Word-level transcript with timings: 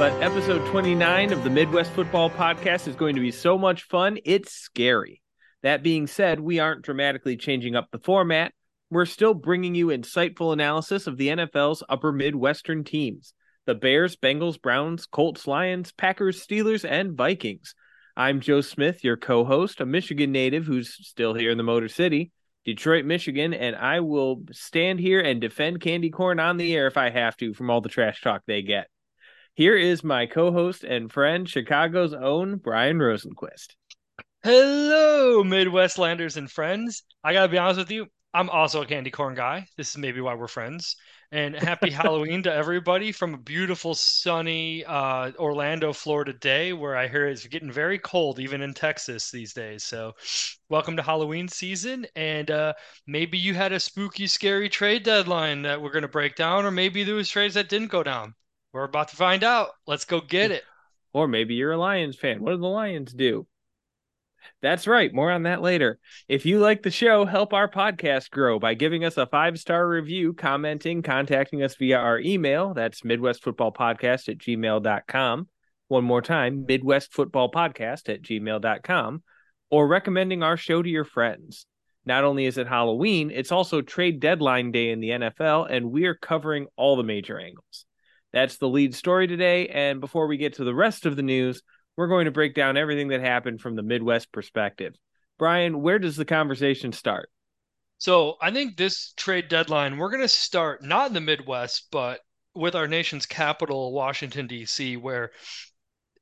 but 0.00 0.22
episode 0.22 0.66
29 0.70 1.30
of 1.30 1.44
the 1.44 1.50
Midwest 1.50 1.90
Football 1.90 2.30
Podcast 2.30 2.88
is 2.88 2.96
going 2.96 3.14
to 3.16 3.20
be 3.20 3.30
so 3.30 3.58
much 3.58 3.82
fun, 3.82 4.16
it's 4.24 4.50
scary. 4.50 5.20
That 5.62 5.82
being 5.82 6.06
said, 6.06 6.40
we 6.40 6.58
aren't 6.58 6.80
dramatically 6.80 7.36
changing 7.36 7.76
up 7.76 7.88
the 7.92 7.98
format. 7.98 8.54
We're 8.90 9.04
still 9.04 9.34
bringing 9.34 9.74
you 9.74 9.88
insightful 9.88 10.54
analysis 10.54 11.06
of 11.06 11.18
the 11.18 11.28
NFL's 11.28 11.82
upper 11.86 12.12
Midwestern 12.12 12.82
teams 12.82 13.34
the 13.66 13.74
Bears, 13.74 14.16
Bengals, 14.16 14.58
Browns, 14.58 15.04
Colts, 15.04 15.46
Lions, 15.46 15.92
Packers, 15.92 16.42
Steelers, 16.42 16.88
and 16.88 17.14
Vikings. 17.14 17.74
I'm 18.16 18.40
Joe 18.40 18.62
Smith, 18.62 19.04
your 19.04 19.18
co 19.18 19.44
host, 19.44 19.82
a 19.82 19.84
Michigan 19.84 20.32
native 20.32 20.64
who's 20.64 20.96
still 21.06 21.34
here 21.34 21.50
in 21.50 21.58
the 21.58 21.62
Motor 21.62 21.88
City. 21.88 22.32
Detroit, 22.64 23.04
Michigan, 23.04 23.52
and 23.52 23.76
I 23.76 24.00
will 24.00 24.44
stand 24.50 24.98
here 24.98 25.20
and 25.20 25.42
defend 25.42 25.82
candy 25.82 26.08
corn 26.08 26.40
on 26.40 26.56
the 26.56 26.74
air 26.74 26.86
if 26.86 26.96
I 26.96 27.10
have 27.10 27.36
to 27.36 27.52
from 27.52 27.68
all 27.68 27.82
the 27.82 27.90
trash 27.90 28.22
talk 28.22 28.40
they 28.46 28.62
get. 28.62 28.86
Here 29.60 29.76
is 29.76 30.02
my 30.02 30.24
co 30.24 30.52
host 30.52 30.84
and 30.84 31.12
friend, 31.12 31.46
Chicago's 31.46 32.14
own 32.14 32.56
Brian 32.56 32.96
Rosenquist. 32.96 33.74
Hello, 34.42 35.44
Midwestlanders 35.44 36.38
and 36.38 36.50
friends. 36.50 37.02
I 37.22 37.34
gotta 37.34 37.52
be 37.52 37.58
honest 37.58 37.76
with 37.76 37.90
you, 37.90 38.06
I'm 38.32 38.48
also 38.48 38.80
a 38.80 38.86
candy 38.86 39.10
corn 39.10 39.34
guy. 39.34 39.66
This 39.76 39.90
is 39.90 39.98
maybe 39.98 40.22
why 40.22 40.34
we're 40.34 40.48
friends. 40.48 40.96
And 41.30 41.54
happy 41.54 41.90
Halloween 41.90 42.42
to 42.44 42.50
everybody 42.50 43.12
from 43.12 43.34
a 43.34 43.36
beautiful, 43.36 43.94
sunny 43.94 44.82
uh, 44.86 45.32
Orlando, 45.38 45.92
Florida 45.92 46.32
day, 46.32 46.72
where 46.72 46.96
I 46.96 47.06
hear 47.06 47.26
it's 47.26 47.46
getting 47.46 47.70
very 47.70 47.98
cold, 47.98 48.40
even 48.40 48.62
in 48.62 48.72
Texas 48.72 49.30
these 49.30 49.52
days. 49.52 49.84
So, 49.84 50.14
welcome 50.70 50.96
to 50.96 51.02
Halloween 51.02 51.48
season. 51.48 52.06
And 52.16 52.50
uh, 52.50 52.72
maybe 53.06 53.36
you 53.36 53.52
had 53.52 53.72
a 53.72 53.80
spooky, 53.80 54.26
scary 54.26 54.70
trade 54.70 55.02
deadline 55.02 55.60
that 55.62 55.82
we're 55.82 55.92
going 55.92 56.00
to 56.00 56.08
break 56.08 56.34
down, 56.34 56.64
or 56.64 56.70
maybe 56.70 57.04
there 57.04 57.14
was 57.14 57.28
trades 57.28 57.56
that 57.56 57.68
didn't 57.68 57.88
go 57.88 58.02
down. 58.02 58.34
We're 58.72 58.84
about 58.84 59.08
to 59.08 59.16
find 59.16 59.42
out. 59.42 59.70
Let's 59.86 60.04
go 60.04 60.20
get 60.20 60.50
it. 60.50 60.62
Or 61.12 61.26
maybe 61.26 61.54
you're 61.54 61.72
a 61.72 61.78
Lions 61.78 62.16
fan. 62.16 62.40
What 62.40 62.52
do 62.52 62.58
the 62.58 62.66
Lions 62.66 63.12
do? 63.12 63.46
That's 64.62 64.86
right. 64.86 65.12
More 65.12 65.30
on 65.30 65.42
that 65.44 65.62
later. 65.62 65.98
If 66.28 66.46
you 66.46 66.60
like 66.60 66.82
the 66.82 66.90
show, 66.90 67.24
help 67.24 67.52
our 67.52 67.68
podcast 67.68 68.30
grow 68.30 68.58
by 68.58 68.74
giving 68.74 69.04
us 69.04 69.16
a 69.16 69.26
five 69.26 69.58
star 69.58 69.88
review, 69.88 70.32
commenting, 70.32 71.02
contacting 71.02 71.62
us 71.62 71.74
via 71.76 71.98
our 71.98 72.18
email. 72.18 72.74
That's 72.74 73.02
MidwestFootballPodcast 73.02 74.28
at 74.28 74.38
gmail.com. 74.38 75.48
One 75.88 76.04
more 76.04 76.22
time, 76.22 76.64
MidwestFootballPodcast 76.66 78.08
at 78.08 78.22
gmail.com. 78.22 79.22
Or 79.70 79.88
recommending 79.88 80.42
our 80.42 80.56
show 80.56 80.82
to 80.82 80.88
your 80.88 81.04
friends. 81.04 81.66
Not 82.04 82.24
only 82.24 82.46
is 82.46 82.58
it 82.58 82.66
Halloween, 82.66 83.30
it's 83.30 83.52
also 83.52 83.82
trade 83.82 84.20
deadline 84.20 84.72
day 84.72 84.90
in 84.90 85.00
the 85.00 85.10
NFL, 85.10 85.70
and 85.70 85.92
we're 85.92 86.14
covering 86.14 86.66
all 86.76 86.96
the 86.96 87.02
major 87.02 87.38
angles. 87.38 87.84
That's 88.32 88.58
the 88.58 88.68
lead 88.68 88.94
story 88.94 89.26
today. 89.26 89.68
And 89.68 90.00
before 90.00 90.26
we 90.26 90.36
get 90.36 90.54
to 90.54 90.64
the 90.64 90.74
rest 90.74 91.06
of 91.06 91.16
the 91.16 91.22
news, 91.22 91.62
we're 91.96 92.08
going 92.08 92.26
to 92.26 92.30
break 92.30 92.54
down 92.54 92.76
everything 92.76 93.08
that 93.08 93.20
happened 93.20 93.60
from 93.60 93.76
the 93.76 93.82
Midwest 93.82 94.32
perspective. 94.32 94.94
Brian, 95.38 95.82
where 95.82 95.98
does 95.98 96.16
the 96.16 96.24
conversation 96.24 96.92
start? 96.92 97.30
So 97.98 98.36
I 98.40 98.50
think 98.50 98.76
this 98.76 99.12
trade 99.16 99.48
deadline, 99.48 99.98
we're 99.98 100.10
going 100.10 100.22
to 100.22 100.28
start 100.28 100.82
not 100.82 101.08
in 101.08 101.14
the 101.14 101.20
Midwest, 101.20 101.88
but 101.90 102.20
with 102.54 102.74
our 102.74 102.88
nation's 102.88 103.26
capital, 103.26 103.92
Washington, 103.92 104.46
D.C., 104.46 104.96
where 104.96 105.32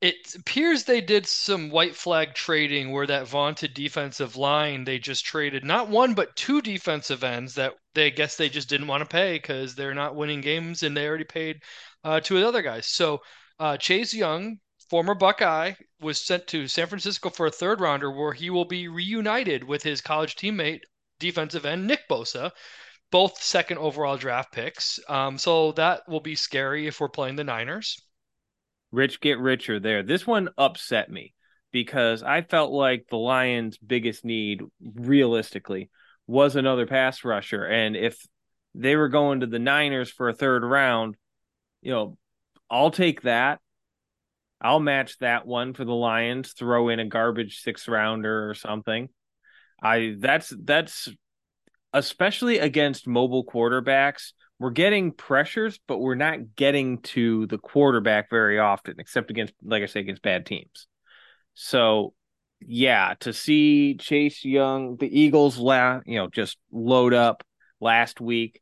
it 0.01 0.35
appears 0.37 0.85
they 0.85 1.01
did 1.01 1.27
some 1.27 1.71
white 1.71 1.97
flag 1.97 2.35
trading 2.35 2.93
where 2.93 3.07
that 3.07 3.27
vaunted 3.27 3.75
defensive 3.75 4.37
line 4.37 4.85
they 4.85 4.99
just 4.99 5.25
traded 5.25 5.65
not 5.65 5.89
one 5.89 6.15
but 6.15 6.35
two 6.37 6.63
defensive 6.63 7.25
ends 7.25 7.55
that 7.55 7.75
they 7.95 8.11
guess 8.11 8.37
they 8.37 8.49
just 8.49 8.69
didn't 8.69 8.87
want 8.87 9.01
to 9.01 9.09
pay 9.09 9.35
because 9.35 9.75
they're 9.75 9.95
not 9.95 10.15
winning 10.15 10.41
games 10.41 10.83
and 10.83 10.97
they 10.97 11.07
already 11.07 11.25
paid 11.25 11.61
uh, 12.05 12.21
two 12.21 12.37
of 12.37 12.43
the 12.43 12.49
other 12.49 12.63
guys. 12.63 12.87
So 12.87 13.21
uh, 13.59 13.77
Chase 13.77 14.15
Young 14.15 14.59
former 14.89 15.15
Buckeye, 15.15 15.75
was 16.01 16.21
sent 16.21 16.47
to 16.49 16.67
San 16.67 16.87
Francisco 16.87 17.29
for 17.31 17.47
a 17.47 17.51
third 17.51 17.81
rounder 17.81 18.11
where 18.11 18.33
he 18.33 18.51
will 18.51 18.65
be 18.65 18.89
reunited 18.89 19.63
with 19.65 19.83
his 19.83 20.01
college 20.01 20.35
teammate, 20.35 20.81
defensive 21.19 21.67
end 21.67 21.87
Nick 21.87 22.09
Bosa, 22.09 22.53
both 23.11 23.43
second 23.43 23.79
overall 23.79 24.17
draft 24.17 24.53
picks. 24.53 24.99
Um, 25.09 25.39
so 25.39 25.73
that 25.73 26.09
will 26.09 26.21
be 26.21 26.35
scary 26.35 26.87
if 26.87 27.01
we're 27.01 27.09
playing 27.09 27.37
the 27.37 27.45
Niners. 27.45 28.01
Rich 28.91 29.21
get 29.21 29.39
richer 29.39 29.81
there. 29.81 30.03
This 30.03 30.27
one 30.27 30.49
upset 30.57 31.11
me 31.11 31.35
because 31.73 32.23
I 32.23 32.43
felt 32.43 32.73
like 32.73 33.07
the 33.09 33.17
Lions' 33.17 33.79
biggest 33.79 34.25
need, 34.25 34.63
realistically, 34.81 35.91
was 36.27 36.57
another 36.57 36.87
pass 36.87 37.25
rusher. 37.25 37.65
And 37.65 37.97
if 37.97 38.19
they 38.75 38.97
were 38.97 39.09
going 39.09 39.41
to 39.41 39.47
the 39.47 39.59
Niners 39.59 40.11
for 40.11 40.29
a 40.29 40.35
third 40.35 40.63
round, 40.63 41.17
you 41.83 41.93
know, 41.93 42.17
I'll 42.71 42.91
take 42.91 43.23
that. 43.23 43.61
I'll 44.61 44.81
match 44.81 45.19
that 45.19 45.47
one 45.47 45.75
for 45.75 45.85
the 45.85 45.95
Lions. 45.95 46.53
Throw 46.53 46.89
in 46.89 47.01
a 47.01 47.07
garbage 47.07 47.61
six 47.61 47.87
rounder 47.89 48.49
or 48.49 48.55
something. 48.55 49.09
I 49.81 50.17
that's 50.19 50.53
that's 50.65 51.09
especially 51.93 52.59
against 52.59 53.07
mobile 53.07 53.45
quarterbacks. 53.45 54.33
We're 54.59 54.71
getting 54.71 55.13
pressures, 55.13 55.79
but 55.87 55.99
we're 55.99 56.17
not 56.17 56.57
getting 56.57 56.99
to 57.03 57.47
the 57.47 57.59
quarterback 57.59 58.29
very 58.29 58.59
often, 58.59 58.97
except 58.99 59.31
against, 59.31 59.55
like 59.63 59.83
I 59.83 59.87
say, 59.87 60.01
against 60.01 60.23
bad 60.23 60.47
teams. 60.47 60.89
So, 61.55 62.15
yeah, 62.61 63.15
to 63.21 63.33
see 63.33 63.95
Chase 63.95 64.45
Young, 64.45 64.97
the 64.97 65.21
Eagles, 65.21 65.59
la- 65.59 66.01
you 66.05 66.19
know, 66.19 66.29
just 66.29 66.59
load 66.73 67.15
up 67.15 67.45
last 67.81 68.21
week, 68.21 68.61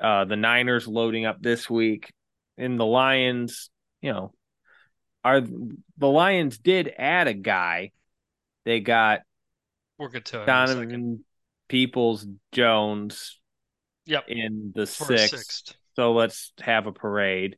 uh, 0.00 0.24
the 0.24 0.36
Niners 0.36 0.86
loading 0.86 1.26
up 1.26 1.42
this 1.42 1.68
week, 1.68 2.12
and 2.56 2.78
the 2.78 2.86
Lions, 2.86 3.70
you 4.00 4.12
know, 4.12 4.32
are 5.24 5.40
the 5.40 6.08
Lions 6.08 6.58
did 6.58 6.92
add 6.96 7.26
a 7.26 7.34
guy. 7.34 7.90
They 8.64 8.80
got 8.80 9.22
we'll 9.98 10.08
get 10.10 10.26
to 10.26 10.44
Donovan 10.46 11.24
Peoples 11.68 12.26
Jones. 12.52 13.40
Yep. 14.06 14.24
In 14.28 14.72
the 14.74 14.86
sixth. 14.86 15.30
sixth. 15.30 15.76
So 15.96 16.12
let's 16.12 16.52
have 16.60 16.86
a 16.86 16.92
parade. 16.92 17.56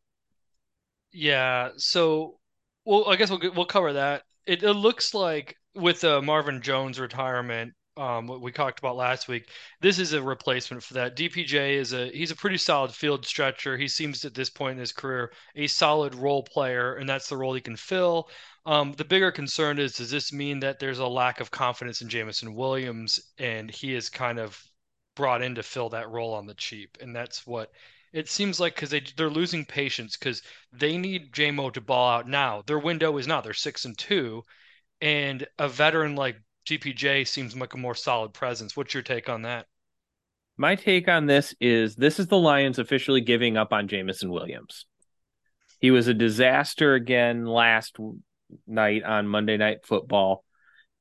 Yeah. 1.13 1.71
So, 1.77 2.39
well, 2.85 3.09
I 3.09 3.17
guess 3.17 3.31
we'll 3.31 3.41
we'll 3.55 3.65
cover 3.67 3.95
that. 3.95 4.23
It, 4.47 4.63
it 4.63 4.75
looks 4.75 5.15
like 5.15 5.57
with 5.75 6.05
uh, 6.05 6.23
Marvin 6.23 6.63
Jones' 6.63 7.01
retirement, 7.01 7.73
um, 7.97 8.27
what 8.27 8.43
we 8.43 8.53
talked 8.53 8.79
about 8.79 8.97
last 8.97 9.27
week. 9.29 9.49
This 9.81 9.99
is 9.99 10.13
a 10.13 10.23
replacement 10.23 10.83
for 10.83 10.95
that. 10.95 11.17
DPJ 11.17 11.77
is 11.77 11.93
a 11.93 12.09
he's 12.11 12.31
a 12.31 12.37
pretty 12.37 12.59
solid 12.59 12.93
field 12.93 13.25
stretcher. 13.25 13.77
He 13.77 13.89
seems 13.89 14.25
at 14.25 14.35
this 14.35 14.51
point 14.51 14.73
in 14.73 14.81
his 14.81 14.93
career 14.93 15.33
a 15.55 15.67
solid 15.67 16.15
role 16.15 16.43
player, 16.43 16.97
and 16.97 17.09
that's 17.09 17.29
the 17.29 17.37
role 17.37 17.55
he 17.55 17.61
can 17.61 17.77
fill. 17.77 18.29
Um, 18.67 18.93
the 18.93 19.05
bigger 19.05 19.31
concern 19.31 19.79
is 19.79 19.95
does 19.95 20.11
this 20.11 20.33
mean 20.33 20.61
that 20.61 20.79
there's 20.79 20.99
a 20.99 21.07
lack 21.07 21.41
of 21.41 21.51
confidence 21.51 22.03
in 22.03 22.09
Jameson 22.09 22.55
Williams, 22.55 23.21
and 23.39 23.71
he 23.71 23.95
is 23.95 24.11
kind 24.11 24.39
of 24.39 24.63
brought 25.17 25.43
in 25.43 25.57
to 25.57 25.63
fill 25.65 25.89
that 25.91 26.11
role 26.11 26.35
on 26.35 26.47
the 26.47 26.55
cheap, 26.55 26.99
and 27.01 27.17
that's 27.17 27.45
what 27.47 27.73
it 28.13 28.29
seems 28.29 28.61
like 28.61 28.75
because 28.75 28.91
they 28.91 29.03
they're 29.17 29.29
losing 29.29 29.65
patience 29.65 30.17
because 30.17 30.43
they 30.73 30.97
need 30.97 31.33
Jamo 31.33 31.73
to 31.73 31.81
ball 31.81 32.09
out 32.09 32.29
now. 32.29 32.63
Their 32.67 32.79
window 32.79 33.17
is 33.19 33.27
now 33.27 33.41
they're 33.41 33.53
six 33.53 33.85
and 33.85 33.99
two, 33.99 34.45
and 35.01 35.47
a 35.59 35.69
veteran 35.69 36.15
like 36.15 36.37
DPJ 36.67 37.27
seems 37.27 37.57
like 37.57 37.75
a 37.75 37.79
more 37.79 37.95
solid 37.95 38.33
presence. 38.33 38.77
What's 38.77 38.95
your 38.95 39.03
take 39.03 39.29
on 39.29 39.43
that? 39.43 39.67
My 40.57 40.75
take 40.75 41.09
on 41.09 41.27
this 41.27 41.55
is 41.61 41.97
this 41.97 42.19
is 42.19 42.29
the 42.29 42.39
Lions 42.39 42.79
officially 42.79 43.21
giving 43.21 43.57
up 43.57 43.73
on 43.73 43.89
Jameson 43.89 44.31
Williams. 44.31 44.87
He 45.81 45.91
was 45.91 46.09
a 46.09 46.15
disaster 46.15 46.95
again 46.95 47.45
last 47.45 47.97
night 48.67 49.03
on 49.03 49.29
Monday 49.29 49.57
Night 49.57 49.85
Football. 49.85 50.45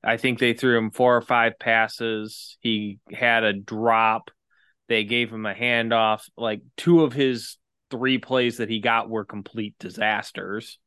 I 0.05 0.17
think 0.17 0.37
they 0.37 0.53
threw 0.53 0.77
him 0.77 0.91
four 0.91 1.17
or 1.17 1.21
five 1.21 1.57
passes. 1.59 2.57
He 2.61 2.99
had 3.11 3.43
a 3.43 3.53
drop. 3.53 4.29
They 4.87 5.03
gave 5.03 5.31
him 5.31 5.47
a 5.47 5.53
handoff. 5.53 6.29
Like 6.37 6.61
two 6.77 7.03
of 7.03 7.11
his 7.13 7.57
three 7.89 8.19
plays 8.19 8.57
that 8.57 8.69
he 8.69 8.79
got 8.79 9.09
were 9.09 9.25
complete 9.25 9.75
disasters. 9.79 10.77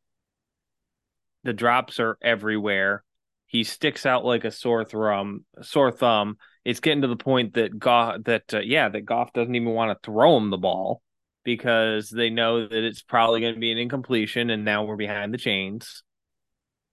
The 1.42 1.52
drops 1.52 1.98
are 1.98 2.16
everywhere. 2.22 3.02
He 3.46 3.64
sticks 3.64 4.06
out 4.06 4.24
like 4.24 4.44
a 4.44 4.52
sore 4.52 4.84
thumb. 4.84 5.44
Sore 5.62 5.90
thumb. 5.90 6.36
It's 6.64 6.80
getting 6.80 7.02
to 7.02 7.08
the 7.08 7.16
point 7.16 7.54
that 7.54 7.78
Goff, 7.78 8.22
that 8.24 8.54
uh, 8.54 8.60
yeah, 8.60 8.88
that 8.88 9.06
Goff 9.06 9.32
doesn't 9.32 9.54
even 9.54 9.70
want 9.70 9.90
to 9.90 10.06
throw 10.06 10.36
him 10.36 10.50
the 10.50 10.58
ball 10.58 11.02
because 11.44 12.10
they 12.10 12.30
know 12.30 12.68
that 12.68 12.84
it's 12.84 13.02
probably 13.02 13.40
going 13.40 13.54
to 13.54 13.60
be 13.60 13.72
an 13.72 13.78
incompletion, 13.78 14.50
and 14.50 14.64
now 14.64 14.84
we're 14.84 14.96
behind 14.96 15.32
the 15.32 15.38
chains. 15.38 16.02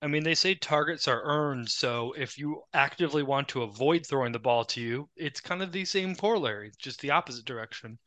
I 0.06 0.08
mean, 0.08 0.24
they 0.24 0.36
say 0.36 0.54
targets 0.54 1.08
are 1.08 1.24
earned, 1.24 1.68
so 1.68 2.14
if 2.16 2.38
you 2.38 2.62
actively 2.76 3.24
want 3.24 3.48
to 3.50 3.64
avoid 3.64 4.06
throwing 4.06 4.34
the 4.34 4.38
ball 4.38 4.64
to 4.66 4.80
you, 4.80 5.10
it's 5.16 5.42
kind 5.42 5.64
of 5.64 5.72
the 5.72 5.84
same 5.84 6.14
corollary, 6.14 6.72
just 6.78 7.02
the 7.02 7.10
opposite 7.10 7.44
direction. 7.44 7.98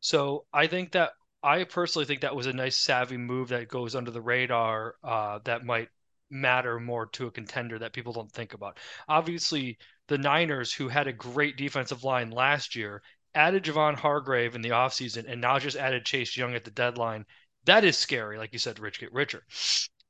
So 0.00 0.46
I 0.54 0.66
think 0.66 0.92
that 0.92 1.12
I 1.42 1.64
personally 1.64 2.06
think 2.06 2.22
that 2.22 2.34
was 2.34 2.46
a 2.46 2.54
nice 2.54 2.78
savvy 2.78 3.18
move 3.18 3.50
that 3.50 3.68
goes 3.68 3.94
under 3.94 4.10
the 4.10 4.22
radar 4.22 4.94
uh, 5.04 5.40
that 5.44 5.66
might 5.66 5.90
matter 6.30 6.80
more 6.80 7.04
to 7.04 7.26
a 7.26 7.30
contender 7.30 7.78
that 7.80 7.92
people 7.92 8.14
don't 8.14 8.32
think 8.32 8.54
about. 8.54 8.78
Obviously, 9.06 9.76
the 10.08 10.16
Niners, 10.16 10.72
who 10.72 10.88
had 10.88 11.06
a 11.06 11.12
great 11.12 11.58
defensive 11.58 12.02
line 12.02 12.30
last 12.30 12.74
year, 12.74 13.02
added 13.34 13.62
Javon 13.62 13.94
Hargrave 13.94 14.54
in 14.54 14.62
the 14.62 14.70
offseason 14.70 15.30
and 15.30 15.42
now 15.42 15.58
just 15.58 15.76
added 15.76 16.06
Chase 16.06 16.34
Young 16.34 16.54
at 16.54 16.64
the 16.64 16.70
deadline, 16.70 17.26
that 17.66 17.84
is 17.84 17.98
scary. 17.98 18.38
Like 18.38 18.54
you 18.54 18.58
said, 18.58 18.78
Rich 18.78 19.00
get 19.00 19.12
richer. 19.12 19.44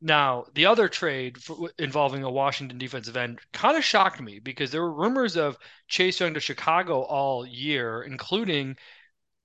Now, 0.01 0.47
the 0.53 0.67
other 0.67 0.89
trade 0.89 1.43
for, 1.43 1.71
involving 1.79 2.23
a 2.23 2.31
Washington 2.31 2.79
defensive 2.79 3.17
end 3.17 3.41
kind 3.53 3.77
of 3.77 3.85
shocked 3.85 4.21
me 4.21 4.39
because 4.39 4.71
there 4.71 4.83
were 4.83 4.93
rumors 4.93 5.37
of 5.37 5.57
Chase 5.89 6.21
Young 6.21 6.35
to 6.35 6.41
Chicago 6.41 7.03
all 7.03 7.47
year, 7.47 8.03
including 8.03 8.77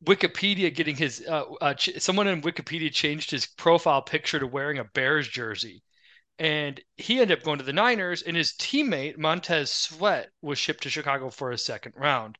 Wikipedia 0.05 0.73
getting 0.73 0.95
his 0.95 1.23
uh, 1.27 1.45
uh, 1.61 1.73
ch- 1.75 2.01
someone 2.01 2.27
in 2.27 2.41
Wikipedia 2.41 2.91
changed 2.91 3.31
his 3.31 3.45
profile 3.47 4.01
picture 4.01 4.39
to 4.39 4.47
wearing 4.47 4.79
a 4.79 4.83
Bears 4.83 5.27
jersey. 5.27 5.83
And 6.39 6.81
he 6.97 7.21
ended 7.21 7.37
up 7.37 7.43
going 7.45 7.59
to 7.59 7.65
the 7.65 7.73
Niners, 7.73 8.23
and 8.23 8.35
his 8.35 8.53
teammate 8.53 9.17
Montez 9.17 9.71
Sweat 9.71 10.29
was 10.41 10.57
shipped 10.57 10.83
to 10.83 10.89
Chicago 10.89 11.29
for 11.29 11.51
a 11.51 11.57
second 11.57 11.93
round. 11.95 12.37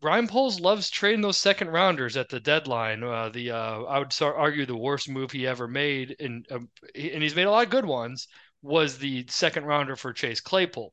Ryan 0.00 0.28
Poles 0.28 0.60
loves 0.60 0.90
trading 0.90 1.22
those 1.22 1.38
second 1.38 1.68
rounders 1.68 2.16
at 2.16 2.28
the 2.28 2.40
deadline. 2.40 3.02
Uh, 3.02 3.30
the 3.30 3.50
uh, 3.50 3.82
I 3.82 3.98
would 3.98 4.12
argue 4.20 4.64
the 4.64 4.76
worst 4.76 5.08
move 5.08 5.32
he 5.32 5.46
ever 5.46 5.66
made, 5.66 6.16
and 6.20 6.46
uh, 6.50 6.60
and 6.94 7.22
he's 7.22 7.34
made 7.34 7.46
a 7.46 7.50
lot 7.50 7.64
of 7.64 7.70
good 7.70 7.84
ones, 7.84 8.28
was 8.62 8.98
the 8.98 9.26
second 9.28 9.64
rounder 9.64 9.96
for 9.96 10.12
Chase 10.12 10.40
Claypool. 10.40 10.92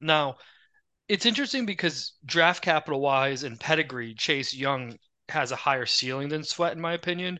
Now, 0.00 0.36
it's 1.08 1.26
interesting 1.26 1.66
because 1.66 2.14
draft 2.24 2.62
capital 2.62 3.00
wise 3.00 3.44
and 3.44 3.60
pedigree, 3.60 4.14
Chase 4.14 4.52
Young 4.52 4.98
has 5.28 5.52
a 5.52 5.56
higher 5.56 5.86
ceiling 5.86 6.28
than 6.28 6.44
Sweat, 6.44 6.72
in 6.72 6.80
my 6.80 6.94
opinion. 6.94 7.38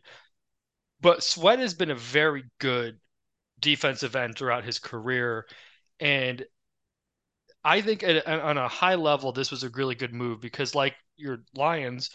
But 1.01 1.23
Sweat 1.23 1.59
has 1.59 1.73
been 1.73 1.91
a 1.91 1.95
very 1.95 2.45
good 2.59 2.99
defensive 3.59 4.15
end 4.15 4.37
throughout 4.37 4.63
his 4.63 4.79
career, 4.79 5.45
and 5.99 6.45
I 7.67 7.81
think 7.81 8.01
at, 8.01 8.25
on 8.25 8.57
a 8.57 8.69
high 8.69 8.95
level, 8.95 9.33
this 9.33 9.51
was 9.51 9.63
a 9.63 9.69
really 9.69 9.93
good 9.93 10.13
move 10.13 10.39
because, 10.39 10.73
like 10.73 10.95
your 11.17 11.39
Lions, 11.53 12.11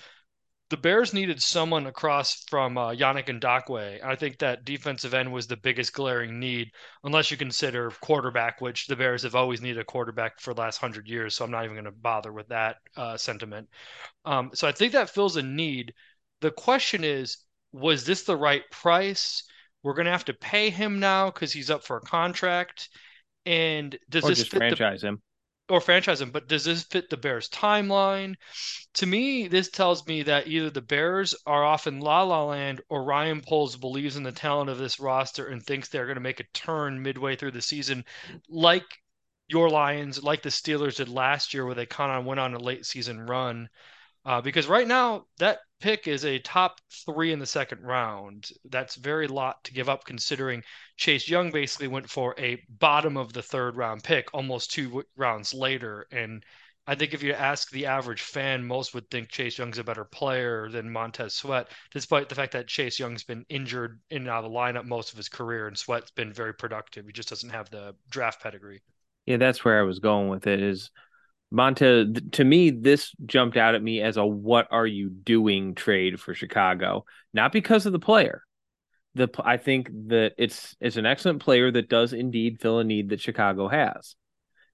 the 0.71 0.79
Bears 0.79 1.13
needed 1.13 1.43
someone 1.43 1.87
across 1.87 2.43
from 2.49 2.79
uh, 2.79 2.93
Yannick 2.93 3.27
Ngakoue. 3.27 4.03
I 4.03 4.17
think 4.17 4.39
that 4.39 4.65
defensive 4.65 5.13
end 5.13 5.31
was 5.31 5.47
the 5.47 5.59
biggest 5.59 5.93
glaring 5.93 6.41
need, 6.41 6.71
unless 7.05 7.31
you 7.31 7.37
consider 7.37 7.91
quarterback, 8.01 8.63
which 8.63 8.87
the 8.87 8.97
Bears 8.97 9.25
have 9.25 9.35
always 9.35 9.61
needed 9.61 9.79
a 9.79 9.85
quarterback 9.85 10.41
for 10.41 10.55
the 10.55 10.63
last 10.63 10.79
hundred 10.79 11.07
years. 11.07 11.37
So 11.37 11.45
I'm 11.45 11.51
not 11.51 11.65
even 11.65 11.77
going 11.77 11.85
to 11.85 11.93
bother 11.93 12.33
with 12.33 12.49
that 12.49 12.77
uh, 12.97 13.19
sentiment. 13.19 13.69
Um, 14.25 14.53
so 14.55 14.67
I 14.67 14.73
think 14.73 14.95
that 14.95 15.11
fills 15.11 15.37
a 15.37 15.43
need. 15.43 15.93
The 16.41 16.51
question 16.51 17.05
is, 17.05 17.37
was 17.73 18.07
this 18.07 18.23
the 18.23 18.39
right 18.39 18.63
price? 18.71 19.43
We're 19.83 19.95
going 19.95 20.07
to 20.07 20.13
have 20.13 20.25
to 20.25 20.35
pay 20.35 20.71
him 20.71 20.99
now 20.99 21.27
because 21.27 21.53
he's 21.53 21.71
up 21.71 21.85
for 21.85 21.99
a 21.99 22.01
contract. 22.01 22.89
And 23.45 23.95
does 24.09 24.25
or 24.25 24.31
this 24.31 24.39
just 24.39 24.53
franchise 24.53 25.03
the, 25.03 25.09
him? 25.09 25.23
Or 25.69 25.81
franchise 25.81 26.21
him, 26.21 26.31
but 26.31 26.49
does 26.49 26.65
this 26.65 26.83
fit 26.85 27.09
the 27.09 27.17
Bears 27.17 27.49
timeline? 27.49 28.35
To 28.95 29.07
me, 29.07 29.49
this 29.49 29.71
tells 29.71 30.07
me 30.07 30.23
that 30.25 30.49
either 30.49 30.71
the 30.71 30.83
Bears 30.83 31.35
are 31.47 31.65
off 31.65 31.87
in 31.87 32.01
la 32.01 32.23
la 32.23 32.45
land 32.45 32.81
or 32.89 33.05
Ryan 33.05 33.41
Poles 33.41 33.77
believes 33.77 34.17
in 34.17 34.23
the 34.23 34.33
talent 34.33 34.71
of 34.71 34.79
this 34.79 35.01
roster 35.01 35.47
and 35.47 35.63
thinks 35.63 35.89
they're 35.89 36.07
going 36.07 36.17
to 36.17 36.21
make 36.21 36.41
a 36.41 36.45
turn 36.53 37.03
midway 37.03 37.37
through 37.37 37.53
the 37.53 37.63
season, 37.63 38.05
like 38.49 38.85
your 39.49 39.69
Lions, 39.69 40.23
like 40.23 40.43
the 40.43 40.49
Steelers 40.49 40.97
did 40.97 41.09
last 41.09 41.55
year, 41.55 41.65
where 41.65 41.75
they 41.75 41.87
kind 41.87 42.13
of 42.13 42.25
went 42.25 42.41
on 42.41 42.55
a 42.55 42.59
late 42.59 42.87
season 42.87 43.21
run. 43.21 43.69
Uh, 44.25 44.41
because 44.41 44.67
right 44.67 44.87
now, 44.87 45.27
that 45.39 45.59
pick 45.83 46.07
is 46.07 46.25
a 46.25 46.39
top 46.39 46.81
three 47.05 47.33
in 47.33 47.41
the 47.41 47.47
second 47.47 47.83
round. 47.83 48.49
That's 48.65 48.95
very 48.95 49.27
lot 49.27 49.63
to 49.65 49.75
give 49.75 49.89
up 49.89 50.05
considering 50.05 50.63
Chase 50.97 51.29
Young 51.29 51.51
basically 51.51 51.89
went 51.89 52.09
for 52.09 52.35
a 52.39 52.63
bottom 52.69 53.17
of 53.17 53.33
the 53.33 53.43
third 53.43 53.77
round 53.77 54.05
pick 54.05 54.33
almost 54.33 54.71
two 54.71 55.05
rounds 55.17 55.53
later. 55.53 56.07
And 56.13 56.45
I 56.87 56.95
think 56.95 57.15
if 57.15 57.23
you 57.23 57.33
ask 57.33 57.71
the 57.71 57.87
average 57.87 58.23
fan, 58.23 58.65
most 58.65 58.95
would 58.95 59.11
think 59.11 59.29
Chase 59.29 59.59
Young's 59.59 59.79
a 59.79 59.85
better 59.85 60.05
player 60.05 60.69
than 60.69 60.91
Montez 60.91 61.35
Sweat, 61.35 61.69
despite 61.91 62.29
the 62.29 62.35
fact 62.35 62.53
that 62.53 62.69
Chase 62.69 62.99
Young's 62.99 63.25
been 63.25 63.45
injured 63.49 64.01
in 64.11 64.23
and 64.23 64.31
out 64.31 64.45
of 64.45 64.51
the 64.51 64.57
lineup 64.57 64.85
most 64.85 65.11
of 65.11 65.17
his 65.17 65.29
career 65.29 65.67
and 65.67 65.77
Sweat's 65.77 66.13
been 66.13 66.33
very 66.33 66.55
productive. 66.55 67.07
He 67.07 67.13
just 67.13 67.29
doesn't 67.29 67.51
have 67.51 67.71
the 67.71 67.95
draft 68.09 68.43
pedigree. 68.43 68.83
Yeah, 69.27 69.37
that's 69.37 69.65
where 69.65 69.79
I 69.79 69.83
was 69.83 69.99
going 69.99 70.29
with 70.29 70.47
it 70.47 70.61
is 70.61 70.91
Montez, 71.53 72.09
to 72.33 72.45
me, 72.45 72.71
this 72.71 73.13
jumped 73.27 73.59
out 73.59 73.75
at 73.75 73.83
me 73.83 74.01
as 74.01 74.17
a 74.17 74.25
"what 74.25 74.69
are 74.71 74.87
you 74.87 75.11
doing" 75.11 75.75
trade 75.75 76.19
for 76.19 76.35
Chicago, 76.35 77.05
not 77.35 77.53
because 77.53 77.85
of 77.85 77.93
the 77.93 77.99
player. 77.99 78.43
The 79.15 79.29
I 79.45 79.59
think 79.59 79.91
that 80.09 80.33
it's 80.39 80.75
it's 80.81 80.97
an 80.97 81.05
excellent 81.05 81.43
player 81.43 81.71
that 81.71 81.91
does 81.91 82.15
indeed 82.15 82.61
fill 82.61 82.79
a 82.79 82.85
need 82.85 83.11
that 83.11 83.21
Chicago 83.21 83.69
has, 83.69 84.17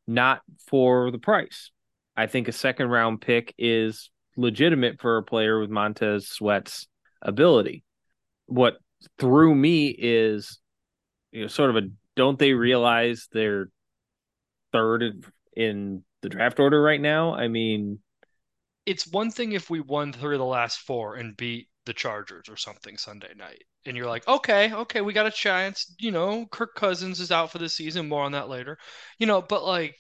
not 0.07 0.41
for 0.69 1.11
the 1.11 1.19
price. 1.19 1.73
I 2.17 2.29
think 2.29 2.47
a 2.47 2.53
second 2.53 2.91
round 2.91 3.21
pick 3.21 3.55
is 3.59 4.11
legitimate 4.37 5.01
for 5.01 5.17
a 5.17 5.25
player 5.25 5.59
with 5.59 5.71
Montez 5.71 6.29
Sweat's 6.29 6.87
ability. 7.21 7.83
What 8.47 8.79
threw 9.19 9.53
me 9.53 9.89
is, 9.89 10.61
you 11.33 11.43
know, 11.43 11.49
sort 11.49 11.71
of 11.71 11.77
a 11.77 11.89
don't 12.15 12.39
they 12.39 12.53
realize 12.53 13.27
they're 13.33 13.69
third 14.73 15.25
in 15.57 16.05
the 16.23 16.29
draft 16.29 16.61
order 16.61 16.83
right 16.83 17.01
now. 17.01 17.35
I 17.35 17.49
mean, 17.49 18.01
it's 18.87 19.07
one 19.07 19.31
thing 19.31 19.53
if 19.53 19.71
we 19.71 19.81
won 19.81 20.13
three 20.13 20.35
of 20.35 20.41
the 20.41 20.45
last 20.45 20.81
four 20.81 21.17
and 21.17 21.37
beat 21.37 21.69
the 21.87 21.93
Chargers 21.93 22.49
or 22.49 22.57
something 22.57 22.97
Sunday 22.97 23.33
night, 23.37 23.65
and 23.87 23.97
you're 23.97 24.07
like, 24.07 24.27
okay, 24.29 24.73
okay, 24.73 25.01
we 25.01 25.13
got 25.13 25.27
a 25.27 25.31
chance. 25.31 25.95
You 25.99 26.11
know, 26.11 26.47
Kirk 26.51 26.75
Cousins 26.75 27.21
is 27.21 27.33
out 27.33 27.53
for 27.53 27.59
the 27.59 27.69
season. 27.69 28.09
More 28.09 28.25
on 28.25 28.33
that 28.33 28.49
later. 28.49 28.79
You 29.19 29.27
know, 29.27 29.43
but 29.43 29.65
like 29.65 29.97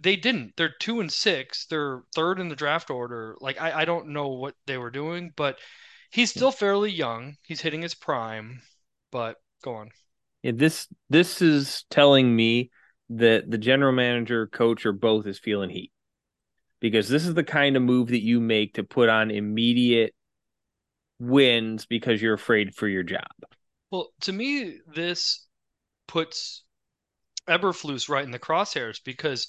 they 0.00 0.16
didn't. 0.16 0.54
They're 0.56 0.74
two 0.80 1.00
and 1.00 1.12
six. 1.12 1.66
They're 1.66 2.02
third 2.14 2.40
in 2.40 2.48
the 2.48 2.56
draft 2.56 2.90
order. 2.90 3.36
Like 3.40 3.60
I, 3.60 3.80
I 3.82 3.84
don't 3.84 4.08
know 4.08 4.28
what 4.28 4.54
they 4.66 4.78
were 4.78 4.90
doing, 4.90 5.32
but 5.36 5.58
he's 6.10 6.30
still 6.30 6.52
fairly 6.52 6.90
young. 6.90 7.36
He's 7.42 7.60
hitting 7.60 7.82
his 7.82 7.94
prime. 7.94 8.62
But 9.10 9.36
go 9.62 9.74
on. 9.74 9.90
Yeah, 10.42 10.52
this 10.54 10.88
this 11.10 11.42
is 11.42 11.84
telling 11.90 12.34
me 12.34 12.70
that 13.16 13.50
the 13.50 13.58
general 13.58 13.92
manager, 13.92 14.46
coach, 14.46 14.86
or 14.86 14.92
both 14.92 15.26
is 15.26 15.38
feeling 15.38 15.70
heat 15.70 15.92
because 16.80 17.08
this 17.08 17.26
is 17.26 17.34
the 17.34 17.44
kind 17.44 17.76
of 17.76 17.82
move 17.82 18.08
that 18.08 18.24
you 18.24 18.40
make 18.40 18.74
to 18.74 18.82
put 18.82 19.08
on 19.08 19.30
immediate 19.30 20.14
wins 21.18 21.86
because 21.86 22.20
you're 22.20 22.34
afraid 22.34 22.74
for 22.74 22.88
your 22.88 23.02
job. 23.04 23.30
Well, 23.90 24.08
to 24.22 24.32
me, 24.32 24.78
this 24.94 25.46
puts 26.08 26.64
Eberflus 27.48 28.08
right 28.08 28.24
in 28.24 28.30
the 28.30 28.38
crosshairs 28.38 29.00
because 29.04 29.46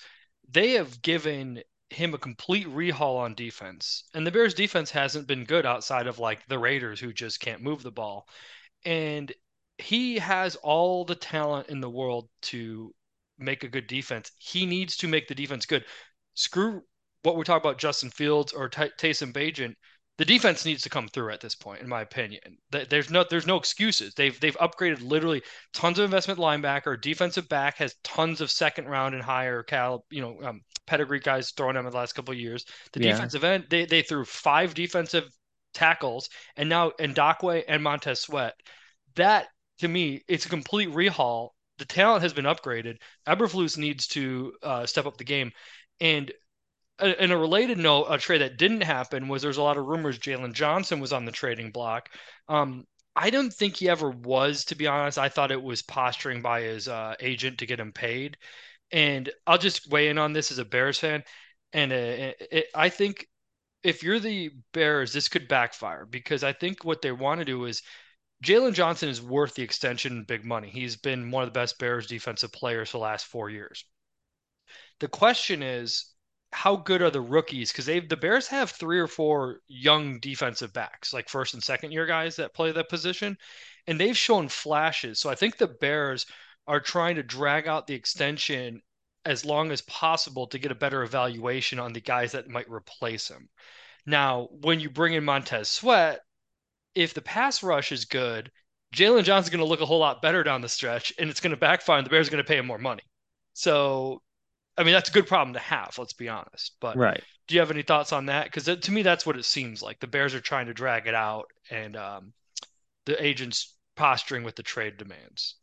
they 0.49 0.71
have 0.71 1.01
given 1.01 1.61
him 1.89 2.13
a 2.13 2.17
complete 2.19 2.67
rehaul 2.67 3.17
on 3.17 3.35
defense. 3.35 4.03
And 4.13 4.27
the 4.27 4.31
Bears 4.31 4.53
defense 4.53 4.91
hasn't 4.91 5.27
been 5.27 5.45
good 5.45 5.65
outside 5.65 6.07
of 6.07 6.19
like 6.19 6.45
the 6.47 6.59
Raiders 6.59 6.99
who 6.99 7.13
just 7.13 7.39
can't 7.39 7.61
move 7.61 7.83
the 7.83 7.91
ball. 7.91 8.27
And 8.85 9.31
he 9.77 10.19
has 10.19 10.55
all 10.57 11.05
the 11.05 11.15
talent 11.15 11.69
in 11.69 11.81
the 11.81 11.89
world 11.89 12.29
to 12.43 12.93
make 13.43 13.63
a 13.63 13.69
good 13.69 13.87
defense. 13.87 14.31
He 14.37 14.65
needs 14.65 14.97
to 14.97 15.07
make 15.07 15.27
the 15.27 15.35
defense 15.35 15.65
good. 15.65 15.85
Screw 16.33 16.81
what 17.23 17.35
we're 17.37 17.43
talking 17.43 17.67
about, 17.67 17.79
Justin 17.79 18.09
Fields 18.09 18.53
or 18.53 18.69
T- 18.69 18.91
Tyson 18.97 19.33
Bagent. 19.33 19.75
The 20.17 20.25
defense 20.25 20.63
needs 20.63 20.83
to 20.83 20.89
come 20.89 21.07
through 21.07 21.31
at 21.31 21.41
this 21.41 21.55
point, 21.55 21.81
in 21.81 21.89
my 21.89 22.01
opinion. 22.01 22.57
There's 22.69 23.09
no 23.09 23.25
there's 23.27 23.47
no 23.47 23.57
excuses. 23.57 24.13
They've 24.13 24.39
they've 24.39 24.57
upgraded 24.57 25.01
literally 25.01 25.41
tons 25.73 25.97
of 25.97 26.05
investment 26.05 26.39
linebacker. 26.39 27.01
Defensive 27.01 27.49
back 27.49 27.77
has 27.77 27.95
tons 28.03 28.39
of 28.39 28.51
second 28.51 28.85
round 28.85 29.15
and 29.15 29.23
higher 29.23 29.63
cal 29.63 30.05
you 30.11 30.21
know 30.21 30.37
um, 30.43 30.61
pedigree 30.85 31.19
guys 31.19 31.51
thrown 31.51 31.73
them 31.73 31.87
in 31.87 31.91
the 31.91 31.97
last 31.97 32.13
couple 32.13 32.31
of 32.31 32.39
years. 32.39 32.63
The 32.91 33.01
yeah. 33.01 33.13
defensive 33.13 33.43
end 33.43 33.65
they 33.71 33.85
they 33.85 34.03
threw 34.03 34.23
five 34.23 34.75
defensive 34.75 35.27
tackles 35.73 36.29
and 36.57 36.69
now 36.69 36.91
Ngakoue 36.99 37.63
and 37.67 37.81
Montez 37.81 38.19
Sweat. 38.19 38.53
That 39.15 39.47
to 39.79 39.87
me, 39.87 40.21
it's 40.27 40.45
a 40.45 40.49
complete 40.49 40.89
rehaul 40.89 41.49
the 41.77 41.85
talent 41.85 42.23
has 42.23 42.33
been 42.33 42.45
upgraded. 42.45 42.97
Eberflus 43.27 43.77
needs 43.77 44.07
to 44.07 44.53
uh, 44.61 44.85
step 44.85 45.05
up 45.05 45.17
the 45.17 45.23
game. 45.23 45.51
And 45.99 46.31
uh, 46.99 47.13
in 47.19 47.31
a 47.31 47.37
related 47.37 47.77
note, 47.77 48.07
a 48.09 48.17
trade 48.17 48.41
that 48.41 48.57
didn't 48.57 48.81
happen 48.81 49.27
was 49.27 49.41
there's 49.41 49.57
a 49.57 49.63
lot 49.63 49.77
of 49.77 49.85
rumors 49.85 50.19
Jaylon 50.19 50.53
Johnson 50.53 50.99
was 50.99 51.13
on 51.13 51.25
the 51.25 51.31
trading 51.31 51.71
block. 51.71 52.09
Um, 52.47 52.85
I 53.15 53.29
don't 53.29 53.53
think 53.53 53.77
he 53.77 53.89
ever 53.89 54.09
was, 54.09 54.65
to 54.65 54.75
be 54.75 54.87
honest. 54.87 55.17
I 55.17 55.29
thought 55.29 55.51
it 55.51 55.61
was 55.61 55.81
posturing 55.81 56.41
by 56.41 56.61
his 56.61 56.87
uh, 56.87 57.15
agent 57.19 57.59
to 57.59 57.65
get 57.65 57.79
him 57.79 57.91
paid. 57.91 58.37
And 58.91 59.29
I'll 59.47 59.57
just 59.57 59.89
weigh 59.89 60.09
in 60.09 60.17
on 60.17 60.33
this 60.33 60.51
as 60.51 60.59
a 60.59 60.65
Bears 60.65 60.99
fan. 60.99 61.23
And 61.73 61.91
uh, 61.91 62.33
it, 62.51 62.67
I 62.75 62.89
think 62.89 63.27
if 63.83 64.03
you're 64.03 64.19
the 64.19 64.51
Bears, 64.73 65.13
this 65.13 65.29
could 65.29 65.47
backfire 65.47 66.05
because 66.05 66.43
I 66.43 66.53
think 66.53 66.83
what 66.83 67.01
they 67.01 67.11
want 67.11 67.39
to 67.39 67.45
do 67.45 67.65
is 67.65 67.81
Jaylon 68.43 68.73
Johnson 68.73 69.07
is 69.07 69.21
worth 69.21 69.55
the 69.55 69.63
extension 69.63 70.25
big 70.25 70.43
money. 70.43 70.69
He's 70.69 70.97
been 70.97 71.31
one 71.31 71.43
of 71.43 71.49
the 71.49 71.59
best 71.59 71.79
Bears 71.79 72.07
defensive 72.07 72.51
players 72.51 72.89
for 72.89 72.97
the 72.97 73.03
last 73.03 73.25
four 73.25 73.49
years. 73.49 73.85
The 74.99 75.07
question 75.07 75.63
is, 75.63 76.13
how 76.51 76.75
good 76.75 77.01
are 77.01 77.09
the 77.09 77.21
rookies? 77.21 77.71
Because 77.71 77.85
they 77.85 78.01
the 78.01 78.17
Bears 78.17 78.47
have 78.47 78.69
three 78.69 78.99
or 78.99 79.07
four 79.07 79.61
young 79.67 80.19
defensive 80.19 80.73
backs, 80.73 81.13
like 81.13 81.29
first 81.29 81.53
and 81.53 81.63
second 81.63 81.93
year 81.93 82.05
guys 82.05 82.35
that 82.35 82.53
play 82.53 82.71
that 82.71 82.89
position, 82.89 83.37
and 83.87 83.99
they've 83.99 84.17
shown 84.17 84.49
flashes. 84.49 85.19
So 85.19 85.29
I 85.29 85.35
think 85.35 85.57
the 85.57 85.67
Bears 85.67 86.25
are 86.67 86.81
trying 86.81 87.15
to 87.15 87.23
drag 87.23 87.67
out 87.67 87.87
the 87.87 87.95
extension 87.95 88.81
as 89.25 89.45
long 89.45 89.71
as 89.71 89.81
possible 89.81 90.47
to 90.47 90.59
get 90.59 90.71
a 90.71 90.75
better 90.75 91.03
evaluation 91.03 91.79
on 91.79 91.93
the 91.93 92.01
guys 92.01 92.33
that 92.33 92.49
might 92.49 92.69
replace 92.69 93.29
him. 93.29 93.47
Now, 94.05 94.49
when 94.51 94.81
you 94.81 94.89
bring 94.89 95.13
in 95.13 95.23
Montez 95.23 95.69
Sweat, 95.69 96.19
if 96.95 97.13
the 97.13 97.21
pass 97.21 97.63
rush 97.63 97.91
is 97.91 98.05
good, 98.05 98.51
Jaylon 98.93 99.23
Johnson's 99.23 99.49
going 99.49 99.63
to 99.63 99.69
look 99.69 99.81
a 99.81 99.85
whole 99.85 99.99
lot 99.99 100.21
better 100.21 100.43
down 100.43 100.61
the 100.61 100.69
stretch, 100.69 101.13
and 101.17 101.29
it's 101.29 101.39
going 101.39 101.51
to 101.51 101.57
backfire, 101.57 101.97
and 101.97 102.05
the 102.05 102.09
Bears 102.09 102.27
are 102.27 102.31
going 102.31 102.43
to 102.43 102.47
pay 102.47 102.57
him 102.57 102.67
more 102.67 102.77
money. 102.77 103.03
So, 103.53 104.21
I 104.77 104.83
mean, 104.83 104.93
that's 104.93 105.09
a 105.09 105.13
good 105.13 105.27
problem 105.27 105.53
to 105.53 105.59
have. 105.59 105.95
Let's 105.97 106.13
be 106.13 106.29
honest. 106.29 106.75
But 106.79 106.95
right. 106.95 107.21
do 107.47 107.55
you 107.55 107.61
have 107.61 107.71
any 107.71 107.81
thoughts 107.81 108.13
on 108.13 108.27
that? 108.27 108.45
Because 108.45 108.65
to 108.65 108.91
me, 108.91 109.01
that's 109.01 109.25
what 109.25 109.37
it 109.37 109.45
seems 109.45 109.81
like. 109.81 109.99
The 109.99 110.07
Bears 110.07 110.35
are 110.35 110.41
trying 110.41 110.67
to 110.67 110.73
drag 110.73 111.07
it 111.07 111.15
out, 111.15 111.45
and 111.71 111.95
um, 111.95 112.33
the 113.05 113.23
agents 113.23 113.75
posturing 113.95 114.43
with 114.43 114.55
the 114.55 114.63
trade 114.63 114.97
demands. 114.97 115.55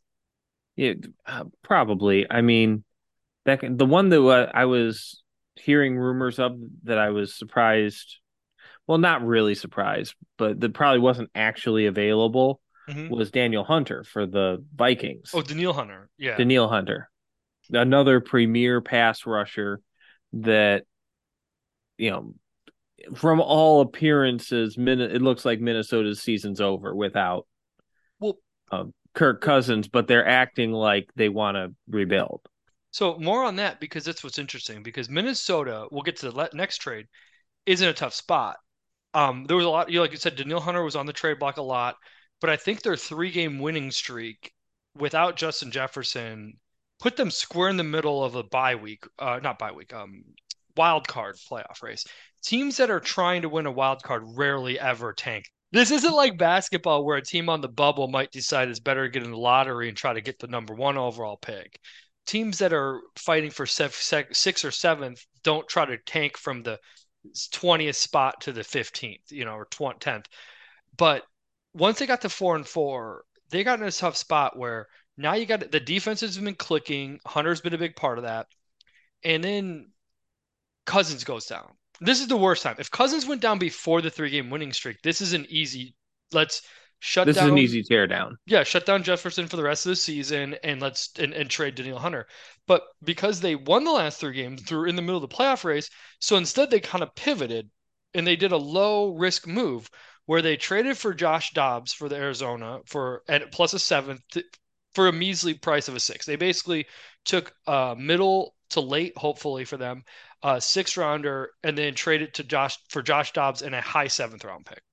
Yeah, 0.75 0.93
uh, 1.25 1.45
probably. 1.63 2.29
I 2.29 2.41
mean, 2.41 2.83
that 3.45 3.61
the 3.61 3.85
one 3.85 4.09
that 4.09 4.21
uh, 4.21 4.51
I 4.53 4.65
was 4.65 5.21
hearing 5.55 5.97
rumors 5.97 6.39
of 6.39 6.57
that 6.83 6.97
I 6.97 7.09
was 7.09 7.35
surprised. 7.35 8.17
Well, 8.91 8.97
not 8.97 9.25
really 9.25 9.55
surprised, 9.55 10.15
but 10.37 10.59
that 10.59 10.73
probably 10.73 10.99
wasn't 10.99 11.29
actually 11.33 11.85
available 11.85 12.59
mm-hmm. 12.89 13.07
was 13.07 13.31
Daniel 13.31 13.63
Hunter 13.63 14.03
for 14.03 14.25
the 14.25 14.65
Vikings. 14.75 15.31
Oh, 15.33 15.41
Danielle 15.41 15.71
Hunter. 15.71 16.09
Yeah. 16.17 16.35
Danielle 16.35 16.67
Hunter. 16.67 17.09
Another 17.71 18.19
premier 18.19 18.81
pass 18.81 19.25
rusher 19.25 19.79
that, 20.33 20.83
you 21.97 22.11
know, 22.11 22.33
from 23.15 23.39
all 23.39 23.79
appearances, 23.79 24.75
it 24.77 25.21
looks 25.21 25.45
like 25.45 25.61
Minnesota's 25.61 26.21
season's 26.21 26.59
over 26.59 26.93
without 26.93 27.47
well, 28.19 28.39
uh, 28.73 28.83
Kirk 29.13 29.39
Cousins, 29.39 29.87
but 29.87 30.09
they're 30.09 30.27
acting 30.27 30.73
like 30.73 31.09
they 31.15 31.29
want 31.29 31.55
to 31.55 31.73
rebuild. 31.87 32.41
So 32.89 33.17
more 33.19 33.45
on 33.45 33.55
that 33.55 33.79
because 33.79 34.03
that's 34.03 34.21
what's 34.21 34.37
interesting. 34.37 34.83
Because 34.83 35.09
Minnesota, 35.09 35.87
we'll 35.91 36.01
get 36.01 36.17
to 36.17 36.29
the 36.29 36.49
next 36.51 36.79
trade, 36.79 37.05
is 37.65 37.81
in 37.81 37.87
a 37.87 37.93
tough 37.93 38.13
spot. 38.13 38.57
Um, 39.13 39.45
there 39.45 39.57
was 39.57 39.65
a 39.65 39.69
lot, 39.69 39.89
you 39.89 39.95
know, 39.95 40.01
like 40.01 40.11
you 40.11 40.17
said, 40.17 40.35
Danielle 40.35 40.59
Hunter 40.59 40.83
was 40.83 40.95
on 40.95 41.05
the 41.05 41.13
trade 41.13 41.39
block 41.39 41.57
a 41.57 41.61
lot, 41.61 41.95
but 42.39 42.49
I 42.49 42.55
think 42.55 42.81
their 42.81 42.95
three-game 42.95 43.59
winning 43.59 43.91
streak 43.91 44.53
without 44.95 45.35
Justin 45.35 45.71
Jefferson 45.71 46.53
put 46.99 47.17
them 47.17 47.31
square 47.31 47.69
in 47.69 47.77
the 47.77 47.83
middle 47.83 48.23
of 48.23 48.35
a 48.35 48.43
bye 48.43 48.75
week, 48.75 49.03
uh, 49.19 49.39
not 49.41 49.59
bye 49.59 49.71
week, 49.71 49.93
um, 49.93 50.23
wild 50.77 51.07
card 51.07 51.35
playoff 51.49 51.81
race. 51.81 52.05
Teams 52.43 52.77
that 52.77 52.89
are 52.89 52.99
trying 52.99 53.41
to 53.41 53.49
win 53.49 53.65
a 53.65 53.71
wild 53.71 54.01
card 54.03 54.23
rarely 54.35 54.79
ever 54.79 55.13
tank. 55.13 55.45
This 55.71 55.91
isn't 55.91 56.13
like 56.13 56.37
basketball 56.37 57.05
where 57.05 57.17
a 57.17 57.21
team 57.21 57.49
on 57.49 57.61
the 57.61 57.69
bubble 57.69 58.07
might 58.07 58.31
decide 58.31 58.67
it's 58.67 58.79
better 58.79 59.05
to 59.05 59.11
get 59.11 59.23
in 59.23 59.31
the 59.31 59.37
lottery 59.37 59.87
and 59.87 59.97
try 59.97 60.13
to 60.13 60.21
get 60.21 60.39
the 60.39 60.47
number 60.47 60.73
one 60.73 60.97
overall 60.97 61.37
pick 61.37 61.79
teams 62.25 62.59
that 62.59 62.73
are 62.73 63.01
fighting 63.17 63.51
for 63.51 63.65
six 63.65 64.65
or 64.65 64.71
seventh 64.71 65.25
don't 65.43 65.67
try 65.67 65.85
to 65.85 65.97
tank 65.97 66.37
from 66.37 66.63
the 66.63 66.79
20th 67.33 67.95
spot 67.95 68.41
to 68.41 68.51
the 68.51 68.61
15th, 68.61 69.31
you 69.31 69.45
know, 69.45 69.53
or 69.53 69.65
10th. 69.65 70.25
But 70.97 71.23
once 71.73 71.99
they 71.99 72.05
got 72.05 72.21
to 72.21 72.29
four 72.29 72.55
and 72.55 72.67
four, 72.67 73.23
they 73.49 73.63
got 73.63 73.79
in 73.79 73.87
a 73.87 73.91
tough 73.91 74.17
spot 74.17 74.57
where 74.57 74.87
now 75.17 75.33
you 75.33 75.45
got 75.45 75.71
the 75.71 75.79
defense 75.79 76.21
has 76.21 76.37
been 76.37 76.55
clicking. 76.55 77.19
Hunter's 77.25 77.61
been 77.61 77.73
a 77.73 77.77
big 77.77 77.95
part 77.95 78.17
of 78.17 78.23
that. 78.23 78.47
And 79.23 79.43
then 79.43 79.91
Cousins 80.85 81.23
goes 81.23 81.45
down. 81.45 81.73
This 81.99 82.19
is 82.19 82.27
the 82.27 82.37
worst 82.37 82.63
time. 82.63 82.75
If 82.79 82.89
Cousins 82.89 83.27
went 83.27 83.41
down 83.41 83.59
before 83.59 84.01
the 84.01 84.09
three 84.09 84.31
game 84.31 84.49
winning 84.49 84.73
streak, 84.73 85.01
this 85.03 85.21
is 85.21 85.33
an 85.33 85.45
easy, 85.49 85.95
let's 86.31 86.63
shut 87.01 87.25
this 87.25 87.35
down. 87.35 87.47
is 87.47 87.51
an 87.51 87.57
easy 87.57 87.83
tear 87.83 88.05
down. 88.05 88.37
Yeah, 88.45 88.63
shut 88.63 88.85
down 88.85 89.01
Jefferson 89.01 89.47
for 89.47 89.57
the 89.57 89.63
rest 89.63 89.85
of 89.85 89.89
the 89.89 89.95
season 89.95 90.55
and 90.63 90.79
let's 90.79 91.11
and, 91.17 91.33
and 91.33 91.49
trade 91.49 91.75
Daniel 91.75 91.97
Hunter. 91.97 92.27
But 92.67 92.83
because 93.03 93.41
they 93.41 93.55
won 93.55 93.83
the 93.83 93.91
last 93.91 94.19
three 94.19 94.33
games, 94.33 94.61
through 94.61 94.85
in 94.85 94.95
the 94.95 95.01
middle 95.01 95.21
of 95.21 95.27
the 95.27 95.35
playoff 95.35 95.63
race, 95.63 95.89
so 96.19 96.37
instead 96.37 96.69
they 96.69 96.79
kind 96.79 97.03
of 97.03 97.15
pivoted 97.15 97.69
and 98.13 98.25
they 98.25 98.35
did 98.35 98.51
a 98.51 98.57
low 98.57 99.09
risk 99.15 99.47
move 99.47 99.89
where 100.27 100.43
they 100.43 100.55
traded 100.57 100.95
for 100.97 101.13
Josh 101.13 101.51
Dobbs 101.53 101.91
for 101.91 102.07
the 102.07 102.17
Arizona 102.17 102.79
for 102.85 103.23
at 103.27 103.51
plus 103.51 103.73
a 103.73 103.79
seventh 103.79 104.21
for 104.93 105.07
a 105.07 105.13
measly 105.13 105.55
price 105.55 105.87
of 105.87 105.95
a 105.95 105.99
six. 105.99 106.25
They 106.27 106.35
basically 106.35 106.85
took 107.25 107.51
uh 107.65 107.95
middle 107.97 108.55
to 108.69 108.79
late, 108.79 109.17
hopefully 109.17 109.65
for 109.65 109.77
them, 109.77 110.03
uh 110.43 110.59
six 110.59 110.97
rounder, 110.97 111.49
and 111.63 111.75
then 111.75 111.95
traded 111.95 112.35
to 112.35 112.43
Josh 112.43 112.77
for 112.89 113.01
Josh 113.01 113.33
Dobbs 113.33 113.63
and 113.63 113.73
a 113.73 113.81
high 113.81 114.07
seventh 114.07 114.45
round 114.45 114.67
pick 114.67 114.83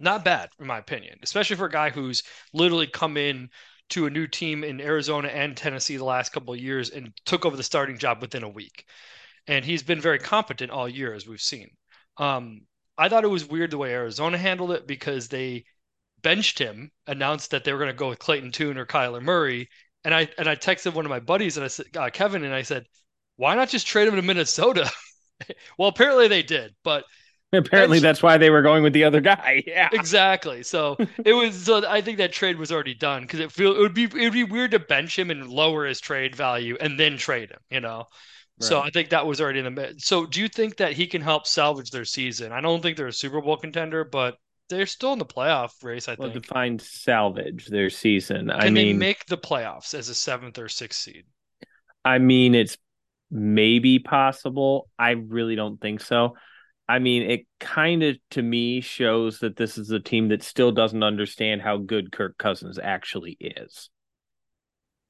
not 0.00 0.24
bad 0.24 0.50
in 0.58 0.66
my 0.66 0.78
opinion, 0.78 1.18
especially 1.22 1.56
for 1.56 1.66
a 1.66 1.70
guy 1.70 1.90
who's 1.90 2.22
literally 2.52 2.86
come 2.86 3.16
in 3.16 3.50
to 3.90 4.06
a 4.06 4.10
new 4.10 4.26
team 4.26 4.64
in 4.64 4.80
Arizona 4.80 5.28
and 5.28 5.56
Tennessee 5.56 5.96
the 5.96 6.04
last 6.04 6.32
couple 6.32 6.52
of 6.52 6.60
years 6.60 6.90
and 6.90 7.12
took 7.24 7.46
over 7.46 7.56
the 7.56 7.62
starting 7.62 7.98
job 7.98 8.20
within 8.20 8.42
a 8.42 8.48
week. 8.48 8.84
And 9.46 9.64
he's 9.64 9.82
been 9.82 10.00
very 10.00 10.18
competent 10.18 10.70
all 10.70 10.88
year, 10.88 11.14
as 11.14 11.26
we've 11.26 11.40
seen. 11.40 11.70
Um, 12.18 12.62
I 12.98 13.08
thought 13.08 13.24
it 13.24 13.28
was 13.28 13.46
weird 13.46 13.70
the 13.70 13.78
way 13.78 13.92
Arizona 13.92 14.36
handled 14.36 14.72
it 14.72 14.86
because 14.86 15.28
they 15.28 15.64
benched 16.20 16.58
him, 16.58 16.90
announced 17.06 17.52
that 17.52 17.64
they 17.64 17.72
were 17.72 17.78
going 17.78 17.90
to 17.90 17.96
go 17.96 18.08
with 18.10 18.18
Clayton 18.18 18.52
Tune 18.52 18.76
or 18.76 18.84
Kyler 18.84 19.22
Murray, 19.22 19.68
and 20.04 20.14
I 20.14 20.28
and 20.36 20.48
I 20.48 20.56
texted 20.56 20.94
one 20.94 21.06
of 21.06 21.10
my 21.10 21.20
buddies 21.20 21.56
and 21.56 21.64
I 21.64 21.68
said 21.68 21.86
uh, 21.96 22.10
Kevin 22.10 22.44
and 22.44 22.54
I 22.54 22.62
said, 22.62 22.86
why 23.36 23.54
not 23.54 23.68
just 23.68 23.86
trade 23.86 24.08
him 24.08 24.16
to 24.16 24.22
Minnesota? 24.22 24.90
well, 25.78 25.88
apparently 25.88 26.28
they 26.28 26.42
did, 26.42 26.74
but 26.82 27.04
Apparently, 27.52 27.98
that's 27.98 28.22
why 28.22 28.36
they 28.36 28.50
were 28.50 28.60
going 28.60 28.82
with 28.82 28.92
the 28.92 29.04
other 29.04 29.20
guy. 29.20 29.62
Yeah, 29.66 29.88
exactly. 29.92 30.62
So 30.62 30.96
it 31.24 31.32
was. 31.32 31.64
So 31.64 31.86
I 31.88 32.00
think 32.00 32.18
that 32.18 32.32
trade 32.32 32.58
was 32.58 32.70
already 32.70 32.94
done 32.94 33.22
because 33.22 33.40
it 33.40 33.52
feel 33.52 33.74
it 33.74 33.80
would 33.80 33.94
be 33.94 34.04
it 34.04 34.12
would 34.12 34.32
be 34.32 34.44
weird 34.44 34.72
to 34.72 34.78
bench 34.78 35.18
him 35.18 35.30
and 35.30 35.48
lower 35.48 35.86
his 35.86 36.00
trade 36.00 36.36
value 36.36 36.76
and 36.80 36.98
then 36.98 37.16
trade 37.16 37.50
him. 37.50 37.60
You 37.70 37.80
know. 37.80 37.96
Right. 38.60 38.68
So 38.68 38.80
I 38.80 38.90
think 38.90 39.10
that 39.10 39.26
was 39.26 39.40
already 39.40 39.60
in 39.60 39.64
the 39.64 39.70
mid. 39.70 40.02
So 40.02 40.26
do 40.26 40.40
you 40.40 40.48
think 40.48 40.76
that 40.78 40.92
he 40.92 41.06
can 41.06 41.22
help 41.22 41.46
salvage 41.46 41.90
their 41.90 42.04
season? 42.04 42.52
I 42.52 42.60
don't 42.60 42.82
think 42.82 42.96
they're 42.96 43.06
a 43.06 43.12
Super 43.12 43.40
Bowl 43.40 43.56
contender, 43.56 44.04
but 44.04 44.36
they're 44.68 44.86
still 44.86 45.12
in 45.12 45.18
the 45.18 45.26
playoff 45.26 45.82
race. 45.82 46.08
I 46.08 46.12
think. 46.12 46.20
well, 46.20 46.32
think. 46.32 46.46
define 46.46 46.78
salvage 46.78 47.66
their 47.66 47.90
season. 47.90 48.48
Can 48.48 48.60
I 48.60 48.70
mean, 48.70 48.74
they 48.74 48.92
make 48.92 49.26
the 49.26 49.38
playoffs 49.38 49.94
as 49.94 50.08
a 50.08 50.14
seventh 50.14 50.58
or 50.58 50.68
sixth 50.68 51.00
seed? 51.00 51.24
I 52.04 52.18
mean, 52.18 52.54
it's 52.54 52.76
maybe 53.30 53.98
possible. 53.98 54.88
I 54.98 55.10
really 55.10 55.56
don't 55.56 55.80
think 55.80 56.00
so. 56.00 56.34
I 56.88 56.98
mean, 56.98 57.30
it 57.30 57.46
kind 57.60 58.02
of 58.02 58.16
to 58.30 58.42
me 58.42 58.80
shows 58.80 59.40
that 59.40 59.56
this 59.56 59.76
is 59.76 59.90
a 59.90 60.00
team 60.00 60.28
that 60.28 60.42
still 60.42 60.72
doesn't 60.72 61.02
understand 61.02 61.60
how 61.60 61.76
good 61.76 62.12
Kirk 62.12 62.38
Cousins 62.38 62.78
actually 62.78 63.36
is. 63.40 63.90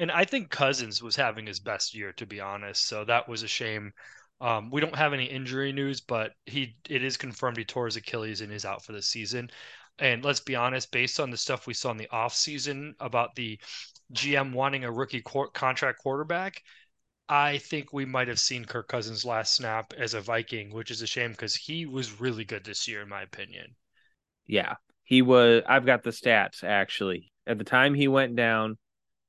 And 0.01 0.11
I 0.11 0.25
think 0.25 0.51
Cousins 0.51 1.03
was 1.03 1.17
having 1.17 1.47
his 1.47 1.61
best 1.61 1.95
year, 1.95 2.13
to 2.15 2.27
be 2.27 2.41
honest. 2.41 2.87
So 2.87 3.05
that 3.05 3.29
was 3.29 3.43
a 3.43 3.49
shame. 3.49 3.93
Um, 4.41 4.71
we 4.71 4.81
don't 4.81 4.95
have 4.95 5.13
any 5.13 5.25
injury 5.25 5.73
news, 5.73 6.01
but 6.01 6.33
he 6.47 6.77
it 6.89 7.03
is 7.03 7.17
confirmed 7.17 7.57
he 7.57 7.65
tore 7.65 7.87
his 7.87 7.97
Achilles 7.97 8.41
and 8.41 8.53
is 8.53 8.65
out 8.65 8.85
for 8.85 8.93
the 8.93 9.03
season. 9.03 9.51
And 9.99 10.25
let's 10.25 10.41
be 10.41 10.55
honest, 10.55 10.93
based 10.93 11.19
on 11.19 11.31
the 11.31 11.37
stuff 11.37 11.67
we 11.67 11.75
saw 11.75 11.91
in 11.91 11.97
the 11.97 12.09
offseason 12.13 12.95
about 13.01 13.35
the 13.35 13.59
GM 14.13 14.53
wanting 14.53 14.85
a 14.85 14.93
rookie 14.93 15.23
qu- 15.23 15.51
contract 15.53 15.99
quarterback, 15.99 16.63
I 17.29 17.59
think 17.59 17.93
we 17.93 18.05
might 18.07 18.29
have 18.29 18.41
seen 18.41 18.65
Kirk 18.65 18.89
Cousins' 18.89 19.25
last 19.25 19.55
snap 19.55 19.93
as 19.99 20.15
a 20.15 20.21
Viking, 20.21 20.73
which 20.73 20.91
is 20.91 21.03
a 21.03 21.07
shame 21.07 21.33
because 21.33 21.55
he 21.55 21.85
was 21.85 22.21
really 22.21 22.45
good 22.45 22.65
this 22.65 22.89
year, 22.89 23.03
in 23.03 23.09
my 23.09 23.23
opinion. 23.23 23.75
Yeah, 24.47 24.77
he 25.05 25.21
was. 25.21 25.63
I've 25.67 25.85
got 25.85 26.03
the 26.03 26.11
stats 26.11 26.65
actually. 26.65 27.31
At 27.47 27.59
the 27.59 27.65
time 27.65 27.95
he 27.95 28.09
went 28.09 28.35
down, 28.35 28.79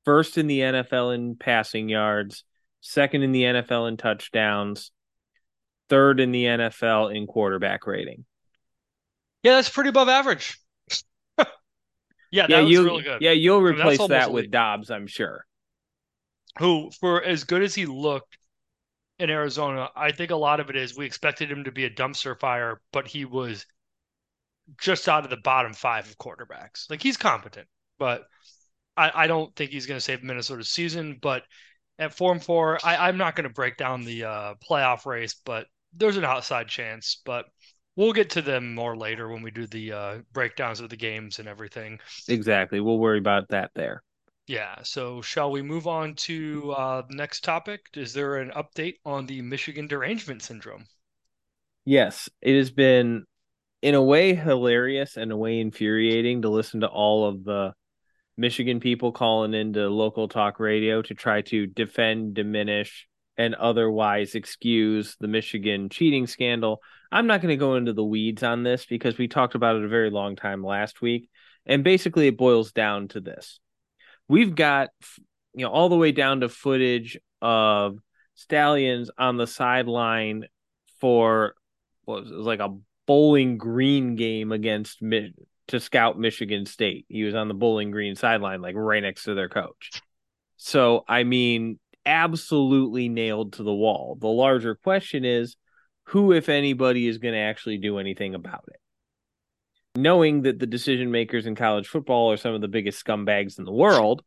first 0.04 0.38
in 0.38 0.46
the 0.46 0.60
NFL 0.60 1.14
in 1.14 1.36
passing 1.36 1.88
yards, 1.88 2.44
second 2.80 3.22
in 3.22 3.32
the 3.32 3.42
NFL 3.42 3.88
in 3.88 3.98
touchdowns, 3.98 4.92
third 5.90 6.20
in 6.20 6.32
the 6.32 6.44
NFL 6.44 7.14
in 7.14 7.26
quarterback 7.26 7.86
rating. 7.86 8.24
Yeah, 9.42 9.56
that's 9.56 9.68
pretty 9.68 9.90
above 9.90 10.08
average. 10.08 10.58
yeah, 12.30 12.46
that 12.46 12.50
yeah, 12.50 12.60
you, 12.60 12.84
really 12.84 13.02
good. 13.02 13.20
Yeah, 13.20 13.32
you'll 13.32 13.62
replace 13.62 14.00
I 14.00 14.04
mean, 14.04 14.10
that 14.10 14.32
with 14.32 14.50
Dobbs, 14.50 14.90
I'm 14.90 15.06
sure 15.06 15.44
who, 16.60 16.90
for 17.00 17.24
as 17.24 17.44
good 17.44 17.62
as 17.62 17.74
he 17.74 17.86
looked 17.86 18.36
in 19.18 19.30
Arizona, 19.30 19.88
I 19.96 20.12
think 20.12 20.30
a 20.30 20.36
lot 20.36 20.60
of 20.60 20.70
it 20.70 20.76
is 20.76 20.96
we 20.96 21.06
expected 21.06 21.50
him 21.50 21.64
to 21.64 21.72
be 21.72 21.86
a 21.86 21.90
dumpster 21.90 22.38
fire, 22.38 22.80
but 22.92 23.08
he 23.08 23.24
was 23.24 23.64
just 24.78 25.08
out 25.08 25.24
of 25.24 25.30
the 25.30 25.38
bottom 25.38 25.72
five 25.72 26.06
of 26.06 26.18
quarterbacks. 26.18 26.88
Like 26.90 27.02
he's 27.02 27.16
competent, 27.16 27.66
but 27.98 28.24
I, 28.94 29.10
I 29.14 29.26
don't 29.26 29.54
think 29.56 29.70
he's 29.70 29.86
going 29.86 29.96
to 29.96 30.04
save 30.04 30.22
Minnesota's 30.22 30.68
season. 30.68 31.18
But 31.20 31.44
at 31.98 32.14
four 32.14 32.30
and 32.32 32.42
four, 32.44 32.78
I, 32.84 33.08
I'm 33.08 33.16
not 33.16 33.36
going 33.36 33.48
to 33.48 33.54
break 33.54 33.78
down 33.78 34.04
the 34.04 34.24
uh, 34.24 34.54
playoff 34.68 35.06
race, 35.06 35.36
but 35.44 35.66
there's 35.94 36.18
an 36.18 36.24
outside 36.24 36.68
chance. 36.68 37.22
But 37.24 37.46
we'll 37.96 38.12
get 38.12 38.30
to 38.30 38.42
them 38.42 38.74
more 38.74 38.96
later 38.96 39.28
when 39.28 39.42
we 39.42 39.50
do 39.50 39.66
the 39.66 39.92
uh, 39.92 40.18
breakdowns 40.32 40.80
of 40.80 40.90
the 40.90 40.96
games 40.96 41.38
and 41.38 41.48
everything. 41.48 42.00
Exactly. 42.28 42.80
We'll 42.80 42.98
worry 42.98 43.18
about 43.18 43.48
that 43.48 43.70
there. 43.74 44.02
Yeah. 44.50 44.82
So, 44.82 45.22
shall 45.22 45.52
we 45.52 45.62
move 45.62 45.86
on 45.86 46.16
to 46.26 46.72
uh, 46.72 47.02
the 47.08 47.14
next 47.14 47.44
topic? 47.44 47.82
Is 47.94 48.12
there 48.12 48.38
an 48.38 48.50
update 48.50 48.96
on 49.04 49.26
the 49.26 49.42
Michigan 49.42 49.86
derangement 49.86 50.42
syndrome? 50.42 50.86
Yes, 51.84 52.28
it 52.42 52.58
has 52.58 52.72
been, 52.72 53.26
in 53.80 53.94
a 53.94 54.02
way, 54.02 54.34
hilarious 54.34 55.16
and 55.16 55.30
a 55.30 55.36
way 55.36 55.60
infuriating 55.60 56.42
to 56.42 56.48
listen 56.48 56.80
to 56.80 56.88
all 56.88 57.28
of 57.28 57.44
the 57.44 57.74
Michigan 58.36 58.80
people 58.80 59.12
calling 59.12 59.54
into 59.54 59.88
local 59.88 60.26
talk 60.26 60.58
radio 60.58 61.00
to 61.00 61.14
try 61.14 61.42
to 61.42 61.68
defend, 61.68 62.34
diminish, 62.34 63.06
and 63.36 63.54
otherwise 63.54 64.34
excuse 64.34 65.16
the 65.20 65.28
Michigan 65.28 65.88
cheating 65.88 66.26
scandal. 66.26 66.82
I'm 67.12 67.28
not 67.28 67.40
going 67.40 67.52
to 67.52 67.56
go 67.56 67.76
into 67.76 67.92
the 67.92 68.02
weeds 68.04 68.42
on 68.42 68.64
this 68.64 68.84
because 68.84 69.16
we 69.16 69.28
talked 69.28 69.54
about 69.54 69.76
it 69.76 69.84
a 69.84 69.88
very 69.88 70.10
long 70.10 70.34
time 70.34 70.64
last 70.64 71.00
week. 71.00 71.30
And 71.66 71.84
basically, 71.84 72.26
it 72.26 72.36
boils 72.36 72.72
down 72.72 73.06
to 73.08 73.20
this 73.20 73.60
we've 74.30 74.54
got, 74.54 74.90
you 75.54 75.64
know, 75.64 75.72
all 75.72 75.88
the 75.88 75.96
way 75.96 76.12
down 76.12 76.40
to 76.40 76.48
footage 76.48 77.18
of 77.42 77.98
Stalions 78.36 79.10
on 79.18 79.36
the 79.36 79.46
sideline 79.46 80.44
for 81.00 81.56
what 82.04 82.22
was 82.22 82.30
it, 82.30 82.36
was 82.36 82.46
like 82.46 82.60
a 82.60 82.76
bowling 83.06 83.58
green 83.58 84.14
game 84.14 84.52
against 84.52 85.00
to 85.00 85.80
scout 85.80 86.16
Michigan 86.16 86.64
State. 86.64 87.06
He 87.08 87.24
was 87.24 87.34
on 87.34 87.48
the 87.48 87.54
bowling 87.54 87.90
green 87.90 88.14
sideline, 88.14 88.62
like 88.62 88.76
right 88.76 89.02
next 89.02 89.24
to 89.24 89.34
their 89.34 89.48
coach. 89.48 90.00
So, 90.56 91.04
I 91.08 91.24
mean, 91.24 91.80
absolutely 92.06 93.08
nailed 93.08 93.54
to 93.54 93.64
the 93.64 93.74
wall. 93.74 94.16
The 94.20 94.28
larger 94.28 94.76
question 94.76 95.24
is 95.24 95.56
who, 96.04 96.32
if 96.32 96.48
anybody, 96.48 97.08
is 97.08 97.18
going 97.18 97.34
to 97.34 97.40
actually 97.40 97.78
do 97.78 97.98
anything 97.98 98.36
about 98.36 98.64
it? 98.68 98.80
Knowing 99.96 100.42
that 100.42 100.58
the 100.58 100.66
decision 100.66 101.10
makers 101.10 101.46
in 101.46 101.54
college 101.54 101.88
football 101.88 102.30
are 102.30 102.36
some 102.36 102.54
of 102.54 102.60
the 102.60 102.68
biggest 102.68 103.04
scumbags 103.04 103.58
in 103.58 103.64
the 103.64 103.72
world, 103.72 104.22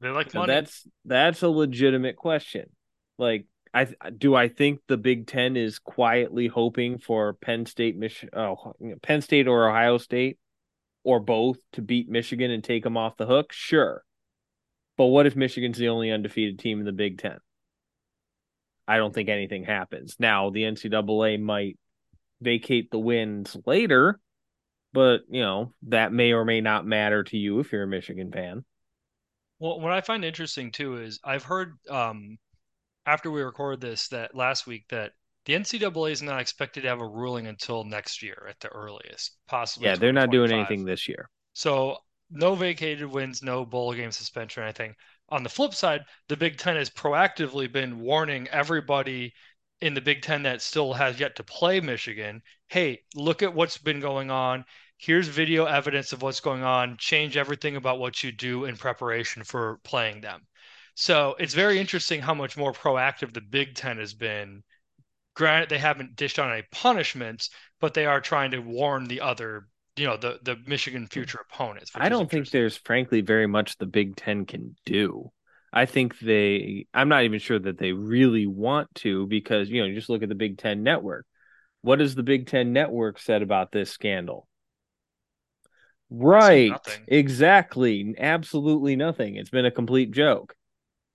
they 0.00 0.08
like 0.08 0.32
money. 0.34 0.52
That's 0.52 0.86
that's 1.04 1.42
a 1.42 1.48
legitimate 1.48 2.16
question. 2.16 2.70
Like, 3.18 3.46
I 3.74 3.86
do 4.16 4.34
I 4.34 4.48
think 4.48 4.80
the 4.86 4.96
Big 4.96 5.26
Ten 5.26 5.56
is 5.56 5.78
quietly 5.78 6.46
hoping 6.46 6.98
for 6.98 7.34
Penn 7.34 7.66
State, 7.66 7.96
Mich- 7.96 8.28
oh, 8.32 8.74
Penn 9.02 9.22
State 9.22 9.48
or 9.48 9.68
Ohio 9.68 9.98
State, 9.98 10.38
or 11.04 11.20
both 11.20 11.58
to 11.72 11.82
beat 11.82 12.08
Michigan 12.08 12.50
and 12.50 12.62
take 12.62 12.84
them 12.84 12.96
off 12.96 13.16
the 13.16 13.26
hook? 13.26 13.52
Sure, 13.52 14.04
but 14.96 15.06
what 15.06 15.26
if 15.26 15.36
Michigan's 15.36 15.78
the 15.78 15.88
only 15.88 16.10
undefeated 16.10 16.58
team 16.58 16.80
in 16.80 16.86
the 16.86 16.92
Big 16.92 17.18
Ten? 17.18 17.38
I 18.86 18.96
don't 18.96 19.14
think 19.14 19.28
anything 19.28 19.64
happens. 19.64 20.16
Now, 20.18 20.50
the 20.50 20.62
NCAA 20.62 21.40
might 21.40 21.76
vacate 22.40 22.90
the 22.90 22.98
wins 22.98 23.56
later, 23.66 24.18
but, 24.92 25.22
you 25.28 25.40
know, 25.40 25.74
that 25.88 26.12
may 26.12 26.32
or 26.32 26.44
may 26.44 26.60
not 26.60 26.86
matter 26.86 27.24
to 27.24 27.36
you 27.36 27.60
if 27.60 27.72
you're 27.72 27.84
a 27.84 27.88
Michigan 27.88 28.30
fan. 28.32 28.64
Well, 29.58 29.80
what 29.80 29.92
I 29.92 30.00
find 30.00 30.24
interesting 30.24 30.70
too 30.70 30.98
is 30.98 31.18
I've 31.24 31.44
heard 31.44 31.74
um, 31.90 32.38
after 33.06 33.30
we 33.30 33.42
recorded 33.42 33.80
this 33.80 34.08
that 34.08 34.34
last 34.34 34.66
week 34.66 34.84
that 34.90 35.12
the 35.46 35.54
NCAA 35.54 36.12
is 36.12 36.22
not 36.22 36.40
expected 36.40 36.82
to 36.82 36.88
have 36.88 37.00
a 37.00 37.06
ruling 37.06 37.46
until 37.46 37.82
next 37.82 38.22
year 38.22 38.46
at 38.48 38.60
the 38.60 38.68
earliest, 38.68 39.32
possibly. 39.48 39.88
Yeah, 39.88 39.96
they're 39.96 40.12
not 40.12 40.30
doing 40.30 40.52
anything 40.52 40.84
this 40.84 41.08
year. 41.08 41.30
So 41.54 41.96
no 42.30 42.54
vacated 42.54 43.06
wins, 43.06 43.42
no 43.42 43.64
bowl 43.64 43.94
game 43.94 44.12
suspension 44.12 44.62
or 44.62 44.66
anything. 44.66 44.94
On 45.30 45.42
the 45.42 45.48
flip 45.48 45.74
side, 45.74 46.02
the 46.28 46.36
Big 46.36 46.58
Ten 46.58 46.76
has 46.76 46.90
proactively 46.90 47.70
been 47.70 47.98
warning 48.00 48.46
everybody 48.48 49.32
in 49.80 49.94
the 49.94 50.00
Big 50.00 50.22
Ten 50.22 50.42
that 50.42 50.62
still 50.62 50.92
has 50.92 51.20
yet 51.20 51.36
to 51.36 51.44
play 51.44 51.80
Michigan 51.80 52.42
hey, 52.68 53.00
look 53.14 53.42
at 53.42 53.54
what's 53.54 53.78
been 53.78 54.00
going 54.00 54.30
on. 54.30 54.64
Here's 54.98 55.28
video 55.28 55.64
evidence 55.64 56.12
of 56.12 56.22
what's 56.22 56.40
going 56.40 56.62
on. 56.62 56.96
Change 56.98 57.36
everything 57.36 57.76
about 57.76 57.98
what 57.98 58.22
you 58.22 58.32
do 58.32 58.64
in 58.64 58.76
preparation 58.76 59.44
for 59.44 59.78
playing 59.84 60.20
them. 60.20 60.46
So 60.94 61.36
it's 61.38 61.54
very 61.54 61.78
interesting 61.78 62.20
how 62.20 62.34
much 62.34 62.56
more 62.56 62.72
proactive 62.72 63.32
the 63.32 63.40
Big 63.40 63.74
Ten 63.74 63.98
has 63.98 64.14
been. 64.14 64.62
Granted, 65.34 65.68
they 65.68 65.78
haven't 65.78 66.16
dished 66.16 66.38
on 66.38 66.52
any 66.52 66.64
punishments, 66.72 67.50
but 67.80 67.94
they 67.94 68.06
are 68.06 68.20
trying 68.20 68.50
to 68.50 68.58
warn 68.58 69.04
the 69.04 69.20
other 69.20 69.68
you 69.96 70.06
know 70.06 70.16
the 70.16 70.38
the 70.42 70.56
Michigan 70.66 71.06
future 71.08 71.44
opponents. 71.50 71.90
I 71.94 72.08
don't 72.08 72.30
think 72.30 72.50
there's 72.50 72.76
frankly 72.76 73.20
very 73.20 73.46
much 73.46 73.78
the 73.78 73.86
Big 73.86 74.16
Ten 74.16 74.46
can 74.46 74.76
do. 74.84 75.30
I 75.78 75.86
think 75.86 76.18
they. 76.18 76.88
I'm 76.92 77.08
not 77.08 77.22
even 77.22 77.38
sure 77.38 77.58
that 77.60 77.78
they 77.78 77.92
really 77.92 78.48
want 78.48 78.92
to 78.96 79.28
because 79.28 79.70
you 79.70 79.80
know 79.80 79.86
you 79.86 79.94
just 79.94 80.08
look 80.08 80.24
at 80.24 80.28
the 80.28 80.34
Big 80.34 80.58
Ten 80.58 80.82
network. 80.82 81.24
What 81.82 82.00
has 82.00 82.16
the 82.16 82.24
Big 82.24 82.48
Ten 82.48 82.72
network 82.72 83.20
said 83.20 83.42
about 83.42 83.70
this 83.70 83.88
scandal? 83.88 84.48
Right, 86.10 86.72
exactly, 87.06 88.16
absolutely 88.18 88.96
nothing. 88.96 89.36
It's 89.36 89.50
been 89.50 89.66
a 89.66 89.70
complete 89.70 90.10
joke. 90.10 90.56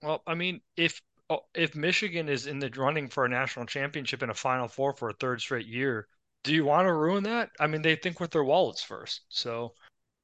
Well, 0.00 0.22
I 0.26 0.34
mean, 0.34 0.62
if 0.78 1.02
oh, 1.28 1.40
if 1.54 1.76
Michigan 1.76 2.30
is 2.30 2.46
in 2.46 2.58
the 2.58 2.70
running 2.74 3.08
for 3.08 3.26
a 3.26 3.28
national 3.28 3.66
championship 3.66 4.22
and 4.22 4.30
a 4.30 4.34
Final 4.34 4.68
Four 4.68 4.94
for 4.94 5.10
a 5.10 5.14
third 5.14 5.42
straight 5.42 5.66
year, 5.66 6.08
do 6.42 6.54
you 6.54 6.64
want 6.64 6.86
to 6.86 6.92
ruin 6.94 7.24
that? 7.24 7.50
I 7.60 7.66
mean, 7.66 7.82
they 7.82 7.96
think 7.96 8.18
with 8.18 8.30
their 8.30 8.44
wallets 8.44 8.82
first. 8.82 9.26
So 9.28 9.74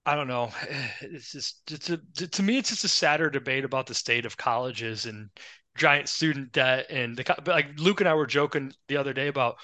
I 0.07 0.15
don't 0.15 0.29
know. 0.29 0.51
It's 1.03 1.33
just 1.33 1.71
it's 1.71 1.91
a, 1.91 1.99
to 2.27 2.43
me, 2.43 2.59
it's 2.59 2.71
just 2.71 2.85
a 2.85 2.89
sadder 2.89 3.31
debate 3.31 3.65
about 3.65 3.87
the 3.87 3.95
state 3.95 4.27
of 4.27 4.37
colleges 4.37 5.07
and 5.07 5.31
giant 5.77 6.09
student 6.09 6.53
debt. 6.53 6.87
And 6.91 7.17
the 7.17 7.43
like 7.47 7.79
Luke 7.79 8.01
and 8.01 8.09
I 8.09 8.15
were 8.15 8.27
joking 8.27 8.73
the 8.89 8.97
other 8.97 9.13
day 9.13 9.29
about 9.29 9.57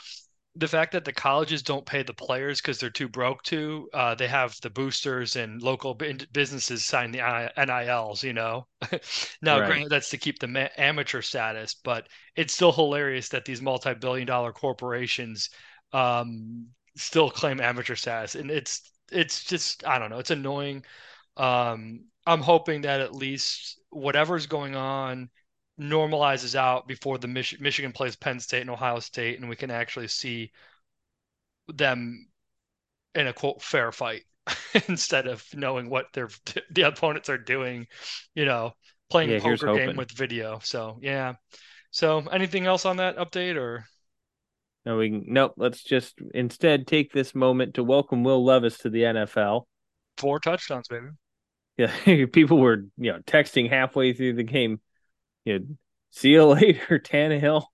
the 0.54 0.68
fact 0.68 0.92
that 0.92 1.04
the 1.04 1.12
colleges 1.12 1.62
don't 1.62 1.84
pay 1.84 2.02
the 2.02 2.14
players 2.14 2.60
because 2.60 2.78
they're 2.78 2.90
too 2.90 3.08
broke 3.08 3.42
to. 3.44 3.88
Uh, 3.92 4.14
they 4.14 4.26
have 4.26 4.56
the 4.62 4.70
boosters 4.70 5.36
and 5.36 5.62
local 5.62 5.94
businesses 5.94 6.86
sign 6.86 7.12
the 7.12 7.20
NILs. 7.56 8.22
You 8.22 8.32
know, 8.32 8.66
now 9.42 9.60
right. 9.60 9.66
granted 9.66 9.90
that's 9.90 10.10
to 10.10 10.18
keep 10.18 10.38
the 10.38 10.48
ma- 10.48 10.68
amateur 10.78 11.22
status, 11.22 11.74
but 11.84 12.08
it's 12.36 12.54
still 12.54 12.72
hilarious 12.72 13.28
that 13.30 13.44
these 13.44 13.60
multi-billion-dollar 13.62 14.52
corporations 14.52 15.50
um, 15.92 16.66
still 16.96 17.30
claim 17.30 17.60
amateur 17.60 17.94
status, 17.94 18.34
and 18.34 18.50
it's 18.50 18.90
it's 19.12 19.44
just 19.44 19.86
I 19.86 19.98
don't 19.98 20.10
know, 20.10 20.18
it's 20.18 20.30
annoying. 20.30 20.84
Um, 21.36 22.06
I'm 22.26 22.40
hoping 22.40 22.82
that 22.82 23.00
at 23.00 23.14
least 23.14 23.80
whatever's 23.90 24.46
going 24.46 24.74
on 24.74 25.30
normalizes 25.80 26.54
out 26.54 26.88
before 26.88 27.18
the 27.18 27.28
Mich- 27.28 27.60
Michigan 27.60 27.92
plays 27.92 28.16
Penn 28.16 28.40
State 28.40 28.62
and 28.62 28.70
Ohio 28.70 28.98
State, 29.00 29.38
and 29.38 29.48
we 29.48 29.56
can 29.56 29.70
actually 29.70 30.08
see 30.08 30.50
them 31.68 32.28
in 33.14 33.26
a 33.26 33.32
quote 33.32 33.62
fair 33.62 33.92
fight 33.92 34.22
instead 34.88 35.26
of 35.26 35.44
knowing 35.54 35.90
what 35.90 36.06
their 36.12 36.28
the 36.70 36.82
opponents 36.82 37.28
are 37.28 37.38
doing. 37.38 37.86
You 38.34 38.44
know, 38.44 38.72
playing 39.10 39.30
yeah, 39.30 39.36
a 39.36 39.40
poker 39.40 39.74
game 39.74 39.96
with 39.96 40.10
video. 40.10 40.60
So 40.62 40.98
yeah. 41.00 41.34
So 41.90 42.18
anything 42.26 42.66
else 42.66 42.84
on 42.84 42.96
that 42.98 43.16
update 43.16 43.56
or? 43.56 43.86
No, 44.86 44.98
we 44.98 45.10
nope. 45.10 45.54
Let's 45.56 45.82
just 45.82 46.14
instead 46.32 46.86
take 46.86 47.12
this 47.12 47.34
moment 47.34 47.74
to 47.74 47.82
welcome 47.82 48.22
Will 48.22 48.44
Levis 48.44 48.78
to 48.78 48.88
the 48.88 49.02
NFL. 49.02 49.64
Four 50.16 50.38
touchdowns, 50.38 50.86
baby. 50.86 51.08
Yeah, 51.76 52.26
people 52.32 52.58
were 52.58 52.84
you 52.96 53.12
know 53.12 53.18
texting 53.26 53.68
halfway 53.68 54.12
through 54.12 54.34
the 54.34 54.44
game. 54.44 54.80
You 55.44 55.58
know, 55.58 55.64
see 56.12 56.30
you 56.30 56.44
later, 56.46 57.00
Tannehill. 57.00 57.64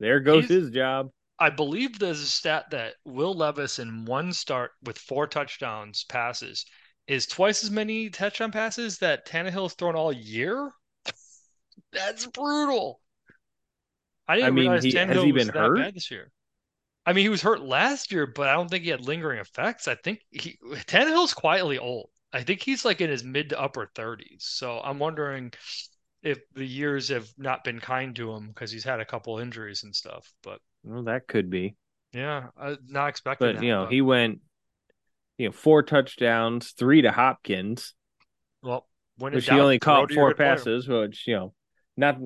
There 0.00 0.20
goes 0.20 0.48
He's, 0.48 0.62
his 0.62 0.70
job. 0.70 1.10
I 1.38 1.50
believe 1.50 1.98
there's 1.98 2.22
a 2.22 2.26
stat 2.26 2.70
that 2.70 2.94
Will 3.04 3.34
Levis 3.34 3.78
in 3.78 4.06
one 4.06 4.32
start 4.32 4.70
with 4.82 4.96
four 4.96 5.26
touchdowns 5.26 6.04
passes 6.04 6.64
is 7.06 7.26
twice 7.26 7.62
as 7.62 7.70
many 7.70 8.08
touchdown 8.08 8.52
passes 8.52 8.98
that 8.98 9.26
Tannehill's 9.26 9.74
thrown 9.74 9.96
all 9.96 10.12
year. 10.12 10.70
That's 11.92 12.26
brutal. 12.26 13.00
I 14.26 14.36
didn't 14.36 14.46
I 14.46 14.50
mean, 14.50 14.64
realize 14.64 14.84
he, 14.84 14.92
Tannehill 14.92 15.14
has 15.14 15.24
he 15.24 15.32
been 15.32 15.46
was 15.48 15.48
hurt? 15.48 15.76
that 15.76 15.84
bad 15.84 15.94
this 15.94 16.10
year. 16.10 16.30
I 17.08 17.14
mean, 17.14 17.24
he 17.24 17.30
was 17.30 17.40
hurt 17.40 17.62
last 17.62 18.12
year, 18.12 18.26
but 18.26 18.48
I 18.48 18.52
don't 18.52 18.68
think 18.68 18.84
he 18.84 18.90
had 18.90 19.00
lingering 19.00 19.38
effects. 19.38 19.88
I 19.88 19.94
think 19.94 20.20
he 20.30 20.58
Tannehill's 20.86 21.32
quietly 21.32 21.78
old. 21.78 22.10
I 22.34 22.42
think 22.42 22.62
he's 22.62 22.84
like 22.84 23.00
in 23.00 23.08
his 23.08 23.24
mid 23.24 23.48
to 23.48 23.58
upper 23.58 23.90
30s. 23.94 24.42
So 24.42 24.78
I'm 24.78 24.98
wondering 24.98 25.54
if 26.22 26.38
the 26.52 26.66
years 26.66 27.08
have 27.08 27.26
not 27.38 27.64
been 27.64 27.80
kind 27.80 28.14
to 28.16 28.30
him 28.32 28.48
because 28.48 28.70
he's 28.70 28.84
had 28.84 29.00
a 29.00 29.06
couple 29.06 29.38
injuries 29.38 29.84
and 29.84 29.96
stuff. 29.96 30.30
But 30.42 30.60
well, 30.84 31.04
that 31.04 31.26
could 31.26 31.48
be. 31.48 31.76
Yeah, 32.12 32.48
I 32.60 32.76
not 32.88 33.08
expecting. 33.08 33.48
But 33.48 33.54
that, 33.54 33.64
you 33.64 33.72
know, 33.72 33.84
but... 33.84 33.92
he 33.94 34.02
went, 34.02 34.40
you 35.38 35.46
know, 35.46 35.52
four 35.52 35.82
touchdowns, 35.82 36.72
three 36.72 37.00
to 37.00 37.10
Hopkins. 37.10 37.94
Well, 38.62 38.86
when 39.16 39.32
which 39.32 39.48
he 39.48 39.58
only 39.58 39.78
caught 39.78 40.12
four 40.12 40.34
passes, 40.34 40.84
player. 40.84 41.08
which 41.08 41.26
you 41.26 41.36
know, 41.36 41.54
not 41.96 42.18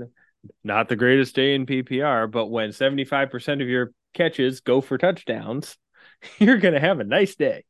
not 0.65 0.89
the 0.89 0.97
greatest 0.97 1.37
day 1.37 1.55
in 1.55 1.67
PPR, 1.67 2.29
but 2.29 2.47
when 2.47 2.71
75% 2.71 3.63
of 3.63 3.69
your 3.69 3.93
catches 4.15 4.61
go 4.61 4.81
for 4.81 4.99
touchdowns, 4.99 5.77
you're 6.39 6.59
going 6.59 6.75
to 6.75 6.81
have 6.81 7.01
a 7.01 7.05
nice 7.05 7.35
day. 7.35 7.65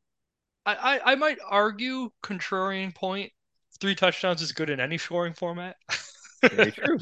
I, 0.65 0.75
I, 0.75 1.11
I, 1.11 1.15
might 1.15 1.39
argue, 1.45 2.09
contrarian 2.23 2.95
point, 2.95 3.31
three 3.81 3.95
touchdowns 3.95 4.41
is 4.41 4.53
good 4.53 4.69
in 4.69 4.79
any 4.79 4.97
scoring 4.97 5.33
format. 5.33 5.75
Very 6.41 6.71
true. 6.73 6.97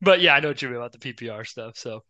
but 0.00 0.20
yeah, 0.20 0.34
I 0.34 0.40
know 0.40 0.48
what 0.48 0.60
you 0.60 0.68
mean 0.68 0.76
about 0.76 0.92
the 0.92 0.98
PPR 0.98 1.46
stuff. 1.46 1.78
So, 1.78 2.02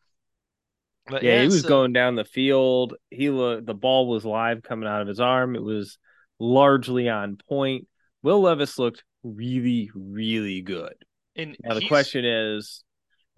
but 1.06 1.22
yeah, 1.22 1.34
yeah 1.34 1.40
he 1.42 1.46
was 1.46 1.62
so... 1.62 1.68
going 1.68 1.92
down 1.92 2.16
the 2.16 2.24
field. 2.24 2.94
He 3.10 3.30
looked, 3.30 3.66
the 3.66 3.74
ball 3.74 4.08
was 4.08 4.24
live 4.24 4.62
coming 4.62 4.88
out 4.88 5.02
of 5.02 5.08
his 5.08 5.20
arm. 5.20 5.54
It 5.54 5.62
was 5.62 5.98
largely 6.40 7.08
on 7.08 7.38
point. 7.48 7.86
Will 8.22 8.40
Levis 8.40 8.78
looked 8.78 9.04
really, 9.22 9.90
really 9.94 10.62
good. 10.62 10.94
And 11.36 11.56
now 11.62 11.74
the 11.74 11.86
question 11.86 12.24
is, 12.24 12.84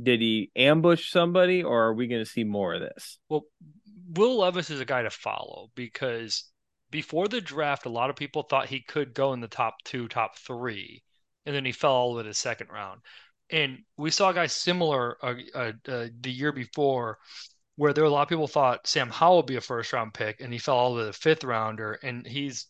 did 0.02 0.20
he 0.20 0.50
ambush 0.56 1.10
somebody, 1.10 1.62
or 1.62 1.84
are 1.84 1.94
we 1.94 2.06
going 2.06 2.24
to 2.24 2.30
see 2.30 2.44
more 2.44 2.74
of 2.74 2.80
this? 2.80 3.18
Well, 3.28 3.44
Will 4.14 4.38
Levis 4.38 4.70
is 4.70 4.80
a 4.80 4.84
guy 4.84 5.02
to 5.02 5.10
follow 5.10 5.70
because 5.74 6.44
before 6.90 7.28
the 7.28 7.40
draft, 7.40 7.86
a 7.86 7.90
lot 7.90 8.10
of 8.10 8.16
people 8.16 8.42
thought 8.42 8.68
he 8.68 8.80
could 8.80 9.14
go 9.14 9.32
in 9.32 9.40
the 9.40 9.48
top 9.48 9.76
two, 9.84 10.08
top 10.08 10.38
three, 10.38 11.02
and 11.44 11.54
then 11.54 11.64
he 11.64 11.72
fell 11.72 11.92
all 11.92 12.12
the 12.12 12.18
way 12.18 12.22
to 12.24 12.30
the 12.30 12.34
second 12.34 12.68
round. 12.70 13.00
And 13.50 13.78
we 13.96 14.10
saw 14.10 14.30
a 14.30 14.34
guy 14.34 14.46
similar 14.46 15.16
uh, 15.24 15.34
uh, 15.54 15.72
uh, 15.88 16.06
the 16.20 16.30
year 16.30 16.52
before 16.52 17.18
where 17.76 17.92
there 17.92 18.04
were 18.04 18.08
a 18.08 18.12
lot 18.12 18.22
of 18.22 18.28
people 18.28 18.48
thought 18.48 18.86
Sam 18.86 19.10
Howell 19.10 19.38
would 19.38 19.46
be 19.46 19.56
a 19.56 19.60
first 19.60 19.92
round 19.92 20.14
pick 20.14 20.40
and 20.40 20.52
he 20.52 20.58
fell 20.58 20.76
all 20.76 20.94
the 20.94 20.96
way 20.96 21.02
to 21.02 21.06
the 21.06 21.12
fifth 21.12 21.44
rounder. 21.44 21.98
And 22.02 22.26
he's 22.26 22.66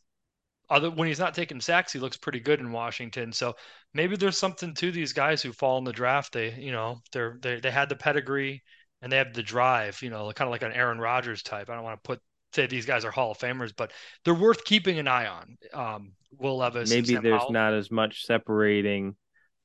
other 0.69 0.91
when 0.91 1.09
he's 1.09 1.19
not 1.19 1.35
taking 1.35 1.61
sacks, 1.61 1.93
he 1.93 1.99
looks 1.99 2.17
pretty 2.17 2.41
good 2.41 2.61
in 2.61 2.73
Washington. 2.73 3.33
So 3.33 3.55
maybe 3.95 4.17
there's 4.17 4.39
something 4.39 4.75
to 4.75 4.91
these 4.91 5.13
guys 5.13 5.43
who 5.43 5.53
fall 5.53 5.79
in 5.79 5.85
the 5.85 5.93
draft. 5.93 6.33
They, 6.33 6.53
you 6.55 6.73
know, 6.73 7.01
they're 7.13 7.39
they 7.41 7.61
they 7.61 7.71
had 7.71 7.89
the 7.89 7.97
pedigree 7.97 8.63
and 9.03 9.13
they 9.13 9.19
have 9.19 9.33
the 9.33 9.43
drive. 9.43 10.01
You 10.03 10.11
know, 10.11 10.31
kind 10.33 10.49
of 10.49 10.53
like 10.53 10.63
an 10.63 10.73
Aaron 10.73 10.99
Rodgers 10.99 11.43
type. 11.43 11.71
I 11.71 11.75
don't 11.75 11.85
want 11.85 12.03
to 12.03 12.07
put 12.07 12.21
say 12.53 12.67
these 12.67 12.87
guys 12.87 13.05
are 13.05 13.11
Hall 13.11 13.31
of 13.31 13.39
Famers, 13.39 13.73
but 13.77 13.93
they're 14.25 14.35
worth 14.35 14.65
keeping 14.65 14.99
an 14.99 15.09
eye 15.09 15.27
on. 15.27 15.57
Um, 15.73 16.13
Will 16.39 16.59
Levis. 16.59 16.91
Maybe 16.91 17.17
there's 17.17 17.43
Howell. 17.43 17.53
not 17.53 17.75
as 17.75 17.91
much 17.91 18.25
separating 18.25 19.17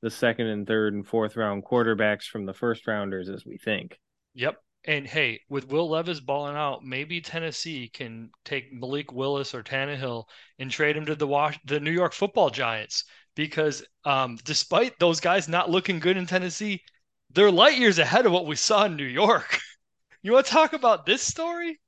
the 0.02 0.10
second 0.10 0.46
and 0.46 0.66
third 0.66 0.94
and 0.94 1.06
fourth 1.06 1.36
round 1.36 1.64
quarterbacks 1.64 2.24
from 2.24 2.46
the 2.46 2.54
first 2.54 2.86
rounders 2.86 3.28
as 3.28 3.44
we 3.44 3.56
think. 3.56 3.98
Yep. 4.34 4.56
And 4.84 5.06
hey, 5.06 5.40
with 5.48 5.68
Will 5.68 5.88
Levis 5.88 6.20
balling 6.20 6.56
out, 6.56 6.84
maybe 6.84 7.20
Tennessee 7.20 7.88
can 7.88 8.30
take 8.44 8.72
Malik 8.72 9.12
Willis 9.12 9.54
or 9.54 9.62
Tannehill 9.62 10.24
and 10.58 10.70
trade 10.70 10.96
him 10.96 11.06
to 11.06 11.14
the 11.14 11.26
Wash- 11.26 11.60
the 11.64 11.78
New 11.78 11.92
York 11.92 12.12
Football 12.12 12.50
Giants 12.50 13.04
because 13.36 13.84
um, 14.04 14.38
despite 14.44 14.98
those 14.98 15.20
guys 15.20 15.48
not 15.48 15.70
looking 15.70 16.00
good 16.00 16.16
in 16.16 16.26
Tennessee, 16.26 16.82
they're 17.30 17.50
light 17.50 17.78
years 17.78 17.98
ahead 17.98 18.26
of 18.26 18.32
what 18.32 18.46
we 18.46 18.56
saw 18.56 18.84
in 18.84 18.96
New 18.96 19.04
York. 19.04 19.58
you 20.22 20.32
want 20.32 20.46
to 20.46 20.52
talk 20.52 20.72
about 20.72 21.06
this 21.06 21.22
story? 21.22 21.80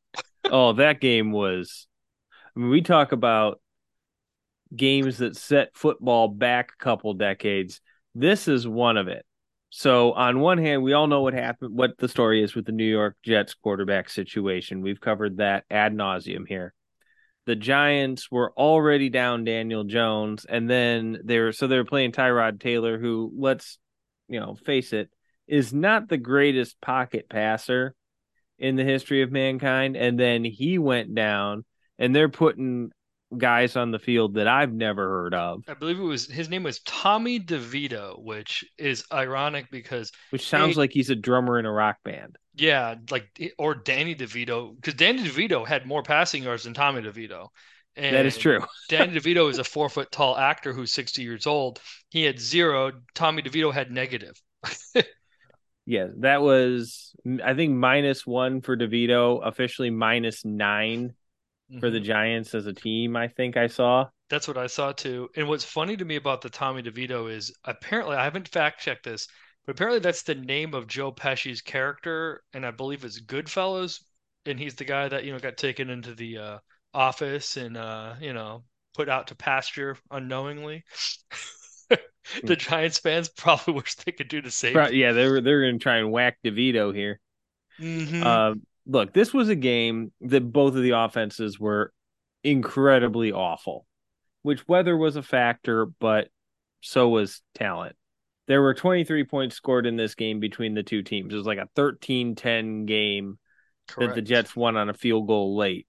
oh, 0.44 0.74
that 0.74 1.00
game 1.00 1.33
was. 1.33 1.87
I 2.57 2.61
mean, 2.61 2.70
we 2.70 2.80
talk 2.80 3.12
about 3.12 3.61
games 4.74 5.18
that 5.18 5.37
set 5.37 5.70
football 5.74 6.28
back 6.28 6.70
a 6.72 6.83
couple 6.83 7.14
decades. 7.14 7.80
This 8.14 8.48
is 8.48 8.66
one 8.66 8.96
of 8.96 9.09
it. 9.09 9.24
So 9.77 10.13
on 10.13 10.39
one 10.39 10.59
hand, 10.59 10.85
we 10.85 10.93
all 10.93 11.09
know 11.09 11.23
what 11.23 11.35
happened, 11.35 11.77
what 11.77 11.99
the 11.99 12.07
story 12.07 12.45
is 12.45 12.55
with 12.55 12.65
the 12.65 12.71
New 12.71 12.89
York 12.89 13.17
Jets 13.25 13.55
quarterback 13.55 14.09
situation. 14.09 14.83
We've 14.83 15.01
covered 15.01 15.39
that 15.39 15.65
ad 15.69 15.93
nauseum 15.93 16.47
here. 16.47 16.73
The 17.47 17.57
Giants 17.57 18.31
were 18.31 18.53
already 18.53 19.09
down 19.09 19.43
Daniel 19.43 19.83
Jones, 19.83 20.45
and 20.45 20.71
then 20.71 21.19
they're 21.25 21.51
so 21.51 21.67
they're 21.67 21.85
playing 21.85 22.13
Tyrod 22.13 22.61
Taylor, 22.61 23.01
who 23.01 23.33
let's 23.37 23.79
you 24.29 24.39
know 24.39 24.55
face 24.55 24.93
it, 24.93 25.11
is 25.49 25.75
not 25.75 26.09
the 26.09 26.19
greatest 26.19 26.81
pocket 26.81 27.29
passer 27.29 27.97
in 28.61 28.77
the 28.77 28.85
history 28.85 29.23
of 29.23 29.33
mankind. 29.33 29.97
And 29.97 30.17
then 30.17 30.45
he 30.45 30.79
went 30.79 31.17
down, 31.17 31.65
and 31.99 32.15
they're 32.15 32.29
putting 32.29 32.93
guys 33.38 33.77
on 33.77 33.90
the 33.90 33.99
field 33.99 34.35
that 34.35 34.49
I've 34.49 34.73
never 34.73 35.09
heard 35.09 35.35
of. 35.35 35.62
I 35.68 35.75
believe 35.75 35.99
it 35.99 36.03
was 36.03 36.27
his 36.27 36.49
name 36.49 36.62
was 36.62 36.81
Tommy 36.81 37.40
DeVito, 37.40 38.23
which 38.23 38.64
is 38.79 39.05
ironic 39.12 39.70
because 39.70 40.12
which 40.31 40.49
sounds 40.49 40.77
like 40.77 40.92
he's 40.92 41.11
a 41.11 41.14
drummer 41.14 41.59
in 41.59 41.66
a 41.66 41.73
rock 41.73 41.99
band. 42.05 42.37
Yeah, 42.57 42.94
like 43.11 43.55
or 43.59 43.75
Danny 43.75 44.14
DeVito 44.14 44.77
because 44.77 44.94
Danny 44.94 45.23
DeVito 45.25 45.66
had 45.66 45.87
more 45.87 46.03
passing 46.03 46.42
yards 46.42 46.64
than 46.64 46.75
Tommy 46.75 47.03
DeVito. 47.03 47.49
And 47.97 48.16
that 48.16 48.27
is 48.27 48.37
true. 48.37 48.61
Danny 48.88 49.18
DeVito 49.18 49.51
is 49.51 49.59
a 49.59 49.64
four 49.64 49.88
foot 49.88 50.11
tall 50.11 50.37
actor 50.37 50.73
who's 50.73 50.92
60 50.92 51.23
years 51.23 51.47
old. 51.47 51.81
He 52.11 52.25
had 52.25 52.40
zero. 52.40 52.92
Tommy 53.14 53.42
DeVito 53.42 53.73
had 53.73 53.90
negative. 53.90 54.40
yeah, 55.87 56.09
that 56.18 56.42
was 56.42 57.14
I 57.44 57.55
think 57.55 57.75
minus 57.75 58.27
one 58.27 58.61
for 58.61 58.77
DeVito, 58.77 59.40
officially 59.44 59.90
minus 59.90 60.44
nine 60.44 61.14
mm-hmm. 61.70 61.81
for 61.81 61.90
the 61.90 61.98
mm-hmm. 61.98 62.07
Giants 62.07 62.55
as 62.55 62.66
a 62.66 62.72
team, 62.72 63.16
I 63.16 63.29
think 63.29 63.57
I 63.57 63.66
saw. 63.66 64.09
That's 64.31 64.48
what 64.48 64.59
I 64.59 64.66
saw 64.66 64.92
too. 64.92 65.29
And 65.37 65.48
what's 65.48 65.64
funny 65.64 65.96
to 65.96 66.05
me 66.05 66.16
about 66.16 66.40
the 66.40 66.50
Tommy 66.50 66.83
DeVito 66.83 67.31
is 67.31 67.55
apparently 67.64 68.16
I 68.16 68.24
haven't 68.24 68.48
fact 68.48 68.81
checked 68.81 69.05
this, 69.05 69.29
but 69.66 69.72
apparently 69.72 70.00
that's 70.00 70.22
the 70.22 70.35
name 70.35 70.74
of 70.74 70.87
Joe 70.87 71.12
Pesci's 71.12 71.61
character, 71.61 72.42
and 72.53 72.66
I 72.66 72.70
believe 72.70 73.05
it's 73.05 73.20
Goodfellas, 73.20 74.00
and 74.46 74.59
he's 74.59 74.74
the 74.74 74.85
guy 74.85 75.09
that 75.09 75.24
you 75.24 75.33
know 75.33 75.38
got 75.38 75.57
taken 75.57 75.90
into 75.90 76.14
the 76.14 76.38
uh, 76.38 76.59
office 76.92 77.57
and 77.57 77.77
uh, 77.77 78.14
you 78.20 78.33
know 78.33 78.64
put 78.94 79.09
out 79.09 79.29
to 79.29 79.35
pasture 79.35 79.96
unknowingly. 80.11 80.85
the 82.42 82.57
Giants 82.57 82.98
fans 82.98 83.29
probably 83.37 83.74
wish 83.74 83.94
they 83.96 84.12
could 84.12 84.29
do 84.29 84.42
the 84.42 84.50
same. 84.50 84.74
Yeah, 84.92 85.12
they're 85.12 85.40
they're 85.40 85.62
going 85.62 85.79
to 85.79 85.83
try 85.83 85.98
and 85.98 86.11
whack 86.11 86.38
DeVito 86.44 86.94
here. 86.94 87.20
Mm-hmm. 87.81 88.22
Uh, 88.22 88.55
look, 88.87 89.12
this 89.12 89.33
was 89.33 89.49
a 89.49 89.55
game 89.55 90.12
that 90.23 90.53
both 90.53 90.75
of 90.75 90.83
the 90.83 90.90
offenses 90.90 91.59
were 91.59 91.92
incredibly 92.42 93.33
awful, 93.33 93.87
which 94.42 94.66
weather 94.68 94.97
was 94.97 95.16
a 95.16 95.23
factor, 95.23 95.87
but 95.87 96.29
so 96.81 97.09
was 97.09 97.42
talent. 97.55 97.97
There 98.47 98.61
were 98.61 98.75
23 98.75 99.25
points 99.25 99.57
scored 99.57 99.87
in 99.87 99.97
this 99.97 100.14
game 100.14 100.38
between 100.38 100.75
the 100.75 100.83
two 100.83 101.03
teams. 101.03 101.33
It 101.33 101.37
was 101.37 101.47
like 101.47 101.59
a 101.59 101.68
13 101.77 102.35
10 102.35 102.85
game 102.85 103.38
Correct. 103.88 104.11
that 104.11 104.14
the 104.14 104.23
Jets 104.23 104.55
won 104.55 104.77
on 104.77 104.90
a 104.90 104.94
field 104.94 105.27
goal 105.27 105.57
late. 105.57 105.87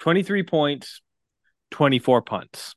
23 0.00 0.42
points, 0.42 1.00
24 1.70 2.22
punts. 2.22 2.74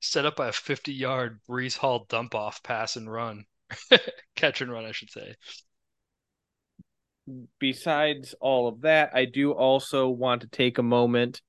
Set 0.00 0.26
up 0.26 0.36
by 0.36 0.48
a 0.48 0.52
50 0.52 0.92
yard 0.92 1.40
Breece 1.48 1.76
Hall 1.76 2.06
dump 2.08 2.34
off 2.34 2.62
pass 2.64 2.96
and 2.96 3.10
run. 3.10 3.44
Catch 4.36 4.60
and 4.60 4.70
run, 4.70 4.84
I 4.84 4.92
should 4.92 5.10
say 5.10 5.34
besides 7.58 8.34
all 8.40 8.68
of 8.68 8.82
that, 8.82 9.10
I 9.14 9.24
do 9.24 9.52
also 9.52 10.08
want 10.08 10.42
to 10.42 10.48
take 10.48 10.78
a 10.78 10.82
moment 10.82 11.42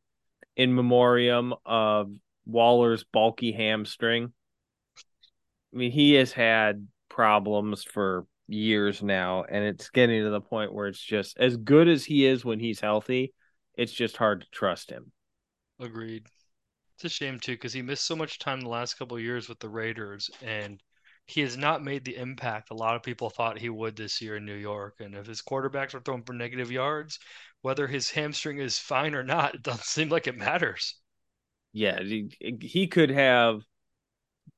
in 0.55 0.73
memoriam 0.73 1.53
of 1.65 2.11
Waller's 2.45 3.03
bulky 3.03 3.51
hamstring. 3.51 4.31
I 5.73 5.77
mean, 5.77 5.91
he 5.91 6.13
has 6.13 6.31
had 6.31 6.87
problems 7.09 7.83
for 7.83 8.25
years 8.47 9.03
now, 9.03 9.43
and 9.43 9.63
it's 9.63 9.89
getting 9.89 10.23
to 10.23 10.29
the 10.29 10.41
point 10.41 10.73
where 10.73 10.87
it's 10.87 11.03
just 11.03 11.37
as 11.37 11.57
good 11.57 11.87
as 11.87 12.05
he 12.05 12.25
is 12.25 12.45
when 12.45 12.59
he's 12.59 12.79
healthy, 12.79 13.33
it's 13.77 13.91
just 13.91 14.17
hard 14.17 14.41
to 14.41 14.47
trust 14.51 14.89
him. 14.89 15.11
Agreed. 15.79 16.27
It's 16.95 17.05
a 17.05 17.09
shame 17.09 17.39
too 17.39 17.53
because 17.53 17.73
he 17.73 17.81
missed 17.81 18.05
so 18.05 18.15
much 18.15 18.39
time 18.39 18.61
the 18.61 18.69
last 18.69 18.93
couple 18.93 19.19
years 19.19 19.49
with 19.49 19.59
the 19.59 19.67
Raiders, 19.67 20.29
and 20.41 20.81
he 21.25 21.41
has 21.41 21.57
not 21.57 21.83
made 21.83 22.05
the 22.05 22.15
impact 22.15 22.69
a 22.69 22.75
lot 22.75 22.95
of 22.95 23.03
people 23.03 23.29
thought 23.29 23.57
he 23.57 23.69
would 23.69 23.95
this 23.95 24.21
year 24.21 24.37
in 24.37 24.45
New 24.45 24.55
York. 24.55 24.97
And 24.99 25.15
if 25.15 25.25
his 25.25 25.41
quarterbacks 25.41 25.95
are 25.95 25.99
throwing 25.99 26.23
for 26.23 26.33
negative 26.33 26.71
yards, 26.71 27.19
whether 27.61 27.87
his 27.87 28.11
hamstring 28.11 28.59
is 28.59 28.77
fine 28.77 29.15
or 29.15 29.23
not, 29.23 29.55
it 29.55 29.63
doesn't 29.63 29.83
seem 29.85 30.09
like 30.09 30.27
it 30.27 30.37
matters. 30.37 30.95
Yeah, 31.73 31.99
he, 32.01 32.87
could 32.87 33.09
have 33.09 33.61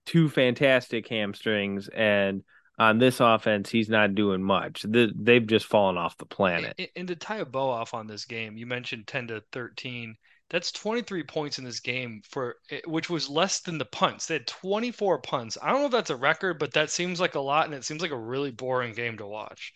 two 0.06 0.30
fantastic 0.30 1.08
hamstrings, 1.08 1.88
and 1.88 2.43
on 2.77 2.99
this 2.99 3.19
offense, 3.19 3.71
he's 3.71 3.89
not 3.89 4.13
doing 4.13 4.43
much. 4.43 4.86
They've 4.88 5.47
just 5.47 5.65
fallen 5.65 5.97
off 5.97 6.17
the 6.17 6.27
planet. 6.27 6.75
And, 6.77 6.89
and 6.95 7.08
to 7.08 7.15
tie 7.15 7.38
a 7.38 7.45
bow 7.45 7.69
off 7.69 7.95
on 7.95 8.06
this 8.06 8.25
game, 8.25 8.56
you 8.56 8.67
mentioned 8.67 9.08
10 9.08 9.27
to 9.30 9.41
13 9.51 10.15
that's 10.50 10.72
23 10.72 11.24
points 11.24 11.60
in 11.60 11.66
this 11.66 11.80
game 11.80 12.22
for 12.30 12.56
eh, 12.72 12.80
which 12.86 13.10
was 13.10 13.30
less 13.30 13.62
than 13.62 13.78
the 13.78 13.86
punts. 13.86 14.28
They 14.28 14.36
had 14.36 14.48
24 14.48 15.22
punts. 15.22 15.58
I 15.62 15.72
don't 15.72 15.82
know 15.82 15.86
if 15.88 15.92
that's 15.92 16.10
a 16.10 16.16
record, 16.16 16.60
but 16.60 16.74
that 16.74 16.90
seems 16.90 17.20
like 17.20 17.36
a 17.36 17.40
lot 17.40 17.66
and 17.66 17.74
it 17.74 17.84
seems 17.84 18.02
like 18.02 18.12
a 18.12 18.18
really 18.18 18.52
boring 18.52 18.94
game 18.94 19.18
to 19.18 19.28
watch. 19.28 19.74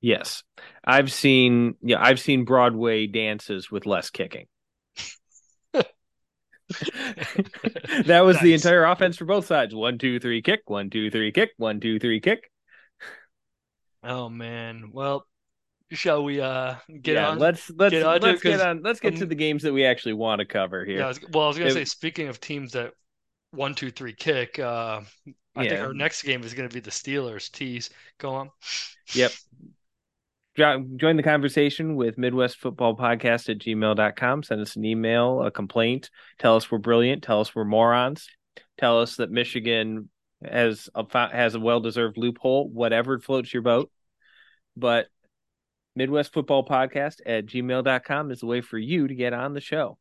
Yes. 0.00 0.42
I've 0.84 1.12
seen 1.12 1.74
yeah, 1.82 2.02
I've 2.02 2.20
seen 2.20 2.44
Broadway 2.44 3.06
dances 3.06 3.70
with 3.70 3.86
less 3.86 4.10
kicking. 4.10 4.46
that 5.72 5.86
was 8.20 8.36
nice. 8.36 8.42
the 8.42 8.54
entire 8.54 8.84
offense 8.84 9.16
for 9.16 9.24
both 9.24 9.46
sides. 9.46 9.74
One, 9.74 9.98
two, 9.98 10.20
three, 10.20 10.42
kick. 10.42 10.60
One, 10.66 10.90
two, 10.90 11.10
three, 11.10 11.32
kick. 11.32 11.50
One, 11.56 11.80
two, 11.80 11.98
three, 11.98 12.20
kick. 12.20 12.50
Oh 14.02 14.28
man. 14.28 14.90
Well, 14.92 15.26
shall 15.92 16.24
we 16.24 16.40
uh 16.40 16.74
get 17.02 17.14
yeah, 17.14 17.30
on? 17.30 17.38
let's 17.38 17.70
let's 17.70 17.92
get 17.92 18.04
on 18.04 18.20
let's 18.20 18.42
get 18.42 18.60
on 18.60 18.82
let's 18.82 19.00
get 19.00 19.14
um, 19.14 19.18
to 19.20 19.26
the 19.26 19.34
games 19.34 19.62
that 19.62 19.72
we 19.72 19.84
actually 19.84 20.12
want 20.12 20.38
to 20.38 20.44
cover 20.44 20.84
here. 20.84 20.98
Yeah, 20.98 21.04
I 21.06 21.08
was, 21.08 21.20
well 21.32 21.44
i 21.44 21.48
was 21.48 21.58
gonna 21.58 21.70
say 21.70 21.84
speaking 21.84 22.28
of 22.28 22.40
teams 22.40 22.72
that 22.72 22.92
one 23.52 23.74
two 23.74 23.90
three 23.90 24.12
kick 24.12 24.58
uh 24.58 25.00
i 25.56 25.62
yeah. 25.62 25.70
think 25.70 25.80
our 25.80 25.92
next 25.92 26.22
game 26.22 26.42
is 26.44 26.54
gonna 26.54 26.68
be 26.68 26.80
the 26.80 26.90
steelers. 26.90 27.50
Tease. 27.50 27.90
Go 28.18 28.34
on. 28.34 28.50
Yep. 29.14 29.32
Join 30.56 31.16
the 31.16 31.22
conversation 31.22 31.96
with 31.96 32.18
midwest 32.18 32.58
football 32.58 32.96
podcast 32.96 33.48
at 33.48 33.58
gmail.com 33.58 34.42
send 34.42 34.60
us 34.60 34.76
an 34.76 34.84
email 34.84 35.42
a 35.42 35.50
complaint. 35.50 36.10
Tell 36.38 36.56
us 36.56 36.70
we're 36.70 36.78
brilliant. 36.78 37.22
Tell 37.22 37.40
us 37.40 37.54
we're 37.54 37.64
morons. 37.64 38.28
Tell 38.78 39.00
us 39.00 39.16
that 39.16 39.30
michigan 39.30 40.08
has 40.44 40.88
a 40.94 41.04
has 41.30 41.54
a 41.54 41.60
well-deserved 41.60 42.16
loophole 42.16 42.68
whatever 42.68 43.18
floats 43.18 43.52
your 43.52 43.62
boat. 43.62 43.90
But 44.76 45.08
Midwest 45.96 46.32
Football 46.32 46.66
Podcast 46.66 47.16
at 47.26 47.46
gmail.com 47.46 48.30
is 48.30 48.40
the 48.40 48.46
way 48.46 48.60
for 48.60 48.78
you 48.78 49.08
to 49.08 49.14
get 49.14 49.32
on 49.32 49.54
the 49.54 49.60
show. 49.60 49.98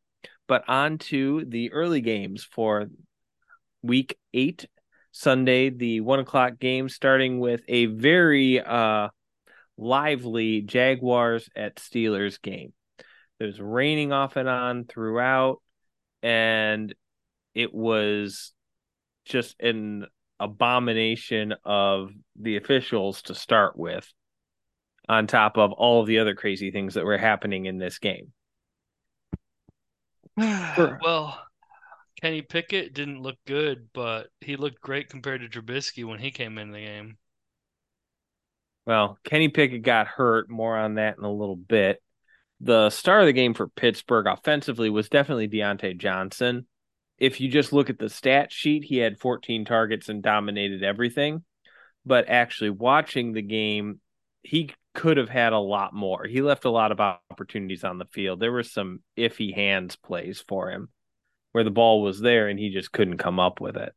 But 0.47 0.67
on 0.67 0.97
to 0.97 1.45
the 1.45 1.71
early 1.71 2.01
games 2.01 2.43
for 2.43 2.87
week 3.81 4.17
eight, 4.33 4.67
Sunday, 5.11 5.69
the 5.69 6.01
one 6.01 6.19
o'clock 6.19 6.59
game, 6.59 6.89
starting 6.89 7.39
with 7.39 7.61
a 7.67 7.87
very 7.87 8.59
uh, 8.59 9.09
lively 9.77 10.61
Jaguars 10.61 11.49
at 11.55 11.77
Steelers 11.77 12.41
game. 12.41 12.73
There's 13.39 13.59
raining 13.59 14.11
off 14.11 14.35
and 14.35 14.49
on 14.49 14.85
throughout, 14.85 15.61
and 16.21 16.93
it 17.55 17.73
was 17.73 18.51
just 19.25 19.59
an 19.61 20.07
abomination 20.39 21.55
of 21.63 22.11
the 22.39 22.57
officials 22.57 23.21
to 23.23 23.35
start 23.35 23.77
with, 23.77 24.07
on 25.09 25.25
top 25.25 25.57
of 25.57 25.71
all 25.73 26.01
of 26.01 26.07
the 26.07 26.19
other 26.19 26.35
crazy 26.35 26.69
things 26.69 26.93
that 26.93 27.03
were 27.03 27.17
happening 27.17 27.65
in 27.65 27.79
this 27.79 27.97
game. 27.97 28.31
well, 30.37 31.41
Kenny 32.21 32.43
Pickett 32.43 32.93
didn't 32.93 33.21
look 33.21 33.37
good, 33.47 33.89
but 33.91 34.27
he 34.39 34.55
looked 34.55 34.79
great 34.79 35.09
compared 35.09 35.41
to 35.41 35.49
Trubisky 35.49 36.05
when 36.05 36.19
he 36.19 36.29
came 36.29 36.59
in 36.59 36.71
the 36.71 36.79
game. 36.79 37.17
Well, 38.85 39.17
Kenny 39.23 39.49
Pickett 39.49 39.81
got 39.81 40.07
hurt. 40.07 40.49
More 40.49 40.77
on 40.77 40.95
that 40.95 41.17
in 41.17 41.23
a 41.23 41.31
little 41.31 41.55
bit. 41.55 42.01
The 42.61 42.89
star 42.89 43.21
of 43.21 43.25
the 43.25 43.33
game 43.33 43.53
for 43.53 43.67
Pittsburgh 43.67 44.27
offensively 44.27 44.89
was 44.89 45.09
definitely 45.09 45.47
Diontae 45.47 45.97
Johnson. 45.97 46.67
If 47.17 47.41
you 47.41 47.49
just 47.49 47.73
look 47.73 47.89
at 47.89 47.99
the 47.99 48.09
stat 48.09 48.51
sheet, 48.51 48.83
he 48.83 48.97
had 48.97 49.19
14 49.19 49.65
targets 49.65 50.09
and 50.09 50.21
dominated 50.21 50.83
everything. 50.83 51.43
But 52.05 52.29
actually 52.29 52.71
watching 52.71 53.33
the 53.33 53.41
game, 53.41 53.99
he 54.43 54.71
could 54.99 55.15
have 55.15 55.29
had 55.29 55.53
a 55.53 55.57
lot 55.57 55.93
more. 55.93 56.25
He 56.25 56.41
left 56.41 56.65
a 56.65 56.69
lot 56.69 56.91
of 56.91 56.99
opportunities 56.99 57.85
on 57.85 57.99
the 57.99 58.05
field. 58.11 58.41
There 58.41 58.51
were 58.51 58.63
some 58.63 58.99
iffy 59.15 59.55
hands 59.55 59.95
plays 59.95 60.43
for 60.45 60.69
him 60.71 60.89
where 61.53 61.63
the 61.63 61.71
ball 61.71 62.03
was 62.03 62.19
there 62.19 62.49
and 62.49 62.59
he 62.59 62.69
just 62.69 62.91
couldn't 62.91 63.17
come 63.17 63.39
up 63.39 63.61
with 63.61 63.77
it. 63.77 63.93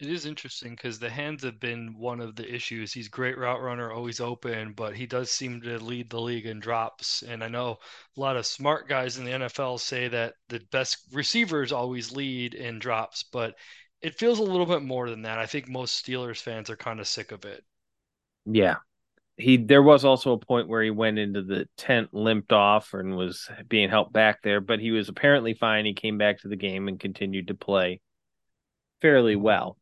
It 0.00 0.08
is 0.08 0.26
interesting 0.26 0.72
because 0.72 0.98
the 0.98 1.08
hands 1.08 1.44
have 1.44 1.60
been 1.60 1.94
one 1.96 2.18
of 2.20 2.34
the 2.34 2.52
issues. 2.52 2.92
He's 2.92 3.06
great 3.06 3.38
route 3.38 3.62
runner, 3.62 3.92
always 3.92 4.18
open, 4.18 4.72
but 4.72 4.96
he 4.96 5.06
does 5.06 5.30
seem 5.30 5.60
to 5.60 5.78
lead 5.78 6.10
the 6.10 6.20
league 6.20 6.46
in 6.46 6.58
drops. 6.58 7.22
And 7.22 7.44
I 7.44 7.46
know 7.46 7.78
a 8.16 8.20
lot 8.20 8.36
of 8.36 8.44
smart 8.44 8.88
guys 8.88 9.18
in 9.18 9.24
the 9.24 9.30
NFL 9.30 9.78
say 9.78 10.08
that 10.08 10.34
the 10.48 10.58
best 10.72 10.98
receivers 11.12 11.70
always 11.70 12.10
lead 12.10 12.54
in 12.54 12.80
drops, 12.80 13.22
but 13.22 13.54
it 14.00 14.18
feels 14.18 14.40
a 14.40 14.42
little 14.42 14.66
bit 14.66 14.82
more 14.82 15.08
than 15.08 15.22
that. 15.22 15.38
I 15.38 15.46
think 15.46 15.68
most 15.68 16.04
Steelers 16.04 16.42
fans 16.42 16.68
are 16.70 16.76
kind 16.76 16.98
of 16.98 17.06
sick 17.06 17.30
of 17.30 17.44
it. 17.44 17.62
Yeah. 18.44 18.78
He 19.36 19.56
there 19.56 19.82
was 19.82 20.04
also 20.04 20.32
a 20.32 20.38
point 20.38 20.68
where 20.68 20.82
he 20.82 20.90
went 20.90 21.18
into 21.18 21.42
the 21.42 21.68
tent, 21.76 22.12
limped 22.12 22.52
off, 22.52 22.92
and 22.92 23.16
was 23.16 23.48
being 23.68 23.88
helped 23.88 24.12
back 24.12 24.42
there, 24.42 24.60
but 24.60 24.78
he 24.78 24.90
was 24.90 25.08
apparently 25.08 25.54
fine. 25.54 25.84
He 25.84 25.94
came 25.94 26.18
back 26.18 26.40
to 26.40 26.48
the 26.48 26.56
game 26.56 26.88
and 26.88 27.00
continued 27.00 27.48
to 27.48 27.54
play 27.54 28.00
fairly 29.00 29.36
well. 29.36 29.78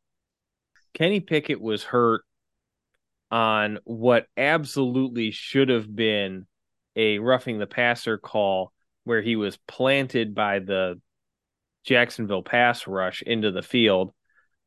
Kenny 0.95 1.21
Pickett 1.21 1.61
was 1.61 1.83
hurt 1.83 2.23
on 3.31 3.79
what 3.85 4.27
absolutely 4.37 5.31
should 5.31 5.69
have 5.69 5.95
been 5.95 6.47
a 6.97 7.19
roughing 7.19 7.59
the 7.59 7.67
passer 7.67 8.19
call 8.19 8.73
where 9.05 9.23
he 9.23 9.37
was 9.37 9.57
planted 9.69 10.35
by 10.35 10.59
the 10.59 11.01
Jacksonville 11.85 12.43
pass 12.43 12.87
rush 12.87 13.23
into 13.23 13.53
the 13.53 13.63
field. 13.63 14.13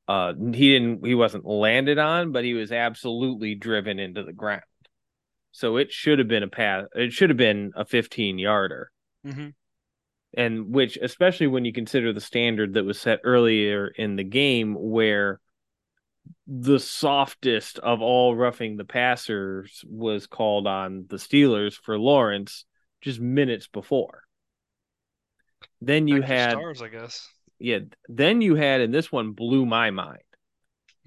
Uh, 0.07 0.33
he 0.33 0.71
didn't 0.73 1.05
he 1.05 1.15
wasn't 1.15 1.45
landed 1.45 1.97
on, 1.97 2.31
but 2.31 2.43
he 2.43 2.53
was 2.53 2.71
absolutely 2.71 3.55
driven 3.55 3.99
into 3.99 4.23
the 4.23 4.33
ground. 4.33 4.63
So 5.53 5.77
it 5.77 5.91
should 5.91 6.19
have 6.19 6.27
been 6.27 6.43
a 6.43 6.47
pass. 6.47 6.87
It 6.95 7.13
should 7.13 7.29
have 7.29 7.37
been 7.37 7.71
a 7.75 7.85
15 7.85 8.39
yarder. 8.39 8.91
Mm-hmm. 9.25 9.49
And 10.35 10.73
which, 10.73 10.97
especially 10.97 11.45
when 11.45 11.63
you 11.63 11.71
consider 11.71 12.11
the 12.11 12.19
standard 12.19 12.73
that 12.73 12.85
was 12.85 12.99
set 12.99 13.19
earlier 13.23 13.87
in 13.87 14.15
the 14.15 14.23
game, 14.23 14.73
where 14.73 15.39
the 16.47 16.79
softest 16.79 17.77
of 17.79 18.01
all 18.01 18.35
roughing 18.35 18.77
the 18.77 18.83
passers 18.83 19.83
was 19.87 20.25
called 20.25 20.65
on 20.65 21.05
the 21.07 21.17
Steelers 21.17 21.75
for 21.75 21.99
Lawrence 21.99 22.65
just 23.01 23.19
minutes 23.19 23.67
before. 23.67 24.23
Then 25.81 26.07
you 26.07 26.23
had 26.23 26.51
stars, 26.51 26.81
I 26.81 26.87
guess. 26.87 27.29
Yeah, 27.59 27.79
then 28.09 28.41
you 28.41 28.55
had, 28.55 28.81
and 28.81 28.93
this 28.93 29.11
one 29.11 29.33
blew 29.33 29.67
my 29.67 29.91
mind. 29.91 30.23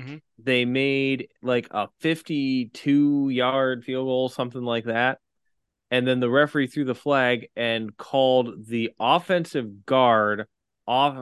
Mm-hmm. 0.01 0.17
They 0.39 0.65
made 0.65 1.29
like 1.43 1.69
a 1.71 1.89
52 2.01 3.29
yard 3.31 3.85
field 3.85 4.07
goal, 4.07 4.29
something 4.29 4.63
like 4.63 4.85
that. 4.85 5.19
And 5.91 6.07
then 6.07 6.21
the 6.21 6.31
referee 6.31 6.67
threw 6.67 6.85
the 6.85 6.95
flag 6.95 7.49
and 7.57 7.97
called 7.97 8.67
the 8.67 8.91
offensive 8.99 9.87
guard 9.87 10.47
off 10.87 11.17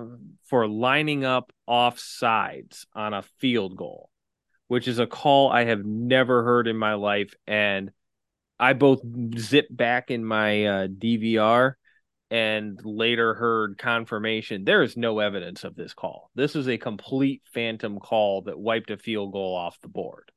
for 0.47 0.67
lining 0.67 1.25
up 1.25 1.53
off 1.67 1.99
sides 1.99 2.87
on 2.95 3.15
a 3.15 3.23
field 3.39 3.77
goal, 3.77 4.11
which 4.69 4.89
is 4.89 4.99
a 4.99 5.07
call 5.07 5.51
I 5.51 5.65
have 5.65 5.85
never 5.85 6.43
heard 6.43 6.67
in 6.67 6.77
my 6.77 6.95
life. 6.95 7.35
And 7.47 7.91
I 8.59 8.73
both 8.73 9.01
zip 9.39 9.67
back 9.71 10.11
in 10.11 10.25
my 10.25 10.65
uh, 10.65 10.87
DVR 10.87 11.75
and 12.31 12.81
later 12.85 13.35
heard 13.35 13.79
confirmation. 13.79 14.65
There 14.65 14.83
is 14.83 14.97
no 14.97 15.19
evidence 15.19 15.65
of 15.65 15.75
this 15.77 15.95
call. 15.95 16.31
This 16.35 16.57
is 16.57 16.69
a 16.69 16.79
complete 16.79 17.43
phantom 17.53 17.99
call 17.99 18.43
that 18.43 18.59
wiped 18.59 18.91
a 18.91 18.97
field 18.97 19.33
goal 19.33 19.55
off 19.57 19.81
the 19.81 19.89
board. 19.89 20.31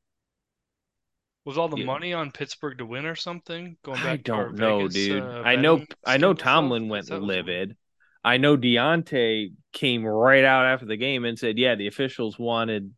Was 1.46 1.58
all 1.58 1.70
the 1.70 1.78
yeah. 1.78 1.86
money 1.86 2.14
on 2.14 2.32
Pittsburgh 2.32 2.78
to 2.80 2.86
win 2.86 3.06
or 3.06 3.16
something? 3.16 3.78
Going 3.82 4.02
back 4.02 4.06
I 4.06 4.18
don't 4.18 4.56
know, 4.56 4.80
Vegas, 4.80 4.94
dude. 4.94 5.24
Uh, 5.24 5.44
I 5.46 5.56
know 5.56 5.86
I 6.06 6.18
know 6.18 6.34
Tomlin 6.34 6.90
went 6.90 7.10
livid. 7.10 7.78
I 8.22 8.36
know 8.36 8.58
Diontae 8.58 9.54
came 9.72 10.06
right 10.06 10.44
out 10.44 10.66
after 10.66 10.86
the 10.86 10.98
game 10.98 11.24
and 11.24 11.40
said, 11.40 11.58
"Yeah, 11.58 11.76
the 11.76 11.88
officials 11.88 12.38
wanted 12.38 12.94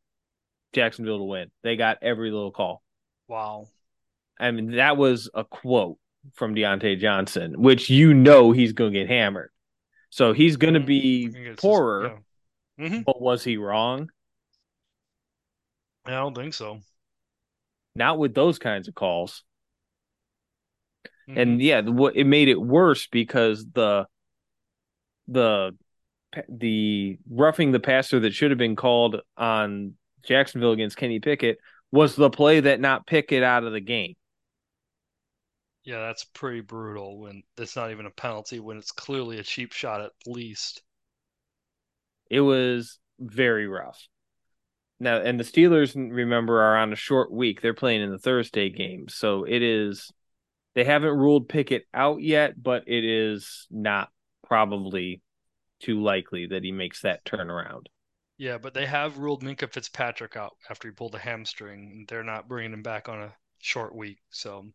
Jacksonville 0.73 1.19
to 1.19 1.25
win. 1.25 1.51
They 1.61 1.75
got 1.75 1.99
every 2.01 2.31
little 2.31 2.51
call." 2.51 2.81
Wow. 3.27 3.67
I 4.39 4.49
mean, 4.49 4.77
that 4.77 4.97
was 4.97 5.29
a 5.31 5.43
quote 5.43 5.99
from 6.33 6.55
Diontae 6.55 6.99
Johnson, 6.99 7.61
which 7.61 7.89
you 7.89 8.13
know 8.13 8.51
he's 8.51 8.73
going 8.73 8.93
to 8.93 8.99
get 8.99 9.09
hammered. 9.09 9.51
So 10.09 10.33
he's 10.33 10.57
going 10.57 10.73
to 10.73 10.79
mm-hmm. 10.79 11.31
be 11.31 11.53
poorer. 11.57 12.09
Just, 12.09 12.21
yeah. 12.77 12.87
mm-hmm. 12.87 13.01
But 13.03 13.21
was 13.21 13.43
he 13.43 13.57
wrong? 13.57 14.09
I 16.05 16.11
don't 16.11 16.35
think 16.35 16.53
so. 16.53 16.79
Not 17.95 18.17
with 18.17 18.33
those 18.33 18.59
kinds 18.59 18.87
of 18.87 18.95
calls. 18.95 19.43
Mm-hmm. 21.29 21.39
And 21.39 21.61
yeah, 21.61 21.81
it 22.15 22.25
made 22.25 22.47
it 22.47 22.59
worse 22.59 23.07
because 23.07 23.65
the 23.73 24.07
the 25.27 25.75
the 26.47 27.17
roughing 27.29 27.71
the 27.71 27.79
passer 27.79 28.19
that 28.21 28.33
should 28.33 28.51
have 28.51 28.57
been 28.57 28.75
called 28.75 29.21
on 29.37 29.93
Jacksonville 30.23 30.71
against 30.71 30.97
Kenny 30.97 31.19
Pickett 31.19 31.59
was 31.91 32.15
the 32.15 32.29
play 32.29 32.59
that 32.61 32.79
not 32.79 33.07
Pickett 33.07 33.43
out 33.43 33.63
of 33.63 33.73
the 33.73 33.79
game. 33.79 34.15
Yeah, 35.83 35.99
that's 35.99 36.25
pretty 36.25 36.61
brutal 36.61 37.19
when 37.19 37.43
it's 37.57 37.75
not 37.75 37.91
even 37.91 38.05
a 38.05 38.11
penalty 38.11 38.59
when 38.59 38.77
it's 38.77 38.91
clearly 38.91 39.39
a 39.39 39.43
cheap 39.43 39.71
shot 39.71 40.01
at 40.01 40.11
least. 40.25 40.81
It 42.29 42.41
was 42.41 42.99
very 43.19 43.67
rough. 43.67 44.07
Now, 44.99 45.17
and 45.21 45.39
the 45.39 45.45
Steelers, 45.45 45.95
remember, 45.95 46.61
are 46.61 46.77
on 46.77 46.91
a 46.91 46.97
short 46.97 47.31
week. 47.31 47.61
They're 47.61 47.73
playing 47.73 48.01
in 48.01 48.11
the 48.11 48.19
Thursday 48.19 48.69
game. 48.69 49.07
So 49.07 49.45
it 49.45 49.61
is, 49.61 50.11
they 50.75 50.83
haven't 50.83 51.17
ruled 51.17 51.47
Pickett 51.47 51.87
out 51.93 52.21
yet, 52.21 52.61
but 52.61 52.83
it 52.87 53.05
is 53.05 53.65
not 53.71 54.09
probably 54.45 55.21
too 55.79 56.01
likely 56.01 56.47
that 56.47 56.63
he 56.63 56.73
makes 56.73 57.01
that 57.01 57.23
turnaround. 57.23 57.85
Yeah, 58.37 58.57
but 58.57 58.73
they 58.73 58.85
have 58.85 59.17
ruled 59.17 59.43
Minkah 59.43 59.71
Fitzpatrick 59.71 60.35
out 60.35 60.55
after 60.69 60.87
he 60.87 60.93
pulled 60.93 61.15
a 61.15 61.19
hamstring. 61.19 62.05
They're 62.07 62.23
not 62.23 62.47
bringing 62.47 62.73
him 62.73 62.83
back 62.83 63.09
on 63.09 63.21
a 63.21 63.33
short 63.59 63.95
week. 63.95 64.19
So 64.29 64.65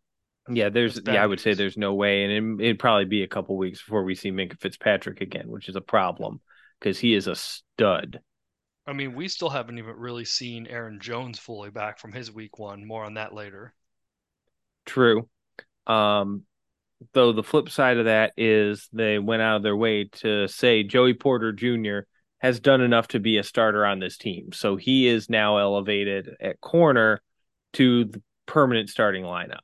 yeah, 0.48 0.68
there's 0.68 1.00
yeah, 1.06 1.22
I 1.22 1.26
would 1.26 1.40
say 1.40 1.54
there's 1.54 1.76
no 1.76 1.94
way, 1.94 2.24
and 2.24 2.60
it, 2.60 2.66
would 2.66 2.78
probably 2.78 3.06
be 3.06 3.22
a 3.22 3.28
couple 3.28 3.56
weeks 3.56 3.82
before 3.82 4.04
we 4.04 4.14
see 4.14 4.30
Minkah 4.30 4.60
Fitzpatrick 4.60 5.20
again, 5.20 5.48
which 5.48 5.68
is 5.68 5.76
a 5.76 5.80
problem 5.80 6.40
because 6.78 6.98
he 6.98 7.14
is 7.14 7.26
a 7.26 7.34
stud. 7.34 8.20
I 8.86 8.92
mean, 8.92 9.14
we 9.14 9.28
still 9.28 9.48
haven't 9.48 9.78
even 9.78 9.96
really 9.96 10.26
seen 10.26 10.66
Aaron 10.66 11.00
Jones 11.00 11.38
fully 11.38 11.70
back 11.70 11.98
from 11.98 12.12
his 12.12 12.30
week 12.30 12.58
one. 12.58 12.86
More 12.86 13.04
on 13.04 13.14
that 13.14 13.32
later. 13.32 13.74
True. 14.84 15.28
Um, 15.86 16.42
though 17.12 17.32
the 17.32 17.42
flip 17.42 17.70
side 17.70 17.96
of 17.96 18.04
that 18.04 18.32
is 18.36 18.88
they 18.92 19.18
went 19.18 19.40
out 19.40 19.56
of 19.56 19.62
their 19.62 19.76
way 19.76 20.04
to 20.04 20.46
say 20.48 20.82
Joey 20.82 21.14
Porter 21.14 21.52
Jr. 21.52 22.00
has 22.38 22.60
done 22.60 22.82
enough 22.82 23.08
to 23.08 23.20
be 23.20 23.38
a 23.38 23.42
starter 23.42 23.86
on 23.86 23.98
this 23.98 24.18
team. 24.18 24.52
So 24.52 24.76
he 24.76 25.06
is 25.06 25.30
now 25.30 25.56
elevated 25.56 26.36
at 26.40 26.60
corner 26.60 27.22
to 27.74 28.04
the 28.04 28.22
permanent 28.46 28.90
starting 28.90 29.24
lineup. 29.24 29.60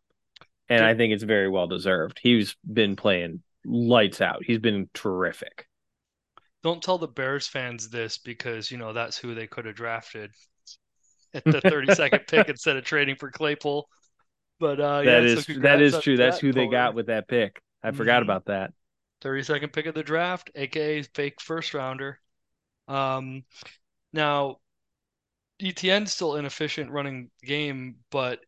And 0.70 0.84
I 0.84 0.94
think 0.94 1.12
it's 1.12 1.24
very 1.24 1.48
well 1.48 1.66
deserved. 1.66 2.20
He's 2.22 2.56
been 2.72 2.96
playing 2.96 3.42
lights 3.64 4.20
out. 4.20 4.44
He's 4.44 4.58
been 4.58 4.88
terrific. 4.94 5.66
Don't 6.62 6.82
tell 6.82 6.98
the 6.98 7.08
Bears 7.08 7.46
fans 7.46 7.88
this 7.88 8.18
because, 8.18 8.70
you 8.70 8.78
know, 8.78 8.92
that's 8.92 9.18
who 9.18 9.34
they 9.34 9.46
could 9.46 9.66
have 9.66 9.74
drafted 9.74 10.30
at 11.34 11.44
the 11.44 11.52
32nd 11.64 12.28
pick 12.28 12.48
instead 12.48 12.76
of 12.76 12.84
trading 12.84 13.16
for 13.16 13.30
Claypool. 13.30 13.88
But 14.60 14.78
uh, 14.78 15.02
that 15.02 15.06
yeah, 15.06 15.18
is 15.20 15.46
so 15.46 15.54
that 15.54 15.80
is 15.80 15.98
true. 16.00 16.18
That's 16.18 16.38
who 16.38 16.52
they 16.52 16.66
got 16.66 16.94
with 16.94 17.06
that 17.06 17.26
pick. 17.26 17.62
I 17.82 17.88
mm-hmm. 17.88 17.96
forgot 17.96 18.22
about 18.22 18.44
that. 18.46 18.72
Thirty 19.22 19.42
second 19.42 19.72
pick 19.72 19.86
of 19.86 19.94
the 19.94 20.02
draft, 20.02 20.50
aka 20.54 21.02
fake 21.02 21.40
first 21.40 21.72
rounder. 21.72 22.20
Um, 22.86 23.44
now, 24.12 24.58
ETN's 25.62 26.12
still 26.12 26.36
inefficient 26.36 26.90
running 26.90 27.30
game, 27.42 27.96
but 28.10 28.40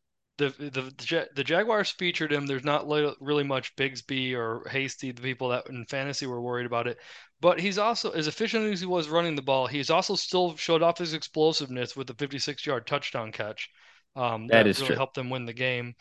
the 0.50 0.70
the 0.70 1.28
the 1.34 1.44
Jaguars 1.44 1.90
featured 1.90 2.32
him. 2.32 2.46
There's 2.46 2.64
not 2.64 2.86
really 3.20 3.44
much 3.44 3.74
Bigsby 3.76 4.34
or 4.34 4.68
Hasty, 4.68 5.12
the 5.12 5.22
people 5.22 5.50
that 5.50 5.68
in 5.68 5.84
fantasy 5.86 6.26
were 6.26 6.40
worried 6.40 6.66
about 6.66 6.86
it. 6.86 6.98
But 7.40 7.60
he's 7.60 7.78
also 7.78 8.10
as 8.10 8.26
efficient 8.26 8.72
as 8.72 8.80
he 8.80 8.86
was 8.86 9.08
running 9.08 9.34
the 9.34 9.42
ball. 9.42 9.66
He's 9.66 9.90
also 9.90 10.14
still 10.14 10.56
showed 10.56 10.82
off 10.82 10.98
his 10.98 11.14
explosiveness 11.14 11.96
with 11.96 12.06
the 12.06 12.14
56-yard 12.14 12.86
touchdown 12.86 13.32
catch. 13.32 13.68
Um, 14.14 14.46
that, 14.48 14.64
that 14.64 14.66
is 14.66 14.78
really 14.78 14.88
true. 14.88 14.96
helped 14.96 15.14
them 15.14 15.30
win 15.30 15.46
the 15.46 15.52
game. 15.52 15.94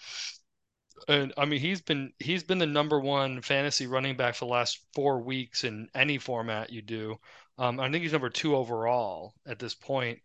And 1.08 1.34
I 1.38 1.46
mean, 1.46 1.60
he's 1.60 1.82
been 1.82 2.14
he's 2.20 2.44
been 2.44 2.60
the 2.60 2.68
number 2.68 3.00
one 3.00 3.42
fantasy 3.42 3.88
running 3.88 4.18
back 4.18 4.36
for 4.36 4.46
the 4.46 4.52
last 4.52 4.80
four 4.94 5.22
weeks 5.22 5.64
in 5.64 5.90
any 5.96 6.18
format 6.18 6.72
you 6.72 6.82
do. 6.82 7.18
Um, 7.58 7.80
I 7.80 7.90
think 7.90 8.04
he's 8.04 8.12
number 8.12 8.30
two 8.30 8.56
overall 8.56 9.34
at 9.46 9.60
this 9.60 9.74
point. 9.74 10.20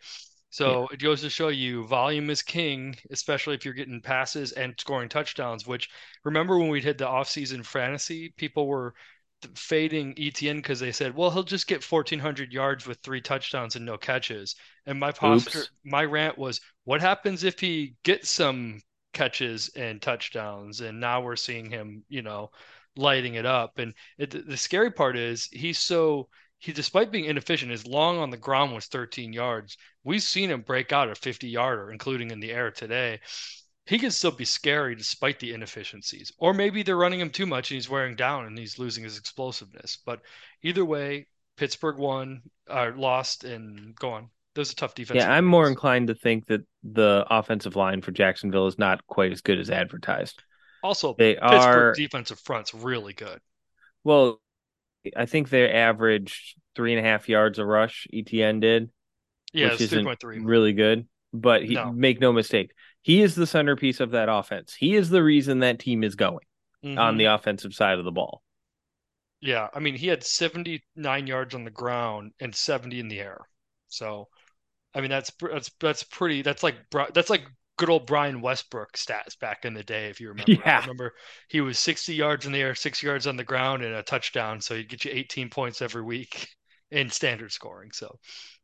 So 0.56 0.88
yeah. 0.88 0.94
it 0.94 1.02
goes 1.02 1.20
to 1.20 1.28
show 1.28 1.48
you 1.48 1.86
volume 1.86 2.30
is 2.30 2.40
king, 2.40 2.96
especially 3.10 3.54
if 3.54 3.66
you're 3.66 3.74
getting 3.74 4.00
passes 4.00 4.52
and 4.52 4.74
scoring 4.78 5.10
touchdowns. 5.10 5.66
Which 5.66 5.90
remember 6.24 6.58
when 6.58 6.70
we 6.70 6.80
did 6.80 6.96
the 6.96 7.04
offseason 7.04 7.62
fantasy, 7.62 8.32
people 8.38 8.66
were 8.66 8.94
fading 9.54 10.14
ETN 10.14 10.56
because 10.56 10.80
they 10.80 10.92
said, 10.92 11.14
well, 11.14 11.30
he'll 11.30 11.42
just 11.42 11.66
get 11.66 11.84
1,400 11.84 12.54
yards 12.54 12.86
with 12.86 12.98
three 13.02 13.20
touchdowns 13.20 13.76
and 13.76 13.84
no 13.84 13.98
catches. 13.98 14.56
And 14.86 14.98
my 14.98 15.12
posture, 15.12 15.58
Oops. 15.58 15.70
my 15.84 16.06
rant 16.06 16.38
was, 16.38 16.62
what 16.84 17.02
happens 17.02 17.44
if 17.44 17.60
he 17.60 17.94
gets 18.02 18.30
some 18.30 18.80
catches 19.12 19.68
and 19.76 20.00
touchdowns? 20.00 20.80
And 20.80 20.98
now 20.98 21.20
we're 21.20 21.36
seeing 21.36 21.68
him, 21.68 22.02
you 22.08 22.22
know, 22.22 22.50
lighting 22.96 23.34
it 23.34 23.44
up. 23.44 23.76
And 23.76 23.92
it, 24.16 24.48
the 24.48 24.56
scary 24.56 24.90
part 24.90 25.18
is 25.18 25.50
he's 25.52 25.80
so 25.80 26.30
he 26.58 26.72
despite 26.72 27.12
being 27.12 27.26
inefficient, 27.26 27.70
his 27.70 27.86
long 27.86 28.18
on 28.18 28.30
the 28.30 28.36
ground 28.36 28.74
was 28.74 28.86
13 28.86 29.32
yards. 29.32 29.76
We've 30.04 30.22
seen 30.22 30.50
him 30.50 30.62
break 30.62 30.92
out 30.92 31.10
a 31.10 31.14
50 31.14 31.48
yarder, 31.48 31.90
including 31.90 32.30
in 32.30 32.40
the 32.40 32.52
air 32.52 32.70
today. 32.70 33.20
He 33.84 33.98
can 33.98 34.10
still 34.10 34.32
be 34.32 34.44
scary 34.44 34.96
despite 34.96 35.38
the 35.38 35.52
inefficiencies. 35.52 36.32
Or 36.38 36.52
maybe 36.52 36.82
they're 36.82 36.96
running 36.96 37.20
him 37.20 37.30
too 37.30 37.46
much 37.46 37.70
and 37.70 37.76
he's 37.76 37.88
wearing 37.88 38.16
down 38.16 38.46
and 38.46 38.58
he's 38.58 38.78
losing 38.78 39.04
his 39.04 39.18
explosiveness. 39.18 39.98
But 40.04 40.22
either 40.62 40.84
way, 40.84 41.28
Pittsburgh 41.56 41.98
won, 41.98 42.42
uh, 42.68 42.90
lost, 42.96 43.44
and 43.44 43.94
go 43.94 44.10
on. 44.10 44.30
Those 44.54 44.72
are 44.72 44.76
tough 44.76 44.94
defense. 44.94 45.18
Yeah, 45.18 45.30
I'm 45.30 45.44
games. 45.44 45.50
more 45.50 45.68
inclined 45.68 46.08
to 46.08 46.14
think 46.14 46.46
that 46.46 46.62
the 46.82 47.26
offensive 47.30 47.76
line 47.76 48.00
for 48.02 48.10
Jacksonville 48.10 48.66
is 48.66 48.78
not 48.78 49.06
quite 49.06 49.30
as 49.30 49.42
good 49.42 49.58
as 49.58 49.70
advertised. 49.70 50.42
Also, 50.82 51.14
they 51.18 51.34
Pittsburgh 51.34 51.52
are 51.52 51.92
defensive 51.92 52.40
front's 52.40 52.74
really 52.74 53.12
good. 53.12 53.40
Well, 54.02 54.40
I 55.16 55.26
think 55.26 55.48
they 55.48 55.70
averaged 55.70 56.56
three 56.74 56.94
and 56.94 57.04
a 57.04 57.08
half 57.08 57.28
yards 57.28 57.58
a 57.58 57.64
rush. 57.64 58.06
ETN 58.12 58.60
did, 58.60 58.90
yeah, 59.52 59.70
which 59.70 59.80
isn't 59.80 60.22
really 60.22 60.72
good. 60.72 61.06
But 61.32 61.64
he 61.64 61.74
no. 61.74 61.92
make 61.92 62.20
no 62.20 62.32
mistake, 62.32 62.72
he 63.02 63.22
is 63.22 63.34
the 63.34 63.46
centerpiece 63.46 64.00
of 64.00 64.12
that 64.12 64.28
offense. 64.28 64.74
He 64.74 64.94
is 64.94 65.10
the 65.10 65.22
reason 65.22 65.60
that 65.60 65.78
team 65.78 66.02
is 66.02 66.14
going 66.14 66.46
mm-hmm. 66.84 66.98
on 66.98 67.18
the 67.18 67.26
offensive 67.26 67.74
side 67.74 67.98
of 67.98 68.04
the 68.04 68.12
ball. 68.12 68.42
Yeah, 69.40 69.68
I 69.74 69.80
mean, 69.80 69.94
he 69.94 70.08
had 70.08 70.24
79 70.24 71.26
yards 71.26 71.54
on 71.54 71.64
the 71.64 71.70
ground 71.70 72.32
and 72.40 72.54
70 72.54 72.98
in 72.98 73.08
the 73.08 73.20
air. 73.20 73.46
So, 73.88 74.28
I 74.94 75.00
mean, 75.00 75.10
that's 75.10 75.30
that's 75.40 75.70
that's 75.78 76.02
pretty. 76.04 76.42
That's 76.42 76.62
like 76.62 76.76
that's 77.12 77.30
like 77.30 77.46
good 77.76 77.90
old 77.90 78.06
Brian 78.06 78.40
Westbrook 78.40 78.92
stats 78.92 79.38
back 79.38 79.64
in 79.64 79.74
the 79.74 79.82
day, 79.82 80.08
if 80.08 80.20
you 80.20 80.28
remember. 80.28 80.52
Yeah. 80.52 80.78
I 80.78 80.80
remember 80.80 81.12
he 81.48 81.60
was 81.60 81.78
60 81.78 82.14
yards 82.14 82.46
in 82.46 82.52
the 82.52 82.60
air, 82.60 82.74
six 82.74 83.02
yards 83.02 83.26
on 83.26 83.36
the 83.36 83.44
ground, 83.44 83.82
and 83.82 83.94
a 83.94 84.02
touchdown. 84.02 84.60
So 84.60 84.74
he'd 84.74 84.88
get 84.88 85.04
you 85.04 85.10
18 85.12 85.50
points 85.50 85.82
every 85.82 86.02
week 86.02 86.48
in 86.90 87.10
standard 87.10 87.52
scoring. 87.52 87.90
So, 87.92 88.18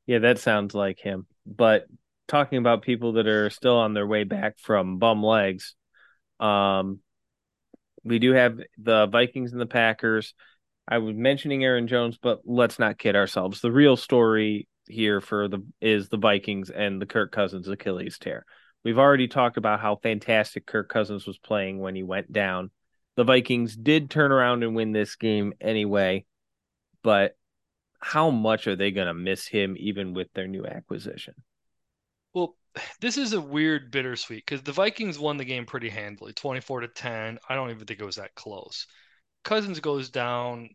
yeah, 0.07 0.20
that 0.20 0.38
sounds 0.38 0.75
like 0.75 0.98
him. 0.98 1.27
But 1.46 1.87
talking 2.29 2.59
about 2.59 2.83
people 2.83 3.14
that 3.14 3.27
are 3.27 3.51
still 3.51 3.77
on 3.77 3.94
their 3.94 4.07
way 4.07 4.25
back 4.25 4.59
from 4.59 4.98
bum 4.98 5.22
legs, 5.22 5.75
um, 6.40 7.01
we 8.05 8.18
do 8.18 8.33
have 8.33 8.59
the 8.79 9.07
Vikings 9.07 9.53
and 9.53 9.61
the 9.61 9.66
Packers. 9.66 10.35
I 10.88 10.98
was 10.98 11.14
mentioning 11.14 11.62
Aaron 11.62 11.87
Jones, 11.87 12.18
but 12.20 12.40
let's 12.44 12.79
not 12.79 12.98
kid 12.98 13.14
ourselves. 13.14 13.61
The 13.61 13.70
real 13.70 13.96
story 13.96 14.66
here 14.88 15.20
for 15.20 15.46
the 15.46 15.64
is 15.81 16.09
the 16.09 16.16
Vikings 16.16 16.70
and 16.70 17.01
the 17.01 17.07
Kirk 17.07 17.31
Cousins 17.31 17.68
Achilles 17.68 18.18
tear. 18.18 18.44
We've 18.85 18.99
already 18.99 19.29
talked 19.29 19.57
about 19.57 19.81
how 19.81 19.97
fantastic 19.97 20.66
Kirk 20.66 20.88
Cousins 20.88 21.27
was 21.27 21.38
playing 21.38 21.79
when 21.79 21.95
he 21.95 22.03
went 22.03 22.33
down. 22.33 22.71
The 23.16 23.25
Vikings 23.25 23.77
did 23.77 24.11
turn 24.11 24.33
around 24.33 24.62
and 24.62 24.75
win 24.75 24.92
this 24.92 25.16
game 25.16 25.53
anyway, 25.61 26.25
but 27.03 27.37
how 28.01 28.31
much 28.31 28.66
are 28.66 28.75
they 28.75 28.90
going 28.90 29.07
to 29.07 29.14
miss 29.14 29.47
him 29.47 29.77
even 29.79 30.14
with 30.14 30.33
their 30.33 30.49
new 30.49 30.66
acquisition? 30.66 31.35
Well, 32.33 32.57
this 33.01 33.16
is 33.16 33.33
a 33.33 33.40
weird 33.40 33.90
bittersweet 33.90 34.45
because 34.45 34.62
the 34.62 34.73
Vikings 34.73 35.18
won 35.18 35.37
the 35.37 35.45
game 35.45 35.66
pretty 35.66 35.88
handily, 35.88 36.33
24 36.33 36.81
to 36.81 36.88
10. 36.88 37.38
I 37.49 37.55
don't 37.55 37.71
even 37.71 37.87
think 37.87 38.01
it 38.01 38.05
was 38.05 38.16
that 38.16 38.35
close. 38.35 38.87
Cousins 39.45 39.81
goes 39.81 40.09
down, 40.09 40.71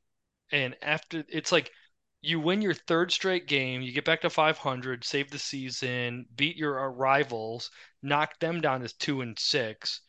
and 0.51 0.75
after 0.81 1.23
it's 1.27 1.51
like 1.51 1.71
you 2.21 2.39
win 2.39 2.61
your 2.61 2.73
third 2.73 3.11
straight 3.11 3.47
game, 3.47 3.81
you 3.81 3.91
get 3.91 4.05
back 4.05 4.21
to 4.21 4.29
500, 4.29 5.03
save 5.03 5.29
the 5.31 5.39
season, 5.39 6.25
beat 6.35 6.55
your 6.57 6.91
rivals, 6.91 7.69
knock 8.01 8.39
them 8.39 8.61
down 8.61 8.81
to 8.81 8.97
two 8.97 9.21
and 9.21 9.37
six, 9.37 10.01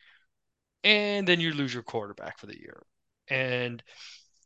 and 0.83 1.27
then 1.27 1.39
you 1.39 1.53
lose 1.53 1.73
your 1.73 1.83
quarterback 1.83 2.39
for 2.39 2.47
the 2.47 2.59
year. 2.59 2.83
And 3.27 3.83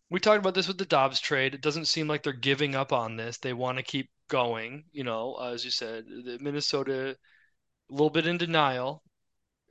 we 0.10 0.20
talked 0.20 0.40
about 0.40 0.56
this 0.56 0.68
with 0.68 0.78
the 0.78 0.86
Dobbs 0.86 1.20
trade. 1.20 1.54
It 1.54 1.62
doesn't 1.62 1.86
seem 1.86 2.08
like 2.08 2.24
they're 2.24 2.34
giving 2.34 2.76
up 2.76 2.92
on 2.94 3.16
this. 3.16 3.38
They 3.38 3.54
want 3.54 3.78
to 3.78 3.84
keep 3.84 4.10
going. 4.28 4.86
You 4.92 5.04
know, 5.04 5.36
as 5.36 5.64
you 5.64 5.72
said, 5.72 6.06
Minnesota 6.08 7.18
a 7.90 7.94
little 7.94 8.10
bit 8.10 8.28
in 8.28 8.38
denial. 8.38 9.04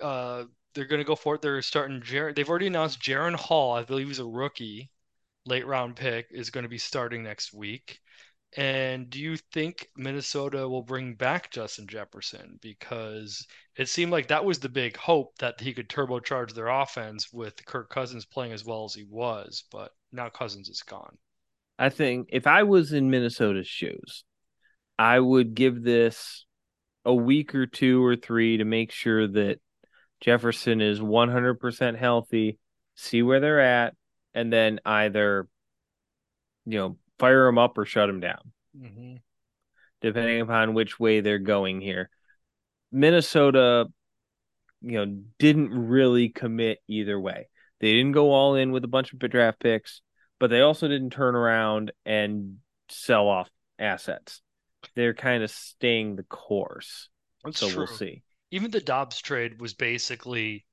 Uh, 0.00 0.44
they're 0.74 0.86
going 0.86 1.00
to 1.00 1.04
go 1.04 1.16
for 1.16 1.34
it. 1.34 1.42
They're 1.42 1.62
starting. 1.62 2.00
Jer- 2.02 2.32
they've 2.32 2.48
already 2.48 2.68
announced 2.68 3.00
Jaren 3.00 3.34
Hall. 3.34 3.74
I 3.74 3.82
believe 3.84 4.08
he's 4.08 4.18
a 4.18 4.24
rookie 4.24 4.90
late 5.46 5.66
round 5.66 5.96
pick 5.96 6.26
is 6.30 6.50
going 6.50 6.64
to 6.64 6.68
be 6.68 6.78
starting 6.78 7.22
next 7.22 7.52
week. 7.52 8.00
And 8.54 9.08
do 9.08 9.18
you 9.18 9.36
think 9.52 9.88
Minnesota 9.96 10.68
will 10.68 10.82
bring 10.82 11.14
back 11.14 11.50
Justin 11.50 11.86
Jefferson? 11.86 12.58
Because 12.60 13.46
it 13.76 13.88
seemed 13.88 14.12
like 14.12 14.28
that 14.28 14.44
was 14.44 14.58
the 14.58 14.68
big 14.68 14.96
hope 14.96 15.38
that 15.38 15.58
he 15.58 15.72
could 15.72 15.88
turbocharge 15.88 16.52
their 16.52 16.68
offense 16.68 17.32
with 17.32 17.64
Kirk 17.64 17.88
Cousins 17.88 18.26
playing 18.26 18.52
as 18.52 18.64
well 18.64 18.84
as 18.84 18.92
he 18.92 19.04
was, 19.08 19.64
but 19.72 19.92
now 20.12 20.28
Cousins 20.28 20.68
is 20.68 20.82
gone. 20.82 21.16
I 21.78 21.88
think 21.88 22.28
if 22.30 22.46
I 22.46 22.64
was 22.64 22.92
in 22.92 23.10
Minnesota's 23.10 23.66
shoes, 23.66 24.24
I 24.98 25.18
would 25.18 25.54
give 25.54 25.82
this 25.82 26.44
a 27.06 27.14
week 27.14 27.54
or 27.54 27.66
two 27.66 28.04
or 28.04 28.16
three 28.16 28.58
to 28.58 28.64
make 28.64 28.92
sure 28.92 29.26
that 29.26 29.60
Jefferson 30.20 30.82
is 30.82 31.00
100% 31.00 31.96
healthy, 31.96 32.58
see 32.94 33.22
where 33.22 33.40
they're 33.40 33.60
at, 33.60 33.94
and 34.34 34.52
then 34.52 34.80
either 34.84 35.48
you 36.66 36.78
know 36.78 36.96
fire 37.18 37.46
them 37.46 37.58
up 37.58 37.78
or 37.78 37.84
shut 37.84 38.08
them 38.08 38.20
down, 38.20 38.52
mm-hmm. 38.78 39.16
depending 40.00 40.40
upon 40.40 40.74
which 40.74 40.98
way 40.98 41.20
they're 41.20 41.38
going 41.38 41.80
here. 41.80 42.10
Minnesota, 42.90 43.86
you 44.82 44.92
know, 44.92 45.22
didn't 45.38 45.70
really 45.70 46.28
commit 46.28 46.78
either 46.88 47.18
way. 47.18 47.48
They 47.80 47.92
didn't 47.92 48.12
go 48.12 48.30
all 48.30 48.54
in 48.54 48.70
with 48.70 48.84
a 48.84 48.88
bunch 48.88 49.12
of 49.12 49.18
draft 49.18 49.60
picks, 49.60 50.02
but 50.38 50.50
they 50.50 50.60
also 50.60 50.88
didn't 50.88 51.10
turn 51.10 51.34
around 51.34 51.92
and 52.04 52.58
sell 52.88 53.28
off 53.28 53.48
assets. 53.78 54.42
They're 54.94 55.14
kind 55.14 55.42
of 55.42 55.50
staying 55.50 56.16
the 56.16 56.22
course. 56.24 57.08
That's 57.44 57.58
so 57.58 57.68
true. 57.68 57.78
we'll 57.78 57.86
see. 57.86 58.22
Even 58.50 58.70
the 58.70 58.80
Dobbs 58.80 59.20
trade 59.20 59.60
was 59.60 59.74
basically 59.74 60.64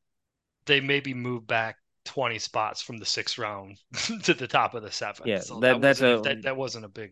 they 0.66 0.82
maybe 0.82 1.14
moved 1.14 1.48
back 1.48 1.78
20 2.10 2.40
spots 2.40 2.82
from 2.82 2.98
the 2.98 3.06
sixth 3.06 3.38
round 3.38 3.78
to 4.24 4.34
the 4.34 4.48
top 4.48 4.74
of 4.74 4.82
the 4.82 4.92
seventh. 4.92 5.28
Yeah, 5.28 5.42
so 5.42 5.60
that, 5.60 5.74
that 5.74 5.82
that's 5.82 6.02
a 6.02 6.22
that, 6.24 6.42
that 6.42 6.58
wasn't 6.58 6.86
a 6.86 6.90
big 6.90 7.12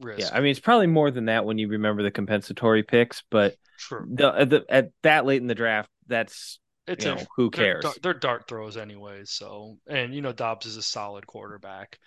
risk. 0.00 0.20
Yeah, 0.20 0.36
I 0.36 0.40
mean 0.40 0.50
it's 0.50 0.60
probably 0.60 0.86
more 0.86 1.10
than 1.10 1.26
that 1.26 1.46
when 1.46 1.56
you 1.56 1.68
remember 1.68 2.02
the 2.02 2.10
compensatory 2.10 2.82
picks, 2.82 3.22
but 3.30 3.56
True. 3.78 4.06
The, 4.08 4.28
uh, 4.28 4.44
the, 4.44 4.64
at 4.68 4.90
that 5.02 5.24
late 5.24 5.40
in 5.40 5.48
the 5.48 5.54
draft, 5.54 5.88
that's 6.06 6.58
it's 6.86 7.06
you 7.06 7.14
know, 7.14 7.20
a, 7.20 7.26
who 7.36 7.50
cares? 7.50 7.82
They're, 7.82 7.92
they're, 8.02 8.14
dart 8.14 8.46
throws 8.46 8.76
anyway. 8.76 9.22
So, 9.24 9.78
and 9.86 10.14
you 10.14 10.20
know 10.20 10.32
Dobbs 10.32 10.66
is 10.66 10.76
a 10.76 10.82
solid 10.82 11.26
quarterback. 11.26 11.98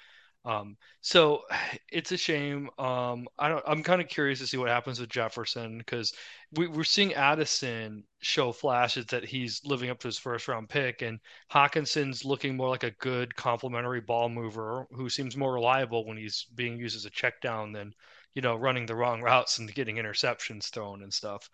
Um, 0.48 0.78
so 1.02 1.42
it's 1.92 2.12
a 2.12 2.18
shame. 2.18 2.70
Um, 2.80 3.28
I 3.38 3.50
don't. 3.50 3.64
I'm 3.68 3.84
kind 3.84 4.02
of 4.02 4.08
curious 4.08 4.40
to 4.40 4.48
see 4.48 4.58
what 4.58 4.70
happens 4.70 5.00
with 5.00 5.10
Jefferson 5.10 5.78
because 5.80 6.14
we, 6.54 6.68
we're 6.68 6.84
seeing 6.84 7.14
Addison 7.14 8.04
show 8.20 8.52
flashes 8.52 9.06
that 9.08 9.26
he's 9.26 9.62
living 9.66 9.90
up 9.90 10.00
to 10.00 10.08
his 10.08 10.18
first 10.18 10.48
round 10.48 10.70
pick, 10.70 11.02
and 11.02 11.20
Hockenson's 11.52 12.26
looking 12.26 12.56
more 12.56 12.70
like 12.70 12.84
a 12.84 12.92
good 12.92 13.36
complementary 13.36 14.02
ball 14.02 14.30
mover 14.30 14.88
who 14.92 15.10
seems 15.10 15.36
more 15.38 15.54
reliable 15.54 16.06
when 16.08 16.18
he's 16.18 16.46
being 16.56 16.78
used 16.80 16.96
as 16.96 17.06
a 17.06 17.10
check 17.12 17.42
down 17.42 17.74
than 17.74 17.94
you 18.34 18.42
know 18.42 18.56
running 18.56 18.86
the 18.86 18.96
wrong 18.96 19.22
routes 19.22 19.60
and 19.60 19.74
getting 19.74 19.98
interceptions 19.98 20.70
thrown 20.70 21.04
and 21.04 21.14
stuff. 21.14 21.50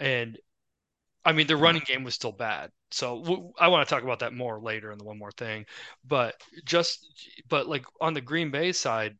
And 0.00 0.38
I 1.24 1.32
mean, 1.32 1.46
the 1.46 1.56
running 1.56 1.82
game 1.86 2.04
was 2.04 2.14
still 2.14 2.32
bad. 2.32 2.70
So 2.90 3.22
w- 3.22 3.52
I 3.58 3.68
want 3.68 3.86
to 3.86 3.94
talk 3.94 4.02
about 4.02 4.20
that 4.20 4.32
more 4.32 4.60
later 4.60 4.90
in 4.90 4.98
the 4.98 5.04
one 5.04 5.18
more 5.18 5.30
thing. 5.30 5.66
But 6.04 6.34
just, 6.64 7.06
but 7.48 7.68
like 7.68 7.84
on 8.00 8.14
the 8.14 8.20
Green 8.20 8.50
Bay 8.50 8.72
side, 8.72 9.16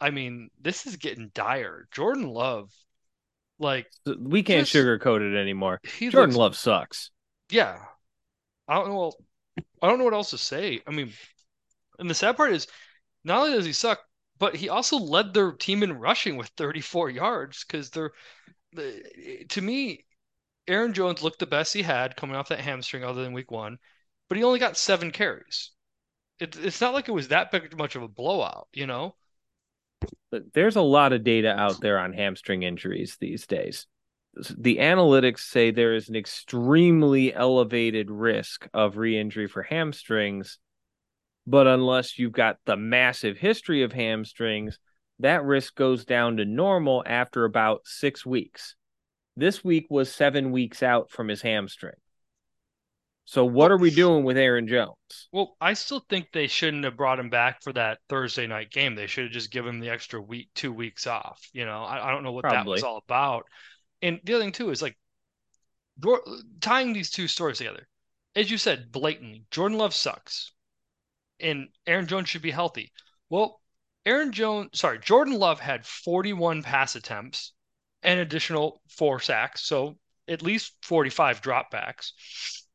I 0.00 0.10
mean, 0.10 0.50
this 0.60 0.86
is 0.86 0.96
getting 0.96 1.30
dire. 1.34 1.88
Jordan 1.92 2.28
Love, 2.28 2.70
like 3.58 3.86
we 4.04 4.42
can't 4.42 4.66
just, 4.66 4.74
sugarcoat 4.74 5.20
it 5.20 5.36
anymore. 5.36 5.80
Jordan 5.98 6.20
looks, 6.20 6.36
Love 6.36 6.56
sucks. 6.56 7.10
Yeah, 7.50 7.78
I 8.66 8.74
don't 8.74 8.88
know. 8.88 9.12
I 9.82 9.88
don't 9.88 9.98
know 9.98 10.04
what 10.04 10.14
else 10.14 10.30
to 10.30 10.38
say. 10.38 10.80
I 10.86 10.90
mean, 10.90 11.12
and 11.98 12.08
the 12.08 12.14
sad 12.14 12.36
part 12.36 12.52
is, 12.52 12.66
not 13.24 13.40
only 13.40 13.56
does 13.56 13.66
he 13.66 13.72
suck, 13.72 14.00
but 14.38 14.54
he 14.54 14.68
also 14.68 14.98
led 14.98 15.34
their 15.34 15.52
team 15.52 15.82
in 15.82 15.98
rushing 15.98 16.36
with 16.36 16.48
34 16.56 17.10
yards 17.10 17.64
because 17.64 17.90
they're, 17.90 18.12
to 18.76 19.60
me, 19.60 20.04
Aaron 20.68 20.92
Jones 20.92 21.22
looked 21.22 21.38
the 21.38 21.46
best 21.46 21.72
he 21.72 21.82
had 21.82 22.16
coming 22.16 22.36
off 22.36 22.50
that 22.50 22.60
hamstring 22.60 23.02
other 23.02 23.22
than 23.22 23.32
week 23.32 23.50
one, 23.50 23.78
but 24.28 24.36
he 24.36 24.44
only 24.44 24.58
got 24.58 24.76
seven 24.76 25.10
carries. 25.10 25.70
It, 26.38 26.56
it's 26.62 26.80
not 26.80 26.94
like 26.94 27.08
it 27.08 27.12
was 27.12 27.28
that 27.28 27.50
big 27.50 27.76
much 27.76 27.96
of 27.96 28.02
a 28.02 28.08
blowout, 28.08 28.68
you 28.72 28.86
know? 28.86 29.16
There's 30.52 30.76
a 30.76 30.82
lot 30.82 31.12
of 31.12 31.24
data 31.24 31.50
out 31.50 31.80
there 31.80 31.98
on 31.98 32.12
hamstring 32.12 32.62
injuries 32.62 33.16
these 33.18 33.46
days. 33.46 33.86
The 34.56 34.76
analytics 34.76 35.40
say 35.40 35.70
there 35.70 35.94
is 35.94 36.08
an 36.08 36.14
extremely 36.14 37.34
elevated 37.34 38.10
risk 38.10 38.68
of 38.72 38.98
re 38.98 39.18
injury 39.18 39.48
for 39.48 39.62
hamstrings, 39.62 40.58
but 41.46 41.66
unless 41.66 42.18
you've 42.18 42.32
got 42.32 42.58
the 42.66 42.76
massive 42.76 43.38
history 43.38 43.82
of 43.82 43.92
hamstrings, 43.92 44.78
that 45.18 45.42
risk 45.42 45.74
goes 45.74 46.04
down 46.04 46.36
to 46.36 46.44
normal 46.44 47.02
after 47.06 47.44
about 47.44 47.80
six 47.84 48.24
weeks. 48.24 48.76
This 49.38 49.62
week 49.62 49.86
was 49.88 50.12
seven 50.12 50.50
weeks 50.50 50.82
out 50.82 51.12
from 51.12 51.28
his 51.28 51.42
hamstring. 51.42 51.94
So 53.24 53.44
what 53.44 53.70
are 53.70 53.76
we 53.76 53.92
doing 53.92 54.24
with 54.24 54.36
Aaron 54.36 54.66
Jones? 54.66 55.28
Well, 55.30 55.56
I 55.60 55.74
still 55.74 56.02
think 56.08 56.32
they 56.32 56.48
shouldn't 56.48 56.82
have 56.82 56.96
brought 56.96 57.20
him 57.20 57.30
back 57.30 57.62
for 57.62 57.72
that 57.74 57.98
Thursday 58.08 58.48
night 58.48 58.72
game. 58.72 58.96
They 58.96 59.06
should 59.06 59.24
have 59.24 59.32
just 59.32 59.52
given 59.52 59.76
him 59.76 59.80
the 59.80 59.90
extra 59.90 60.20
week, 60.20 60.48
two 60.56 60.72
weeks 60.72 61.06
off. 61.06 61.40
You 61.52 61.66
know, 61.66 61.84
I, 61.84 62.08
I 62.08 62.10
don't 62.10 62.24
know 62.24 62.32
what 62.32 62.42
Probably. 62.42 62.64
that 62.64 62.68
was 62.68 62.82
all 62.82 63.00
about. 63.06 63.44
And 64.02 64.18
the 64.24 64.34
other 64.34 64.42
thing 64.42 64.50
too 64.50 64.70
is 64.70 64.82
like 64.82 64.98
tying 66.60 66.92
these 66.92 67.10
two 67.10 67.28
stories 67.28 67.58
together. 67.58 67.86
As 68.34 68.50
you 68.50 68.58
said, 68.58 68.90
blatantly, 68.90 69.44
Jordan 69.52 69.78
Love 69.78 69.94
sucks, 69.94 70.52
and 71.38 71.68
Aaron 71.86 72.08
Jones 72.08 72.28
should 72.28 72.42
be 72.42 72.50
healthy. 72.50 72.90
Well, 73.30 73.60
Aaron 74.04 74.32
Jones, 74.32 74.70
sorry, 74.74 74.98
Jordan 74.98 75.34
Love 75.34 75.60
had 75.60 75.86
41 75.86 76.64
pass 76.64 76.96
attempts 76.96 77.52
and 78.02 78.20
additional 78.20 78.80
four 78.88 79.20
sacks, 79.20 79.62
so 79.62 79.96
at 80.28 80.42
least 80.42 80.74
45 80.82 81.40
dropbacks. 81.40 82.12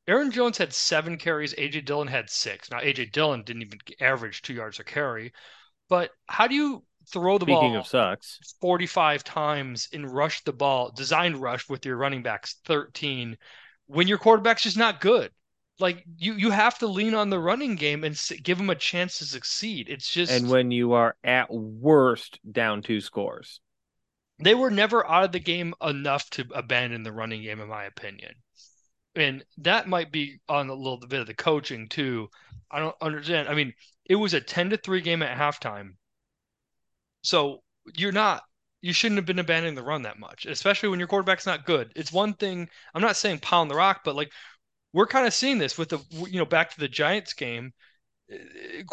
Aaron 0.07 0.31
Jones 0.31 0.57
had 0.57 0.73
seven 0.73 1.17
carries. 1.17 1.53
AJ 1.53 1.85
Dillon 1.85 2.07
had 2.07 2.29
six. 2.29 2.69
Now 2.69 2.79
AJ 2.79 3.11
Dillon 3.11 3.43
didn't 3.43 3.61
even 3.61 3.79
average 4.01 4.41
two 4.41 4.53
yards 4.53 4.79
a 4.79 4.83
carry. 4.83 5.31
But 5.87 6.11
how 6.27 6.47
do 6.47 6.55
you 6.55 6.83
throw 7.11 7.37
the 7.37 7.45
Speaking 7.45 7.73
ball 7.73 7.79
of 7.79 7.87
sucks 7.87 8.39
45 8.61 9.23
times 9.23 9.87
and 9.93 10.11
rush 10.11 10.43
the 10.43 10.53
ball, 10.53 10.91
designed 10.91 11.41
rush 11.41 11.69
with 11.69 11.85
your 11.85 11.97
running 11.97 12.23
backs 12.23 12.57
13 12.65 13.37
when 13.87 14.07
your 14.07 14.17
quarterback's 14.17 14.63
just 14.63 14.77
not 14.77 15.01
good? 15.01 15.31
Like 15.79 16.03
you, 16.17 16.33
you 16.33 16.51
have 16.51 16.77
to 16.79 16.87
lean 16.87 17.13
on 17.13 17.29
the 17.29 17.39
running 17.39 17.75
game 17.75 18.03
and 18.03 18.19
give 18.43 18.57
them 18.57 18.69
a 18.69 18.75
chance 18.75 19.19
to 19.19 19.25
succeed. 19.25 19.87
It's 19.89 20.09
just 20.09 20.31
and 20.31 20.49
when 20.49 20.69
you 20.71 20.93
are 20.93 21.15
at 21.23 21.51
worst 21.51 22.39
down 22.49 22.81
two 22.81 23.01
scores, 23.01 23.59
they 24.39 24.55
were 24.55 24.71
never 24.71 25.05
out 25.07 25.25
of 25.25 25.31
the 25.31 25.39
game 25.39 25.73
enough 25.81 26.29
to 26.31 26.45
abandon 26.53 27.03
the 27.03 27.11
running 27.11 27.43
game, 27.43 27.59
in 27.59 27.67
my 27.67 27.85
opinion 27.85 28.33
and 29.15 29.43
that 29.57 29.87
might 29.87 30.11
be 30.11 30.39
on 30.49 30.69
a 30.69 30.73
little 30.73 30.97
bit 30.97 31.19
of 31.19 31.27
the 31.27 31.33
coaching 31.33 31.87
too. 31.87 32.29
I 32.71 32.79
don't 32.79 32.95
understand. 33.01 33.47
I 33.47 33.53
mean, 33.53 33.73
it 34.05 34.15
was 34.15 34.33
a 34.33 34.41
10 34.41 34.71
to 34.71 34.77
3 34.77 35.01
game 35.01 35.21
at 35.21 35.37
halftime. 35.37 35.95
So 37.21 37.63
you're 37.95 38.11
not 38.11 38.43
you 38.81 38.91
shouldn't 38.91 39.17
have 39.17 39.25
been 39.25 39.39
abandoning 39.39 39.75
the 39.75 39.83
run 39.83 40.01
that 40.01 40.19
much, 40.19 40.45
especially 40.45 40.89
when 40.89 40.99
your 40.99 41.07
quarterback's 41.07 41.45
not 41.45 41.65
good. 41.65 41.93
It's 41.95 42.11
one 42.11 42.33
thing, 42.33 42.67
I'm 42.93 43.01
not 43.01 43.15
saying 43.15 43.39
pound 43.39 43.71
the 43.71 43.75
rock, 43.75 44.01
but 44.03 44.15
like 44.15 44.29
we're 44.91 45.07
kind 45.07 45.25
of 45.25 45.33
seeing 45.33 45.57
this 45.57 45.77
with 45.77 45.89
the 45.89 45.99
you 46.29 46.39
know 46.39 46.45
back 46.45 46.71
to 46.71 46.79
the 46.79 46.89
Giants 46.89 47.33
game. 47.33 47.73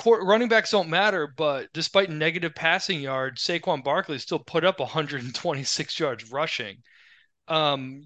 Running 0.05 0.49
backs 0.49 0.71
don't 0.71 0.91
matter, 0.91 1.33
but 1.37 1.69
despite 1.73 2.11
negative 2.11 2.55
passing 2.55 3.01
yards, 3.01 3.43
Saquon 3.43 3.85
Barkley 3.85 4.19
still 4.19 4.39
put 4.39 4.65
up 4.65 4.81
126 4.81 5.99
yards 5.99 6.31
rushing. 6.31 6.79
Um, 7.49 8.05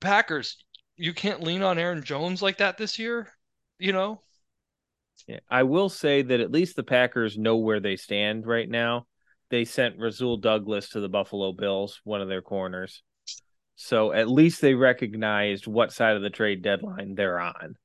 Packers, 0.00 0.56
you 0.96 1.14
can't 1.14 1.42
lean 1.42 1.62
on 1.62 1.78
Aaron 1.78 2.02
Jones 2.02 2.42
like 2.42 2.58
that 2.58 2.76
this 2.76 2.98
year, 2.98 3.28
you 3.78 3.92
know? 3.92 4.20
Yeah, 5.26 5.40
I 5.48 5.62
will 5.62 5.88
say 5.88 6.22
that 6.22 6.40
at 6.40 6.50
least 6.50 6.76
the 6.76 6.82
Packers 6.82 7.38
know 7.38 7.56
where 7.56 7.80
they 7.80 7.96
stand 7.96 8.46
right 8.46 8.68
now. 8.68 9.06
They 9.50 9.64
sent 9.64 9.98
Rasul 9.98 10.36
Douglas 10.38 10.90
to 10.90 11.00
the 11.00 11.08
Buffalo 11.08 11.52
Bills, 11.52 12.00
one 12.04 12.20
of 12.20 12.28
their 12.28 12.42
corners. 12.42 13.02
So 13.76 14.12
at 14.12 14.28
least 14.28 14.60
they 14.60 14.74
recognized 14.74 15.66
what 15.66 15.92
side 15.92 16.16
of 16.16 16.22
the 16.22 16.30
trade 16.30 16.62
deadline 16.62 17.14
they're 17.14 17.40
on. 17.40 17.76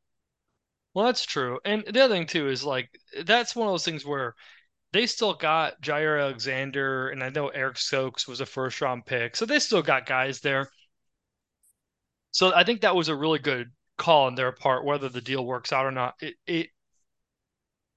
Well, 0.93 1.05
that's 1.05 1.25
true. 1.25 1.59
And 1.65 1.83
the 1.85 2.01
other 2.01 2.15
thing 2.15 2.25
too 2.25 2.49
is 2.49 2.63
like 2.63 2.89
that's 3.23 3.55
one 3.55 3.67
of 3.67 3.73
those 3.73 3.85
things 3.85 4.05
where 4.05 4.35
they 4.91 5.05
still 5.05 5.33
got 5.33 5.81
Jaire 5.81 6.19
Alexander 6.19 7.09
and 7.09 7.23
I 7.23 7.29
know 7.29 7.49
Eric 7.49 7.77
Stokes 7.77 8.27
was 8.27 8.41
a 8.41 8.45
first 8.45 8.81
round 8.81 9.05
pick. 9.05 9.35
So 9.35 9.45
they 9.45 9.59
still 9.59 9.83
got 9.83 10.05
guys 10.05 10.39
there. 10.39 10.69
So 12.31 12.53
I 12.53 12.63
think 12.63 12.81
that 12.81 12.95
was 12.95 13.09
a 13.09 13.15
really 13.15 13.39
good 13.39 13.71
call 13.97 14.25
on 14.25 14.35
their 14.35 14.51
part, 14.51 14.85
whether 14.85 15.09
the 15.09 15.21
deal 15.21 15.45
works 15.45 15.71
out 15.71 15.85
or 15.85 15.91
not. 15.91 16.15
It, 16.21 16.35
it 16.47 16.69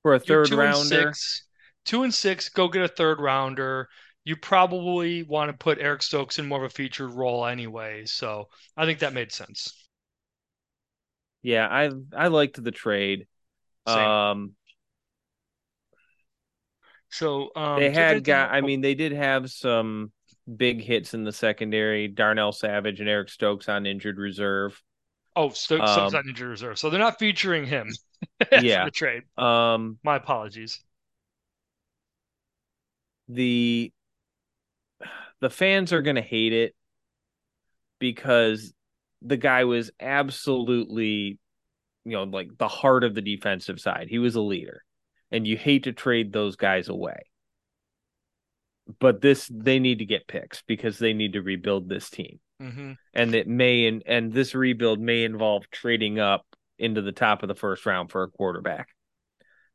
for 0.02 0.14
a 0.14 0.20
third 0.20 0.48
two 0.48 0.56
rounder, 0.56 0.78
and 0.78 0.86
six, 0.86 1.44
two 1.84 2.02
and 2.02 2.12
six, 2.12 2.48
go 2.48 2.68
get 2.68 2.82
a 2.82 2.88
third 2.88 3.20
rounder. 3.20 3.88
You 4.24 4.36
probably 4.36 5.22
want 5.22 5.50
to 5.50 5.56
put 5.56 5.78
Eric 5.80 6.02
Stokes 6.02 6.38
in 6.38 6.46
more 6.46 6.64
of 6.64 6.70
a 6.70 6.74
featured 6.74 7.12
role 7.12 7.46
anyway. 7.46 8.04
So 8.06 8.48
I 8.76 8.84
think 8.84 9.00
that 9.00 9.12
made 9.12 9.32
sense. 9.32 9.81
Yeah, 11.42 11.66
I 11.66 11.90
I 12.16 12.28
liked 12.28 12.62
the 12.62 12.70
trade. 12.70 13.26
Same. 13.86 13.98
Um, 13.98 14.52
so 17.10 17.50
um, 17.56 17.78
they 17.80 17.90
had 17.90 18.24
got. 18.24 18.52
I 18.52 18.60
mean, 18.60 18.80
they 18.80 18.94
did 18.94 19.12
have 19.12 19.50
some 19.50 20.12
big 20.56 20.80
hits 20.80 21.14
in 21.14 21.24
the 21.24 21.32
secondary. 21.32 22.08
Darnell 22.08 22.52
Savage 22.52 23.00
and 23.00 23.08
Eric 23.08 23.28
Stokes 23.28 23.68
on 23.68 23.86
injured 23.86 24.18
reserve. 24.18 24.80
Oh, 25.34 25.50
Stokes, 25.50 25.90
um, 25.90 26.14
on 26.14 26.28
injured 26.28 26.48
reserve, 26.48 26.78
so 26.78 26.90
they're 26.90 27.00
not 27.00 27.18
featuring 27.18 27.66
him. 27.66 27.90
yeah, 28.60 28.84
the 28.84 28.90
trade. 28.90 29.22
Um, 29.36 29.98
my 30.02 30.16
apologies. 30.16 30.80
The 33.28 33.92
the 35.40 35.50
fans 35.50 35.92
are 35.92 36.02
gonna 36.02 36.22
hate 36.22 36.52
it 36.52 36.74
because 37.98 38.72
the 39.24 39.36
guy 39.36 39.64
was 39.64 39.90
absolutely, 40.00 41.38
you 42.04 42.12
know, 42.12 42.24
like 42.24 42.56
the 42.58 42.68
heart 42.68 43.04
of 43.04 43.14
the 43.14 43.22
defensive 43.22 43.80
side. 43.80 44.08
He 44.08 44.18
was 44.18 44.34
a 44.34 44.40
leader, 44.40 44.84
and 45.30 45.46
you 45.46 45.56
hate 45.56 45.84
to 45.84 45.92
trade 45.92 46.32
those 46.32 46.56
guys 46.56 46.88
away 46.88 47.22
but 48.98 49.20
this 49.20 49.50
they 49.52 49.78
need 49.78 49.98
to 50.00 50.04
get 50.04 50.26
picks 50.26 50.62
because 50.62 50.98
they 50.98 51.12
need 51.12 51.34
to 51.34 51.42
rebuild 51.42 51.88
this 51.88 52.10
team. 52.10 52.40
Mm-hmm. 52.60 52.92
And 53.14 53.34
it 53.34 53.46
may 53.46 53.86
and 53.86 54.02
and 54.06 54.32
this 54.32 54.54
rebuild 54.54 55.00
may 55.00 55.24
involve 55.24 55.68
trading 55.70 56.18
up 56.18 56.46
into 56.78 57.02
the 57.02 57.12
top 57.12 57.42
of 57.42 57.48
the 57.48 57.54
first 57.54 57.86
round 57.86 58.10
for 58.10 58.22
a 58.22 58.30
quarterback. 58.30 58.88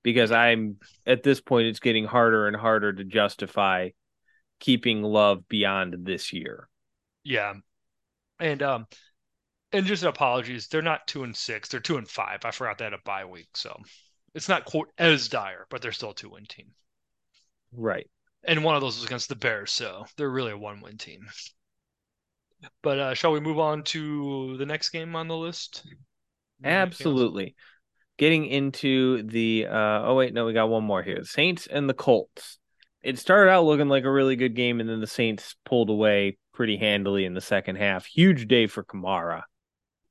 Because 0.04 0.32
I'm 0.32 0.78
at 1.06 1.24
this 1.24 1.42
point 1.42 1.68
it's 1.68 1.80
getting 1.80 2.06
harder 2.06 2.48
and 2.48 2.56
harder 2.56 2.94
to 2.94 3.04
justify 3.04 3.90
keeping 4.60 5.04
love 5.04 5.48
beyond 5.48 5.96
this 6.00 6.34
year. 6.34 6.68
Yeah. 7.24 7.54
And 8.40 8.62
um 8.62 8.88
and 9.72 9.86
just 9.86 10.04
apologies, 10.04 10.68
they're 10.68 10.82
not 10.82 11.08
two 11.08 11.24
and 11.24 11.36
six, 11.36 11.70
they're 11.70 11.80
two 11.80 11.98
and 11.98 12.08
five. 12.08 12.46
I 12.46 12.52
forgot 12.52 12.78
they 12.78 12.86
had 12.86 12.94
a 12.94 13.00
bye 13.04 13.26
week, 13.26 13.50
so 13.56 13.76
it's 14.34 14.50
not 14.50 14.66
quote 14.66 14.90
as 14.98 15.28
dire, 15.30 15.66
but 15.70 15.82
they're 15.82 15.92
still 15.92 16.12
a 16.12 16.16
two 16.16 16.30
win 16.30 16.46
team. 16.46 16.68
Right 17.74 18.10
and 18.48 18.64
one 18.64 18.76
of 18.76 18.82
those 18.82 18.98
was 18.98 19.06
against 19.06 19.30
the 19.30 19.36
Bears, 19.36 19.72
so 19.72 20.06
they're 20.16 20.30
really 20.30 20.54
a 20.54 20.58
one-win 20.58 20.98
team. 20.98 21.28
But 22.82 23.00
uh, 23.00 23.14
shall 23.14 23.34
we 23.34 23.40
move 23.40 23.60
on 23.60 23.84
to 23.84 24.58
the 24.58 24.66
next 24.66 24.90
game 24.90 25.16
on 25.16 25.28
the 25.28 25.38
list? 25.38 25.86
Absolutely. 26.64 27.56
Getting 28.18 28.48
into 28.48 29.22
the 29.24 29.68
uh, 29.70 30.02
oh 30.06 30.16
wait, 30.16 30.34
no, 30.34 30.46
we 30.46 30.54
got 30.54 30.70
one 30.70 30.84
more 30.84 31.04
here. 31.04 31.20
The 31.20 31.26
Saints 31.26 31.68
and 31.68 31.88
the 31.88 31.94
Colts. 31.94 32.58
It 33.04 33.20
started 33.20 33.52
out 33.52 33.66
looking 33.66 33.90
like 33.90 34.06
a 34.06 34.12
really 34.12 34.36
good 34.36 34.56
game, 34.56 34.80
and 34.80 34.90
then 34.90 35.02
the 35.02 35.08
Saints 35.08 35.56
pulled 35.66 35.92
away 35.92 36.40
pretty 36.54 36.78
handily 36.78 37.26
in 37.26 37.36
the 37.36 37.42
second 37.42 37.76
half. 37.76 38.06
Huge 38.06 38.48
day 38.48 38.66
for 38.66 38.84
Kamara. 38.84 39.44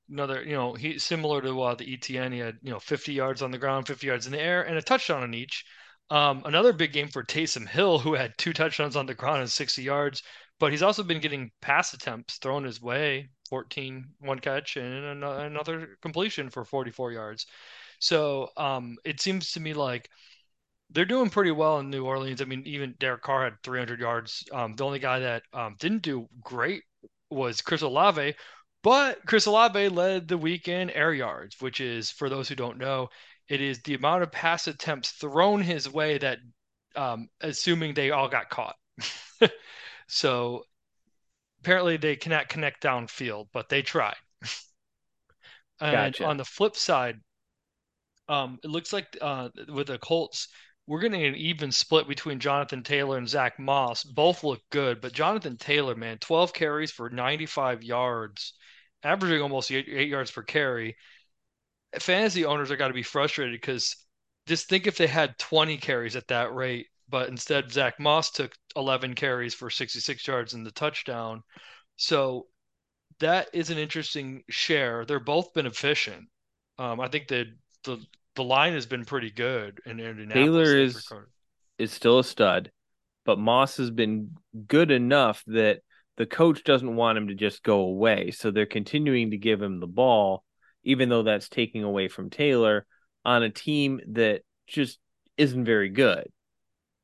Another, 0.09 0.41
you 0.43 0.53
know, 0.53 0.73
he 0.73 0.99
similar 0.99 1.41
to 1.41 1.61
uh, 1.61 1.75
the 1.75 1.97
ETN. 1.97 2.31
He 2.31 2.39
had 2.39 2.57
you 2.61 2.71
know 2.71 2.79
50 2.79 3.13
yards 3.13 3.41
on 3.41 3.51
the 3.51 3.57
ground, 3.57 3.87
50 3.87 4.07
yards 4.07 4.25
in 4.25 4.31
the 4.31 4.41
air, 4.41 4.63
and 4.63 4.77
a 4.77 4.81
touchdown 4.81 5.23
on 5.23 5.33
each. 5.33 5.65
Um, 6.09 6.41
another 6.45 6.71
big 6.71 6.93
game 6.93 7.09
for 7.09 7.23
Taysom 7.23 7.67
Hill, 7.67 7.99
who 7.99 8.13
had 8.13 8.37
two 8.37 8.53
touchdowns 8.53 8.95
on 8.95 9.05
the 9.05 9.13
ground 9.13 9.41
and 9.41 9.51
60 9.51 9.83
yards, 9.83 10.23
but 10.59 10.71
he's 10.71 10.81
also 10.81 11.03
been 11.03 11.19
getting 11.19 11.51
pass 11.61 11.93
attempts 11.93 12.37
thrown 12.37 12.63
his 12.63 12.81
way 12.81 13.29
14, 13.49 14.05
one 14.19 14.39
catch, 14.39 14.77
and 14.77 15.23
another 15.23 15.97
completion 16.01 16.49
for 16.49 16.63
44 16.63 17.11
yards. 17.11 17.45
So 17.99 18.49
um, 18.57 18.95
it 19.03 19.19
seems 19.19 19.51
to 19.53 19.59
me 19.59 19.73
like 19.73 20.09
they're 20.89 21.05
doing 21.05 21.29
pretty 21.29 21.51
well 21.51 21.79
in 21.79 21.89
New 21.89 22.05
Orleans. 22.05 22.41
I 22.41 22.45
mean, 22.45 22.63
even 22.65 22.95
Derek 22.99 23.21
Carr 23.21 23.43
had 23.43 23.61
300 23.63 23.99
yards. 23.99 24.43
Um, 24.53 24.75
the 24.75 24.85
only 24.85 24.99
guy 24.99 25.19
that 25.19 25.43
um, 25.53 25.75
didn't 25.79 26.01
do 26.01 26.27
great 26.41 26.83
was 27.29 27.61
Chris 27.61 27.81
Olave, 27.81 28.35
But 28.83 29.25
Chris 29.25 29.45
Olave 29.45 29.89
led 29.89 30.27
the 30.27 30.37
week 30.37 30.67
in 30.67 30.89
air 30.89 31.13
yards, 31.13 31.55
which 31.59 31.81
is, 31.81 32.11
for 32.11 32.29
those 32.29 32.47
who 32.47 32.55
don't 32.55 32.77
know, 32.77 33.09
it 33.47 33.61
is 33.61 33.81
the 33.81 33.95
amount 33.95 34.23
of 34.23 34.31
pass 34.31 34.67
attempts 34.67 35.11
thrown 35.11 35.61
his 35.61 35.89
way 35.89 36.17
that, 36.17 36.39
um, 36.95 37.29
assuming 37.41 37.93
they 37.93 38.11
all 38.11 38.29
got 38.29 38.49
caught. 38.49 38.75
so 40.07 40.63
apparently 41.61 41.97
they 41.97 42.15
cannot 42.15 42.49
connect 42.49 42.83
downfield, 42.83 43.47
but 43.51 43.69
they 43.69 43.81
tried. 43.81 44.15
and 45.79 46.13
Gotcha. 46.13 46.25
on 46.25 46.37
the 46.37 46.45
flip 46.45 46.75
side, 46.75 47.19
um, 48.29 48.59
it 48.63 48.69
looks 48.69 48.93
like 48.93 49.17
uh, 49.21 49.49
with 49.69 49.87
the 49.87 49.97
Colts, 49.97 50.49
we're 50.87 51.01
getting 51.01 51.25
an 51.25 51.35
even 51.35 51.71
split 51.71 52.07
between 52.07 52.39
Jonathan 52.39 52.81
Taylor 52.81 53.17
and 53.17 53.27
Zach 53.27 53.59
Moss. 53.59 54.03
Both 54.03 54.45
look 54.45 54.61
good, 54.69 55.01
but 55.01 55.11
Jonathan 55.11 55.57
Taylor, 55.57 55.95
man, 55.95 56.17
12 56.19 56.53
carries 56.53 56.91
for 56.91 57.09
95 57.09 57.83
yards, 57.83 58.53
averaging 59.03 59.41
almost 59.41 59.69
eight, 59.69 59.87
eight 59.89 60.07
yards 60.07 60.31
per 60.31 60.43
carry. 60.43 60.95
Fantasy 61.99 62.45
owners 62.45 62.71
are 62.71 62.77
got 62.77 62.87
to 62.87 62.93
be 62.93 63.03
frustrated 63.03 63.59
because 63.59 63.97
just 64.47 64.69
think 64.69 64.87
if 64.87 64.97
they 64.97 65.07
had 65.07 65.37
20 65.37 65.77
carries 65.77 66.15
at 66.15 66.29
that 66.29 66.53
rate, 66.53 66.87
but 67.09 67.27
instead 67.27 67.71
Zach 67.71 67.99
Moss 67.99 68.31
took 68.31 68.53
11 68.77 69.13
carries 69.15 69.53
for 69.53 69.69
66 69.69 70.25
yards 70.25 70.53
in 70.53 70.63
the 70.63 70.71
touchdown. 70.71 71.43
So 71.97 72.47
that 73.19 73.49
is 73.51 73.69
an 73.71 73.77
interesting 73.77 74.43
share. 74.49 75.03
They're 75.03 75.19
both 75.19 75.53
been 75.53 75.65
efficient. 75.65 76.29
Um, 76.79 77.01
I 77.01 77.09
think 77.09 77.27
that 77.27 77.47
the 77.83 77.99
the 78.37 78.43
line 78.43 78.73
has 78.73 78.85
been 78.85 79.03
pretty 79.03 79.31
good 79.31 79.81
in 79.85 79.99
Indianapolis. 79.99 80.33
Taylor 80.33 80.77
is 80.77 81.11
is 81.77 81.91
still 81.91 82.19
a 82.19 82.23
stud, 82.23 82.71
but 83.25 83.37
Moss 83.37 83.77
has 83.77 83.91
been 83.91 84.37
good 84.67 84.91
enough 84.91 85.43
that 85.47 85.81
the 86.15 86.25
coach 86.25 86.63
doesn't 86.63 86.95
want 86.95 87.17
him 87.17 87.27
to 87.27 87.35
just 87.35 87.63
go 87.63 87.79
away. 87.81 88.31
So 88.31 88.49
they're 88.49 88.65
continuing 88.65 89.31
to 89.31 89.37
give 89.37 89.61
him 89.61 89.79
the 89.79 89.87
ball, 89.87 90.43
even 90.83 91.09
though 91.09 91.23
that's 91.23 91.49
taking 91.49 91.83
away 91.83 92.07
from 92.07 92.29
Taylor 92.29 92.85
on 93.25 93.43
a 93.43 93.49
team 93.49 93.99
that 94.13 94.43
just 94.67 94.99
isn't 95.37 95.65
very 95.65 95.89
good. 95.89 96.31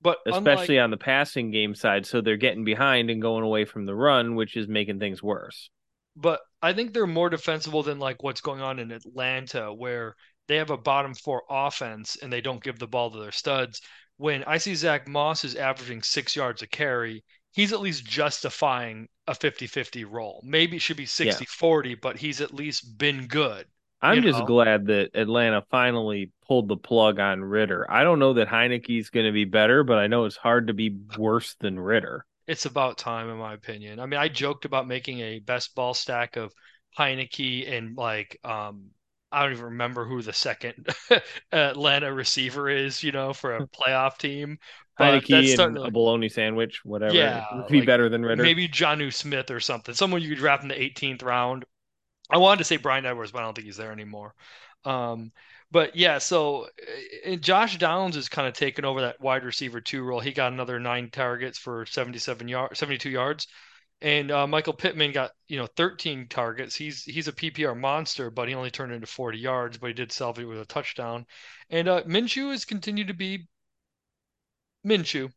But 0.01 0.17
especially 0.25 0.77
unlike, 0.77 0.83
on 0.83 0.91
the 0.91 0.97
passing 0.97 1.51
game 1.51 1.75
side, 1.75 2.05
so 2.05 2.21
they're 2.21 2.37
getting 2.37 2.63
behind 2.63 3.09
and 3.09 3.21
going 3.21 3.43
away 3.43 3.65
from 3.65 3.85
the 3.85 3.95
run, 3.95 4.35
which 4.35 4.55
is 4.57 4.67
making 4.67 4.99
things 4.99 5.23
worse. 5.23 5.69
But 6.15 6.41
I 6.61 6.73
think 6.73 6.93
they're 6.93 7.07
more 7.07 7.29
defensible 7.29 7.83
than 7.83 7.99
like 7.99 8.21
what's 8.21 8.41
going 8.41 8.61
on 8.61 8.79
in 8.79 8.91
Atlanta, 8.91 9.73
where 9.73 10.15
they 10.47 10.57
have 10.57 10.69
a 10.69 10.77
bottom 10.77 11.13
four 11.13 11.43
offense 11.49 12.17
and 12.21 12.31
they 12.31 12.41
don't 12.41 12.63
give 12.63 12.79
the 12.79 12.87
ball 12.87 13.11
to 13.11 13.19
their 13.19 13.31
studs. 13.31 13.81
When 14.17 14.43
I 14.43 14.57
see 14.57 14.75
Zach 14.75 15.07
Moss 15.07 15.43
is 15.43 15.55
averaging 15.55 16.03
six 16.03 16.35
yards 16.35 16.61
a 16.61 16.67
carry, 16.67 17.23
he's 17.51 17.73
at 17.73 17.81
least 17.81 18.05
justifying 18.05 19.07
a 19.27 19.33
50 19.33 19.67
50 19.67 20.05
role. 20.05 20.41
Maybe 20.43 20.77
it 20.77 20.81
should 20.81 20.97
be 20.97 21.05
60 21.05 21.43
yeah. 21.43 21.47
40, 21.49 21.95
but 21.95 22.17
he's 22.17 22.41
at 22.41 22.53
least 22.53 22.97
been 22.97 23.27
good. 23.27 23.65
I'm 24.01 24.21
just 24.21 24.39
know? 24.39 24.45
glad 24.45 24.87
that 24.87 25.11
Atlanta 25.13 25.63
finally 25.71 26.31
pulled 26.45 26.67
the 26.67 26.75
plug 26.75 27.19
on 27.19 27.41
Ridder. 27.41 27.89
I 27.89 28.03
don't 28.03 28.19
know 28.19 28.33
that 28.33 28.49
Heinicke's 28.49 29.09
going 29.09 29.25
to 29.25 29.31
be 29.31 29.45
better, 29.45 29.85
but 29.85 29.97
I 29.97 30.07
know 30.07 30.25
it's 30.25 30.35
hard 30.35 30.67
to 30.67 30.73
be 30.73 30.97
worse 31.17 31.55
than 31.61 31.79
Ridder. 31.79 32.25
It's 32.45 32.65
about 32.65 32.97
time, 32.97 33.29
in 33.29 33.37
my 33.37 33.53
opinion. 33.53 34.01
I 34.01 34.05
mean, 34.05 34.19
I 34.19 34.27
joked 34.27 34.65
about 34.65 34.89
making 34.89 35.21
a 35.21 35.39
best 35.39 35.73
ball 35.73 35.93
stack 35.93 36.35
of 36.35 36.51
Heinicke 36.99 37.71
and 37.71 37.95
like 37.95 38.37
um, 38.43 38.87
I 39.33 39.43
don't 39.43 39.53
even 39.53 39.65
remember 39.65 40.05
who 40.05 40.21
the 40.21 40.31
second 40.31 40.87
Atlanta 41.51 42.13
receiver 42.13 42.69
is, 42.69 43.03
you 43.03 43.11
know, 43.11 43.33
for 43.33 43.55
a 43.55 43.67
playoff 43.67 44.17
team. 44.17 44.59
But 44.97 45.23
Heinicke 45.23 45.59
and 45.59 45.77
a 45.77 45.89
bologna 45.89 46.29
sandwich, 46.29 46.81
whatever. 46.85 47.15
Yeah, 47.15 47.43
would 47.55 47.67
be 47.67 47.79
like 47.79 47.87
better 47.87 48.09
than 48.09 48.23
Ridder. 48.23 48.43
Maybe 48.43 48.67
Jonnu 48.67 49.11
Smith 49.11 49.49
or 49.49 49.59
something. 49.59 49.95
Someone 49.95 50.21
you 50.21 50.29
could 50.29 50.37
draft 50.37 50.61
in 50.61 50.69
the 50.69 50.75
18th 50.75 51.23
round. 51.23 51.65
I 52.29 52.37
wanted 52.37 52.59
to 52.59 52.63
say 52.63 52.77
Bryan 52.77 53.05
Edwards, 53.05 53.31
but 53.31 53.39
I 53.39 53.41
don't 53.41 53.55
think 53.55 53.65
he's 53.65 53.77
there 53.77 53.91
anymore. 53.91 54.35
Um, 54.85 55.31
but 55.71 55.95
yeah, 55.95 56.19
so 56.19 56.67
uh, 57.27 57.35
Josh 57.37 57.79
Downs 57.79 58.15
is 58.15 58.29
kind 58.29 58.47
of 58.47 58.53
taken 58.53 58.85
over 58.85 59.01
that 59.01 59.19
wide 59.19 59.43
receiver 59.43 59.81
two 59.81 60.03
role. 60.03 60.19
He 60.19 60.31
got 60.31 60.53
another 60.53 60.79
nine 60.79 61.09
targets 61.09 61.57
for 61.57 61.87
77 61.87 62.47
yards, 62.47 62.77
72 62.77 63.09
yards. 63.09 63.47
And 64.03 64.31
uh, 64.31 64.45
Michael 64.45 64.73
Pittman 64.73 65.13
got 65.13 65.31
you 65.47 65.57
know 65.57 65.65
13 65.65 66.27
targets. 66.27 66.75
He's 66.75 67.03
he's 67.03 67.29
a 67.29 67.31
PPR 67.31 67.79
monster, 67.79 68.29
but 68.29 68.49
he 68.49 68.53
only 68.53 68.69
turned 68.69 68.91
into 68.91 69.07
40 69.07 69.39
yards, 69.39 69.77
but 69.77 69.87
he 69.87 69.93
did 69.93 70.11
salvage 70.11 70.43
it 70.43 70.47
with 70.47 70.59
a 70.59 70.65
touchdown. 70.65 71.25
And 71.69 71.87
uh, 71.87 72.03
Minshew 72.03 72.51
has 72.51 72.65
continued 72.65 73.07
to 73.07 73.13
be 73.13 73.47
Minshew. 74.85 75.31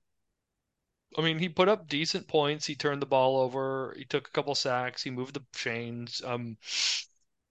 I 1.16 1.22
mean, 1.22 1.38
he 1.38 1.48
put 1.48 1.68
up 1.68 1.86
decent 1.86 2.26
points. 2.26 2.66
He 2.66 2.74
turned 2.74 3.00
the 3.00 3.06
ball 3.06 3.38
over. 3.38 3.94
He 3.96 4.04
took 4.04 4.26
a 4.26 4.32
couple 4.32 4.54
sacks. 4.56 5.00
He 5.00 5.10
moved 5.10 5.34
the 5.34 5.44
chains. 5.54 6.20
Um, 6.24 6.56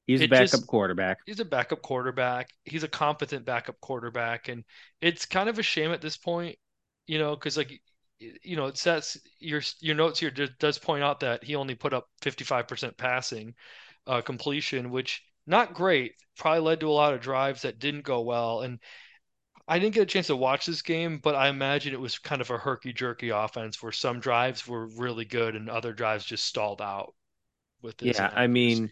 he's 0.07 0.21
a 0.21 0.27
backup 0.27 0.51
just, 0.51 0.67
quarterback. 0.67 1.19
He's 1.25 1.39
a 1.39 1.45
backup 1.45 1.81
quarterback. 1.81 2.49
He's 2.65 2.83
a 2.83 2.89
competent 2.89 3.45
backup 3.45 3.79
quarterback, 3.79 4.49
and 4.49 4.65
it's 4.99 5.25
kind 5.25 5.47
of 5.47 5.59
a 5.59 5.63
shame 5.63 5.91
at 5.91 6.01
this 6.01 6.17
point, 6.17 6.57
you 7.07 7.19
know, 7.19 7.35
because 7.35 7.55
like, 7.55 7.81
you 8.19 8.55
know, 8.55 8.67
it 8.67 8.77
says 8.77 9.17
your 9.39 9.61
your 9.79 9.95
notes 9.95 10.19
here 10.19 10.31
does 10.31 10.79
point 10.79 11.03
out 11.03 11.19
that 11.21 11.43
he 11.43 11.55
only 11.55 11.75
put 11.75 11.93
up 11.93 12.07
55% 12.21 12.97
passing 12.97 13.53
uh, 14.07 14.21
completion, 14.21 14.91
which 14.91 15.23
not 15.45 15.73
great. 15.73 16.13
Probably 16.37 16.61
led 16.61 16.79
to 16.81 16.89
a 16.89 16.91
lot 16.91 17.13
of 17.13 17.21
drives 17.21 17.61
that 17.63 17.79
didn't 17.79 18.03
go 18.03 18.21
well, 18.21 18.61
and 18.61 18.79
I 19.67 19.79
didn't 19.79 19.95
get 19.95 20.03
a 20.03 20.05
chance 20.05 20.27
to 20.27 20.35
watch 20.35 20.65
this 20.65 20.81
game, 20.81 21.17
but 21.17 21.35
I 21.35 21.49
imagine 21.49 21.93
it 21.93 21.99
was 21.99 22.19
kind 22.19 22.41
of 22.41 22.51
a 22.51 22.57
herky 22.57 22.93
jerky 22.93 23.29
offense 23.29 23.81
where 23.81 23.91
some 23.91 24.19
drives 24.19 24.67
were 24.67 24.87
really 24.87 25.25
good 25.25 25.55
and 25.55 25.69
other 25.69 25.91
drives 25.91 26.23
just 26.23 26.45
stalled 26.45 26.81
out 26.81 27.15
with 27.81 27.97
this. 27.97 28.17
Yeah, 28.17 28.31
I 28.33 28.47
mean, 28.47 28.91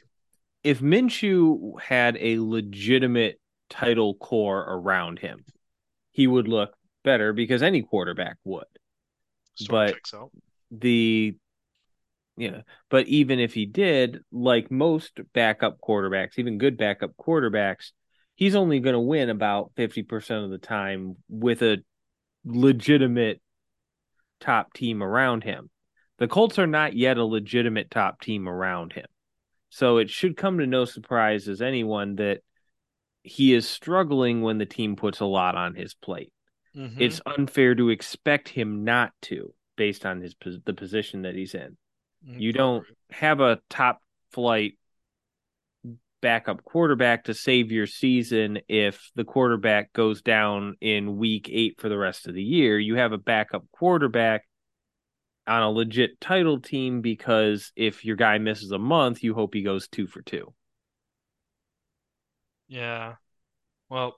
if 0.63 0.79
Minshew 0.79 1.79
had 1.79 2.17
a 2.19 2.39
legitimate 2.39 3.39
title 3.69 4.15
core 4.15 4.61
around 4.61 5.19
him, 5.19 5.45
he 6.11 6.25
would 6.25 6.47
look 6.47 6.73
better 7.03 7.33
because 7.33 7.61
any 7.61 7.83
quarterback 7.83 8.37
would. 8.43 8.65
But 9.69 9.95
the 10.71 11.35
yeah, 12.35 12.61
but 12.89 13.07
even 13.07 13.39
if 13.39 13.53
he 13.53 13.65
did, 13.65 14.21
like 14.31 14.71
most 14.71 15.19
backup 15.33 15.79
quarterbacks, 15.79 16.39
even 16.39 16.57
good 16.57 16.77
backup 16.77 17.11
quarterbacks, 17.15 17.91
he's 18.35 18.55
only 18.55 18.79
going 18.79 18.93
to 18.93 18.99
win 18.99 19.29
about 19.29 19.71
50% 19.75 20.43
of 20.43 20.49
the 20.49 20.57
time 20.57 21.15
with 21.29 21.61
a 21.61 21.83
legitimate 22.43 23.39
top 24.39 24.73
team 24.73 25.03
around 25.03 25.43
him. 25.43 25.69
The 26.17 26.27
Colts 26.27 26.57
are 26.57 26.67
not 26.67 26.95
yet 26.95 27.17
a 27.17 27.25
legitimate 27.25 27.91
top 27.91 28.19
team 28.19 28.49
around 28.49 28.93
him. 28.93 29.05
So 29.69 29.97
it 29.97 30.09
should 30.09 30.37
come 30.37 30.59
to 30.59 30.67
no 30.67 30.85
surprise 30.85 31.47
as 31.47 31.61
anyone 31.61 32.15
that 32.15 32.41
he 33.23 33.53
is 33.53 33.67
struggling 33.67 34.41
when 34.41 34.57
the 34.57 34.65
team 34.65 34.95
puts 34.95 35.19
a 35.19 35.25
lot 35.25 35.55
on 35.55 35.75
his 35.75 35.93
plate. 35.93 36.31
Mm-hmm. 36.75 37.01
It's 37.01 37.21
unfair 37.25 37.75
to 37.75 37.89
expect 37.89 38.49
him 38.49 38.83
not 38.83 39.11
to 39.23 39.53
based 39.75 40.05
on 40.05 40.21
his 40.21 40.35
the 40.65 40.73
position 40.73 41.23
that 41.23 41.35
he's 41.35 41.53
in. 41.53 41.77
Mm-hmm. 42.27 42.39
You 42.39 42.53
don't 42.53 42.85
have 43.11 43.39
a 43.39 43.59
top 43.69 44.01
flight 44.31 44.77
backup 46.21 46.63
quarterback 46.63 47.25
to 47.25 47.33
save 47.33 47.71
your 47.71 47.85
season 47.85 48.59
if 48.69 49.11
the 49.13 49.25
quarterback 49.25 49.91
goes 49.91 50.21
down 50.21 50.75
in 50.79 51.17
week 51.17 51.49
eight 51.51 51.79
for 51.79 51.89
the 51.89 51.97
rest 51.97 52.27
of 52.27 52.33
the 52.33 52.41
year. 52.41 52.79
You 52.79 52.95
have 52.95 53.11
a 53.11 53.17
backup 53.17 53.65
quarterback 53.73 54.45
on 55.45 55.61
a 55.61 55.69
legit 55.69 56.21
title 56.21 56.61
team 56.61 57.01
because 57.01 57.71
if 57.75 58.05
your 58.05 58.15
guy 58.15 58.37
misses 58.37 58.71
a 58.71 58.79
month, 58.79 59.21
you 59.21 59.33
hope 59.33 59.53
he 59.53 59.61
goes 59.61 59.89
two 59.89 60.07
for 60.07 60.21
two. 60.21 60.53
Yeah. 62.69 63.15
Well, 63.89 64.17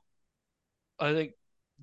I 0.99 1.13
think 1.13 1.31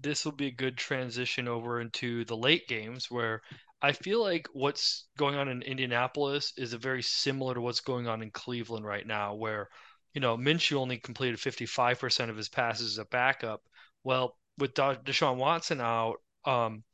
this 0.03 0.25
will 0.25 0.33
be 0.33 0.49
a 0.49 0.53
good 0.53 0.77
transition 0.77 1.49
over 1.49 1.81
into 1.81 2.25
the 2.25 2.37
late 2.37 2.67
games 2.69 3.11
where 3.11 3.43
I 3.81 3.93
feel 3.93 4.23
like 4.23 4.49
what's 4.53 5.09
going 5.19 5.37
on 5.37 5.49
in 5.49 5.63
Indianapolis 5.63 6.53
is 6.57 6.73
very 6.75 7.03
similar 7.03 7.55
to 7.55 7.61
what's 7.61 7.81
going 7.81 8.07
on 8.07 8.23
in 8.23 8.31
Cleveland 8.31 8.85
right 8.87 9.07
now, 9.07 9.35
where 9.35 9.69
you 10.15 10.21
know, 10.21 10.37
Minshew 10.37 10.77
only 10.77 10.99
completed 10.99 11.39
55% 11.39 12.31
of 12.31 12.37
his 12.37 12.49
passes 12.49 12.93
as 12.93 12.99
a 12.99 13.07
backup. 13.07 13.63
Well, 14.05 14.37
with 14.59 14.75
Deshaun 14.75 15.37
Watson 15.37 15.81
out, 15.81 16.17
um, 16.45 16.85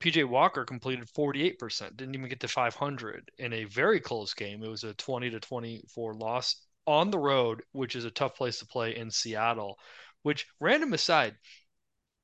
PJ 0.00 0.24
Walker 0.28 0.64
completed 0.64 1.08
48%, 1.16 1.96
didn't 1.96 2.14
even 2.14 2.28
get 2.28 2.40
to 2.40 2.48
500 2.48 3.30
in 3.38 3.52
a 3.52 3.64
very 3.64 4.00
close 4.00 4.34
game. 4.34 4.62
It 4.62 4.68
was 4.68 4.84
a 4.84 4.94
20 4.94 5.30
to 5.30 5.40
24 5.40 6.14
loss 6.14 6.56
on 6.86 7.10
the 7.10 7.18
road, 7.18 7.62
which 7.72 7.96
is 7.96 8.04
a 8.04 8.10
tough 8.10 8.34
place 8.36 8.58
to 8.60 8.66
play 8.66 8.96
in 8.96 9.10
Seattle. 9.10 9.78
Which, 10.22 10.46
random 10.60 10.92
aside, 10.92 11.36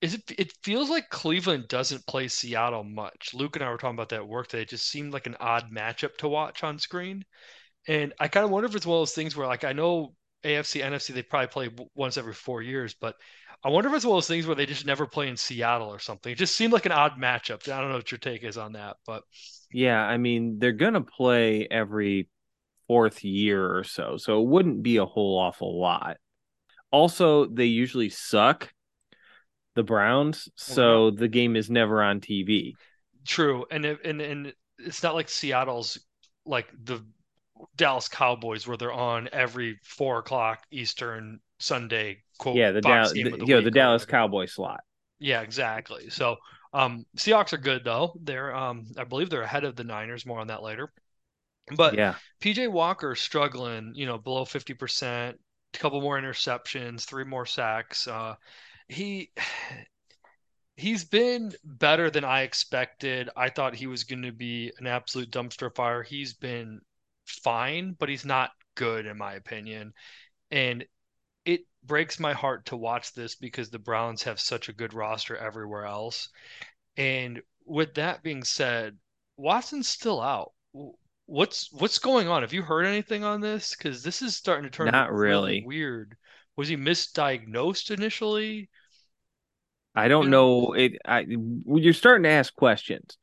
is 0.07 0.15
it, 0.15 0.33
it 0.39 0.53
feels 0.63 0.89
like 0.89 1.11
Cleveland 1.11 1.67
doesn't 1.69 2.07
play 2.07 2.29
Seattle 2.29 2.85
much. 2.85 3.33
Luke 3.35 3.57
and 3.57 3.65
I 3.65 3.71
were 3.71 3.77
talking 3.77 3.97
about 3.97 4.11
that 4.11 4.27
work 4.27 4.49
that 4.51 4.61
it 4.61 4.69
just 4.69 4.89
seemed 4.89 5.13
like 5.13 5.27
an 5.27 5.37
odd 5.41 5.71
matchup 5.73 6.17
to 6.19 6.29
watch 6.29 6.63
on 6.63 6.79
screen. 6.79 7.25
And 7.89 8.13
I 8.21 8.29
kind 8.29 8.45
of 8.45 8.51
wonder 8.51 8.69
if 8.69 8.75
it's 8.75 8.87
one 8.87 8.97
of 8.97 9.01
those 9.01 9.15
things 9.15 9.37
where, 9.37 9.47
like, 9.47 9.65
I 9.65 9.73
know 9.73 10.15
AFC, 10.45 10.83
NFC, 10.83 11.13
they 11.13 11.23
probably 11.23 11.49
play 11.49 11.87
once 11.95 12.17
every 12.17 12.35
four 12.35 12.63
years, 12.63 12.95
but 12.95 13.17
I 13.65 13.69
wonder 13.69 13.89
if 13.89 13.97
it's 13.97 14.05
one 14.05 14.15
of 14.15 14.17
those 14.19 14.29
things 14.29 14.47
where 14.47 14.55
they 14.55 14.67
just 14.67 14.87
never 14.87 15.07
play 15.07 15.29
in 15.29 15.37
Seattle 15.37 15.89
or 15.89 15.99
something. 15.99 16.33
It 16.33 16.39
just 16.39 16.57
seemed 16.57 16.73
like 16.73 16.87
an 16.87 16.93
odd 16.93 17.21
matchup. 17.21 17.69
I 17.69 17.81
don't 17.81 17.91
know 17.91 17.97
what 17.97 18.11
your 18.13 18.19
take 18.19 18.45
is 18.45 18.57
on 18.57 18.73
that, 18.73 18.97
but 19.07 19.25
yeah, 19.73 20.01
I 20.01 20.19
mean 20.19 20.59
they're 20.59 20.73
gonna 20.73 21.01
play 21.01 21.67
every 21.69 22.29
fourth 22.87 23.25
year 23.25 23.77
or 23.77 23.83
so. 23.83 24.19
So 24.19 24.41
it 24.41 24.47
wouldn't 24.47 24.83
be 24.83 24.99
a 24.99 25.07
whole 25.07 25.39
awful 25.39 25.81
lot. 25.81 26.19
Also, 26.93 27.47
they 27.47 27.65
usually 27.65 28.09
suck 28.09 28.73
the 29.77 29.85
Browns, 29.85 30.49
so 30.57 31.13
the 31.13 31.29
game 31.29 31.55
is 31.55 31.71
never 31.71 32.03
on 32.03 32.21
TV. 32.21 32.73
True, 33.25 33.65
and 33.71 33.85
it, 33.85 34.05
and 34.05 34.21
and 34.21 34.53
it's 34.79 35.03
not 35.03 35.15
like 35.15 35.29
Seattle's 35.29 35.99
like 36.45 36.67
the 36.85 37.05
Dallas 37.77 38.09
Cowboys 38.09 38.67
where 38.67 38.77
they're 38.77 38.93
on 38.93 39.29
every 39.33 39.79
four 39.85 40.19
o'clock 40.19 40.63
Eastern 40.71 41.41
Sunday. 41.59 42.23
Quote, 42.39 42.57
yeah, 42.57 42.73
the 42.73 42.81
Dallas, 42.81 43.13
the, 43.13 43.23
the, 43.23 43.61
the 43.63 43.71
Dallas 43.71 44.05
Cowboy 44.05 44.47
slot. 44.47 44.81
Yeah, 45.19 45.41
exactly. 45.43 46.11
So, 46.11 46.37
um, 46.73 47.07
Seahawks 47.17 47.53
are 47.53 47.59
good 47.59 47.85
though. 47.85 48.15
They're, 48.23 48.55
um, 48.55 48.87
I 48.99 49.05
believe 49.05 49.31
they're 49.31 49.43
ahead 49.43 49.65
of 49.65 49.77
the 49.77 49.85
Niners. 49.85 50.27
More 50.27 50.41
on 50.41 50.49
that 50.49 50.63
later. 50.63 50.93
But 51.75 51.95
yeah, 51.95 52.15
PJ 52.41 52.71
Walker 52.71 53.15
struggling. 53.15 53.93
You 53.95 54.07
know, 54.07 54.19
below 54.19 54.45
fifty 54.45 54.75
percent. 54.75 55.39
A 55.75 55.79
couple 55.79 56.01
more 56.01 56.19
interceptions, 56.19 57.05
three 57.05 57.25
more 57.25 57.45
sacks. 57.45 58.07
Uh, 58.09 58.35
he 58.89 59.31
he's 60.77 61.05
been 61.05 61.53
better 61.65 62.11
than 62.11 62.25
I 62.25 62.43
expected. 62.43 63.31
I 63.37 63.49
thought 63.49 63.75
he 63.75 63.87
was 63.87 64.05
going 64.05 64.23
to 64.23 64.33
be 64.33 64.73
an 64.79 64.87
absolute 64.87 65.31
dumpster 65.31 65.75
fire. 65.75 66.03
He's 66.03 66.35
been 66.35 66.81
fine, 67.25 67.97
but 67.99 68.09
he's 68.09 68.25
not 68.25 68.51
good 68.75 69.07
in 69.07 69.17
my 69.17 69.35
opinion. 69.35 69.93
And 70.51 70.85
it 71.45 71.63
breaks 71.85 72.21
my 72.21 72.33
heart 72.33 72.67
to 72.67 72.77
watch 72.77 73.13
this 73.15 73.35
because 73.35 73.71
the 73.71 73.79
Browns 73.79 74.23
have 74.25 74.41
such 74.41 74.69
a 74.69 74.73
good 74.73 74.95
roster 74.95 75.37
everywhere 75.37 75.87
else. 75.87 76.29
And 76.97 77.41
with 77.65 77.95
that 77.95 78.23
being 78.23 78.45
said, 78.45 78.97
Watson's 79.37 79.89
still 79.89 80.21
out. 80.21 80.53
What's 81.27 81.73
what's 81.73 81.99
going 81.99 82.29
on? 82.29 82.43
Have 82.43 82.53
you 82.53 82.63
heard 82.63 82.87
anything 82.87 83.25
on 83.25 83.41
this? 83.41 83.75
Because 83.75 84.03
this 84.03 84.23
is 84.23 84.37
starting 84.37 84.71
to 84.71 84.71
turn 84.71 84.87
not 84.91 85.13
really. 85.13 85.55
really 85.55 85.65
weird. 85.67 86.17
Was 86.57 86.69
he 86.69 86.77
misdiagnosed 86.77 87.91
initially? 87.91 88.69
I 89.95 90.09
don't 90.09 90.31
know. 90.31 90.73
It. 90.73 90.99
I. 91.05 91.27
You're 91.29 91.93
starting 91.93 92.25
to 92.25 92.31
ask 92.31 92.55
questions 92.55 93.17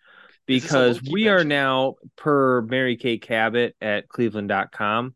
because 0.45 1.01
we 1.01 1.27
are 1.27 1.43
now 1.43 1.95
per 2.15 2.61
Mary 2.63 2.97
Kay 2.97 3.17
Cabot 3.17 3.75
at 3.81 4.07
Cleveland.com. 4.07 5.15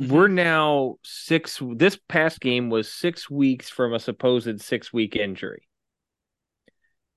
Mm-hmm. 0.00 0.12
We're 0.12 0.28
now 0.28 0.96
six. 1.04 1.60
This 1.76 1.98
past 2.08 2.40
game 2.40 2.68
was 2.68 2.92
six 2.92 3.30
weeks 3.30 3.70
from 3.70 3.94
a 3.94 4.00
supposed 4.00 4.60
six 4.60 4.92
week 4.92 5.14
injury. 5.14 5.68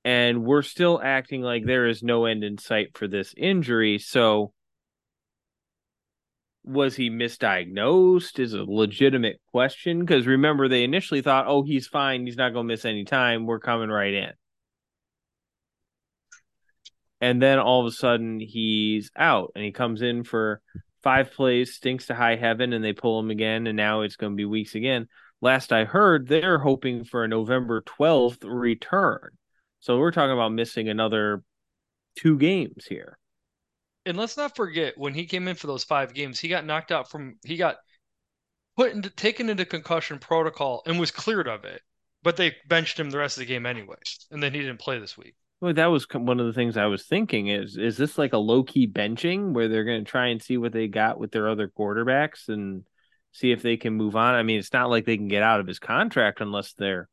And 0.05 0.43
we're 0.43 0.61
still 0.61 1.01
acting 1.03 1.41
like 1.41 1.65
there 1.65 1.87
is 1.87 2.01
no 2.01 2.25
end 2.25 2.43
in 2.43 2.57
sight 2.57 2.97
for 2.97 3.07
this 3.07 3.33
injury. 3.35 3.97
So 3.99 4.53
was 6.67 6.95
he 6.95 7.09
misdiagnosed 7.09 8.39
is 8.39 8.53
a 8.53 8.63
legitimate 8.63 9.39
question 9.51 10.01
because 10.01 10.27
remember 10.27 10.67
they 10.67 10.83
initially 10.83 11.21
thought 11.21 11.47
oh 11.47 11.63
he's 11.63 11.87
fine 11.87 12.25
he's 12.25 12.35
not 12.35 12.51
going 12.51 12.67
to 12.67 12.73
miss 12.73 12.83
any 12.83 13.05
time 13.05 13.45
we're 13.45 13.59
coming 13.59 13.89
right 13.89 14.13
in. 14.13 14.31
And 17.21 17.41
then 17.41 17.57
all 17.57 17.81
of 17.81 17.87
a 17.87 17.95
sudden 17.95 18.39
he's 18.39 19.09
out 19.15 19.53
and 19.55 19.63
he 19.63 19.71
comes 19.71 20.01
in 20.01 20.23
for 20.23 20.61
five 21.01 21.31
plays 21.31 21.73
stinks 21.73 22.07
to 22.07 22.15
high 22.15 22.35
heaven 22.35 22.73
and 22.73 22.83
they 22.83 22.93
pull 22.93 23.19
him 23.19 23.31
again 23.31 23.65
and 23.65 23.77
now 23.77 24.01
it's 24.01 24.17
going 24.17 24.33
to 24.33 24.37
be 24.37 24.45
weeks 24.45 24.75
again. 24.75 25.07
Last 25.39 25.71
i 25.71 25.85
heard 25.85 26.27
they're 26.27 26.59
hoping 26.59 27.05
for 27.05 27.23
a 27.23 27.27
november 27.29 27.81
12th 27.81 28.43
return. 28.43 29.29
So 29.79 29.97
we're 29.97 30.11
talking 30.11 30.33
about 30.33 30.51
missing 30.51 30.89
another 30.89 31.43
two 32.17 32.37
games 32.37 32.85
here 32.85 33.16
and 34.07 34.17
let's 34.17 34.37
not 34.37 34.55
forget 34.55 34.97
when 34.97 35.13
he 35.13 35.25
came 35.25 35.47
in 35.47 35.55
for 35.55 35.67
those 35.67 35.83
five 35.83 36.13
games, 36.13 36.39
he 36.39 36.47
got 36.47 36.65
knocked 36.65 36.91
out 36.91 37.11
from 37.11 37.35
he 37.45 37.57
got 37.57 37.77
put 38.75 38.93
into 38.93 39.09
taken 39.09 39.49
into 39.49 39.65
concussion 39.65 40.17
protocol 40.17 40.81
and 40.85 40.99
was 40.99 41.11
cleared 41.11 41.47
of 41.47 41.65
it. 41.65 41.81
But 42.23 42.37
they 42.37 42.55
benched 42.67 42.99
him 42.99 43.09
the 43.09 43.19
rest 43.19 43.37
of 43.37 43.41
the 43.41 43.45
game 43.45 43.65
anyway, 43.65 43.97
and 44.31 44.41
then 44.41 44.53
he 44.53 44.59
didn't 44.59 44.79
play 44.79 44.99
this 44.99 45.17
week. 45.17 45.35
Well, 45.59 45.73
that 45.73 45.87
was 45.87 46.07
one 46.11 46.39
of 46.39 46.45
the 46.45 46.53
things 46.53 46.77
I 46.77 46.85
was 46.85 47.05
thinking 47.05 47.47
is 47.47 47.77
is 47.77 47.97
this 47.97 48.17
like 48.17 48.33
a 48.33 48.37
low 48.37 48.63
key 48.63 48.87
benching 48.87 49.53
where 49.53 49.67
they're 49.67 49.83
going 49.83 50.03
to 50.03 50.09
try 50.09 50.27
and 50.27 50.41
see 50.41 50.57
what 50.57 50.71
they 50.71 50.87
got 50.87 51.19
with 51.19 51.31
their 51.31 51.49
other 51.49 51.67
quarterbacks 51.67 52.47
and 52.47 52.83
see 53.33 53.51
if 53.51 53.61
they 53.61 53.77
can 53.77 53.93
move 53.93 54.15
on. 54.15 54.33
I 54.33 54.43
mean, 54.43 54.59
it's 54.59 54.73
not 54.73 54.89
like 54.89 55.05
they 55.05 55.17
can 55.17 55.27
get 55.27 55.43
out 55.43 55.59
of 55.59 55.67
his 55.67 55.79
contract 55.79 56.41
unless 56.41 56.73
they're, 56.73 57.09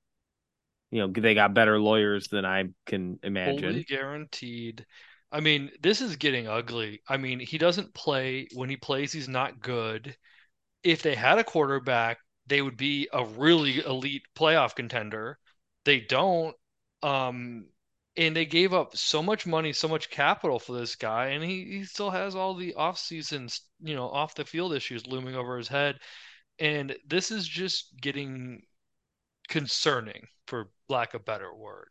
you 0.91 1.01
know, 1.01 1.13
they 1.13 1.35
got 1.35 1.55
better 1.55 1.79
lawyers 1.81 2.29
than 2.29 2.45
I 2.45 2.65
can 2.87 3.19
imagine. 3.23 3.71
Fully 3.71 3.85
guaranteed. 3.85 4.87
I 5.35 5.41
mean, 5.41 5.72
this 5.82 6.01
is 6.01 6.14
getting 6.16 6.47
ugly. 6.47 7.03
I 7.09 7.16
mean, 7.16 7.41
he 7.41 7.59
doesn't 7.59 7.93
play. 7.93 8.47
When 8.55 8.70
he 8.70 8.76
plays, 8.76 9.12
he's 9.12 9.28
not 9.28 9.61
good. 9.61 10.16
If 10.85 11.03
they 11.03 11.16
had 11.16 11.39
a 11.39 11.45
quarterback, 11.45 12.18
they 12.47 12.62
would 12.62 12.76
be 12.76 13.09
a 13.12 13.24
really 13.24 13.85
elite 13.85 14.22
playoff 14.37 14.76
contender. 14.76 15.41
They 15.85 16.01
don't. 16.01 16.55
Um, 17.03 17.66
and 18.16 18.37
they 18.37 18.47
gave 18.47 18.72
up 18.72 18.97
so 18.97 19.22
much 19.24 19.45
money, 19.45 19.72
so 19.72 19.89
much 19.89 20.09
capital 20.09 20.61
for 20.61 20.78
this 20.78 20.95
guy, 20.95 21.28
and 21.30 21.43
he, 21.43 21.64
he 21.64 21.85
still 21.85 22.11
has 22.11 22.37
all 22.37 22.55
the 22.55 22.74
off 22.74 22.97
seasons, 22.97 23.62
you 23.80 23.97
know, 23.97 24.09
off 24.09 24.37
the 24.37 24.45
field 24.45 24.72
issues 24.72 25.07
looming 25.09 25.35
over 25.35 25.59
his 25.59 25.68
head. 25.68 25.99
And 26.61 26.97
this 27.09 27.32
is 27.32 27.49
just 27.49 27.91
getting 28.01 28.62
concerning, 29.49 30.28
for 30.47 30.70
lack 30.89 31.14
of 31.14 31.24
better 31.24 31.53
word. 31.53 31.89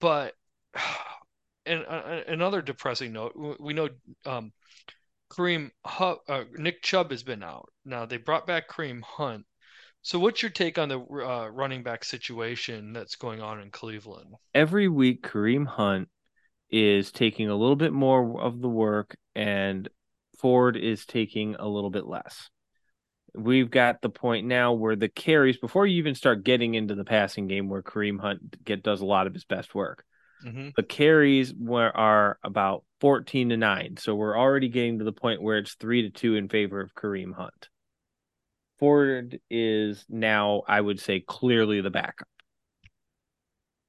But 0.00 0.34
and 1.68 1.84
uh, 1.86 2.20
another 2.26 2.62
depressing 2.62 3.12
note, 3.12 3.34
we 3.60 3.74
know 3.74 3.88
um, 4.26 4.52
Kareem 5.30 5.70
uh, 5.84 6.44
Nick 6.56 6.82
Chubb 6.82 7.10
has 7.10 7.22
been 7.22 7.42
out. 7.42 7.68
Now 7.84 8.06
they 8.06 8.16
brought 8.16 8.46
back 8.46 8.68
Kareem 8.68 9.02
Hunt. 9.02 9.44
So 10.02 10.18
what's 10.18 10.42
your 10.42 10.50
take 10.50 10.78
on 10.78 10.88
the 10.88 10.98
uh, 10.98 11.48
running 11.48 11.82
back 11.82 12.04
situation 12.04 12.92
that's 12.92 13.16
going 13.16 13.42
on 13.42 13.60
in 13.60 13.70
Cleveland? 13.70 14.34
Every 14.54 14.88
week, 14.88 15.22
Kareem 15.22 15.66
Hunt 15.66 16.08
is 16.70 17.12
taking 17.12 17.48
a 17.48 17.56
little 17.56 17.76
bit 17.76 17.92
more 17.92 18.40
of 18.40 18.60
the 18.60 18.68
work, 18.68 19.16
and 19.34 19.88
Ford 20.38 20.76
is 20.76 21.04
taking 21.04 21.56
a 21.56 21.66
little 21.66 21.90
bit 21.90 22.06
less. 22.06 22.48
We've 23.34 23.70
got 23.70 24.00
the 24.00 24.08
point 24.08 24.46
now 24.46 24.72
where 24.72 24.96
the 24.96 25.08
carries, 25.08 25.58
before 25.58 25.86
you 25.86 25.98
even 25.98 26.14
start 26.14 26.44
getting 26.44 26.74
into 26.74 26.94
the 26.94 27.04
passing 27.04 27.46
game, 27.46 27.68
where 27.68 27.82
Kareem 27.82 28.20
Hunt 28.20 28.64
get 28.64 28.82
does 28.82 29.00
a 29.00 29.06
lot 29.06 29.26
of 29.26 29.34
his 29.34 29.44
best 29.44 29.74
work 29.74 30.04
Mm-hmm. 30.44 30.68
The 30.76 30.82
carries 30.82 31.52
were, 31.54 31.96
are 31.96 32.38
about 32.44 32.84
14 33.00 33.50
to 33.50 33.56
9. 33.56 33.96
So 33.98 34.14
we're 34.14 34.38
already 34.38 34.68
getting 34.68 34.98
to 34.98 35.04
the 35.04 35.12
point 35.12 35.42
where 35.42 35.58
it's 35.58 35.74
3 35.74 36.02
to 36.02 36.10
2 36.10 36.36
in 36.36 36.48
favor 36.48 36.80
of 36.80 36.94
Kareem 36.94 37.34
Hunt. 37.34 37.68
Ford 38.78 39.40
is 39.50 40.04
now, 40.08 40.62
I 40.68 40.80
would 40.80 41.00
say, 41.00 41.20
clearly 41.20 41.80
the 41.80 41.90
backup. 41.90 42.28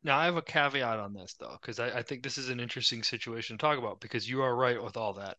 Now, 0.03 0.17
I 0.17 0.25
have 0.25 0.37
a 0.37 0.41
caveat 0.41 0.99
on 0.99 1.13
this, 1.13 1.35
though, 1.39 1.57
because 1.61 1.79
I, 1.79 1.89
I 1.89 2.01
think 2.03 2.23
this 2.23 2.37
is 2.37 2.49
an 2.49 2.59
interesting 2.59 3.03
situation 3.03 3.57
to 3.57 3.61
talk 3.61 3.77
about 3.77 3.99
because 3.99 4.27
you 4.27 4.41
are 4.41 4.55
right 4.55 4.81
with 4.81 4.97
all 4.97 5.13
that. 5.13 5.37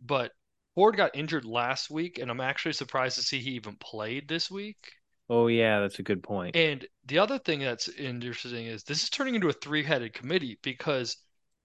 But 0.00 0.32
Ford 0.74 0.96
got 0.96 1.14
injured 1.14 1.44
last 1.44 1.90
week, 1.90 2.18
and 2.18 2.30
I'm 2.30 2.40
actually 2.40 2.72
surprised 2.72 3.16
to 3.16 3.22
see 3.22 3.40
he 3.40 3.50
even 3.50 3.76
played 3.76 4.26
this 4.26 4.50
week. 4.50 4.92
Oh 5.30 5.46
yeah, 5.46 5.78
that's 5.78 6.00
a 6.00 6.02
good 6.02 6.24
point. 6.24 6.56
And 6.56 6.84
the 7.06 7.20
other 7.20 7.38
thing 7.38 7.60
that's 7.60 7.88
interesting 7.88 8.66
is 8.66 8.82
this 8.82 9.04
is 9.04 9.10
turning 9.10 9.36
into 9.36 9.48
a 9.48 9.52
three-headed 9.52 10.12
committee 10.12 10.58
because 10.60 11.16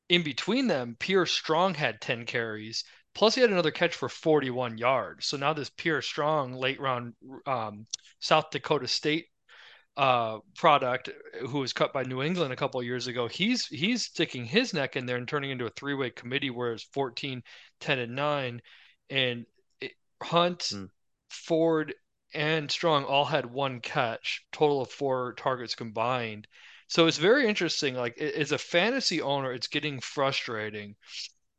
in 0.07 0.21
between 0.21 0.67
them, 0.67 0.95
Pierre 0.99 1.25
Strong 1.25 1.73
had 1.73 1.99
10 1.99 2.27
carries, 2.27 2.83
plus 3.15 3.33
he 3.33 3.41
had 3.41 3.49
another 3.49 3.71
catch 3.71 3.95
for 3.95 4.07
41 4.07 4.77
yards. 4.77 5.25
So 5.25 5.35
now 5.35 5.53
this 5.53 5.71
Pierre 5.71 6.03
Strong 6.03 6.53
late 6.53 6.79
round 6.79 7.15
um, 7.47 7.87
South 8.19 8.51
Dakota 8.51 8.87
State 8.87 9.25
uh, 9.97 10.39
product 10.55 11.09
who 11.47 11.59
was 11.59 11.73
cut 11.73 11.93
by 11.93 12.03
New 12.03 12.21
England 12.21 12.53
a 12.53 12.57
couple 12.57 12.83
years 12.83 13.07
ago, 13.07 13.27
he's 13.27 13.65
he's 13.65 14.03
sticking 14.03 14.45
his 14.45 14.73
neck 14.73 14.95
in 14.95 15.05
there 15.05 15.17
and 15.17 15.27
turning 15.27 15.51
into 15.51 15.65
a 15.65 15.71
three-way 15.71 16.09
committee 16.11 16.49
where 16.49 16.73
it's 16.73 16.83
14, 16.93 17.41
10, 17.79 17.99
and 17.99 18.15
9. 18.15 18.61
And 19.09 19.45
it, 19.81 19.93
Hunt, 20.21 20.59
mm. 20.59 20.89
Ford, 21.29 21.95
and 22.35 22.69
Strong 22.69 23.05
all 23.05 23.25
had 23.25 23.45
one 23.45 23.79
catch, 23.79 24.45
total 24.51 24.81
of 24.81 24.91
four 24.91 25.33
targets 25.33 25.73
combined. 25.73 26.47
So 26.87 27.07
it's 27.07 27.17
very 27.17 27.47
interesting. 27.47 27.95
Like 27.95 28.17
as 28.17 28.51
a 28.51 28.57
fantasy 28.57 29.21
owner, 29.21 29.53
it's 29.53 29.67
getting 29.67 30.01
frustrating. 30.01 30.97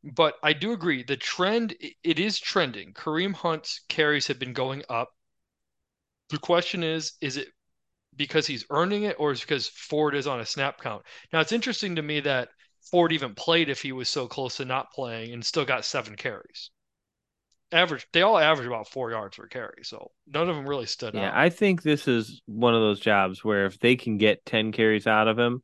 But 0.03 0.37
I 0.43 0.53
do 0.53 0.71
agree 0.71 1.03
the 1.03 1.17
trend 1.17 1.75
it 2.03 2.19
is 2.19 2.39
trending. 2.39 2.93
Kareem 2.93 3.33
Hunt's 3.33 3.81
carries 3.89 4.27
have 4.27 4.39
been 4.39 4.53
going 4.53 4.83
up. 4.89 5.09
The 6.29 6.37
question 6.37 6.83
is, 6.83 7.13
is 7.21 7.37
it 7.37 7.49
because 8.15 8.47
he's 8.47 8.65
earning 8.69 9.03
it 9.03 9.15
or 9.19 9.31
is 9.31 9.39
it 9.39 9.47
because 9.47 9.67
Ford 9.67 10.15
is 10.15 10.27
on 10.27 10.39
a 10.39 10.45
snap 10.45 10.79
count? 10.79 11.03
Now 11.33 11.41
it's 11.41 11.51
interesting 11.51 11.95
to 11.95 12.01
me 12.01 12.19
that 12.21 12.49
Ford 12.91 13.11
even 13.11 13.35
played 13.35 13.69
if 13.69 13.81
he 13.81 13.91
was 13.91 14.09
so 14.09 14.27
close 14.27 14.57
to 14.57 14.65
not 14.65 14.93
playing 14.93 15.33
and 15.33 15.45
still 15.45 15.65
got 15.65 15.85
seven 15.85 16.15
carries 16.15 16.69
average 17.71 18.07
they 18.13 18.21
all 18.21 18.37
average 18.37 18.67
about 18.67 18.87
four 18.87 19.11
yards 19.11 19.35
per 19.35 19.47
carry 19.47 19.83
so 19.83 20.11
none 20.27 20.49
of 20.49 20.55
them 20.55 20.67
really 20.67 20.85
stood 20.85 21.13
yeah, 21.13 21.27
out 21.27 21.37
i 21.37 21.49
think 21.49 21.81
this 21.81 22.07
is 22.07 22.41
one 22.45 22.73
of 22.73 22.81
those 22.81 22.99
jobs 22.99 23.43
where 23.43 23.65
if 23.65 23.77
they 23.79 23.95
can 23.95 24.17
get 24.17 24.45
10 24.45 24.71
carries 24.71 25.05
out 25.05 25.27
of 25.27 25.37
him 25.37 25.61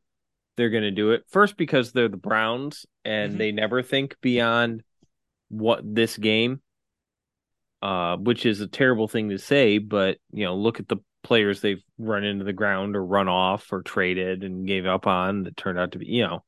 they're 0.56 0.70
going 0.70 0.82
to 0.82 0.90
do 0.90 1.12
it 1.12 1.24
first 1.30 1.56
because 1.56 1.92
they're 1.92 2.08
the 2.08 2.16
browns 2.16 2.84
and 3.04 3.30
mm-hmm. 3.30 3.38
they 3.38 3.52
never 3.52 3.82
think 3.82 4.16
beyond 4.20 4.82
what 5.48 5.80
this 5.82 6.16
game 6.16 6.60
uh, 7.84 8.16
which 8.16 8.46
is 8.46 8.62
a 8.62 8.66
terrible 8.66 9.06
thing 9.06 9.28
to 9.28 9.38
say, 9.38 9.76
but 9.76 10.16
you 10.32 10.42
know, 10.46 10.56
look 10.56 10.80
at 10.80 10.88
the 10.88 10.96
players 11.22 11.60
they've 11.60 11.84
run 11.98 12.24
into 12.24 12.42
the 12.42 12.52
ground 12.54 12.96
or 12.96 13.04
run 13.04 13.28
off 13.28 13.70
or 13.70 13.82
traded 13.82 14.42
and 14.42 14.66
gave 14.66 14.86
up 14.86 15.06
on 15.06 15.42
that 15.42 15.54
turned 15.54 15.78
out 15.78 15.92
to 15.92 15.98
be, 15.98 16.06
you 16.06 16.26
know, 16.26 16.42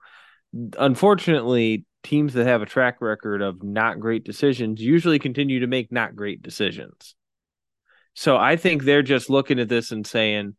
unfortunately, 0.52 1.84
teams 2.02 2.34
that 2.34 2.46
have 2.46 2.62
a 2.62 2.66
track 2.66 3.00
record 3.00 3.42
of 3.42 3.62
not 3.62 3.98
great 3.98 4.24
decisions 4.24 4.80
usually 4.80 5.18
continue 5.18 5.60
to 5.60 5.66
make 5.66 5.90
not 5.90 6.14
great 6.14 6.42
decisions. 6.42 7.14
So 8.14 8.36
I 8.36 8.56
think 8.56 8.84
they're 8.84 9.02
just 9.02 9.28
looking 9.28 9.58
at 9.58 9.68
this 9.68 9.92
and 9.92 10.06
saying, 10.06 10.56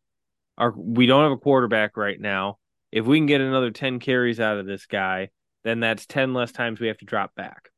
"Our 0.57 0.73
we 0.77 1.05
don't 1.05 1.23
have 1.23 1.31
a 1.31 1.37
quarterback 1.37 1.97
right 1.97 2.19
now. 2.19 2.59
If 2.91 3.05
we 3.05 3.17
can 3.17 3.25
get 3.25 3.41
another 3.41 3.71
ten 3.71 3.99
carries 3.99 4.39
out 4.39 4.57
of 4.57 4.65
this 4.65 4.85
guy, 4.85 5.29
then 5.63 5.79
that's 5.79 6.05
ten 6.05 6.33
less 6.33 6.51
times 6.51 6.79
we 6.79 6.87
have 6.87 6.99
to 6.99 7.05
drop 7.05 7.33
back." 7.35 7.69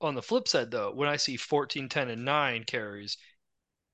On 0.00 0.14
the 0.14 0.22
flip 0.22 0.48
side, 0.48 0.70
though, 0.70 0.92
when 0.92 1.08
I 1.08 1.16
see 1.16 1.36
14, 1.36 1.88
10, 1.88 2.08
and 2.08 2.24
9 2.24 2.64
carries 2.64 3.16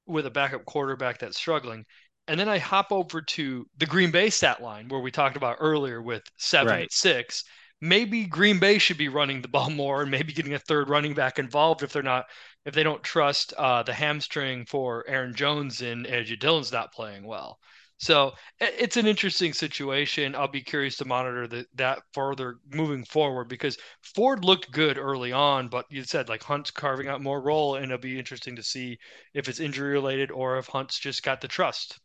with 0.07 0.27
a 0.27 0.31
backup 0.31 0.65
quarterback 0.65 1.19
that's 1.19 1.37
struggling, 1.37 1.85
and 2.31 2.39
then 2.39 2.49
I 2.49 2.59
hop 2.59 2.93
over 2.93 3.21
to 3.21 3.67
the 3.77 3.87
Green 3.87 4.13
Bay 4.13 4.31
stat 4.31 4.63
line 4.63 4.87
where 4.87 5.01
we 5.01 5.11
talked 5.11 5.37
about 5.37 5.57
earlier 5.59 6.01
with 6.01 6.23
seven, 6.37 6.73
right. 6.73 6.93
six. 6.93 7.43
Maybe 7.81 8.25
Green 8.25 8.61
Bay 8.61 8.79
should 8.79 8.99
be 8.99 9.09
running 9.09 9.43
the 9.43 9.49
ball 9.49 9.69
more 9.69 10.03
and 10.03 10.11
maybe 10.13 10.33
getting 10.33 10.55
a 10.55 10.59
third 10.61 10.89
running 10.89 11.13
back 11.13 11.41
involved 11.41 11.83
if 11.83 11.93
they're 11.93 12.05
not 12.05 12.27
if 12.65 12.73
they 12.73 12.85
don't 12.85 13.03
trust 13.03 13.53
uh, 13.55 13.83
the 13.83 13.93
hamstring 13.93 14.65
for 14.65 15.05
Aaron 15.09 15.35
Jones 15.35 15.83
and 15.83 16.07
AJ 16.07 16.39
Dillon's 16.39 16.71
not 16.71 16.93
playing 16.93 17.25
well. 17.25 17.59
So 17.99 18.33
it's 18.61 18.97
an 18.97 19.09
interesting 19.09 19.53
situation. 19.53 20.37
I'll 20.37 20.47
be 20.47 20.63
curious 20.63 20.97
to 20.99 21.05
monitor 21.05 21.49
the, 21.49 21.67
that 21.75 21.99
further 22.15 22.59
moving 22.73 23.05
forward 23.05 23.49
because 23.49 23.77
Ford 24.15 24.45
looked 24.45 24.71
good 24.71 24.99
early 24.99 25.33
on, 25.33 25.69
but 25.69 25.85
you 25.91 26.05
said 26.05 26.29
like 26.29 26.45
Hunt's 26.45 26.71
carving 26.71 27.09
out 27.09 27.21
more 27.21 27.43
role, 27.43 27.75
and 27.75 27.87
it'll 27.87 27.99
be 27.99 28.19
interesting 28.19 28.55
to 28.57 28.63
see 28.63 28.99
if 29.35 29.49
it's 29.49 29.59
injury 29.59 29.91
related 29.91 30.31
or 30.31 30.59
if 30.59 30.69
Hunt's 30.69 30.99
just 30.99 31.25
got 31.25 31.41
the 31.41 31.49
trust. 31.49 31.99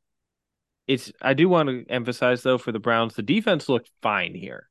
It's 0.87 1.11
I 1.21 1.33
do 1.33 1.49
want 1.49 1.69
to 1.69 1.85
emphasize 1.89 2.43
though 2.43 2.57
for 2.57 2.71
the 2.71 2.79
Browns, 2.79 3.15
the 3.15 3.23
defense 3.23 3.69
looked 3.69 3.89
fine 4.01 4.35
here. 4.35 4.69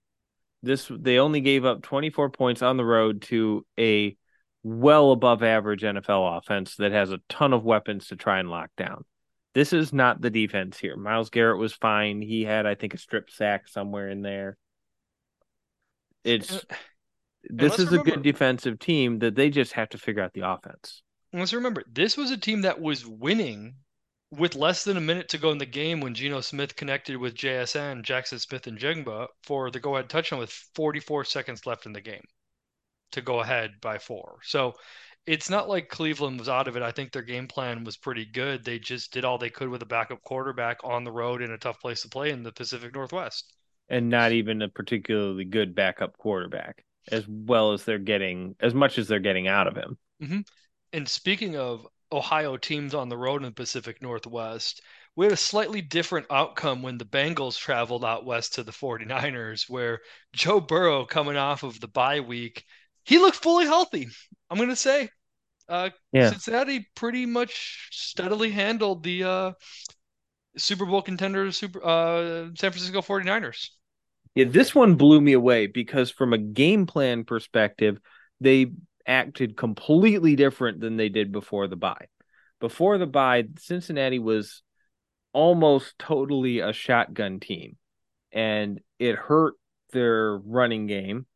This 0.63 0.91
they 0.91 1.19
only 1.19 1.41
gave 1.41 1.65
up 1.65 1.83
24 1.83 2.31
points 2.31 2.63
on 2.63 2.77
the 2.77 2.85
road 2.85 3.23
to 3.23 3.67
a 3.79 4.17
well 4.63 5.13
above 5.13 5.43
average 5.43 5.83
NFL 5.83 6.39
offense 6.39 6.77
that 6.77 6.93
has 6.93 7.13
a 7.13 7.21
ton 7.29 7.53
of 7.53 7.65
weapons 7.65 8.09
to 8.09 8.17
try 8.17 8.39
and 8.39 8.49
lock 8.49 8.71
down. 8.77 9.05
This 9.55 9.73
is 9.73 9.93
not 9.93 10.21
the 10.21 10.31
defense 10.31 10.79
here. 10.79 10.97
Myles 10.97 11.31
Garrett 11.31 11.59
was 11.59 11.73
fine. 11.73 12.23
He 12.23 12.45
had, 12.45 12.67
I 12.67 12.75
think, 12.75 12.95
a 12.95 12.99
strip 12.99 13.31
sack 13.31 13.69
somewhere 13.69 14.09
in 14.09 14.23
there. 14.23 14.57
It's 16.25 16.51
And- 16.51 16.63
this 17.51 17.79
let's 17.79 17.83
is 17.83 17.93
a 17.93 17.99
good 17.99 18.23
defensive 18.23 18.79
team 18.79 19.19
that 19.19 19.35
they 19.35 19.51
just 19.51 19.75
have 19.75 19.91
to 19.91 19.99
figure 19.99 20.23
out 20.23 20.33
the 20.33 20.49
offense. 20.49 21.03
Let's 21.31 21.53
remember, 21.53 21.85
this 21.93 22.17
was 22.17 22.31
a 22.31 22.39
team 22.39 22.63
that 22.63 22.81
was 22.81 23.05
winning 23.05 23.75
with 24.37 24.55
less 24.57 24.85
than 24.85 24.97
a 24.97 25.01
minute 25.01 25.29
to 25.31 25.39
go 25.39 25.51
in 25.51 25.59
the 25.59 25.67
game 25.67 26.01
when 26.01 26.15
Geno 26.15 26.41
Smith 26.41 26.77
connected 26.77 27.17
with 27.17 27.35
JSN, 27.35 28.03
Jaxon 28.05 28.41
Smith-Njigba 28.41 29.29
for 29.43 29.71
the 29.71 29.81
go 29.81 29.95
ahead 29.97 30.09
touchdown 30.11 30.39
with 30.39 30.51
44 30.75 31.25
seconds 31.25 31.67
left 31.67 31.87
in 31.87 31.93
the 31.93 32.01
game 32.01 32.25
to 33.13 33.21
go 33.23 33.41
ahead 33.41 33.73
by 33.81 33.99
four. 33.99 34.39
So 34.43 34.75
it's 35.27 35.49
not 35.49 35.69
like 35.69 35.89
Cleveland 35.89 36.39
was 36.39 36.49
out 36.49 36.69
of 36.69 36.77
it. 36.77 36.83
I 36.83 36.91
think 36.93 37.13
their 37.13 37.23
game 37.23 37.49
plan 37.49 37.85
was 37.85 37.97
pretty 37.97 38.25
good. 38.27 38.65
They 38.65 38.79
just 38.79 39.13
did 39.13 39.25
all 39.25 39.39
they 39.39 39.51
could 39.51 39.69
with 39.69 39.83
a 39.83 39.87
backup 39.87 40.23
quarterback 40.23 40.79
on 40.85 41.05
the 41.05 41.13
road 41.13 41.43
in 41.43 41.51
a 41.53 41.59
tough 41.59 41.81
place 41.81 42.03
to 42.03 42.09
play 42.09 42.31
in 42.31 42.43
the 42.43 42.53
Pacific 42.53 42.95
Northwest. 42.95 43.53
and 43.89 44.09
not 44.09 44.33
even 44.33 44.63
a 44.63 44.69
particularly 44.69 45.45
good 45.45 45.75
backup 45.75 46.17
quarterback, 46.19 46.85
as 47.11 47.25
well 47.29 47.73
as 47.73 47.85
they're 47.85 47.99
getting 47.99 48.57
as 48.61 48.75
much 48.75 48.99
as 48.99 49.09
they're 49.09 49.19
getting 49.21 49.49
out 49.49 49.67
of 49.67 49.77
him. 49.77 49.99
Mm-hmm. 50.23 50.41
And 50.93 51.09
speaking 51.09 51.57
of 51.57 51.87
Ohio 52.15 52.57
teams 52.57 52.95
on 52.95 53.09
the 53.09 53.17
road 53.17 53.43
in 53.43 53.47
the 53.47 53.53
Pacific 53.53 54.01
Northwest, 54.03 54.81
we 55.17 55.27
had 55.27 55.33
a 55.33 55.37
slightly 55.37 55.81
different 55.83 56.27
outcome 56.31 56.83
when 56.83 56.99
the 56.99 57.05
Bengals 57.05 57.59
traveled 57.59 58.05
out 58.05 58.25
west 58.25 58.55
to 58.55 58.63
the 58.63 58.73
49ers, 58.73 59.69
where 59.69 60.01
Joe 60.33 60.61
Burrow, 60.61 61.05
coming 61.05 61.37
off 61.37 61.63
of 61.63 61.81
the 61.81 61.89
bye 61.89 62.21
week, 62.21 62.65
he 63.05 63.19
looked 63.19 63.37
fully 63.37 63.67
healthy. 63.67 64.09
I'm 64.51 64.57
going 64.57 64.71
to 64.71 64.77
say. 64.77 65.11
Uh, 65.69 65.91
Yeah. 66.13 66.31
Cincinnati 66.31 66.89
pretty 66.95 67.27
much 67.27 67.89
steadily 67.91 68.51
handled 68.51 69.03
the 69.03 69.25
uh, 69.25 69.53
Super 70.57 70.87
Bowl 70.87 71.03
contender 71.03 71.51
Super 71.53 71.85
uh, 71.85 72.51
San 72.57 72.71
Francisco 72.71 73.03
49ers. 73.03 73.69
Yeah, 74.35 74.47
this 74.49 74.75
one 74.75 74.97
blew 74.97 75.21
me 75.21 75.33
away 75.33 75.67
because 75.67 76.11
from 76.11 76.33
a 76.33 76.39
game 76.39 76.87
plan 76.87 77.25
perspective, 77.25 77.99
they 78.41 78.73
acted 79.07 79.57
completely 79.57 80.37
different 80.37 80.81
than 80.81 80.97
they 80.97 81.09
did 81.09 81.33
before 81.33 81.67
the 81.67 81.77
bye. 81.77 82.07
Before 82.61 82.99
the 82.99 83.07
bye, 83.07 83.45
Cincinnati 83.59 84.19
was 84.19 84.63
almost 85.33 85.99
totally 85.99 86.61
a 86.61 86.73
shotgun 86.73 87.41
team, 87.41 87.77
and 88.33 88.81
it 88.99 89.17
hurt 89.17 89.55
their 89.93 90.37
running 90.39 90.87
game. 90.87 91.27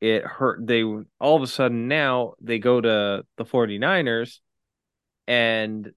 It 0.00 0.24
hurt 0.24 0.66
they 0.66 0.82
all 0.82 1.36
of 1.36 1.42
a 1.42 1.46
sudden 1.46 1.88
now 1.88 2.34
they 2.40 2.58
go 2.58 2.80
to 2.80 3.24
the 3.36 3.44
49ers 3.44 4.40
and 5.26 5.92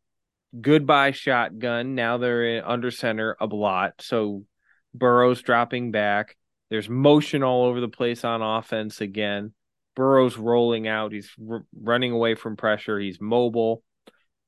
goodbye 0.59 1.11
shotgun. 1.11 1.95
Now 1.95 2.17
they're 2.17 2.67
under 2.67 2.91
center 2.91 3.35
a 3.39 3.45
lot. 3.45 3.95
So 4.01 4.45
Burrow's 4.93 5.41
dropping 5.41 5.91
back. 5.91 6.37
There's 6.69 6.89
motion 6.89 7.43
all 7.43 7.65
over 7.65 7.79
the 7.81 7.89
place 7.89 8.23
on 8.23 8.41
offense 8.41 9.01
again. 9.01 9.53
Burrow's 9.99 10.37
rolling 10.37 10.87
out. 10.87 11.11
He's 11.11 11.29
r- 11.51 11.65
running 11.77 12.13
away 12.13 12.33
from 12.33 12.55
pressure. 12.55 12.97
He's 12.97 13.19
mobile. 13.19 13.83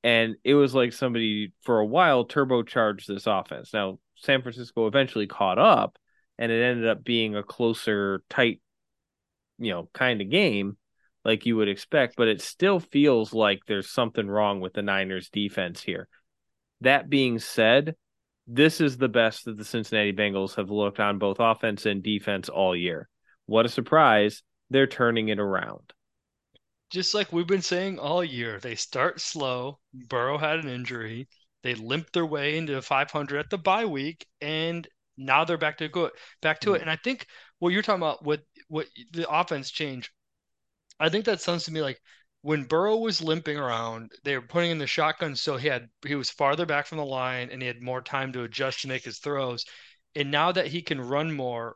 And 0.01 0.37
it 0.45 0.53
was 0.53 0.73
like 0.73 0.93
somebody 0.93 1.51
for 1.63 1.79
a 1.79 1.85
while 1.85 2.25
turbocharged 2.25 3.05
this 3.05 3.27
offense. 3.27 3.73
Now, 3.73 3.99
San 4.15 4.43
Francisco 4.43 4.87
eventually 4.87 5.27
caught 5.27 5.59
up 5.59 5.97
and 6.37 6.53
it 6.53 6.63
ended 6.63 6.87
up 6.87 7.03
being 7.03 7.35
a 7.35 7.43
closer, 7.43 8.23
tight, 8.29 8.61
you 9.59 9.71
know, 9.73 9.89
kind 9.93 10.21
of 10.21 10.29
game 10.29 10.77
like 11.25 11.45
you 11.45 11.57
would 11.57 11.67
expect, 11.67 12.15
but 12.15 12.29
it 12.29 12.41
still 12.41 12.79
feels 12.79 13.33
like 13.33 13.59
there's 13.67 13.89
something 13.89 14.29
wrong 14.29 14.61
with 14.61 14.71
the 14.71 14.81
Niners 14.81 15.29
defense 15.29 15.83
here. 15.83 16.07
That 16.79 17.09
being 17.09 17.39
said, 17.39 17.97
this 18.47 18.79
is 18.79 18.95
the 18.95 19.09
best 19.09 19.43
that 19.43 19.57
the 19.57 19.65
Cincinnati 19.65 20.13
Bengals 20.13 20.55
have 20.55 20.71
looked 20.71 21.01
on 21.01 21.19
both 21.19 21.41
offense 21.41 21.85
and 21.85 22.01
defense 22.01 22.47
all 22.47 22.73
year. 22.73 23.09
What 23.47 23.65
a 23.65 23.69
surprise. 23.69 24.43
They're 24.71 24.87
turning 24.87 25.27
it 25.27 25.37
around. 25.37 25.91
Just 26.91 27.13
like 27.13 27.31
we've 27.31 27.45
been 27.45 27.61
saying 27.61 27.99
all 27.99 28.23
year, 28.23 28.57
they 28.59 28.75
start 28.75 29.19
slow. 29.19 29.79
Burrow 29.93 30.37
had 30.37 30.59
an 30.59 30.69
injury. 30.69 31.27
They 31.61 31.75
limped 31.75 32.13
their 32.13 32.25
way 32.25 32.57
into 32.57 32.81
500 32.81 33.37
at 33.37 33.49
the 33.49 33.57
bye 33.57 33.85
week, 33.85 34.25
and 34.39 34.87
now 35.17 35.43
they're 35.43 35.57
back 35.57 35.77
to 35.79 35.89
go 35.89 36.09
back 36.41 36.61
to 36.61 36.71
it. 36.71 36.75
Mm-hmm. 36.75 36.81
And 36.83 36.89
I 36.89 36.95
think 36.95 37.27
what 37.59 37.73
you're 37.73 37.81
talking 37.81 38.01
about 38.01 38.25
with 38.25 38.39
what 38.69 38.87
the 39.11 39.29
offense 39.29 39.71
change, 39.71 40.09
I 41.01 41.09
think 41.09 41.25
that 41.25 41.41
sounds 41.41 41.65
to 41.65 41.73
me 41.73 41.81
like 41.81 42.01
when 42.43 42.63
Burrow 42.63 42.97
was 42.97 43.21
limping 43.21 43.57
around, 43.57 44.13
they 44.23 44.37
were 44.37 44.47
putting 44.47 44.71
in 44.71 44.77
the 44.77 44.87
shotgun, 44.87 45.35
so 45.35 45.57
he 45.57 45.67
had 45.67 45.89
he 46.05 46.15
was 46.15 46.29
farther 46.29 46.65
back 46.65 46.87
from 46.87 46.97
the 46.97 47.05
line 47.05 47.49
and 47.51 47.61
he 47.61 47.67
had 47.67 47.83
more 47.83 48.01
time 48.01 48.31
to 48.33 48.43
adjust 48.43 48.81
to 48.81 48.87
make 48.87 49.03
his 49.03 49.19
throws. 49.19 49.65
And 50.15 50.31
now 50.31 50.53
that 50.53 50.67
he 50.67 50.81
can 50.81 51.01
run 51.01 51.33
more, 51.33 51.75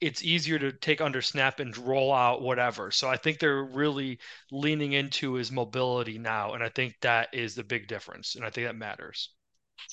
it's 0.00 0.24
easier 0.24 0.58
to 0.58 0.72
take 0.72 1.00
under 1.00 1.22
snap 1.22 1.60
and 1.60 1.76
roll 1.78 2.12
out 2.12 2.42
whatever. 2.42 2.90
So 2.90 3.08
I 3.08 3.16
think 3.16 3.38
they're 3.38 3.64
really 3.64 4.18
leaning 4.50 4.92
into 4.92 5.34
his 5.34 5.50
mobility 5.50 6.18
now, 6.18 6.52
and 6.52 6.62
I 6.62 6.68
think 6.68 6.96
that 7.00 7.28
is 7.32 7.54
the 7.54 7.64
big 7.64 7.88
difference, 7.88 8.34
and 8.34 8.44
I 8.44 8.50
think 8.50 8.66
that 8.66 8.76
matters. 8.76 9.30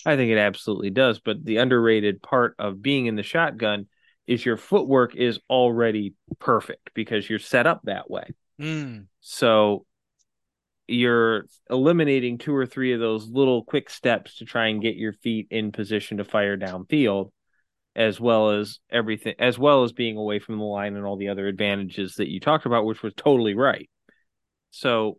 I 0.06 0.16
think 0.16 0.32
it 0.32 0.38
absolutely 0.38 0.89
does. 0.89 1.20
But 1.20 1.43
the 1.43 1.58
underrated 1.58 2.22
part 2.22 2.56
of 2.60 2.82
being 2.82 3.06
in 3.06 3.16
the 3.16 3.24
shotgun 3.24 3.88
is 4.28 4.45
your 4.45 4.58
footwork 4.58 5.16
is 5.16 5.39
already 5.49 6.14
perfect 6.39 6.91
because 6.93 7.30
you're 7.30 7.39
set 7.39 7.68
up 7.68 7.82
that 7.84 8.10
way. 8.10 8.26
Mm. 8.60 9.08
So 9.22 9.86
you're 10.88 11.45
eliminating 11.70 12.38
two 12.38 12.56
or 12.56 12.66
three 12.66 12.93
of 12.93 12.99
those 12.99 13.28
little 13.30 13.64
quick 13.64 13.89
steps 13.89 14.38
to 14.38 14.45
try 14.45 14.68
and 14.68 14.82
get 14.82 14.95
your 14.95 15.14
feet 15.14 15.47
in 15.49 15.72
position 15.72 16.18
to 16.18 16.24
fire 16.24 16.58
downfield, 16.58 17.32
as 17.95 18.19
well 18.19 18.51
as 18.51 18.79
everything, 18.89 19.35
as 19.39 19.59
well 19.59 19.83
as 19.83 19.91
being 19.91 20.17
away 20.17 20.39
from 20.39 20.57
the 20.57 20.63
line 20.63 20.95
and 20.95 21.05
all 21.05 21.17
the 21.17 21.29
other 21.29 21.47
advantages 21.47 22.15
that 22.15 22.29
you 22.29 22.39
talked 22.39 22.65
about, 22.65 22.85
which 22.85 23.03
was 23.03 23.13
totally 23.15 23.53
right. 23.53 23.89
So, 24.71 25.17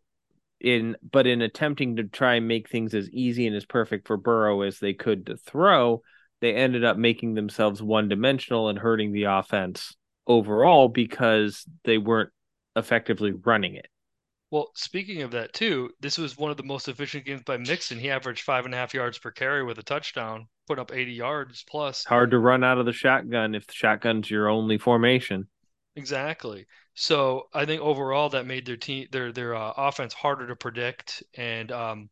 in 0.61 0.97
but 1.03 1.27
in 1.27 1.43
attempting 1.43 1.97
to 1.97 2.05
try 2.05 2.35
and 2.37 2.49
make 2.49 2.69
things 2.69 2.95
as 2.95 3.11
easy 3.11 3.47
and 3.47 3.57
as 3.57 3.67
perfect 3.67 4.07
for 4.07 4.17
Burrow 4.17 4.63
as 4.63 4.79
they 4.79 4.95
could 4.95 5.27
to 5.27 5.37
throw, 5.37 6.03
they 6.41 6.55
ended 6.55 6.85
up 6.85 6.97
making 6.97 7.35
themselves 7.35 7.83
one 7.83 8.09
dimensional 8.09 8.69
and 8.69 8.79
hurting 8.79 9.13
the 9.13 9.25
offense 9.25 9.95
overall 10.27 10.89
because 10.89 11.67
they 11.85 11.99
weren't 11.99 12.31
effectively 12.77 13.33
running 13.33 13.75
it. 13.75 13.89
Well, 14.53 14.71
speaking 14.75 15.23
of 15.23 15.31
that 15.31 15.55
too, 15.55 15.89
this 16.01 16.19
was 16.19 16.37
one 16.37 16.51
of 16.51 16.59
the 16.59 16.63
most 16.63 16.87
efficient 16.87 17.25
games 17.25 17.41
by 17.43 17.57
Mixon. 17.57 17.99
He 17.99 18.11
averaged 18.11 18.43
five 18.43 18.67
and 18.67 18.75
a 18.75 18.77
half 18.77 18.93
yards 18.93 19.19
per 19.19 19.31
carry 19.31 19.65
with 19.65 19.79
a 19.79 19.83
touchdown, 19.83 20.47
put 20.67 20.79
up 20.79 20.93
80 20.93 21.11
yards 21.11 21.65
plus. 21.67 22.05
Hard 22.05 22.33
to 22.33 22.39
run 22.39 22.63
out 22.63 22.77
of 22.77 22.85
the 22.85 22.93
shotgun 22.93 23.55
if 23.55 23.67
the 23.67 23.73
shotgun's 23.73 24.31
your 24.31 24.51
only 24.51 24.77
formation. 24.77 25.49
Exactly. 25.97 26.67
So 26.93 27.49
I 27.55 27.65
think 27.65 27.81
overall 27.81 28.29
that 28.29 28.45
made 28.45 28.67
their 28.67 28.77
team 28.77 29.07
their 29.11 29.33
their 29.33 29.55
uh, 29.55 29.73
offense 29.75 30.13
harder 30.13 30.47
to 30.49 30.57
predict, 30.57 31.23
and 31.35 31.73
um, 31.73 32.11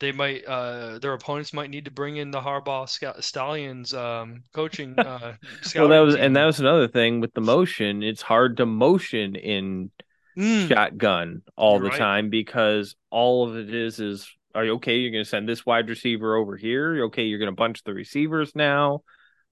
they 0.00 0.12
might 0.12 0.46
uh, 0.46 0.98
their 0.98 1.12
opponents 1.12 1.52
might 1.52 1.68
need 1.68 1.84
to 1.84 1.90
bring 1.90 2.16
in 2.16 2.30
the 2.30 2.40
Harbaugh 2.40 2.88
Sc 2.88 3.04
Stalions 3.20 3.92
um, 3.92 4.44
coaching 4.54 4.98
uh, 4.98 5.34
Well, 5.74 5.88
that 5.88 6.00
was 6.00 6.14
and 6.14 6.34
that 6.36 6.46
was 6.46 6.58
another 6.58 6.88
thing 6.88 7.20
with 7.20 7.34
the 7.34 7.42
motion. 7.42 8.02
It's 8.02 8.22
hard 8.22 8.56
to 8.56 8.64
motion 8.64 9.36
in 9.36 9.90
Mm, 10.36 10.68
shotgun 10.68 11.42
all 11.56 11.78
you're 11.78 11.82
the 11.82 11.90
right. 11.90 11.98
time 11.98 12.30
because 12.30 12.94
all 13.10 13.48
of 13.48 13.56
it 13.56 13.74
is 13.74 14.00
is 14.00 14.28
are 14.54 14.64
you 14.64 14.74
okay? 14.74 14.96
You're 14.96 15.10
going 15.12 15.24
to 15.24 15.28
send 15.28 15.46
this 15.48 15.66
wide 15.66 15.88
receiver 15.88 16.34
over 16.34 16.56
here. 16.56 17.04
Okay. 17.06 17.24
You're 17.24 17.38
going 17.38 17.50
to 17.50 17.56
bunch 17.56 17.84
the 17.84 17.92
receivers 17.92 18.54
now, 18.54 19.02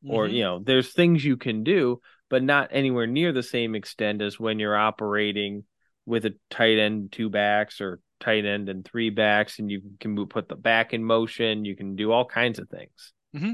or 0.09 0.27
hmm 0.27 0.33
you 0.33 0.43
know, 0.43 0.61
there's 0.61 0.93
things 0.93 1.25
you 1.25 1.37
can 1.37 1.63
do, 1.63 2.01
but 2.31 2.43
not 2.43 2.71
anywhere 2.73 3.07
near 3.07 3.33
the 3.33 3.43
same 3.43 3.75
extent 3.75 4.23
as 4.23 4.41
when 4.41 4.59
you're 4.59 4.77
operating 4.77 5.65
with 6.07 6.25
a 6.27 6.35
tight 6.51 6.79
end 6.79 7.13
two 7.13 7.29
backs 7.29 7.81
or 7.81 8.01
tight 8.21 8.47
end 8.47 8.69
and 8.71 8.85
three 8.85 9.11
backs, 9.11 9.59
and 9.59 9.71
you 9.71 9.83
can 10.01 10.27
put 10.27 10.49
the 10.49 10.57
back 10.57 10.95
in 10.95 11.05
motion. 11.05 11.65
You 11.65 11.77
can 11.77 11.97
do 11.97 12.11
all 12.13 12.25
kinds 12.25 12.59
of 12.59 12.69
things. 12.69 13.13
hmm 13.35 13.53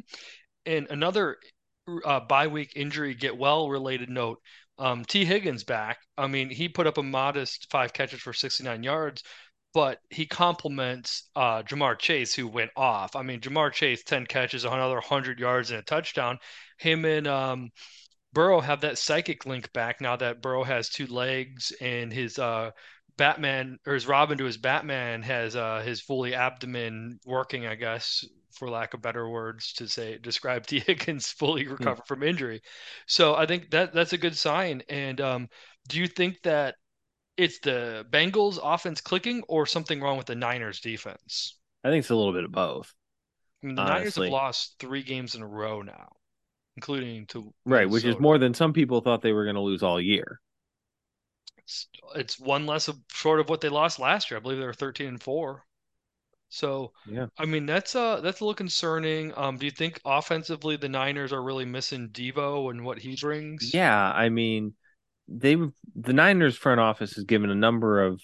And 0.67 0.87
another 0.91 1.39
uh, 2.05 2.21
bye 2.21 2.47
week 2.47 2.73
injury 2.77 3.15
get 3.15 3.37
well 3.37 3.69
related 3.69 4.09
note. 4.11 4.39
Um, 4.81 5.05
Tee 5.05 5.27
Higgins 5.27 5.63
back. 5.63 5.99
I 6.17 6.27
mean, 6.27 6.49
he 6.49 6.69
put 6.69 6.87
up 6.87 6.99
a 6.99 7.03
modest 7.03 7.71
five 7.71 7.93
catches 7.93 8.21
for 8.21 8.33
69 8.33 8.83
yards, 8.83 9.23
but 9.75 9.99
he 10.09 10.27
complements 10.27 11.29
uh, 11.37 11.63
Ja'Marr 11.63 11.99
Chase, 11.99 12.35
who 12.35 12.49
went 12.49 12.71
off. 12.77 13.15
I 13.15 13.23
mean, 13.23 13.41
Ja'Marr 13.41 13.73
Chase, 13.73 14.03
10 14.03 14.27
catches, 14.27 14.65
another 14.65 14.95
100 14.95 15.39
yards, 15.39 15.71
and 15.71 15.81
a 15.81 15.83
touchdown. 15.83 16.39
Him 16.79 17.05
and 17.05 17.27
um, 17.27 17.71
Burrow 18.33 18.61
have 18.61 18.81
that 18.81 18.99
psychic 18.99 19.45
link 19.45 19.73
back 19.73 20.01
now 20.01 20.17
that 20.17 20.41
Burrow 20.41 20.65
has 20.65 20.89
two 20.89 21.07
legs 21.07 21.73
and 21.81 22.13
his 22.13 22.39
uh, 22.39 22.71
Batman 23.17 23.79
or 23.87 23.95
his 23.95 24.07
Robin 24.07 24.39
to 24.39 24.45
his 24.45 24.57
Batman 24.57 25.23
has 25.23 25.57
uh, 25.57 25.83
his 25.85 26.01
fully 26.01 26.35
abdomen 26.35 27.21
working, 27.27 27.67
I 27.67 27.75
guess, 27.75 28.25
for 28.53 28.71
lack 28.71 28.95
of 28.95 29.03
better 29.03 29.29
words 29.29 29.73
to 29.75 29.89
say 29.89 30.19
describe 30.19 30.67
Tee 30.69 30.81
Higgins 30.81 31.31
fully 31.33 31.67
Hmm. 31.79 31.93
recovered 31.93 32.07
from 32.07 32.23
injury. 32.23 32.63
So 33.07 33.35
I 33.37 33.47
think 33.47 33.71
that 33.71 33.93
that's 33.95 34.13
a 34.13 34.19
good 34.19 34.37
sign. 34.37 34.83
And 34.89 35.21
um, 35.21 35.49
do 35.89 35.99
you 36.01 36.07
think 36.07 36.43
that 36.43 36.77
it's 37.37 37.61
the 37.61 38.07
Bengals 38.11 38.59
offense 38.63 39.01
clicking 39.03 39.43
or 39.49 39.67
something 39.67 40.01
wrong 40.01 40.19
with 40.19 40.27
the 40.27 40.37
Niners 40.37 40.81
defense? 40.81 41.57
I 41.85 41.91
think 41.91 42.01
it's 42.01 42.11
a 42.11 42.15
little 42.17 42.33
bit 42.33 42.45
of 42.45 42.53
both, 42.53 42.95
I 43.63 43.67
mean, 43.67 43.77
the 43.77 43.83
Niners 43.83 44.17
have 44.17 44.29
lost 44.29 44.79
three 44.79 45.03
games 45.03 45.35
in 45.35 45.41
a 45.43 45.47
row 45.47 45.81
now, 45.81 46.13
including 46.77 47.27
to 47.29 47.55
Right, 47.65 47.89
which 47.89 48.05
is 48.05 48.19
more 48.19 48.37
than 48.37 48.53
some 48.53 48.75
people 48.75 49.01
thought 49.01 49.23
they 49.23 49.33
were 49.33 49.45
going 49.45 49.55
to 49.57 49.63
lose 49.63 49.83
all 49.83 49.99
year. 49.99 50.41
It's, 51.57 51.89
it's 52.17 52.39
one 52.41 52.67
less 52.67 52.89
of, 52.89 53.01
short 53.13 53.41
of 53.41 53.49
what 53.49 53.61
they 53.61 53.69
lost 53.69 53.99
last 53.99 54.31
year. 54.31 54.39
I 54.39 54.41
believe 54.43 54.59
they 54.59 54.67
were 54.67 54.75
13 54.75 55.07
and 55.07 55.23
4. 55.23 55.65
So, 56.51 56.93
Yeah. 57.07 57.27
I 57.39 57.47
mean, 57.47 57.65
that's 57.65 57.95
uh 57.95 58.21
that's 58.21 58.41
a 58.41 58.45
little 58.45 58.55
concerning. 58.55 59.33
Um, 59.37 59.57
do 59.57 59.65
you 59.65 59.71
think 59.71 60.01
offensively 60.05 60.77
the 60.77 60.89
Niners 60.89 61.33
are 61.33 61.43
really 61.43 61.65
missing 61.65 62.09
Deebo 62.11 62.71
and 62.71 62.85
what 62.85 62.99
he 62.99 63.17
brings? 63.17 63.73
Yeah, 63.73 64.13
I 64.13 64.29
mean, 64.29 64.75
they 65.29 65.57
the 65.95 66.13
Niners 66.13 66.57
front 66.57 66.81
office 66.81 67.15
has 67.15 67.25
given 67.25 67.51
a 67.51 67.55
number 67.55 68.05
of 68.05 68.21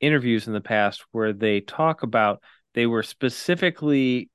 interviews 0.00 0.46
in 0.46 0.52
the 0.52 0.60
past 0.60 1.04
where 1.12 1.32
they 1.32 1.60
talk 1.60 2.02
about 2.02 2.42
they 2.74 2.86
were 2.86 3.02
specifically 3.02 4.30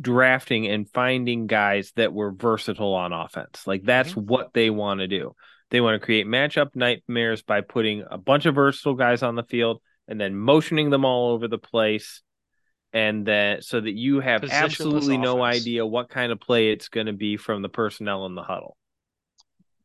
drafting 0.00 0.66
and 0.66 0.90
finding 0.90 1.46
guys 1.46 1.92
that 1.96 2.12
were 2.12 2.32
versatile 2.32 2.94
on 2.94 3.12
offense. 3.12 3.66
Like 3.66 3.82
that's 3.84 4.16
what 4.16 4.52
they 4.54 4.70
want 4.70 5.00
to 5.00 5.08
do. 5.08 5.34
They 5.70 5.80
want 5.80 6.00
to 6.00 6.04
create 6.04 6.26
matchup 6.26 6.76
nightmares 6.76 7.42
by 7.42 7.60
putting 7.60 8.04
a 8.08 8.18
bunch 8.18 8.46
of 8.46 8.54
versatile 8.54 8.94
guys 8.94 9.22
on 9.22 9.34
the 9.34 9.42
field 9.42 9.80
and 10.08 10.20
then 10.20 10.36
motioning 10.36 10.90
them 10.90 11.04
all 11.04 11.32
over 11.32 11.48
the 11.48 11.58
place 11.58 12.22
and 12.94 13.26
then 13.26 13.60
so 13.60 13.80
that 13.80 13.92
you 13.92 14.20
have 14.20 14.44
absolutely 14.44 15.18
no 15.18 15.42
idea 15.42 15.84
what 15.84 16.08
kind 16.08 16.30
of 16.30 16.40
play 16.40 16.70
it's 16.70 16.88
going 16.88 17.06
to 17.06 17.12
be 17.12 17.36
from 17.36 17.60
the 17.60 17.68
personnel 17.68 18.24
in 18.26 18.36
the 18.36 18.42
huddle. 18.42 18.76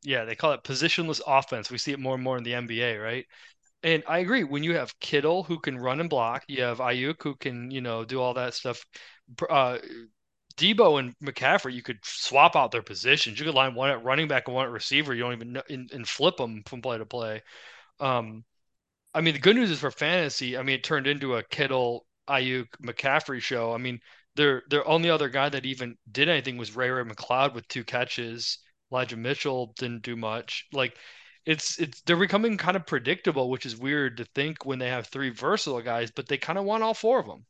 Yeah, 0.04 0.26
they 0.26 0.36
call 0.36 0.54
it 0.54 0.64
positionless 0.64 1.20
offense. 1.26 1.72
We 1.72 1.80
see 1.80 1.92
it 1.92 2.00
more 2.00 2.14
and 2.14 2.24
more 2.24 2.38
in 2.38 2.44
the 2.44 2.54
NBA, 2.54 3.04
right? 3.04 3.26
And 3.82 4.04
I 4.08 4.20
agree. 4.20 4.44
When 4.44 4.64
you 4.64 4.76
have 4.76 4.98
Kittle 5.00 5.44
who 5.44 5.60
can 5.60 5.78
run 5.78 6.00
and 6.00 6.10
block, 6.10 6.44
you 6.48 6.62
have 6.62 6.78
Aiyuk 6.78 7.22
who 7.24 7.36
can, 7.36 7.72
you 7.72 7.82
know, 7.82 8.06
do 8.06 8.22
all 8.22 8.36
that 8.36 8.54
stuff. 8.54 8.86
Uh, 9.50 9.80
Deebo 10.58 11.00
and 11.00 11.16
McCaffrey, 11.24 11.74
you 11.74 11.82
could 11.82 12.00
swap 12.04 12.56
out 12.56 12.72
their 12.72 12.84
positions. 12.84 13.40
You 13.40 13.46
could 13.46 13.56
line 13.56 13.74
one 13.74 13.90
at 13.90 14.04
running 14.04 14.28
back 14.28 14.48
and 14.48 14.56
one 14.56 14.66
at 14.66 14.72
receiver. 14.72 15.16
You 15.16 15.24
don't 15.24 15.34
even 15.34 15.54
know, 15.54 15.64
and, 15.70 15.92
and 15.92 16.08
flip 16.08 16.38
them 16.38 16.62
from 16.66 16.82
play 16.82 16.98
to 16.98 17.06
play. 17.06 17.42
Um, 18.00 18.44
I 19.20 19.22
mean, 19.22 19.34
the 19.34 19.40
good 19.42 19.58
news 19.58 19.70
is 19.70 19.82
for 19.82 19.92
fantasy. 19.92 20.58
I 20.58 20.64
mean, 20.64 20.76
it 20.76 20.84
turned 20.86 21.06
into 21.06 21.36
a 21.36 21.44
Kittle, 21.44 22.06
Aiyuk, 22.30 22.68
McCaffrey 22.82 23.42
show. 23.42 23.74
I 23.74 23.78
mean, 23.78 24.00
their 24.38 24.64
their 24.70 24.88
only 24.88 25.10
other 25.10 25.28
guy 25.28 25.50
that 25.50 25.66
even 25.66 25.98
did 26.10 26.30
anything 26.30 26.56
was 26.56 26.74
Ray 26.74 26.90
Ray 26.90 27.04
McCloud 27.04 27.54
with 27.54 27.68
two 27.68 27.84
catches. 27.84 28.60
Elijah 28.90 29.18
Mitchell 29.18 29.74
didn't 29.78 30.04
do 30.04 30.16
much. 30.16 30.68
Like, 30.72 30.96
it's 31.46 31.78
it's 31.82 32.02
they're 32.04 32.16
becoming 32.16 32.56
kind 32.56 32.78
of 32.78 32.86
predictable, 32.86 33.50
which 33.50 33.66
is 33.66 33.76
weird 33.76 34.16
to 34.18 34.24
think 34.24 34.66
when 34.66 34.80
they 34.80 34.88
have 34.88 35.08
three 35.08 35.32
versatile 35.32 35.82
guys, 35.82 36.12
but 36.12 36.30
they 36.30 36.38
kind 36.38 36.58
of 36.58 36.64
want 36.64 36.84
all 36.84 36.94
four 36.94 37.20
of 37.20 37.28
them. 37.28 37.46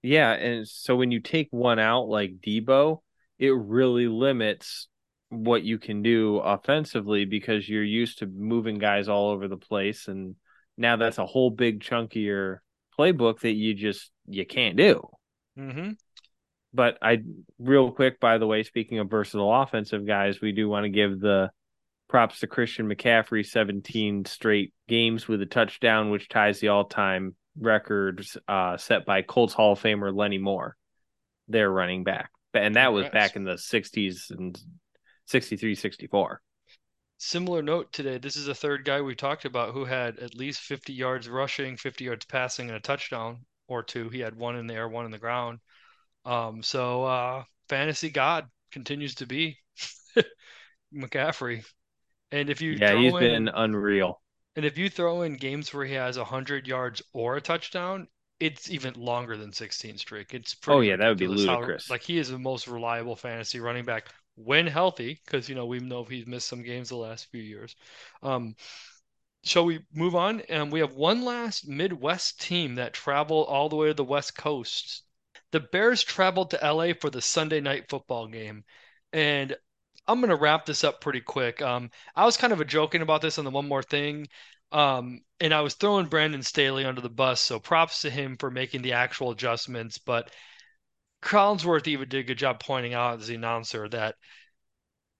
Yeah, 0.00 0.32
and 0.32 0.66
so 0.66 0.96
when 0.96 1.10
you 1.10 1.20
take 1.20 1.48
one 1.50 1.78
out 1.78 2.08
like 2.08 2.40
Deebo, 2.40 3.02
it 3.38 3.50
really 3.54 4.08
limits 4.08 4.88
what 5.30 5.62
you 5.62 5.78
can 5.78 6.02
do 6.02 6.38
offensively 6.38 7.24
because 7.24 7.68
you're 7.68 7.82
used 7.82 8.18
to 8.18 8.26
moving 8.26 8.78
guys 8.78 9.08
all 9.08 9.30
over 9.30 9.48
the 9.48 9.56
place 9.56 10.08
and 10.08 10.34
now 10.76 10.96
that's 10.96 11.18
a 11.18 11.26
whole 11.26 11.50
big 11.50 11.80
chunk 11.80 12.12
of 12.12 12.22
your 12.22 12.62
playbook 12.98 13.40
that 13.40 13.52
you 13.52 13.74
just 13.74 14.10
you 14.26 14.44
can't 14.44 14.76
do. 14.76 15.08
hmm 15.56 15.90
But 16.74 16.98
I 17.00 17.18
real 17.58 17.90
quick 17.92 18.20
by 18.20 18.38
the 18.38 18.46
way, 18.46 18.62
speaking 18.62 18.98
of 18.98 19.10
versatile 19.10 19.52
offensive 19.62 20.06
guys, 20.06 20.40
we 20.40 20.52
do 20.52 20.68
want 20.68 20.84
to 20.84 20.90
give 20.90 21.20
the 21.20 21.50
props 22.08 22.40
to 22.40 22.46
Christian 22.48 22.88
McCaffrey 22.88 23.46
17 23.46 24.24
straight 24.24 24.72
games 24.88 25.28
with 25.28 25.40
a 25.42 25.46
touchdown 25.46 26.10
which 26.10 26.28
ties 26.28 26.58
the 26.58 26.68
all-time 26.68 27.36
records 27.56 28.36
uh, 28.48 28.76
set 28.76 29.04
by 29.06 29.22
Colts 29.22 29.54
Hall 29.54 29.72
of 29.72 29.80
Famer 29.80 30.14
Lenny 30.14 30.38
Moore. 30.38 30.76
their 31.46 31.70
running 31.70 32.04
back. 32.04 32.30
And 32.54 32.74
that 32.76 32.92
was 32.92 33.08
back 33.08 33.36
in 33.36 33.44
the 33.44 33.56
60s 33.56 34.30
and 34.30 34.58
63, 35.30 35.74
64. 35.74 36.42
Similar 37.18 37.62
note 37.62 37.92
today. 37.92 38.18
This 38.18 38.34
is 38.34 38.46
the 38.46 38.54
third 38.54 38.84
guy 38.84 39.00
we 39.00 39.14
talked 39.14 39.44
about 39.44 39.74
who 39.74 39.84
had 39.84 40.18
at 40.18 40.34
least 40.34 40.60
50 40.60 40.92
yards 40.92 41.28
rushing, 41.28 41.76
50 41.76 42.02
yards 42.04 42.24
passing, 42.24 42.66
and 42.68 42.76
a 42.76 42.80
touchdown 42.80 43.46
or 43.68 43.84
two. 43.84 44.08
He 44.08 44.18
had 44.18 44.34
one 44.34 44.56
in 44.56 44.66
the 44.66 44.74
air, 44.74 44.88
one 44.88 45.04
in 45.04 45.12
the 45.12 45.18
ground. 45.18 45.60
Um, 46.24 46.62
so 46.62 47.04
uh, 47.04 47.44
fantasy 47.68 48.10
god 48.10 48.50
continues 48.72 49.16
to 49.16 49.26
be 49.26 49.58
McCaffrey. 50.94 51.64
And 52.32 52.50
if 52.50 52.60
you 52.62 52.78
Yeah, 52.80 52.94
he's 52.94 53.14
throw 53.14 53.16
been 53.16 53.32
in 53.32 53.48
unreal. 53.48 54.22
and 54.56 54.64
if 54.64 54.78
you 54.78 54.88
throw 54.88 55.22
in 55.22 55.34
games 55.34 55.72
where 55.74 55.84
he 55.84 55.94
has 55.94 56.16
100 56.16 56.66
yards 56.66 57.02
or 57.12 57.36
a 57.36 57.40
touchdown, 57.40 58.06
it's 58.38 58.70
even 58.70 58.94
longer 58.94 59.36
than 59.36 59.52
16 59.52 59.98
streak. 59.98 60.34
It's 60.34 60.54
Oh, 60.66 60.80
yeah, 60.80 60.96
that 60.96 61.08
would 61.10 61.18
be 61.18 61.26
ridiculous 61.26 61.44
how 61.44 61.68
ludicrous. 61.68 61.84
like 61.88 62.02
he 62.02 62.18
is 62.18 62.28
the 62.28 62.38
most 62.38 62.68
reliable 62.68 63.16
fantasy 63.16 63.58
running 63.60 63.84
back 63.84 64.06
when 64.44 64.66
healthy, 64.66 65.20
because 65.24 65.48
you 65.48 65.54
know 65.54 65.66
we 65.66 65.80
know 65.80 66.04
he's 66.04 66.26
missed 66.26 66.48
some 66.48 66.62
games 66.62 66.88
the 66.88 66.96
last 66.96 67.30
few 67.30 67.42
years. 67.42 67.76
Um, 68.22 68.54
shall 69.44 69.64
we 69.64 69.80
move 69.92 70.14
on? 70.14 70.40
And 70.42 70.72
we 70.72 70.80
have 70.80 70.94
one 70.94 71.24
last 71.24 71.66
Midwest 71.68 72.40
team 72.40 72.76
that 72.76 72.92
traveled 72.94 73.46
all 73.48 73.68
the 73.68 73.76
way 73.76 73.88
to 73.88 73.94
the 73.94 74.04
West 74.04 74.36
Coast. 74.36 75.04
The 75.52 75.60
Bears 75.60 76.02
traveled 76.04 76.50
to 76.50 76.64
LA 76.64 76.94
for 76.94 77.10
the 77.10 77.22
Sunday 77.22 77.60
night 77.60 77.88
football 77.88 78.26
game. 78.28 78.64
And 79.12 79.56
I'm 80.06 80.20
gonna 80.20 80.36
wrap 80.36 80.66
this 80.66 80.84
up 80.84 81.00
pretty 81.00 81.20
quick. 81.20 81.62
Um, 81.62 81.90
I 82.16 82.24
was 82.24 82.36
kind 82.36 82.52
of 82.52 82.66
joking 82.66 83.02
about 83.02 83.22
this 83.22 83.38
on 83.38 83.44
the 83.44 83.50
one 83.50 83.68
more 83.68 83.82
thing. 83.82 84.28
Um, 84.72 85.20
and 85.40 85.52
I 85.54 85.60
was 85.62 85.74
throwing 85.74 86.06
Brandon 86.06 86.42
Staley 86.42 86.84
under 86.84 87.00
the 87.00 87.10
bus, 87.10 87.40
so 87.40 87.58
props 87.58 88.02
to 88.02 88.10
him 88.10 88.36
for 88.36 88.50
making 88.50 88.82
the 88.82 88.92
actual 88.92 89.30
adjustments. 89.30 89.98
But 89.98 90.30
Collinsworth 91.22 91.86
even 91.86 92.08
did 92.08 92.20
a 92.20 92.22
good 92.22 92.38
job 92.38 92.60
pointing 92.60 92.94
out 92.94 93.20
as 93.20 93.26
the 93.26 93.34
announcer 93.34 93.88
that 93.88 94.16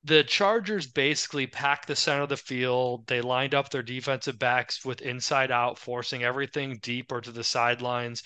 the 0.03 0.25
Chargers 0.25 0.87
basically 0.87 1.47
packed 1.47 1.87
the 1.87 1.97
center 1.97 2.23
of 2.23 2.31
the 2.31 2.37
field. 2.37 3.07
They 3.07 3.21
lined 3.21 3.55
up 3.55 3.69
their 3.69 3.83
defensive 3.83 4.39
backs 4.39 4.85
with 4.85 5.03
inside 5.03 5.51
out, 5.51 5.79
forcing 5.79 6.23
everything 6.23 6.79
deeper 6.79 7.21
to 7.21 7.31
the 7.31 7.45
sidelines. 7.45 8.23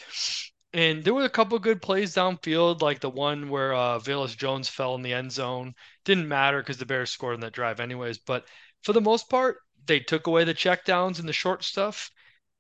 And 0.72 1.03
there 1.03 1.14
were 1.14 1.25
a 1.25 1.31
couple 1.31 1.59
good 1.59 1.83
plays 1.83 2.14
downfield, 2.14 2.81
like 2.81 3.01
the 3.01 3.11
one 3.11 3.49
where 3.49 3.75
uh, 3.75 3.99
Jones 4.01 4.68
fell 4.68 4.95
in 4.95 5.03
the 5.03 5.12
end 5.12 5.33
zone. 5.33 5.75
Didn't 6.05 6.29
matter 6.29 6.61
because 6.61 6.79
the 6.79 6.87
Bears 6.87 7.11
scored 7.11 7.35
on 7.35 7.41
that 7.41 7.53
drive 7.53 7.81
anyways. 7.81 8.18
But 8.18 8.47
for 8.83 8.93
the 8.93 9.01
most 9.01 9.29
part, 9.29 9.59
they 9.87 10.01
took 10.01 10.27
away 10.27 10.45
the 10.45 10.55
checkdowns 10.55 11.18
and 11.18 11.29
the 11.29 11.33
short 11.33 11.64
stuff. 11.64 12.11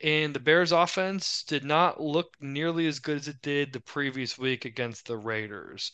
And 0.04 0.34
the 0.34 0.40
Bears 0.40 0.70
offense 0.70 1.42
did 1.42 1.64
not 1.64 1.98
look 2.00 2.36
nearly 2.40 2.86
as 2.86 3.00
good 3.00 3.16
as 3.16 3.26
it 3.26 3.40
did 3.40 3.72
the 3.72 3.80
previous 3.80 4.36
week 4.36 4.66
against 4.66 5.06
the 5.06 5.16
Raiders. 5.16 5.92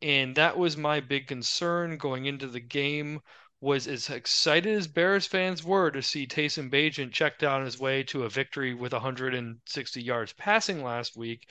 And 0.00 0.36
that 0.36 0.56
was 0.56 0.76
my 0.76 1.00
big 1.00 1.26
concern 1.26 1.96
going 1.98 2.26
into 2.26 2.46
the 2.46 2.60
game 2.60 3.20
was 3.60 3.88
as 3.88 4.10
excited 4.10 4.76
as 4.76 4.86
Bears 4.86 5.26
fans 5.26 5.64
were 5.64 5.90
to 5.90 6.02
see 6.02 6.24
Tyson 6.24 6.70
Bagent 6.70 7.12
check 7.12 7.38
down 7.40 7.64
his 7.64 7.80
way 7.80 8.04
to 8.04 8.22
a 8.22 8.30
victory 8.30 8.74
with 8.74 8.92
160 8.92 10.02
yards 10.02 10.32
passing 10.34 10.84
last 10.84 11.16
week, 11.16 11.50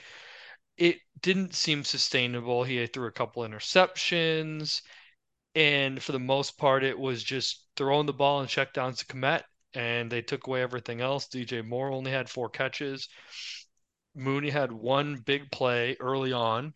it 0.78 1.00
didn't 1.20 1.54
seem 1.54 1.84
sustainable. 1.84 2.64
He 2.64 2.86
threw 2.86 3.06
a 3.06 3.12
couple 3.12 3.42
interceptions, 3.42 4.80
and 5.54 6.02
for 6.02 6.12
the 6.12 6.18
most 6.18 6.56
part, 6.56 6.84
it 6.84 6.98
was 6.98 7.22
just 7.22 7.66
throwing 7.76 8.06
the 8.06 8.14
ball 8.14 8.40
and 8.40 8.48
checkdowns 8.48 8.98
to 9.00 9.06
Kmet, 9.06 9.42
and 9.74 10.10
they 10.10 10.22
took 10.22 10.46
away 10.46 10.62
everything 10.62 11.00
else. 11.00 11.28
DJ 11.28 11.66
Moore 11.66 11.90
only 11.90 12.10
had 12.10 12.28
four 12.28 12.48
catches. 12.48 13.08
Mooney 14.14 14.50
had 14.50 14.72
one 14.72 15.16
big 15.16 15.50
play 15.50 15.96
early 16.00 16.32
on, 16.32 16.72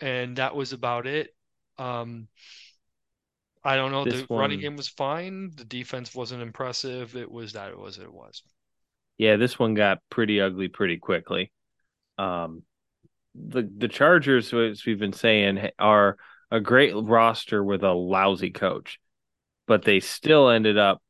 and 0.00 0.36
that 0.36 0.54
was 0.54 0.72
about 0.72 1.06
it. 1.06 1.34
Um, 1.78 2.28
I 3.62 3.76
don't 3.76 3.92
know. 3.92 4.04
This 4.04 4.20
The 4.22 4.26
one- 4.26 4.40
running 4.40 4.60
game 4.60 4.76
was 4.76 4.88
fine. 4.88 5.50
The 5.54 5.64
defense 5.64 6.14
wasn't 6.14 6.42
impressive. 6.42 7.16
It 7.16 7.30
was 7.30 7.52
that 7.52 7.70
it 7.70 7.78
was 7.78 7.98
it 7.98 8.12
was. 8.12 8.42
Yeah, 9.18 9.36
this 9.36 9.58
one 9.58 9.74
got 9.74 9.98
pretty 10.08 10.40
ugly 10.40 10.68
pretty 10.68 10.96
quickly. 10.96 11.52
Um, 12.16 12.62
the 13.34 13.62
the 13.76 13.88
Chargers, 13.88 14.52
as 14.54 14.84
we've 14.86 14.98
been 14.98 15.12
saying, 15.12 15.70
are 15.78 16.16
a 16.50 16.60
great 16.60 16.94
roster 16.96 17.62
with 17.62 17.82
a 17.84 17.92
lousy 17.92 18.50
coach, 18.50 18.98
but 19.66 19.82
they 19.84 20.00
still 20.00 20.48
ended 20.48 20.78
up 20.78 21.02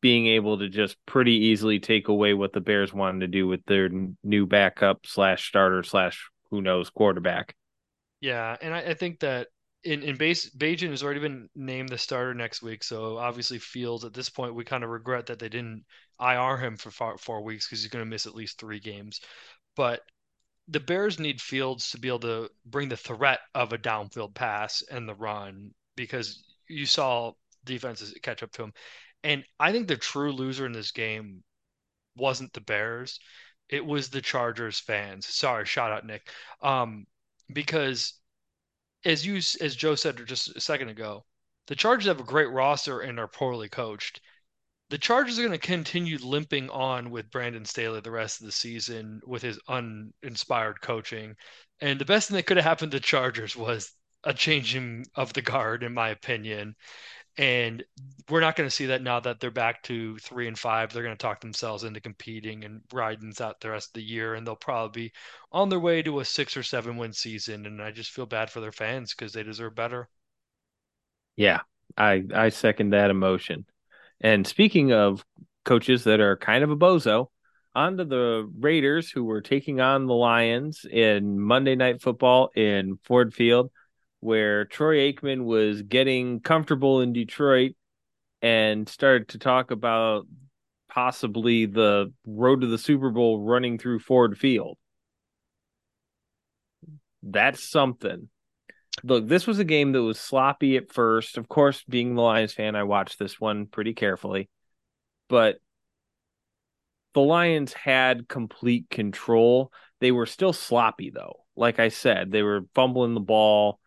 being 0.00 0.26
able 0.26 0.58
to 0.58 0.68
just 0.68 0.96
pretty 1.06 1.32
easily 1.32 1.78
take 1.78 2.08
away 2.08 2.34
what 2.34 2.52
the 2.52 2.60
Bears 2.60 2.92
wanted 2.92 3.20
to 3.20 3.26
do 3.26 3.46
with 3.46 3.64
their 3.66 3.90
new 4.24 4.46
backup 4.46 5.06
slash 5.06 5.46
starter 5.48 5.82
slash 5.82 6.30
who 6.50 6.60
knows 6.62 6.90
quarterback. 6.90 7.54
Yeah, 8.20 8.56
and 8.60 8.74
I, 8.74 8.80
I 8.80 8.94
think 8.94 9.20
that 9.20 9.48
in 9.84 10.02
in 10.02 10.16
base 10.16 10.50
Bagent 10.50 10.90
has 10.90 11.02
already 11.02 11.20
been 11.20 11.48
named 11.54 11.88
the 11.88 11.98
starter 11.98 12.34
next 12.34 12.62
week, 12.62 12.84
so 12.84 13.18
obviously 13.18 13.58
Fields 13.58 14.04
at 14.04 14.12
this 14.12 14.28
point 14.28 14.54
we 14.54 14.64
kind 14.64 14.84
of 14.84 14.90
regret 14.90 15.26
that 15.26 15.38
they 15.38 15.48
didn't 15.48 15.84
IR 16.20 16.56
him 16.58 16.76
for 16.76 16.90
four, 16.90 17.16
four 17.18 17.42
weeks 17.42 17.66
because 17.66 17.82
he's 17.82 17.90
going 17.90 18.04
to 18.04 18.10
miss 18.10 18.26
at 18.26 18.34
least 18.34 18.58
three 18.58 18.80
games. 18.80 19.20
But 19.76 20.02
the 20.68 20.80
Bears 20.80 21.18
need 21.18 21.40
Fields 21.40 21.90
to 21.90 21.98
be 21.98 22.08
able 22.08 22.20
to 22.20 22.50
bring 22.64 22.88
the 22.88 22.96
threat 22.96 23.40
of 23.54 23.72
a 23.72 23.78
downfield 23.78 24.34
pass 24.34 24.82
and 24.90 25.08
the 25.08 25.14
run 25.14 25.70
because 25.96 26.44
you 26.68 26.86
saw 26.86 27.32
defenses 27.64 28.14
catch 28.22 28.42
up 28.42 28.52
to 28.52 28.64
him. 28.64 28.72
And 29.22 29.44
I 29.58 29.72
think 29.72 29.88
the 29.88 29.96
true 29.96 30.32
loser 30.32 30.66
in 30.66 30.72
this 30.72 30.92
game 30.92 31.42
wasn't 32.16 32.52
the 32.52 32.60
Bears. 32.60 33.20
It 33.68 33.84
was 33.84 34.08
the 34.08 34.22
Chargers 34.22 34.78
fans. 34.80 35.26
Sorry, 35.26 35.64
shout 35.66 35.92
out 35.92 36.06
Nick. 36.06 36.28
Um, 36.62 37.06
because 37.52 38.14
as 39.04 39.24
you 39.26 39.36
as 39.36 39.76
Joe 39.76 39.94
said 39.94 40.26
just 40.26 40.56
a 40.56 40.60
second 40.60 40.88
ago, 40.88 41.24
the 41.66 41.76
Chargers 41.76 42.06
have 42.06 42.20
a 42.20 42.24
great 42.24 42.50
roster 42.50 43.00
and 43.00 43.18
are 43.18 43.28
poorly 43.28 43.68
coached. 43.68 44.20
The 44.88 44.98
Chargers 44.98 45.38
are 45.38 45.42
going 45.42 45.52
to 45.52 45.58
continue 45.58 46.18
limping 46.18 46.68
on 46.70 47.10
with 47.10 47.30
Brandon 47.30 47.64
Staley 47.64 48.00
the 48.00 48.10
rest 48.10 48.40
of 48.40 48.46
the 48.46 48.52
season 48.52 49.20
with 49.24 49.42
his 49.42 49.60
uninspired 49.68 50.80
coaching. 50.80 51.36
And 51.80 52.00
the 52.00 52.04
best 52.04 52.28
thing 52.28 52.36
that 52.36 52.46
could 52.46 52.56
have 52.56 52.64
happened 52.64 52.92
to 52.92 53.00
Chargers 53.00 53.54
was 53.54 53.92
a 54.24 54.34
changing 54.34 55.06
of 55.14 55.32
the 55.32 55.42
guard, 55.42 55.84
in 55.84 55.94
my 55.94 56.10
opinion. 56.10 56.74
And 57.38 57.84
we're 58.28 58.40
not 58.40 58.56
going 58.56 58.68
to 58.68 58.74
see 58.74 58.86
that 58.86 59.02
now 59.02 59.20
that 59.20 59.40
they're 59.40 59.50
back 59.50 59.82
to 59.84 60.18
three 60.18 60.48
and 60.48 60.58
five. 60.58 60.92
They're 60.92 61.02
going 61.02 61.16
to 61.16 61.22
talk 61.22 61.40
themselves 61.40 61.84
into 61.84 62.00
competing 62.00 62.64
and 62.64 62.82
riding 62.92 63.32
out 63.40 63.60
the 63.60 63.70
rest 63.70 63.88
of 63.88 63.92
the 63.94 64.02
year, 64.02 64.34
and 64.34 64.46
they'll 64.46 64.56
probably 64.56 65.08
be 65.08 65.12
on 65.52 65.68
their 65.68 65.80
way 65.80 66.02
to 66.02 66.20
a 66.20 66.24
six 66.24 66.56
or 66.56 66.62
seven 66.62 66.96
win 66.96 67.12
season. 67.12 67.66
And 67.66 67.80
I 67.80 67.92
just 67.92 68.10
feel 68.10 68.26
bad 68.26 68.50
for 68.50 68.60
their 68.60 68.72
fans 68.72 69.14
because 69.14 69.32
they 69.32 69.42
deserve 69.42 69.74
better. 69.74 70.08
Yeah, 71.36 71.60
I 71.96 72.24
I 72.34 72.48
second 72.50 72.90
that 72.90 73.10
emotion. 73.10 73.64
And 74.20 74.46
speaking 74.46 74.92
of 74.92 75.24
coaches 75.64 76.04
that 76.04 76.20
are 76.20 76.36
kind 76.36 76.62
of 76.62 76.70
a 76.70 76.76
bozo, 76.76 77.28
on 77.74 77.96
to 77.98 78.04
the 78.04 78.50
Raiders 78.58 79.10
who 79.10 79.24
were 79.24 79.40
taking 79.40 79.80
on 79.80 80.06
the 80.06 80.14
Lions 80.14 80.84
in 80.90 81.40
Monday 81.40 81.76
Night 81.76 82.02
Football 82.02 82.50
in 82.54 82.98
Ford 83.04 83.32
Field, 83.32 83.70
where 84.20 84.64
Troy 84.66 85.12
Aikman 85.12 85.44
was 85.44 85.82
getting 85.82 86.40
comfortable 86.40 87.00
in 87.00 87.12
Detroit 87.12 87.72
and 88.42 88.88
started 88.88 89.28
to 89.28 89.38
talk 89.38 89.70
about 89.70 90.26
possibly 90.88 91.66
the 91.66 92.12
road 92.26 92.60
to 92.60 92.66
the 92.66 92.78
Super 92.78 93.10
Bowl 93.10 93.40
running 93.40 93.78
through 93.78 94.00
Ford 94.00 94.38
Field. 94.38 94.76
That's 97.22 97.62
something. 97.62 98.28
Look, 99.02 99.28
this 99.28 99.46
was 99.46 99.58
a 99.58 99.64
game 99.64 99.92
that 99.92 100.02
was 100.02 100.18
sloppy 100.18 100.76
at 100.76 100.92
first. 100.92 101.38
Of 101.38 101.48
course, 101.48 101.82
being 101.88 102.14
the 102.14 102.22
Lions 102.22 102.52
fan, 102.52 102.74
I 102.74 102.82
watched 102.82 103.18
this 103.18 103.40
one 103.40 103.66
pretty 103.66 103.94
carefully. 103.94 104.48
But 105.28 105.56
the 107.14 107.20
Lions 107.20 107.72
had 107.72 108.28
complete 108.28 108.90
control. 108.90 109.72
They 110.00 110.12
were 110.12 110.26
still 110.26 110.52
sloppy 110.52 111.10
though. 111.10 111.44
Like 111.56 111.78
I 111.78 111.88
said, 111.88 112.30
they 112.30 112.42
were 112.42 112.66
fumbling 112.74 113.14
the 113.14 113.20
ball. 113.20 113.80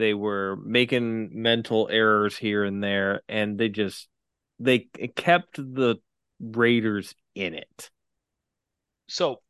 They 0.00 0.14
were 0.14 0.56
making 0.56 1.42
mental 1.42 1.86
errors 1.92 2.34
here 2.34 2.64
and 2.64 2.82
there 2.82 3.20
and 3.28 3.58
they 3.58 3.68
just 3.68 4.08
they 4.58 4.78
kept 5.14 5.56
the 5.56 5.96
Raiders 6.40 7.14
in 7.34 7.54
it. 7.54 7.90
So, 9.08 9.42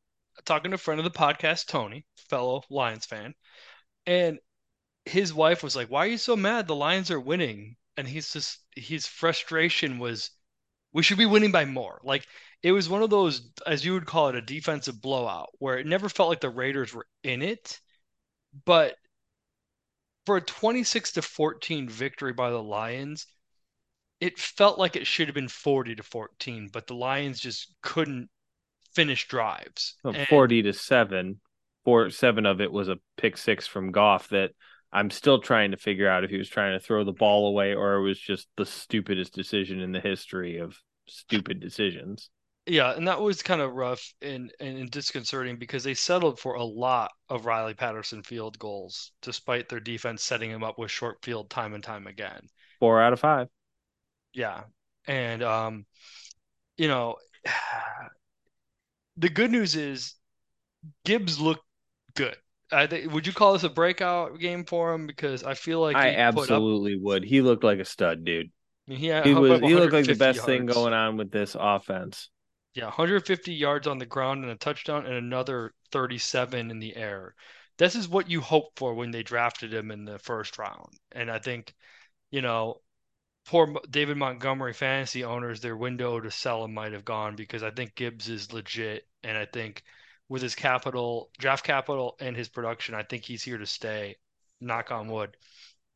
talking 0.45 0.73
to 0.73 0.75
a 0.75 0.79
friend 0.79 0.99
of 0.99 1.05
the 1.05 1.17
podcast, 1.17 1.67
Tony, 1.67 2.05
fellow 2.29 2.63
Lions 2.69 3.07
fan, 3.07 3.35
and 4.07 4.41
his 5.05 5.33
wife 5.33 5.63
was 5.63 5.77
like, 5.77 5.89
"Why 5.89 6.07
are 6.07 6.09
you 6.11 6.19
so 6.19 6.35
mad? 6.35 6.67
The 6.67 6.75
Lions 6.75 7.13
are 7.13 7.21
winning." 7.21 7.77
And 7.97 8.09
he's 8.09 8.33
just 8.33 8.59
his 8.75 9.07
frustration 9.07 10.01
was, 10.01 10.31
"We 10.93 11.05
should 11.05 11.19
be 11.19 11.27
winning 11.27 11.53
by 11.53 11.65
more." 11.65 12.01
Like 12.03 12.27
it 12.65 12.73
was 12.73 12.89
one 12.89 13.03
of 13.05 13.11
those, 13.11 13.53
as 13.67 13.85
you 13.85 13.93
would 13.93 14.07
call 14.07 14.31
it, 14.31 14.35
a 14.35 14.43
defensive 14.43 15.01
blowout 15.01 15.51
where 15.61 15.79
it 15.79 15.87
never 15.87 16.09
felt 16.09 16.29
like 16.29 16.41
the 16.41 16.51
Raiders 16.51 16.93
were 16.93 17.07
in 17.23 17.41
it, 17.43 17.81
but 18.65 18.97
for 20.27 20.37
a 20.37 20.41
26 20.41 21.13
to 21.13 21.23
14 21.23 21.89
victory 21.89 22.33
by 22.33 22.51
the 22.51 22.63
Lions, 22.63 23.27
it 24.21 24.39
felt 24.39 24.79
like 24.79 24.97
it 24.97 25.07
should 25.07 25.29
have 25.29 25.35
been 25.35 25.49
40 25.49 25.97
to 25.97 26.03
14, 26.03 26.69
but 26.73 26.87
the 26.87 26.95
Lions 26.95 27.41
just 27.41 27.75
couldn't 27.83 28.29
finish 28.95 29.27
drives. 29.29 29.97
Well, 30.05 30.15
And- 30.15 30.29
40 30.29 30.63
to 30.63 30.73
7. 30.73 31.41
Four 31.83 32.11
seven 32.11 32.45
of 32.45 32.61
it 32.61 32.71
was 32.71 32.91
a 32.91 32.99
pick 33.17 33.39
six 33.39 33.67
from 33.67 33.91
Goff 33.91 34.29
that 34.29 34.51
I'm 34.93 35.09
still 35.11 35.41
trying 35.41 35.71
to 35.71 35.79
figure 35.79 36.09
out 36.09 36.25
if 36.25 36.31
he 36.31 36.37
was 36.37 36.49
trying 36.51 36.79
to 36.79 36.85
throw 36.85 37.05
the 37.05 37.13
ball 37.13 37.49
away 37.49 37.75
or 37.75 37.95
it 37.95 38.03
was 38.03 38.21
just 38.21 38.49
the 38.59 38.67
stupidest 38.67 39.33
decision 39.33 39.81
in 39.81 39.91
the 39.93 40.01
history 40.01 40.59
of 40.59 40.77
stupid 41.09 41.59
decisions. 41.59 42.29
Yeah, 42.67 42.93
and 42.95 43.09
that 43.09 43.21
was 43.21 43.43
kind 43.43 43.61
of 43.61 43.73
rough 43.73 44.13
and, 44.21 44.53
and 44.61 44.91
disconcerting 44.91 45.57
because 45.57 45.83
they 45.83 45.95
settled 45.95 46.39
for 46.39 46.55
a 46.55 46.65
lot 46.65 47.11
of 47.29 47.47
Riley 47.47 47.75
Patterson 47.75 48.23
field 48.23 48.59
goals, 48.59 49.13
despite 49.23 49.69
their 49.69 49.81
defense 49.81 50.23
setting 50.23 50.51
him 50.51 50.63
up 50.63 50.79
with 50.79 50.91
short 50.91 51.19
field 51.23 51.51
time 51.51 51.75
and 51.75 51.83
time 51.83 52.07
again. 52.07 52.41
Four 52.79 53.01
out 53.01 53.13
of 53.13 53.21
five. 53.21 53.49
Yeah. 54.35 54.63
And 55.07 55.43
um, 55.43 55.87
you 56.77 56.89
know, 56.89 57.17
the 59.17 59.29
good 59.29 59.51
news 59.51 59.75
is 59.75 60.15
Gibbs 61.05 61.41
looked 61.41 61.65
good. 62.15 62.37
I 62.73 62.87
think 62.87 63.13
would 63.13 63.27
you 63.27 63.33
call 63.33 63.55
this 63.55 63.65
a 63.65 63.69
breakout 63.69 64.39
game 64.39 64.65
for 64.65 64.95
him? 64.95 65.07
Because 65.07 65.43
I 65.43 65.55
feel 65.55 65.81
like 65.81 65.97
I 65.97 66.11
put 66.33 66.51
up 66.51 66.53
absolutely 66.53 66.97
would. 66.97 67.25
He 67.25 67.41
looked 67.41 67.65
like 67.65 67.81
a 67.81 67.85
stud, 67.85 68.25
dude. 68.25 68.51
he, 68.87 69.07
had, 69.07 69.27
He 69.27 69.35
was 69.35 69.61
he 69.61 69.75
looked 69.75 69.93
like 69.93 70.07
the 70.07 70.15
150 70.15 70.15
best 70.15 70.45
thing 70.45 70.67
going 70.67 70.93
on 70.93 71.17
with 71.17 71.31
this 71.31 71.57
offense. 71.59 72.31
Yeah, 72.75 72.85
150 72.85 73.53
yards 73.53 73.87
on 73.87 73.99
the 73.99 74.07
ground 74.07 74.45
and 74.45 74.53
a 74.53 74.57
touchdown 74.57 75.07
and 75.07 75.15
another 75.15 75.73
37 75.91 76.71
in 76.71 76.79
the 76.79 76.95
air. 76.95 77.35
This 77.79 77.97
is 77.97 78.09
what 78.09 78.31
you 78.31 78.41
hope 78.41 78.73
for 78.77 78.95
when 78.95 79.11
they 79.11 79.23
drafted 79.23 79.73
him 79.75 79.91
in 79.91 80.05
the 80.05 80.19
first 80.19 80.59
round. 80.59 80.93
And 81.13 81.31
I 81.31 81.39
think, 81.39 81.75
you 82.31 82.43
know, 82.43 82.81
poor 83.47 83.75
David 83.89 84.17
Montgomery 84.19 84.73
fantasy 84.73 85.25
owners, 85.25 85.61
their 85.61 85.77
window 85.77 86.21
to 86.21 86.31
sell 86.31 86.65
him 86.65 86.75
might 86.75 86.93
have 86.93 87.05
gone 87.05 87.37
because 87.37 87.63
I 87.63 87.71
think 87.71 87.95
Gibbs 87.95 88.29
is 88.29 88.53
legit. 88.53 89.07
And 89.25 89.37
I 89.37 89.47
think 89.47 89.83
with 90.29 90.43
his 90.43 90.55
capital, 90.55 91.31
draft 91.39 91.65
capital, 91.65 92.17
and 92.21 92.37
his 92.37 92.49
production, 92.49 92.95
I 92.95 93.03
think 93.03 93.25
he's 93.25 93.43
here 93.43 93.59
to 93.59 93.67
stay. 93.67 94.17
Knock 94.61 94.93
on 94.93 95.09
wood. 95.09 95.37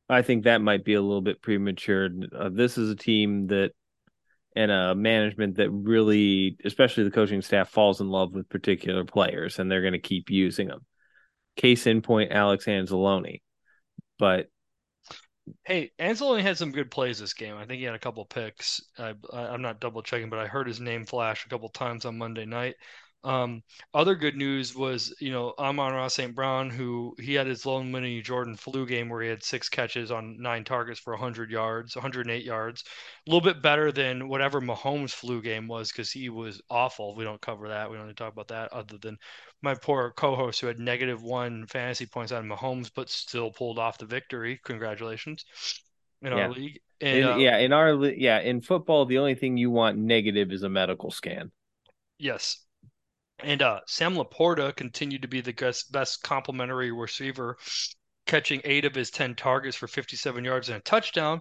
I 0.09 0.23
think 0.23 0.45
that 0.45 0.61
might 0.61 0.85
be 0.85 0.95
a 0.95 1.03
little 1.03 1.23
bit 1.23 1.41
premature. 1.41 2.09
Uh, 2.37 2.51
this 2.51 2.77
is 2.77 2.91
a 2.91 2.97
team 2.97 3.47
that 3.47 3.73
and 4.55 4.71
a 4.71 4.95
management 4.95 5.57
that 5.57 5.71
really, 5.71 6.57
especially 6.65 7.05
the 7.05 7.11
coaching 7.11 7.43
staff, 7.43 7.71
falls 7.71 8.01
in 8.01 8.09
love 8.09 8.35
with 8.35 8.49
particular 8.49 9.05
players, 9.05 9.59
and 9.59 9.71
they're 9.71 9.81
going 9.81 9.93
to 9.93 9.99
keep 9.99 10.31
using 10.31 10.69
them. 10.69 10.85
Case 11.57 11.87
in 11.87 12.03
point, 12.03 12.33
Alex 12.33 12.67
Anzalone. 12.67 13.41
But 14.19 14.49
Hey, 15.65 15.91
Anzalone 15.99 16.41
had 16.41 16.57
some 16.57 16.73
good 16.73 16.91
plays 16.91 17.19
this 17.19 17.35
game. 17.35 17.57
I 17.57 17.67
think 17.67 17.79
he 17.79 17.85
had 17.85 17.95
a 17.95 17.99
couple 17.99 18.25
picks. 18.25 18.81
I, 18.99 19.15
I'm 19.31 19.61
not 19.61 19.81
double 19.81 20.03
checking, 20.03 20.31
but 20.31 20.39
I 20.39 20.47
heard 20.47 20.67
his 20.67 20.81
name 20.81 21.05
flash 21.05 21.45
a 21.45 21.49
couple 21.49 21.69
times 21.69 22.07
on 22.07 22.17
Monday 22.17 22.47
night. 22.47 22.77
Um, 23.25 23.63
other 23.95 24.15
good 24.15 24.37
news 24.37 24.75
was, 24.77 25.15
you 25.19 25.33
know, 25.33 25.55
Amon-Ra 25.59 26.09
St. 26.09 26.35
Brown, 26.35 26.71
who 26.71 27.17
he 27.19 27.35
had 27.35 27.47
his 27.47 27.65
lone 27.67 27.91
mini 27.91 28.21
Jordan 28.23 28.57
flu 28.57 28.87
game 28.87 29.09
where 29.09 29.23
he 29.23 29.29
had 29.31 29.43
six 29.43 29.69
catches 29.71 30.11
on 30.11 30.41
nine 30.41 30.63
targets 30.65 31.01
for 31.01 31.15
100 31.15 31.51
yards, 31.51 31.97
108 31.97 32.45
yards. 32.45 32.85
A 33.27 33.31
little 33.31 33.41
bit 33.41 33.63
better 33.63 33.91
than 33.91 34.29
whatever 34.29 34.61
Mahomes 34.61 35.13
flu 35.13 35.41
game 35.43 35.67
was 35.69 35.91
because 35.91 36.11
he 36.13 36.29
was 36.29 36.61
awful. 36.71 37.15
We 37.17 37.25
don't 37.25 37.41
cover 37.41 37.69
that. 37.69 37.91
We 37.91 37.97
don't 37.97 38.07
need 38.07 38.17
to 38.17 38.23
talk 38.23 38.33
about 38.35 38.49
that 38.49 38.73
other 38.73 38.99
than 38.99 39.17
my 39.63 39.75
poor 39.75 40.13
co-host 40.13 40.61
who 40.61 40.67
had 40.67 40.79
negative 40.79 41.23
one 41.23 41.67
fantasy 41.67 42.07
points 42.07 42.33
on 42.33 42.47
Mahomes, 42.49 42.91
but 42.95 43.09
still 43.09 43.51
pulled 43.51 43.79
off 43.79 43.99
the 43.99 44.07
victory. 44.07 44.61
Congratulations 44.65 45.45
in 46.23 46.33
Yeah. 46.33 46.47
our 46.47 46.51
league. 46.51 46.81
And 47.01 47.19
In- 47.19 47.25
uh, 47.25 47.39
yeah, 47.39 47.59
in 47.59 47.73
our 47.73 47.95
yeah, 48.07 48.41
in 48.41 48.61
football, 48.61 49.05
the 49.07 49.19
only 49.19 49.35
thing 49.35 49.57
you 49.57 49.71
want 49.71 49.99
negative 49.99 50.53
is 50.53 50.63
a 50.63 50.69
medical 50.69 51.11
scan. 51.11 51.53
Yes. 52.19 52.65
And 53.41 53.63
uh, 53.63 53.81
Sam 53.87 54.15
LaPorta 54.15 54.75
continued 54.77 55.23
to 55.23 55.29
be 55.29 55.41
the 55.41 55.53
best, 55.53 55.91
best 55.91 56.23
complimentary 56.23 56.93
receiver, 56.93 57.57
catching 58.27 58.61
eight 58.65 58.85
of 58.85 58.95
his 58.95 59.11
10 59.11 59.35
targets 59.35 59.77
for 59.77 59.87
57 59.87 60.45
yards 60.45 60.69
and 60.69 60.79
a 60.79 60.81
touchdown. 60.81 61.41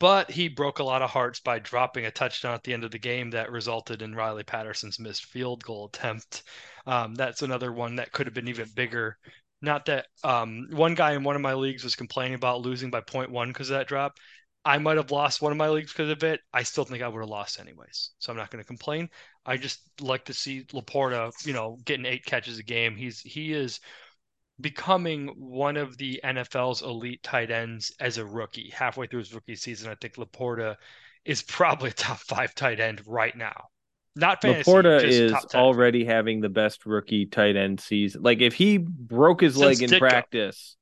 But 0.00 0.30
he 0.30 0.48
broke 0.48 0.78
a 0.78 0.84
lot 0.84 1.02
of 1.02 1.10
hearts 1.10 1.40
by 1.40 1.58
dropping 1.58 2.06
a 2.06 2.10
touchdown 2.10 2.54
at 2.54 2.62
the 2.62 2.72
end 2.72 2.84
of 2.84 2.90
the 2.90 2.98
game 2.98 3.30
that 3.30 3.52
resulted 3.52 4.02
in 4.02 4.14
Riley 4.14 4.42
Patterson's 4.42 4.98
missed 4.98 5.26
field 5.26 5.62
goal 5.62 5.86
attempt. 5.86 6.44
Um, 6.86 7.14
that's 7.14 7.42
another 7.42 7.72
one 7.72 7.96
that 7.96 8.12
could 8.12 8.26
have 8.26 8.34
been 8.34 8.48
even 8.48 8.68
bigger. 8.74 9.18
Not 9.60 9.86
that 9.86 10.06
um, 10.22 10.68
one 10.70 10.94
guy 10.94 11.12
in 11.12 11.24
one 11.24 11.36
of 11.36 11.42
my 11.42 11.54
leagues 11.54 11.84
was 11.84 11.96
complaining 11.96 12.34
about 12.34 12.60
losing 12.60 12.90
by 12.90 13.00
0.1 13.00 13.48
because 13.48 13.70
of 13.70 13.78
that 13.78 13.88
drop. 13.88 14.14
I 14.64 14.78
might 14.78 14.96
have 14.96 15.10
lost 15.10 15.42
one 15.42 15.52
of 15.52 15.58
my 15.58 15.68
leagues 15.68 15.92
because 15.92 16.10
of 16.10 16.24
it. 16.24 16.40
I 16.52 16.62
still 16.62 16.84
think 16.84 17.02
I 17.02 17.08
would 17.08 17.20
have 17.20 17.28
lost 17.28 17.60
anyways. 17.60 18.10
So 18.18 18.32
I'm 18.32 18.38
not 18.38 18.50
going 18.50 18.62
to 18.62 18.66
complain. 18.66 19.10
I 19.46 19.56
just 19.56 19.80
like 20.00 20.24
to 20.26 20.34
see 20.34 20.64
LaPorta, 20.64 21.32
you 21.46 21.52
know, 21.52 21.78
getting 21.84 22.06
eight 22.06 22.24
catches 22.24 22.58
a 22.58 22.62
game. 22.62 22.96
He's 22.96 23.20
he 23.20 23.52
is 23.52 23.80
becoming 24.60 25.28
one 25.36 25.76
of 25.76 25.96
the 25.98 26.20
NFL's 26.24 26.82
elite 26.82 27.22
tight 27.22 27.50
ends 27.50 27.92
as 28.00 28.18
a 28.18 28.24
rookie. 28.26 28.70
Halfway 28.70 29.06
through 29.06 29.20
his 29.20 29.34
rookie 29.34 29.56
season, 29.56 29.90
I 29.90 29.96
think 29.96 30.14
LaPorta 30.16 30.76
is 31.24 31.42
probably 31.42 31.90
a 31.90 31.94
top 31.94 32.18
five 32.18 32.54
tight 32.54 32.80
end 32.80 33.02
right 33.06 33.36
now. 33.36 33.68
Not 34.16 34.42
fantasy, 34.42 34.72
LaPorta 34.72 34.96
just 34.96 35.26
is 35.26 35.30
top 35.30 35.48
10. 35.48 35.60
already 35.60 36.04
having 36.04 36.40
the 36.40 36.48
best 36.48 36.86
rookie 36.86 37.26
tight 37.26 37.56
end 37.56 37.80
season. 37.80 38.22
Like 38.22 38.40
if 38.40 38.54
he 38.54 38.78
broke 38.78 39.40
his 39.40 39.56
Since 39.56 39.80
leg 39.80 39.82
in 39.82 39.90
Ditka. 39.90 39.98
practice, 39.98 40.76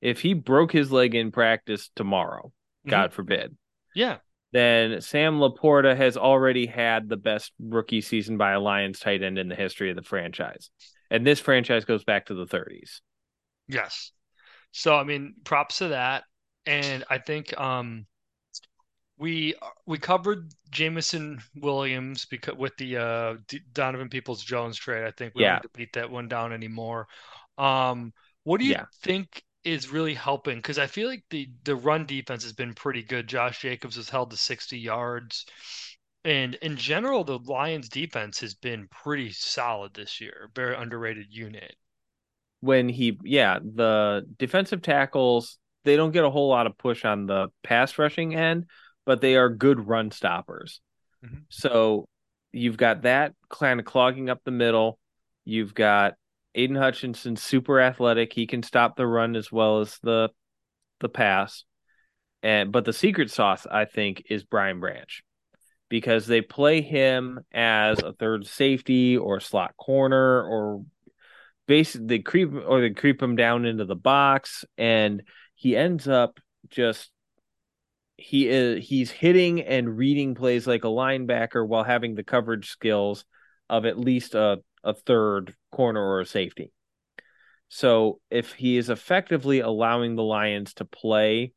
if 0.00 0.20
he 0.20 0.34
broke 0.34 0.72
his 0.72 0.92
leg 0.92 1.14
in 1.14 1.32
practice 1.32 1.90
tomorrow, 1.96 2.52
Mhm. 2.84 2.90
God 2.90 3.12
forbid, 3.12 3.56
Yeah, 3.94 4.18
then 4.52 5.00
Sam 5.00 5.38
LaPorta 5.38 5.96
has 5.96 6.16
already 6.16 6.66
had 6.66 7.08
the 7.08 7.16
best 7.16 7.52
rookie 7.58 8.00
season 8.00 8.38
by 8.38 8.52
a 8.52 8.60
Lions 8.60 9.00
tight 9.00 9.22
end 9.22 9.38
in 9.38 9.48
the 9.48 9.54
history 9.54 9.90
of 9.90 9.96
the 9.96 10.02
franchise. 10.02 10.70
And 11.10 11.26
this 11.26 11.40
franchise 11.40 11.84
goes 11.84 12.04
back 12.04 12.26
to 12.26 12.34
the 12.34 12.46
30s. 12.46 13.00
Yes. 13.68 14.12
So 14.72 14.96
I 14.96 15.04
mean, 15.04 15.36
props 15.44 15.78
to 15.78 15.88
that. 15.88 16.24
And 16.66 17.04
I 17.10 17.18
think 17.18 17.58
um 17.60 18.06
we 19.18 19.54
we 19.86 19.98
covered 19.98 20.52
Jameson 20.70 21.40
Williams 21.54 22.26
because 22.26 22.54
with 22.56 22.76
the 22.76 22.96
uh 22.98 23.34
D- 23.48 23.60
Donovan 23.72 24.08
Peoples 24.08 24.42
Jones 24.44 24.76
trade. 24.76 25.04
I 25.06 25.10
think 25.10 25.34
we 25.34 25.42
Yeah. 25.42 25.48
don't 25.58 25.62
need 25.62 25.62
to 25.62 25.70
beat 25.74 25.92
that 25.94 26.10
one 26.10 26.28
down 26.28 26.52
anymore. 26.52 27.08
Um 27.56 28.12
what 28.44 28.58
do 28.60 28.66
you 28.66 28.74
Yeah. 28.74 28.86
think 29.02 29.42
is 29.66 29.90
really 29.90 30.14
helping? 30.14 30.56
Because 30.56 30.78
I 30.78 30.86
feel 30.86 31.08
like 31.08 31.24
the 31.30 31.48
the 31.64 31.76
run 31.76 32.06
defense 32.06 32.44
has 32.44 32.52
been 32.52 32.72
pretty 32.72 33.02
good. 33.02 33.26
Josh 33.26 33.60
Jacobs 33.60 33.96
has 33.96 34.08
held 34.08 34.30
to 34.30 34.36
60 34.36 34.78
yards. 34.78 35.44
And 36.24 36.54
in 36.56 36.76
general, 36.76 37.24
the 37.24 37.38
Lions 37.38 37.88
defense 37.88 38.40
has 38.40 38.54
been 38.54 38.88
pretty 38.88 39.30
solid 39.32 39.94
this 39.94 40.20
year. 40.20 40.50
Very 40.54 40.74
underrated 40.76 41.26
unit. 41.30 41.76
When 42.60 42.88
he, 42.88 43.18
yeah, 43.22 43.58
the 43.60 44.26
defensive 44.38 44.82
tackles, 44.82 45.58
they 45.84 45.96
don't 45.96 46.10
get 46.10 46.24
a 46.24 46.30
whole 46.30 46.48
lot 46.48 46.66
of 46.66 46.78
push 46.78 47.04
on 47.04 47.26
the 47.26 47.48
pass 47.62 47.96
rushing 47.98 48.34
end, 48.34 48.66
but 49.04 49.20
they 49.20 49.36
are 49.36 49.48
good 49.48 49.86
run 49.86 50.10
stoppers. 50.10 50.80
Mhm. 51.24 51.44
So 51.48 52.08
you've 52.52 52.76
got 52.76 53.02
that 53.02 53.34
kind 53.48 53.78
of 53.78 53.86
clogging 53.86 54.28
up 54.30 54.40
the 54.44 54.50
middle. 54.50 54.98
You've 55.44 55.74
got 55.74 56.14
Aidan 56.56 56.76
Hutchinson, 56.76 57.36
super 57.36 57.80
athletic. 57.80 58.32
He 58.32 58.46
can 58.46 58.62
stop 58.62 58.96
the 58.96 59.06
run 59.06 59.36
as 59.36 59.52
well 59.52 59.80
as 59.80 59.98
the 60.02 60.30
the 61.00 61.08
pass. 61.08 61.64
And 62.42 62.72
but 62.72 62.84
the 62.84 62.92
secret 62.92 63.30
sauce, 63.30 63.66
I 63.70 63.84
think, 63.84 64.24
is 64.30 64.44
Brian 64.44 64.80
Branch. 64.80 65.22
Because 65.88 66.26
they 66.26 66.40
play 66.40 66.80
him 66.80 67.40
as 67.52 68.00
a 68.02 68.12
third 68.12 68.46
safety 68.46 69.16
or 69.16 69.38
slot 69.38 69.76
corner 69.76 70.42
or 70.42 70.84
basically 71.68 72.06
they 72.06 72.18
creep 72.18 72.50
or 72.52 72.80
they 72.80 72.90
creep 72.90 73.22
him 73.22 73.36
down 73.36 73.64
into 73.64 73.84
the 73.84 73.94
box 73.94 74.64
and 74.76 75.22
he 75.54 75.76
ends 75.76 76.08
up 76.08 76.40
just 76.70 77.10
he 78.16 78.48
is 78.48 78.86
he's 78.86 79.10
hitting 79.10 79.60
and 79.60 79.96
reading 79.96 80.34
plays 80.34 80.66
like 80.66 80.84
a 80.84 80.88
linebacker 80.88 81.66
while 81.66 81.84
having 81.84 82.14
the 82.14 82.24
coverage 82.24 82.70
skills 82.70 83.24
of 83.68 83.84
at 83.84 83.98
least 83.98 84.34
a, 84.34 84.58
a 84.84 84.94
third 84.94 85.54
corner 85.76 86.00
or 86.00 86.20
a 86.20 86.26
safety. 86.26 86.72
So 87.68 88.20
if 88.30 88.54
he 88.54 88.76
is 88.76 88.90
effectively 88.90 89.60
allowing 89.60 90.16
the 90.16 90.22
Lions 90.22 90.74
to 90.74 90.84
play 90.84 91.52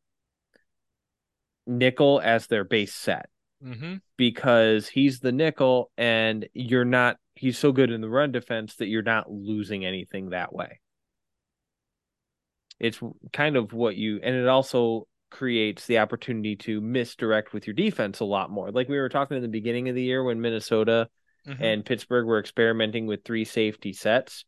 nickel 1.66 2.20
as 2.24 2.48
their 2.48 2.64
base 2.64 2.94
set 2.94 3.30
Mm-hmm. 3.62 3.96
because 4.16 4.88
he's 4.88 5.20
the 5.20 5.34
nickel 5.34 5.92
and 5.98 6.48
you're 6.54 6.86
not 6.86 7.18
he's 7.36 7.58
so 7.58 7.74
good 7.74 7.92
in 7.92 8.00
the 8.00 8.08
run 8.08 8.32
defense 8.32 8.78
that 8.78 8.88
you're 8.88 9.02
not 9.02 9.30
losing 9.30 9.86
anything 9.86 10.30
that 10.30 10.54
way. 10.54 10.80
It's 12.80 13.02
kind 13.34 13.58
of 13.58 13.74
what 13.74 13.98
you 13.98 14.22
and 14.24 14.34
it 14.34 14.48
also 14.48 15.08
creates 15.30 15.88
the 15.88 16.00
opportunity 16.00 16.56
to 16.56 16.80
misdirect 16.80 17.52
with 17.52 17.68
your 17.68 17.74
defense 17.74 18.22
a 18.22 18.26
lot 18.26 18.50
more. 18.50 18.72
Like 18.72 18.88
we 18.88 18.98
were 18.98 19.10
talking 19.10 19.36
in 19.36 19.44
the 19.44 19.50
beginning 19.50 19.90
of 19.90 19.96
the 19.96 20.04
year 20.04 20.24
when 20.24 20.40
Minnesota 20.40 21.10
Mhm. 21.50 21.62
and 21.62 21.86
Pittsburgh 21.86 22.26
were 22.26 22.40
experimenting 22.40 23.08
with 23.08 23.24
three 23.24 23.46
safety 23.46 23.94
sets. 23.94 24.46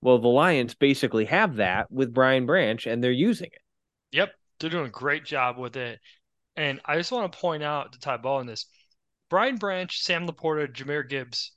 Well, 0.00 0.18
the 0.18 0.28
Lions 0.28 0.74
basically 0.74 1.26
have 1.26 1.56
that 1.56 1.90
with 1.90 2.12
Brian 2.12 2.44
Branch 2.46 2.86
and 2.86 3.02
they're 3.02 3.12
using 3.12 3.50
it. 3.52 3.62
Yep, 4.10 4.34
they're 4.58 4.70
doing 4.70 4.86
a 4.86 4.90
great 4.90 5.24
job 5.24 5.58
with 5.58 5.76
it. 5.76 6.00
And 6.56 6.80
I 6.84 6.96
just 6.96 7.12
want 7.12 7.32
to 7.32 7.38
point 7.38 7.62
out 7.62 7.92
to 7.92 7.98
Ty 8.00 8.18
Ball 8.18 8.40
in 8.40 8.46
this 8.46 8.66
Brian 9.30 9.56
Branch, 9.56 9.96
Sam 9.98 10.26
LaPorta, 10.26 10.72
Jahmyr 10.72 11.08
Gibbs, 11.08 11.52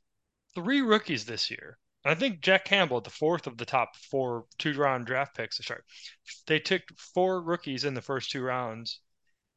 three 0.53 0.81
rookies 0.81 1.25
this 1.25 1.49
year. 1.51 1.77
And 2.03 2.11
I 2.11 2.15
think 2.15 2.41
Jack 2.41 2.65
Campbell, 2.65 3.01
the 3.01 3.09
fourth 3.09 3.47
of 3.47 3.57
the 3.57 3.65
top 3.65 3.95
four 3.97 4.45
two 4.59 4.73
round 4.75 5.07
draft 5.07 5.35
picks. 5.35 5.57
Sorry. 5.65 5.81
They 6.45 6.59
took 6.59 6.83
four 6.97 7.41
rookies 7.41 7.83
in 7.83 7.95
the 7.95 8.01
first 8.01 8.31
two 8.31 8.41
rounds, 8.43 9.01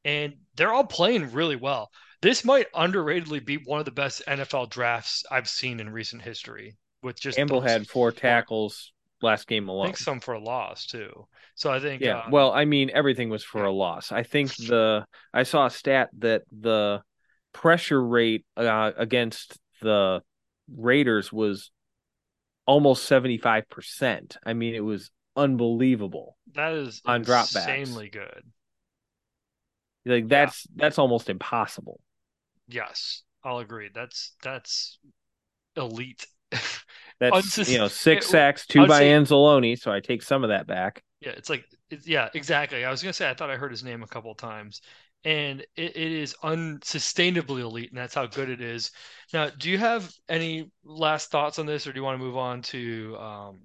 and 0.05 0.34
they're 0.57 0.72
all 0.72 0.86
playing 0.86 1.32
really 1.32 1.57
well. 1.57 1.91
This 2.20 2.44
might 2.44 2.70
underratedly 2.72 3.44
be 3.44 3.57
one 3.58 3.78
of 3.78 3.84
the 3.84 3.92
best 3.92 4.22
NFL 4.26 4.70
drafts 4.70 5.24
I've 5.30 5.49
seen 5.49 5.80
in 5.80 5.90
recent 5.90 6.22
history. 6.22 6.76
With 7.03 7.20
just 7.20 7.36
Campbell 7.36 7.61
those 7.61 7.70
had 7.70 7.86
four 7.86 8.11
tackles 8.11 8.92
last 9.22 9.46
game 9.46 9.68
I 9.68 9.72
alone. 9.72 9.86
think 9.86 9.99
some 9.99 10.20
for 10.20 10.34
a 10.34 10.40
loss 10.40 10.86
too. 10.86 11.26
So 11.54 11.70
I 11.70 11.78
think 11.80 12.03
Yeah, 12.03 12.22
um, 12.24 12.30
well, 12.32 12.53
I 12.53 12.64
mean, 12.64 12.90
everything 12.92 13.30
was 13.30 13.45
for 13.45 13.62
yeah. 13.62 13.68
a 13.68 13.70
loss. 13.70 14.11
I 14.11 14.24
think 14.24 14.54
the 14.57 15.04
I 15.32 15.45
saw 15.45 15.66
a 15.66 15.70
stat 15.70 16.11
that 16.18 16.42
the 16.50 17.03
pressure 17.53 18.04
rate 18.04 18.45
uh, 18.57 18.92
against 18.96 19.58
the 19.80 20.22
Raiders 20.76 21.32
was 21.32 21.70
almost 22.66 23.08
75%. 23.08 24.36
I 24.45 24.53
mean, 24.54 24.74
it 24.74 24.80
was 24.80 25.11
unbelievable. 25.36 26.36
that 26.54 26.72
is 26.74 27.00
on 27.07 27.24
dropbacks. 27.24 27.57
insanely 27.57 28.08
good. 28.08 28.42
Like 30.04 30.24
Yeah. 30.24 30.28
that's 30.28 30.66
that's 30.74 30.99
almost 30.99 31.28
impossible. 31.30 32.00
Yes, 32.68 33.22
I'll 33.45 33.58
agree. 33.58 33.90
That's 33.95 34.32
that's 34.42 34.99
elite. 35.76 36.26
That's 37.20 37.68
you 37.68 37.78
know, 37.78 37.88
six 37.88 38.26
it- 38.26 38.28
sacks, 38.30 38.66
two 38.66 38.86
by 38.86 39.03
unsa- 39.03 39.26
Anzalone, 39.26 39.78
so 39.78 39.90
I 39.90 39.99
take 39.99 40.22
some 40.22 40.45
of 40.45 40.50
that 40.50 40.68
back. 40.68 41.03
Yeah, 41.20 41.30
it's 41.30 41.50
like 41.50 41.64
it's, 41.90 42.07
yeah, 42.07 42.28
exactly. 42.32 42.84
I 42.84 42.90
was 42.92 43.03
gonna 43.03 43.12
say 43.12 43.28
I 43.28 43.34
thought 43.34 43.50
I 43.50 43.57
heard 43.57 43.72
his 43.72 43.82
name 43.82 44.04
a 44.04 44.07
couple 44.07 44.30
of 44.30 44.36
times, 44.36 44.80
and 45.24 45.62
it, 45.76 45.96
it 45.96 46.12
is 46.12 46.36
unsustainably 46.45 47.61
elite, 47.62 47.90
and 47.90 47.99
that's 47.99 48.14
how 48.14 48.26
good 48.26 48.49
it 48.49 48.61
is. 48.61 48.92
Now, 49.32 49.50
do 49.50 49.68
you 49.68 49.78
have 49.78 50.12
any 50.28 50.70
last 50.84 51.32
thoughts 51.32 51.58
on 51.58 51.66
this, 51.66 51.88
or 51.88 51.92
do 51.92 51.99
you 51.99 52.04
want 52.04 52.20
to 52.20 52.24
move 52.24 52.36
on 52.36 52.62
to 52.62 53.16
um 53.18 53.58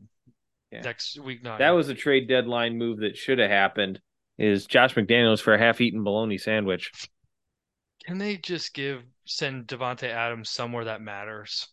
Yeah. 0.71 0.81
next 0.81 1.19
week 1.19 1.43
nine? 1.43 1.59
That 1.59 1.71
was 1.71 1.89
a 1.89 1.93
trade 1.93 2.27
deadline 2.27 2.77
move 2.77 2.99
that 3.01 3.15
should 3.15 3.37
have 3.37 3.51
happened. 3.51 4.01
Is 4.39 4.65
Josh 4.65 4.95
McDaniels 4.95 5.41
for 5.41 5.53
a 5.53 5.59
half-eaten 5.59 6.03
bologna 6.03 6.39
sandwich? 6.39 6.91
Can 8.05 8.17
they 8.17 8.37
just 8.37 8.73
give 8.73 9.03
send 9.25 9.67
Davante 9.67 10.09
Adams 10.09 10.49
somewhere 10.49 10.85
that 10.85 11.01
matters? 11.01 11.67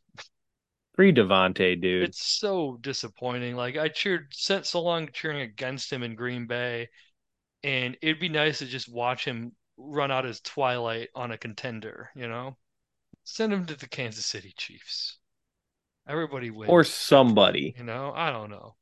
Free 0.95 1.13
Davante, 1.13 1.81
dude. 1.81 2.03
It's 2.05 2.23
so 2.23 2.79
disappointing. 2.81 3.57
Like 3.57 3.77
I 3.77 3.89
cheered 3.89 4.29
spent 4.33 4.67
so 4.67 4.83
long 4.83 5.09
cheering 5.13 5.41
against 5.41 5.93
him 5.93 6.03
in 6.03 6.15
Green 6.15 6.47
Bay, 6.47 6.89
and 7.63 7.97
it'd 8.03 8.21
be 8.21 8.29
nice 8.29 8.59
to 8.59 8.67
just 8.67 8.89
watch 8.93 9.25
him 9.25 9.53
run 9.77 10.11
out 10.11 10.25
his 10.25 10.41
twilight 10.41 11.09
on 11.15 11.33
a 11.33 11.39
contender, 11.39 12.11
you 12.15 12.29
know? 12.29 12.57
Send 13.25 13.53
him 13.53 13.67
to 13.67 13.77
the 13.77 13.89
Kansas 13.89 14.27
City 14.27 14.53
Chiefs. 14.57 15.19
Everybody 16.09 16.51
wins. 16.51 16.71
or 16.71 16.85
somebody. 16.85 17.75
You 17.79 17.85
know, 17.85 18.13
I 18.15 18.31
don't 18.31 18.51
know. 18.51 18.75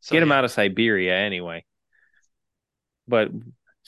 So, 0.00 0.12
Get 0.14 0.22
him 0.22 0.28
yeah. 0.28 0.38
out 0.38 0.44
of 0.44 0.50
Siberia 0.50 1.16
anyway. 1.16 1.64
But 3.06 3.30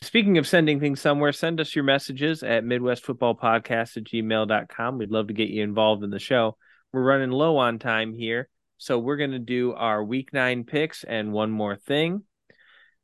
speaking 0.02 0.38
of 0.38 0.46
sending 0.46 0.80
things 0.80 1.00
somewhere, 1.00 1.32
send 1.32 1.60
us 1.60 1.74
your 1.74 1.84
messages 1.84 2.42
at 2.42 2.64
midwestfootballpodcast 2.64 3.96
at 3.96 4.04
gmail.com. 4.04 4.98
We'd 4.98 5.10
love 5.10 5.28
to 5.28 5.34
get 5.34 5.50
you 5.50 5.62
involved 5.62 6.02
in 6.02 6.10
the 6.10 6.18
show. 6.18 6.56
We're 6.92 7.02
running 7.02 7.30
low 7.30 7.56
on 7.58 7.78
time 7.78 8.14
here. 8.14 8.48
So 8.78 8.98
we're 8.98 9.18
going 9.18 9.32
to 9.32 9.38
do 9.38 9.74
our 9.74 10.02
week 10.02 10.32
nine 10.32 10.64
picks 10.64 11.04
and 11.04 11.32
one 11.32 11.50
more 11.50 11.76
thing. 11.76 12.24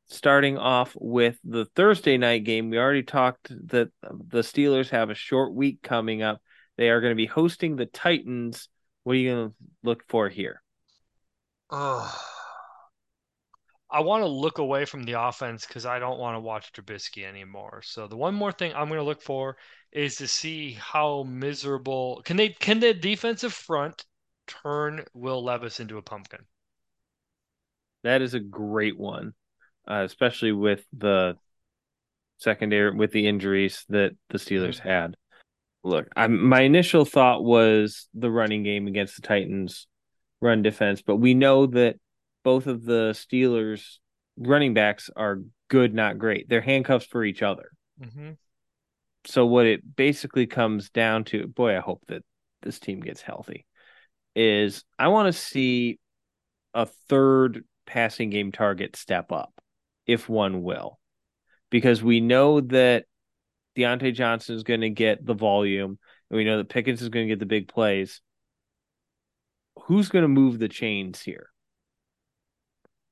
Starting 0.09 0.57
off 0.57 0.97
with 0.99 1.37
the 1.45 1.67
Thursday 1.77 2.17
night 2.17 2.45
game, 2.45 2.71
we 2.71 2.79
already 2.79 3.03
talked 3.03 3.51
that 3.69 3.91
the 4.03 4.41
Steelers 4.41 4.89
have 4.91 5.11
a 5.11 5.15
short 5.15 5.53
week 5.53 5.83
coming 5.83 6.23
up. 6.23 6.41
They 6.79 6.89
are 6.91 7.01
going 7.01 7.11
to 7.11 7.17
be 7.17 7.27
hosting 7.27 7.77
the 7.77 7.87
Titans. 7.87 8.69
What 9.03 9.15
are 9.15 9.17
you 9.17 9.31
going 9.31 9.49
to 9.49 9.55
look 9.83 10.05
for 10.09 10.29
here? 10.29 10.63
Ugh. 11.71 12.19
I 13.91 14.01
want 14.01 14.23
to 14.23 14.29
look 14.29 14.59
away 14.59 14.85
from 14.85 15.05
the 15.05 15.21
offense 15.21 15.65
because 15.67 15.87
I 15.87 15.99
don't 15.99 16.19
want 16.19 16.35
to 16.35 16.41
watch 16.41 16.73
Trubisky 16.73 17.25
anymore. 17.25 17.83
So 17.85 18.09
the 18.09 18.17
one 18.17 18.35
more 18.35 18.53
thing 18.53 18.73
I'm 18.75 18.89
going 18.89 18.99
to 18.99 19.05
look 19.05 19.23
for 19.23 19.57
is 19.93 20.17
to 20.17 20.29
see 20.29 20.73
how 20.73 21.23
miserable 21.23 22.23
can 22.25 22.37
they 22.37 22.49
can 22.49 22.81
the 22.81 22.93
defensive 22.93 23.53
front 23.53 24.05
turn 24.47 25.05
Will 25.15 25.43
Levis 25.43 25.81
into 25.81 25.99
a 25.99 26.03
pumpkin. 26.03 26.41
That 28.03 28.23
is 28.23 28.35
a 28.35 28.41
great 28.41 28.99
one, 28.99 29.35
uh, 29.89 30.03
especially 30.05 30.53
with 30.53 30.85
the 30.93 31.37
secondary 32.39 32.95
with 32.95 33.13
the 33.13 33.27
injuries 33.27 33.85
that 33.89 34.13
the 34.31 34.39
Steelers 34.39 34.79
had. 34.79 35.17
Look, 35.85 36.09
I, 36.17 36.27
my 36.27 36.63
initial 36.63 37.05
thought 37.05 37.45
was 37.45 38.09
the 38.13 38.31
running 38.31 38.65
game 38.65 38.89
against 38.89 39.17
the 39.17 39.23
Titans, 39.23 39.87
run 40.41 40.63
defense, 40.63 41.03
but 41.03 41.17
we 41.17 41.35
know 41.35 41.67
that 41.67 41.97
both 42.47 42.69
of 42.69 42.85
the 42.85 43.11
Steelers 43.11 43.97
running 44.37 44.73
backs 44.73 45.11
are 45.17 45.41
good, 45.67 45.93
not 45.93 46.17
great. 46.17 46.49
They're 46.49 46.61
handcuffs 46.61 47.07
for 47.07 47.25
each 47.25 47.43
other. 47.43 47.73
Mm-hmm. 48.01 48.35
So 49.25 49.47
what 49.47 49.67
it 49.67 49.97
basically 49.97 50.47
comes 50.47 50.89
down 50.91 51.25
to, 51.25 51.49
boy, 51.49 51.77
I 51.77 51.81
hope 51.81 52.05
that 52.07 52.23
this 52.63 52.79
team 52.79 53.01
gets 53.01 53.21
healthy, 53.21 53.67
is 54.37 54.85
I 54.97 55.09
want 55.09 55.27
to 55.27 55.33
see 55.33 55.99
a 56.73 56.87
third 57.09 57.65
passing 57.85 58.31
game 58.31 58.53
target 58.53 58.95
step 58.95 59.33
up, 59.33 59.53
if 60.07 60.29
one 60.29 60.63
will, 60.63 61.01
because 61.69 62.01
we 62.01 62.21
know 62.21 62.61
that 62.61 63.07
Diontae 63.77 64.15
Johnson 64.15 64.55
is 64.55 64.63
going 64.63 64.83
to 64.83 64.91
get 64.91 65.27
the 65.27 65.35
volume, 65.35 65.99
and 66.31 66.37
we 66.37 66.45
know 66.45 66.59
that 66.59 66.69
Pickens 66.69 67.03
is 67.03 67.09
going 67.09 67.27
to 67.27 67.33
get 67.33 67.41
the 67.41 67.47
big 67.47 67.67
plays. 67.67 68.21
Who's 69.87 70.11
going 70.11 70.23
to 70.23 70.29
move 70.29 70.61
the 70.61 70.69
chains 70.69 71.21
here? 71.21 71.49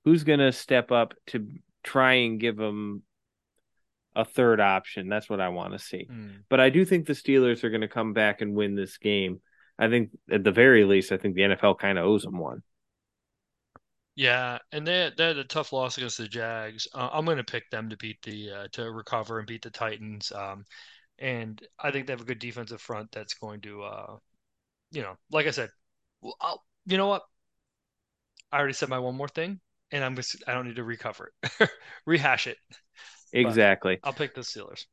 Who's 0.04 0.24
going 0.24 0.40
to 0.40 0.52
step 0.52 0.92
up 0.92 1.14
to 1.28 1.48
try 1.82 2.14
and 2.14 2.40
give 2.40 2.56
them 2.56 3.02
a 4.14 4.24
third 4.24 4.60
option? 4.60 5.08
That's 5.08 5.28
what 5.28 5.40
I 5.40 5.48
want 5.48 5.72
to 5.72 5.78
see. 5.78 6.06
Mm. 6.10 6.42
But 6.48 6.60
I 6.60 6.70
do 6.70 6.84
think 6.84 7.06
the 7.06 7.14
Steelers 7.14 7.64
are 7.64 7.70
going 7.70 7.80
to 7.80 7.88
come 7.88 8.12
back 8.12 8.40
and 8.40 8.54
win 8.54 8.74
this 8.74 8.98
game. 8.98 9.40
I 9.78 9.88
think, 9.88 10.10
at 10.30 10.44
the 10.44 10.52
very 10.52 10.84
least, 10.84 11.10
I 11.10 11.16
think 11.16 11.34
the 11.34 11.42
NFL 11.42 11.78
kind 11.78 11.98
of 11.98 12.04
owes 12.04 12.22
them 12.22 12.38
one. 12.38 12.62
Yeah, 14.16 14.58
and 14.70 14.86
they 14.86 15.10
they 15.16 15.26
had 15.26 15.38
a 15.38 15.44
tough 15.44 15.72
loss 15.72 15.96
against 15.96 16.18
the 16.18 16.28
Jags. 16.28 16.86
Uh, 16.94 17.08
I'm 17.12 17.24
going 17.24 17.38
to 17.38 17.44
pick 17.44 17.68
them 17.70 17.90
to 17.90 17.96
beat 17.96 18.22
the 18.22 18.50
uh, 18.50 18.68
to 18.72 18.90
recover 18.92 19.38
and 19.38 19.48
beat 19.48 19.62
the 19.62 19.70
Titans. 19.70 20.30
Um, 20.30 20.64
and 21.18 21.60
I 21.78 21.90
think 21.90 22.06
they 22.06 22.12
have 22.12 22.20
a 22.20 22.24
good 22.24 22.38
defensive 22.38 22.80
front 22.80 23.10
that's 23.12 23.34
going 23.34 23.60
to, 23.62 23.82
uh, 23.82 24.16
you 24.90 25.02
know, 25.02 25.16
like 25.30 25.46
I 25.46 25.50
said, 25.50 25.70
I'll, 26.40 26.62
you 26.86 26.96
know 26.96 27.08
what? 27.08 27.22
I 28.52 28.58
already 28.58 28.74
said 28.74 28.88
my 28.88 28.98
one 28.98 29.16
more 29.16 29.28
thing, 29.28 29.60
and 29.90 30.04
I'm 30.04 30.16
just 30.16 30.42
I 30.46 30.54
don't 30.54 30.66
need 30.66 30.76
to 30.76 30.84
recover 30.84 31.32
it, 31.42 31.70
rehash 32.06 32.46
it. 32.46 32.58
Exactly. 33.32 33.98
I'll 34.04 34.12
pick 34.12 34.34
the 34.34 34.42
Steelers. 34.42 34.86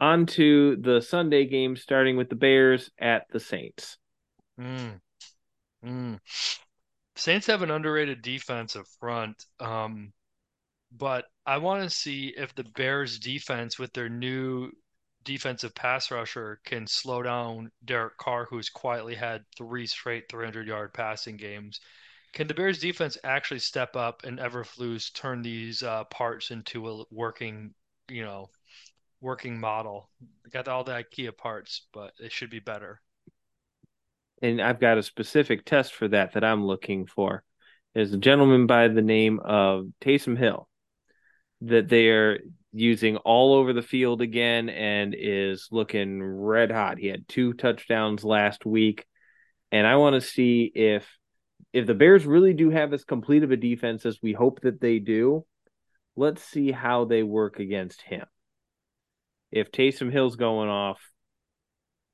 On 0.00 0.26
to 0.26 0.76
the 0.76 1.00
Sunday 1.00 1.46
game, 1.46 1.76
starting 1.76 2.16
with 2.16 2.28
the 2.28 2.36
Bears 2.36 2.90
at 2.98 3.26
the 3.32 3.38
Saints. 3.38 3.98
Mm. 4.58 5.00
Mm. 5.84 6.18
Saints 7.16 7.46
have 7.46 7.62
an 7.62 7.70
underrated 7.70 8.22
defensive 8.22 8.86
front, 8.98 9.44
um, 9.60 10.12
but 10.90 11.26
I 11.46 11.58
want 11.58 11.82
to 11.82 11.90
see 11.90 12.34
if 12.36 12.54
the 12.54 12.64
Bears 12.64 13.18
defense 13.18 13.78
with 13.78 13.92
their 13.92 14.08
new 14.08 14.70
defensive 15.24 15.74
pass 15.74 16.10
rusher 16.10 16.60
can 16.64 16.86
slow 16.86 17.22
down 17.22 17.70
Derek 17.84 18.16
Carr, 18.16 18.46
who's 18.48 18.70
quietly 18.70 19.14
had 19.14 19.44
three 19.56 19.86
straight 19.86 20.24
300 20.28 20.66
yard 20.66 20.92
passing 20.92 21.36
games. 21.36 21.80
Can 22.32 22.46
the 22.46 22.54
Bears 22.54 22.78
defense 22.78 23.18
actually 23.24 23.60
step 23.60 23.94
up 23.94 24.24
and 24.24 24.38
Eberflus 24.38 25.12
turn 25.12 25.42
these 25.42 25.82
uh, 25.82 26.04
parts 26.04 26.50
into 26.50 26.88
a 26.88 27.04
working, 27.10 27.74
you 28.08 28.24
know, 28.24 28.48
working 29.20 29.60
model? 29.60 30.08
They 30.44 30.50
got 30.50 30.68
all 30.68 30.82
the 30.82 30.92
IKEA 30.92 31.36
parts, 31.36 31.82
but 31.92 32.12
it 32.18 32.32
should 32.32 32.50
be 32.50 32.60
better. 32.60 33.00
And 34.40 34.60
I've 34.62 34.80
got 34.80 34.98
a 34.98 35.02
specific 35.02 35.64
test 35.66 35.94
for 35.94 36.08
that 36.08 36.32
that 36.32 36.42
I'm 36.42 36.64
looking 36.64 37.06
for. 37.06 37.44
There's 37.94 38.14
a 38.14 38.18
gentleman 38.18 38.66
by 38.66 38.88
the 38.88 39.02
name 39.02 39.38
of 39.38 39.86
Taysom 40.00 40.38
Hill 40.38 40.68
that 41.60 41.88
they 41.88 42.08
are 42.08 42.40
using 42.72 43.18
all 43.18 43.54
over 43.54 43.74
the 43.74 43.82
field 43.82 44.22
again 44.22 44.70
and 44.70 45.14
is 45.16 45.68
looking 45.70 46.22
red 46.22 46.72
hot. 46.72 46.98
He 46.98 47.08
had 47.08 47.28
two 47.28 47.52
touchdowns 47.52 48.24
last 48.24 48.64
week. 48.64 49.04
And 49.70 49.86
I 49.86 49.96
want 49.96 50.14
to 50.14 50.26
see 50.26 50.72
if 50.74 51.06
if 51.72 51.86
the 51.86 51.94
Bears 51.94 52.26
really 52.26 52.52
do 52.52 52.70
have 52.70 52.92
as 52.92 53.04
complete 53.04 53.42
of 53.42 53.50
a 53.50 53.56
defense 53.56 54.04
as 54.04 54.18
we 54.22 54.32
hope 54.32 54.60
that 54.62 54.80
they 54.80 54.98
do, 54.98 55.44
let's 56.16 56.42
see 56.42 56.70
how 56.70 57.04
they 57.04 57.22
work 57.22 57.58
against 57.58 58.02
him. 58.02 58.26
If 59.50 59.70
Taysom 59.70 60.12
Hill's 60.12 60.36
going 60.36 60.68
off, 60.68 61.00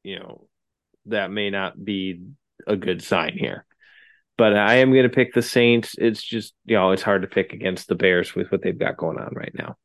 you 0.03 0.19
know, 0.19 0.49
that 1.07 1.31
may 1.31 1.51
not 1.51 1.83
be 1.83 2.21
a 2.67 2.77
good 2.77 3.03
sign 3.03 3.37
here. 3.37 3.65
But 4.37 4.57
I 4.57 4.77
am 4.77 4.93
going 4.93 5.03
to 5.03 5.09
pick 5.09 5.35
the 5.35 5.43
Saints. 5.43 5.97
It's 5.99 6.23
just, 6.23 6.55
you 6.65 6.77
know, 6.77 6.93
it's 6.93 7.03
hard 7.03 7.23
to 7.23 7.29
pick 7.29 7.53
against 7.53 7.89
the 7.89 7.97
Bears 7.97 8.37
with 8.37 8.53
what 8.53 8.63
they've 8.63 8.79
got 8.79 8.97
going 8.97 9.19
on 9.19 9.33
right 9.35 9.53
now. 9.53 9.77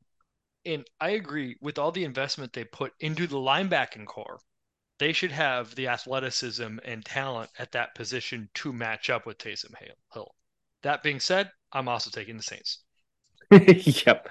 And 0.66 0.86
I 1.02 1.12
agree 1.12 1.58
with 1.60 1.80
all 1.80 1.92
the 1.92 2.04
investment 2.04 2.54
they 2.54 2.64
put 2.64 2.94
into 3.00 3.26
the 3.26 3.38
linebacking 3.38 4.06
core. 4.06 4.40
They 5.00 5.14
should 5.14 5.32
have 5.32 5.76
the 5.76 5.88
athleticism 5.88 6.78
and 6.86 7.04
talent 7.04 7.50
at 7.58 7.72
that 7.72 7.96
position 7.96 8.50
to 8.56 8.72
match 8.72 9.10
up 9.10 9.26
with 9.26 9.38
Taysom 9.38 9.74
Hill. 10.14 10.36
That 10.84 11.04
being 11.04 11.20
said, 11.20 11.50
I'm 11.72 11.88
also 11.88 12.10
taking 12.10 12.38
the 12.38 12.44
Saints. 12.44 12.84
yep. 14.06 14.28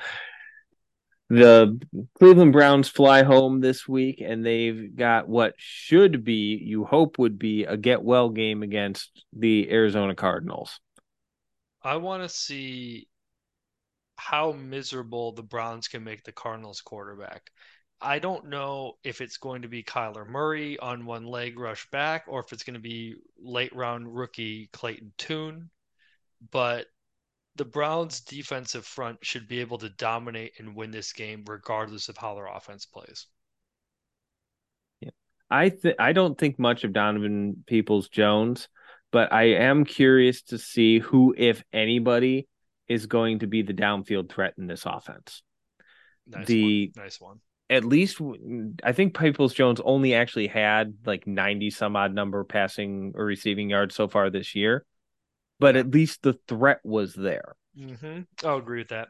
The 1.29 1.81
Cleveland 2.19 2.53
Browns 2.53 2.89
fly 2.89 3.23
home 3.23 3.61
this 3.61 3.89
week, 3.89 4.21
and 4.21 4.45
they've 4.45 4.95
got 4.95 5.29
what 5.29 5.55
should 5.57 6.25
be, 6.25 6.61
you 6.63 6.85
hope 6.85 7.19
would 7.19 7.39
be, 7.39 7.65
a 7.65 7.77
get 7.77 8.03
well 8.03 8.29
game 8.29 8.63
against 8.63 9.25
the 9.33 9.71
Arizona 9.71 10.15
Cardinals. 10.15 10.79
I 11.83 11.97
want 11.97 12.23
to 12.23 12.29
see 12.29 13.09
how 14.17 14.53
miserable 14.53 15.33
the 15.33 15.43
Browns 15.43 15.89
can 15.89 16.05
make 16.05 16.23
the 16.23 16.33
Cardinals 16.33 16.81
quarterback. 16.81 17.51
I 18.03 18.19
don't 18.19 18.49
know 18.49 18.95
if 19.05 19.21
it's 19.21 19.37
going 19.37 19.63
to 19.63 19.69
be 19.69 19.83
Kyler 19.83 20.27
Murray 20.27 20.79
on 20.79 21.07
one 21.07 21.25
leg 21.25 21.59
rush 21.59 21.89
back 21.91 22.25
or 22.27 22.41
if 22.41 22.53
it's 22.53 22.65
going 22.65 22.75
to 22.75 22.81
be 22.81 23.15
late 23.41 23.75
round 23.75 24.15
rookie 24.15 24.69
Clayton 24.73 25.13
Tune, 25.17 25.71
but 26.51 26.87
the 27.57 27.65
Browns 27.65 28.21
defensive 28.21 28.85
front 28.85 29.19
should 29.23 29.47
be 29.47 29.61
able 29.61 29.79
to 29.79 29.89
dominate 29.89 30.55
and 30.59 30.75
win 30.75 30.91
this 30.91 31.13
game 31.13 31.45
regardless 31.47 32.09
of 32.09 32.17
how 32.17 32.35
their 32.35 32.47
offense 32.47 32.87
plays. 32.87 33.27
Yeah. 35.01 35.11
I 35.51 35.69
th- 35.69 35.97
I 35.99 36.13
don't 36.13 36.37
think 36.37 36.59
much 36.59 36.85
of 36.85 36.93
Donovan 36.93 37.63
Peoples 37.67 38.09
Jones, 38.09 38.69
but 39.13 39.33
I 39.33 39.45
am 39.55 39.85
curious 39.85 40.43
to 40.45 40.59
see 40.59 40.99
who, 40.99 41.35
if 41.37 41.63
anybody, 41.73 42.49
is 42.89 43.07
going 43.07 43.41
to 43.41 43.47
be 43.47 43.63
the 43.63 43.75
downfield 43.75 44.31
threat 44.31 44.55
in 44.59 44.67
this 44.67 44.85
offense. 44.87 45.43
Nice 46.27 46.47
the 46.47 46.93
one. 46.95 47.05
nice 47.05 47.21
one. 47.21 47.41
At 47.73 47.85
least 47.87 48.21
I 48.85 48.93
think 48.93 49.19
Peoples 49.19 49.55
Jones 49.55 49.81
only 49.83 50.15
actually 50.15 50.47
had 50.47 50.95
like 51.07 51.27
90 51.27 51.71
some 51.71 51.97
odd 51.97 52.15
number 52.15 52.45
passing 52.45 53.13
or 53.15 53.25
receiving 53.25 53.71
yards 53.71 53.95
so 53.95 54.09
far 54.09 54.29
this 54.29 54.55
year. 54.55 54.85
But 55.59 55.77
at 55.77 55.91
least 55.91 56.23
the 56.23 56.39
threat 56.49 56.81
was 56.85 57.15
there. 57.15 57.57
Mm-hmm. 57.79 58.23
I'll 58.45 58.59
agree 58.59 58.81
with 58.81 58.89
that. 58.89 59.09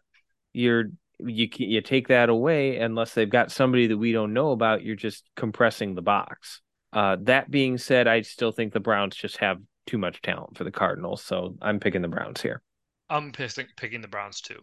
You're 0.52 0.90
you 1.18 1.48
you 1.56 1.80
take 1.80 2.08
that 2.08 2.28
away 2.28 2.78
unless 2.78 3.14
they've 3.14 3.28
got 3.28 3.50
somebody 3.50 3.88
that 3.88 3.98
we 3.98 4.12
don't 4.12 4.32
know 4.32 4.52
about. 4.52 4.84
You're 4.84 4.96
just 4.96 5.28
compressing 5.34 5.94
the 5.94 6.02
box. 6.02 6.60
Uh, 6.92 7.16
that 7.22 7.50
being 7.50 7.78
said, 7.78 8.06
I 8.06 8.20
still 8.20 8.52
think 8.52 8.72
the 8.72 8.80
Browns 8.80 9.16
just 9.16 9.38
have 9.38 9.58
too 9.86 9.98
much 9.98 10.20
talent 10.22 10.56
for 10.56 10.64
the 10.64 10.70
Cardinals, 10.70 11.24
so 11.24 11.56
I'm 11.60 11.80
picking 11.80 12.02
the 12.02 12.08
Browns 12.08 12.40
here. 12.40 12.62
I'm 13.08 13.32
picking 13.32 13.66
picking 13.76 14.02
the 14.02 14.08
Browns 14.08 14.40
too. 14.40 14.60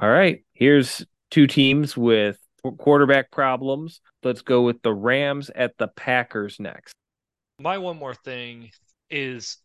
All 0.00 0.08
right, 0.08 0.44
here's 0.52 1.04
two 1.30 1.46
teams 1.46 1.96
with 1.96 2.38
quarterback 2.78 3.30
problems. 3.30 4.00
Let's 4.22 4.42
go 4.42 4.62
with 4.62 4.82
the 4.82 4.92
Rams 4.92 5.50
at 5.54 5.76
the 5.78 5.88
Packers 5.88 6.58
next. 6.60 6.94
My 7.58 7.78
one 7.78 7.98
more 7.98 8.14
thing 8.14 8.70
is 9.10 9.58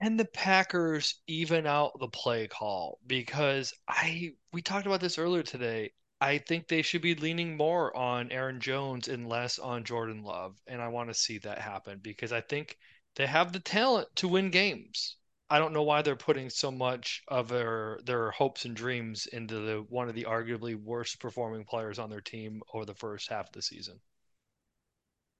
can 0.00 0.16
the 0.16 0.24
Packers 0.24 1.20
even 1.26 1.66
out 1.66 1.98
the 2.00 2.08
play 2.08 2.48
call? 2.48 2.98
Because 3.06 3.72
I 3.88 4.32
we 4.52 4.62
talked 4.62 4.86
about 4.86 5.00
this 5.00 5.18
earlier 5.18 5.42
today. 5.42 5.92
I 6.20 6.38
think 6.38 6.68
they 6.68 6.80
should 6.80 7.02
be 7.02 7.14
leaning 7.14 7.56
more 7.56 7.94
on 7.94 8.32
Aaron 8.32 8.60
Jones 8.60 9.08
and 9.08 9.28
less 9.28 9.58
on 9.58 9.84
Jordan 9.84 10.22
Love, 10.22 10.56
and 10.66 10.80
I 10.80 10.88
want 10.88 11.10
to 11.10 11.14
see 11.14 11.38
that 11.38 11.58
happen 11.58 11.98
because 12.02 12.32
I 12.32 12.40
think 12.40 12.78
they 13.16 13.26
have 13.26 13.52
the 13.52 13.60
talent 13.60 14.08
to 14.16 14.28
win 14.28 14.50
games. 14.50 15.16
I 15.50 15.58
don't 15.58 15.72
know 15.72 15.82
why 15.82 16.02
they're 16.02 16.16
putting 16.16 16.48
so 16.50 16.70
much 16.70 17.22
of 17.28 17.48
their 17.48 17.98
their 18.04 18.30
hopes 18.30 18.64
and 18.64 18.74
dreams 18.74 19.26
into 19.26 19.60
the 19.60 19.84
one 19.88 20.08
of 20.08 20.14
the 20.14 20.24
arguably 20.24 20.74
worst 20.74 21.20
performing 21.20 21.64
players 21.64 21.98
on 21.98 22.10
their 22.10 22.20
team 22.20 22.62
over 22.72 22.84
the 22.84 22.94
first 22.94 23.28
half 23.28 23.46
of 23.46 23.52
the 23.52 23.62
season. 23.62 24.00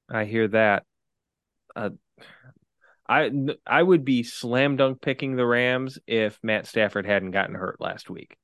I 0.09 0.25
hear 0.25 0.49
that. 0.49 0.85
Uh, 1.75 1.91
I 3.09 3.31
I 3.67 3.83
would 3.83 4.05
be 4.05 4.23
slam 4.23 4.77
dunk 4.77 5.01
picking 5.01 5.37
the 5.37 5.47
Rams 5.47 5.99
if 6.07 6.39
Matt 6.43 6.67
Stafford 6.67 7.07
hadn't 7.07 7.33
gotten 7.33 7.55
hurt 7.55 7.81
last 7.81 8.11
week. 8.11 8.37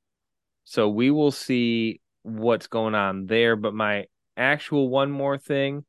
So 0.65 0.89
we 0.89 1.11
will 1.11 1.33
see 1.33 2.01
what's 2.23 2.67
going 2.67 2.95
on 2.95 3.27
there. 3.27 3.57
But 3.57 3.75
my 3.75 4.07
actual 4.37 4.89
one 4.89 5.11
more 5.11 5.39
thing, 5.39 5.85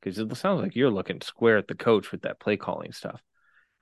because 0.00 0.18
it 0.18 0.34
sounds 0.36 0.62
like 0.62 0.76
you're 0.76 0.90
looking 0.90 1.20
square 1.20 1.58
at 1.58 1.68
the 1.68 1.74
coach 1.74 2.12
with 2.12 2.22
that 2.22 2.40
play 2.40 2.56
calling 2.56 2.92
stuff, 2.92 3.20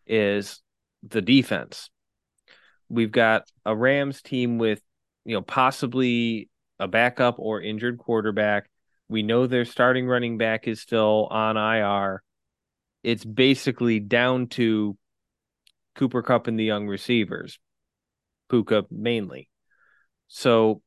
is 0.07 0.63
the 1.07 1.23
defense. 1.23 1.91
We've 2.89 3.13
got 3.13 3.51
a 3.65 3.75
Rams 3.75 4.23
team 4.23 4.59
with, 4.59 4.81
you 5.25 5.35
know, 5.35 5.43
possibly 5.43 6.49
a 6.79 6.89
backup 6.89 7.37
or 7.39 7.61
injured 7.61 7.99
quarterback. 7.99 8.69
We 9.09 9.23
know 9.23 9.47
their 9.47 9.65
starting 9.65 10.07
running 10.07 10.39
back 10.39 10.67
is 10.67 10.81
still 10.81 11.27
on 11.31 11.57
IR. 11.57 12.23
It's 13.03 13.25
basically 13.25 14.01
down 14.01 14.49
to 14.49 14.97
Cooper 15.95 16.23
Kupp 16.23 16.47
and 16.47 16.59
the 16.59 16.65
young 16.65 16.89
receivers, 16.89 17.59
Puka 18.51 18.85
mainly. 18.91 19.49
So, 20.29 20.83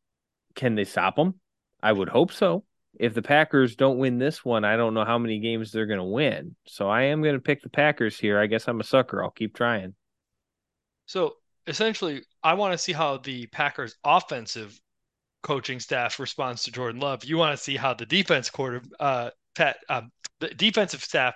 can 0.55 0.75
they 0.75 0.83
stop 0.83 1.15
them? 1.15 1.35
I 1.81 1.91
would 1.91 2.09
hope 2.09 2.31
so. 2.31 2.65
If 2.99 3.13
the 3.13 3.21
Packers 3.21 3.75
don't 3.75 3.99
win 3.99 4.17
this 4.17 4.43
one, 4.43 4.65
I 4.65 4.75
don't 4.75 4.95
know 4.95 5.05
how 5.05 5.19
many 5.19 5.39
games 5.39 5.71
they're 5.71 5.85
going 5.85 5.99
to 5.99 6.03
win. 6.03 6.55
So, 6.65 6.89
I 6.89 7.03
am 7.03 7.21
going 7.21 7.35
to 7.35 7.41
pick 7.41 7.61
the 7.61 7.69
Packers 7.69 8.17
here. 8.17 8.39
I 8.39 8.47
guess 8.47 8.67
I'm 8.67 8.79
a 8.79 8.83
sucker. 8.83 9.23
I'll 9.23 9.29
keep 9.29 9.55
trying. 9.55 9.93
So, 11.07 11.37
essentially, 11.65 12.23
I 12.43 12.53
want 12.53 12.73
to 12.73 12.77
see 12.77 12.93
how 12.93 13.17
the 13.17 13.47
Packers 13.47 13.95
offensive 14.03 14.79
coaching 15.43 15.79
staff 15.79 16.19
responds 16.19 16.63
to 16.63 16.71
Jordan 16.71 17.01
Love. 17.01 17.25
You 17.25 17.37
want 17.37 17.57
to 17.57 17.63
see 17.63 17.77
how 17.77 17.93
the 17.93 18.05
defense 18.05 18.49
quarter 18.49 18.81
uh 18.99 19.31
Pat 19.55 19.77
um, 19.89 20.11
the 20.39 20.49
defensive 20.49 21.03
staff 21.03 21.35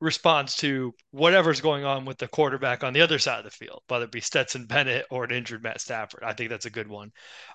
responds 0.00 0.56
to 0.56 0.94
whatever's 1.10 1.60
going 1.60 1.84
on 1.84 2.06
with 2.06 2.16
the 2.16 2.28
quarterback 2.28 2.82
on 2.82 2.94
the 2.94 3.02
other 3.02 3.18
side 3.18 3.38
of 3.38 3.44
the 3.44 3.50
field, 3.50 3.82
whether 3.88 4.06
it 4.06 4.12
be 4.12 4.20
Stetson 4.20 4.64
Bennett 4.66 5.04
or 5.10 5.24
an 5.24 5.30
injured 5.30 5.62
Matt 5.62 5.80
Stafford. 5.80 6.22
I 6.24 6.32
think 6.32 6.48
that's 6.48 6.64
a 6.64 6.70
good 6.70 6.88
one. 6.88 7.12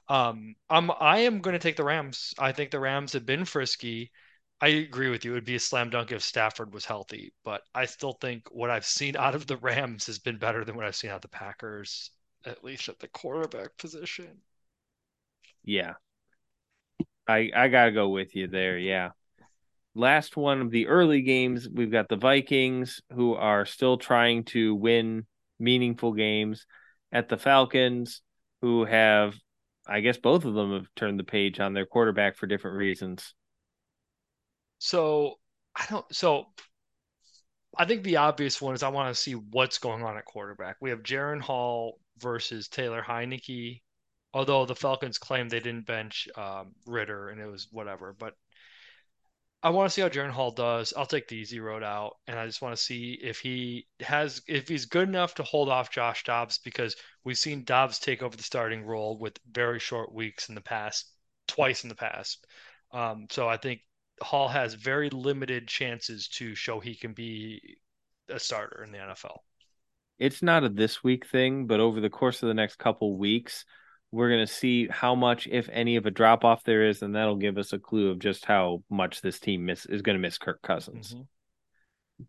Um, 0.10 0.56
I'm 0.69 0.91
I 0.99 1.19
am 1.19 1.41
going 1.41 1.53
to 1.53 1.60
take 1.60 1.76
the 1.76 1.84
Rams. 1.84 2.34
I 2.38 2.52
think 2.52 2.72
the 2.72 2.80
Rams 2.80 3.14
have 3.14 3.26
been 3.26 3.45
frisky. 3.45 4.11
I 4.65 4.69
agree 4.69 5.11
with 5.11 5.23
you. 5.23 5.33
It 5.33 5.35
would 5.35 5.45
be 5.45 5.53
a 5.53 5.59
slam 5.59 5.91
dunk 5.91 6.11
if 6.11 6.23
Stafford 6.23 6.73
was 6.73 6.85
healthy, 6.85 7.31
but 7.43 7.61
I 7.75 7.85
still 7.85 8.13
think 8.13 8.47
what 8.49 8.71
I've 8.71 8.83
seen 8.83 9.15
out 9.19 9.35
of 9.35 9.45
the 9.45 9.57
Rams 9.57 10.07
has 10.07 10.17
been 10.17 10.39
better 10.39 10.65
than 10.65 10.75
what 10.75 10.85
I've 10.85 10.95
seen 10.95 11.11
out 11.11 11.17
of 11.17 11.21
the 11.21 11.27
Packers, 11.27 12.09
at 12.47 12.63
least 12.63 12.89
at 12.89 12.97
the 12.97 13.07
quarterback 13.07 13.77
position. 13.77 14.41
Yeah. 15.63 15.93
I 17.27 17.51
I 17.55 17.67
gotta 17.67 17.91
go 17.91 18.09
with 18.09 18.35
you 18.35 18.47
there. 18.47 18.79
Yeah. 18.79 19.11
Last 19.93 20.35
one 20.35 20.61
of 20.61 20.71
the 20.71 20.87
early 20.87 21.21
games, 21.21 21.69
we've 21.69 21.91
got 21.91 22.09
the 22.09 22.15
Vikings 22.15 23.01
who 23.13 23.35
are 23.35 23.67
still 23.67 23.99
trying 23.99 24.45
to 24.45 24.73
win 24.73 25.27
meaningful 25.59 26.13
games 26.13 26.65
at 27.11 27.29
the 27.29 27.37
Falcons, 27.37 28.23
who 28.61 28.83
have, 28.85 29.35
I 29.85 29.99
guess, 29.99 30.17
both 30.17 30.43
of 30.43 30.55
them 30.55 30.73
have 30.73 30.87
turned 30.95 31.19
the 31.19 31.23
page 31.23 31.59
on 31.59 31.73
their 31.73 31.85
quarterback 31.85 32.35
for 32.35 32.47
different 32.47 32.77
reasons. 32.77 33.35
So 34.85 35.35
I 35.75 35.85
don't. 35.89 36.05
So 36.13 36.45
I 37.77 37.85
think 37.85 38.03
the 38.03 38.17
obvious 38.17 38.61
one 38.61 38.75
is 38.75 38.83
I 38.83 38.89
want 38.89 39.13
to 39.13 39.21
see 39.21 39.33
what's 39.33 39.77
going 39.77 40.03
on 40.03 40.17
at 40.17 40.25
quarterback. 40.25 40.77
We 40.81 40.91
have 40.91 41.03
Jaren 41.03 41.41
Hall 41.41 41.99
versus 42.19 42.67
Taylor 42.67 43.03
Heinicke 43.05 43.81
although 44.35 44.65
the 44.65 44.75
Falcons 44.75 45.17
claim 45.17 45.47
they 45.47 45.61
didn't 45.61 45.85
bench 45.85 46.27
um, 46.35 46.73
Ridder 46.85 47.29
and 47.29 47.39
it 47.39 47.49
was 47.49 47.69
whatever. 47.71 48.13
But 48.19 48.33
I 49.63 49.69
want 49.69 49.89
to 49.89 49.93
see 49.93 50.01
how 50.01 50.09
Jaren 50.09 50.29
Hall 50.29 50.51
does. 50.51 50.93
I'll 50.95 51.05
take 51.05 51.29
the 51.29 51.37
easy 51.37 51.59
road 51.59 51.81
out, 51.81 52.17
and 52.27 52.37
I 52.37 52.45
just 52.45 52.61
want 52.61 52.75
to 52.75 52.83
see 52.83 53.17
if 53.19 53.39
he 53.39 53.87
has 54.01 54.41
if 54.47 54.67
he's 54.67 54.85
good 54.85 55.07
enough 55.07 55.35
to 55.35 55.43
hold 55.43 55.69
off 55.69 55.89
Josh 55.89 56.23
Dobbs 56.23 56.59
because 56.59 56.95
we've 57.23 57.37
seen 57.37 57.63
Dobbs 57.63 57.97
take 57.97 58.21
over 58.21 58.35
the 58.35 58.43
starting 58.43 58.85
role 58.85 59.17
with 59.17 59.39
very 59.49 59.79
short 59.79 60.13
weeks 60.13 60.49
in 60.49 60.55
the 60.55 60.61
past, 60.61 61.09
twice 61.47 61.83
in 61.83 61.89
the 61.89 61.95
past. 61.95 62.45
Um, 62.91 63.25
so 63.31 63.47
I 63.47 63.57
think 63.57 63.79
Hall 64.21 64.47
has 64.47 64.73
very 64.73 65.09
limited 65.09 65.67
chances 65.67 66.27
to 66.29 66.55
show 66.55 66.79
he 66.79 66.95
can 66.95 67.13
be 67.13 67.77
a 68.29 68.39
starter 68.39 68.83
in 68.83 68.91
the 68.91 68.97
NFL. 68.97 69.37
It's 70.17 70.41
not 70.41 70.63
a 70.63 70.69
this 70.69 71.03
week 71.03 71.27
thing, 71.27 71.67
but 71.67 71.79
over 71.79 71.99
the 71.99 72.09
course 72.09 72.41
of 72.41 72.47
the 72.47 72.53
next 72.53 72.77
couple 72.77 73.17
weeks, 73.17 73.65
we're 74.11 74.29
going 74.29 74.45
to 74.45 74.51
see 74.51 74.87
how 74.87 75.13
much, 75.13 75.47
if 75.51 75.67
any, 75.69 75.97
of 75.97 76.05
a 76.05 76.11
drop 76.11 76.45
off 76.45 76.63
there 76.63 76.87
is, 76.87 77.01
and 77.01 77.15
that'll 77.15 77.35
give 77.35 77.57
us 77.57 77.73
a 77.73 77.79
clue 77.79 78.11
of 78.11 78.19
just 78.19 78.45
how 78.45 78.81
much 78.89 79.21
this 79.21 79.39
team 79.39 79.65
miss 79.65 79.85
is 79.85 80.01
going 80.01 80.15
to 80.15 80.21
miss 80.21 80.37
Kirk 80.37 80.61
Cousins. 80.61 81.13
Mm-hmm. 81.13 81.21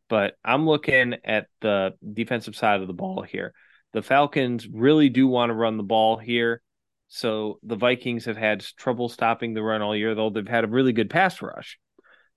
But 0.09 0.35
I'm 0.45 0.67
looking 0.67 1.15
at 1.25 1.47
the 1.61 1.95
defensive 2.13 2.57
side 2.57 2.81
of 2.81 2.89
the 2.89 2.93
ball 2.93 3.23
here. 3.23 3.55
The 3.93 4.03
Falcons 4.03 4.67
really 4.67 5.09
do 5.09 5.29
want 5.29 5.51
to 5.51 5.55
run 5.55 5.77
the 5.77 5.85
ball 5.85 6.17
here. 6.17 6.61
So 7.09 7.59
the 7.63 7.77
Vikings 7.77 8.25
have 8.25 8.37
had 8.37 8.61
trouble 8.77 9.09
stopping 9.09 9.55
the 9.55 9.63
run 9.63 9.83
all 9.83 9.97
year, 9.97 10.15
though 10.15 10.31
they've 10.31 10.47
had 10.47 10.65
a 10.65 10.69
really 10.69 10.93
good 10.93 11.11
pass 11.11 11.41
rush. 11.41 11.79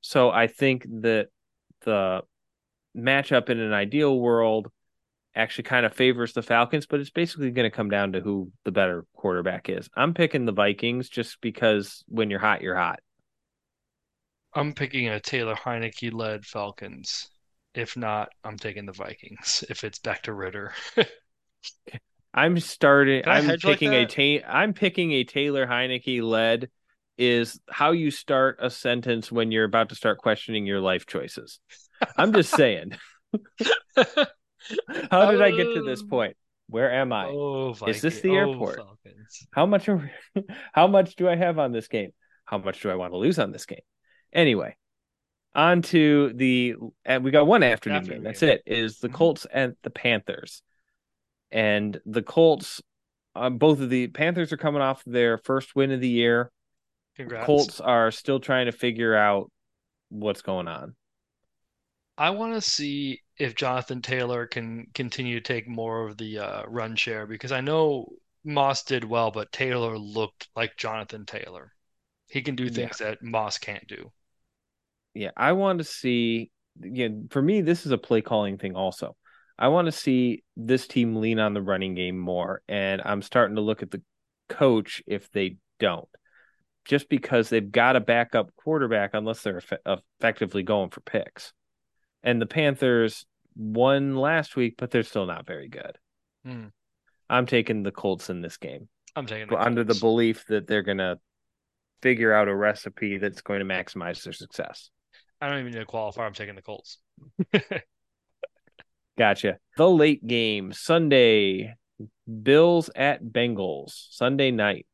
So 0.02 0.30
I 0.30 0.48
think 0.48 0.86
that 1.02 1.28
the 1.82 2.22
matchup 2.96 3.50
in 3.50 3.60
an 3.60 3.74
ideal 3.74 4.18
world 4.20 4.68
actually 5.36 5.64
kind 5.64 5.86
of 5.86 5.94
favors 5.94 6.34
the 6.34 6.42
Falcons, 6.42 6.86
but 6.86 7.00
it's 7.00 7.10
basically 7.10 7.52
going 7.52 7.70
to 7.70 7.76
come 7.76 7.90
down 7.90 8.14
to 8.14 8.20
who 8.20 8.52
the 8.66 8.72
better 8.72 9.06
quarterback 9.16 9.70
is. 9.70 9.90
I'm 9.96 10.14
picking 10.14 10.46
the 10.46 10.52
Vikings 10.52 11.10
just 11.10 11.40
because 11.42 12.04
when 12.08 12.30
you're 12.30 12.40
hot, 12.40 12.62
you're 12.62 12.76
hot. 12.76 13.00
I'm 14.54 14.74
picking 14.74 15.08
a 15.08 15.20
Taylor 15.20 15.56
Heinicke 15.56 16.12
led 16.12 16.46
Falcons. 16.46 17.30
If 17.76 17.96
not, 17.96 18.30
I'm 18.44 18.58
taking 18.58 18.86
the 18.86 18.92
Vikings. 18.92 19.64
If 19.70 19.84
it's 19.84 20.00
back 20.00 20.24
to 20.24 20.34
Ridder. 20.34 20.74
I'm 22.34 22.60
starting. 22.60 23.24
I'm 23.26 23.58
picking 23.58 23.92
like 23.92 24.18
a. 24.18 24.40
Ta- 24.40 24.48
I'm 24.48 24.74
picking 24.74 25.12
a 25.14 25.24
Taylor 25.24 25.66
Heinicke 25.66 26.22
led. 26.22 26.70
Is 27.18 27.60
how 27.70 27.92
you 27.92 28.12
start 28.12 28.60
a 28.62 28.70
sentence 28.70 29.30
when 29.30 29.52
you're 29.52 29.66
about 29.66 29.90
to 29.90 29.96
start 29.96 30.20
questioning 30.20 30.66
your 30.66 30.80
life 30.80 31.06
choices. 31.06 31.60
I'm 32.16 32.32
just 32.32 32.52
saying. 32.56 32.94
How 35.12 35.32
did 35.32 35.42
I 35.42 35.52
get 35.52 35.74
to 35.74 35.84
this 35.84 36.04
point? 36.10 36.36
Where 36.68 36.92
am 36.92 37.12
I? 37.12 37.26
Oh, 37.26 37.76
Is 37.88 38.02
this 38.02 38.22
the 38.22 38.36
airport? 38.36 38.80
Oh, 38.80 38.96
how 39.52 39.66
much? 39.66 39.90
Are, 39.90 40.12
how 40.74 40.88
much 40.88 41.16
do 41.16 41.28
I 41.28 41.36
have 41.36 41.58
on 41.58 41.72
this 41.72 41.88
game? 41.88 42.12
How 42.46 42.60
much 42.60 42.82
do 42.82 42.92
I 42.92 42.96
want 42.96 43.14
to 43.14 43.18
lose 43.18 43.40
on 43.40 43.52
this 43.52 43.66
game? 43.66 43.82
Anyway, 44.32 44.78
on 45.56 45.82
to 45.84 46.32
the 46.34 46.76
and 47.04 47.24
we 47.24 47.32
got 47.32 47.48
one 47.48 47.64
afternoon, 47.64 47.98
afternoon 47.98 48.18
game. 48.20 48.24
That's 48.24 48.44
it. 48.44 48.62
Is 48.68 49.00
the 49.00 49.08
mm-hmm. 49.08 49.18
Colts 49.18 49.48
and 49.52 49.76
the 49.82 49.90
Panthers, 49.90 50.62
and 51.52 52.00
the 52.06 52.22
Colts. 52.22 52.82
Um, 53.36 53.58
both 53.58 53.80
of 53.80 53.90
the 53.90 54.08
Panthers 54.08 54.52
are 54.52 54.58
coming 54.58 54.82
off 54.82 55.04
their 55.06 55.38
first 55.38 55.76
win 55.76 55.92
of 55.92 56.02
the 56.02 56.10
year. 56.10 56.52
Congrats. 57.16 57.46
Colts 57.46 57.80
are 57.80 58.12
still 58.12 58.40
trying 58.40 58.66
to 58.66 58.72
figure 58.72 59.16
out 59.16 59.52
what's 60.10 60.42
going 60.42 60.68
on. 60.68 60.96
I 62.18 62.32
want 62.32 62.56
to 62.56 62.62
see 62.62 63.22
if 63.38 63.56
Jonathan 63.56 64.02
Taylor 64.02 64.46
can 64.46 64.88
continue 64.94 65.40
to 65.40 65.54
take 65.54 65.68
more 65.68 66.08
of 66.08 66.18
the 66.18 66.40
uh, 66.40 66.64
run 66.68 66.96
share 66.96 67.26
because 67.26 67.54
I 67.54 67.62
know 67.62 68.10
Moss 68.44 68.84
did 68.84 69.04
well, 69.04 69.32
but 69.32 69.52
Taylor 69.52 69.98
looked 69.98 70.50
like 70.56 70.76
Jonathan 70.76 71.26
Taylor. 71.26 71.72
He 72.28 72.42
can 72.42 72.56
do 72.56 72.70
things 72.70 73.00
yeah. 73.00 73.12
that 73.12 73.24
Moss 73.24 73.58
can't 73.58 73.88
do. 73.88 74.12
Yeah, 75.14 75.32
I 75.36 75.54
want 75.54 75.80
to 75.80 75.84
see. 75.84 76.52
Yeah, 76.82 77.10
for 77.30 77.42
me, 77.42 77.62
this 77.62 77.86
is 77.86 77.92
a 77.92 77.98
play 77.98 78.22
calling 78.22 78.58
thing. 78.58 78.76
Also, 78.76 79.16
I 79.60 79.68
want 79.68 79.88
to 79.88 79.92
see 79.92 80.44
this 80.56 80.88
team 80.88 81.18
lean 81.18 81.38
on 81.38 81.54
the 81.54 81.62
running 81.62 81.94
game 81.94 82.18
more, 82.18 82.62
and 82.70 83.02
I'm 83.04 83.22
starting 83.22 83.58
to 83.58 83.62
look 83.62 83.84
at 83.84 83.92
the 83.92 84.02
coach 84.48 85.04
if 85.06 85.30
they 85.32 85.58
don't, 85.80 86.08
just 86.86 87.10
because 87.10 87.50
they've 87.50 87.70
got 87.70 87.98
a 87.98 88.00
backup 88.00 88.56
quarterback 88.56 89.12
unless 89.14 89.44
they're 89.44 89.58
eff- 89.58 90.00
effectively 90.22 90.64
going 90.64 90.92
for 90.92 91.02
picks. 91.02 91.52
And 92.24 92.42
the 92.42 92.46
Panthers 92.46 93.26
won 93.54 94.16
last 94.16 94.56
week, 94.56 94.76
but 94.78 94.92
they're 94.92 95.04
still 95.04 95.26
not 95.26 95.46
very 95.46 95.68
good. 95.68 95.98
Hmm. 96.46 96.68
I'm 97.30 97.46
taking 97.46 97.84
the 97.84 97.92
Colts 97.92 98.30
in 98.30 98.42
this 98.42 98.56
game. 98.56 98.88
I'm 99.18 99.26
taking 99.26 99.54
under 99.54 99.84
the 99.84 99.96
belief 99.96 100.46
that 100.48 100.68
they're 100.68 100.84
going 100.84 101.00
to 101.00 101.20
figure 102.02 102.32
out 102.32 102.48
a 102.48 102.56
recipe 102.56 103.18
that's 103.18 103.42
going 103.42 103.60
to 103.60 103.66
maximize 103.66 104.24
their 104.24 104.32
success. 104.32 104.90
I 105.42 105.50
don't 105.50 105.60
even 105.60 105.74
need 105.74 105.80
to 105.80 105.86
qualify. 105.86 106.26
I'm 106.26 106.34
taking 106.34 106.56
the 106.56 106.62
Colts. 106.62 107.00
Gotcha. 109.20 109.58
The 109.76 109.90
late 109.90 110.26
game 110.26 110.72
Sunday, 110.72 111.76
Bills 112.42 112.90
at 112.96 113.22
Bengals 113.22 114.08
Sunday 114.12 114.50
night. 114.50 114.88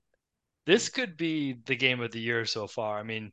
This 0.66 0.90
could 0.90 1.16
be 1.16 1.58
the 1.66 1.76
game 1.76 2.02
of 2.02 2.12
the 2.12 2.20
year 2.20 2.44
so 2.46 2.66
far. 2.66 2.98
I 2.98 3.04
mean, 3.04 3.32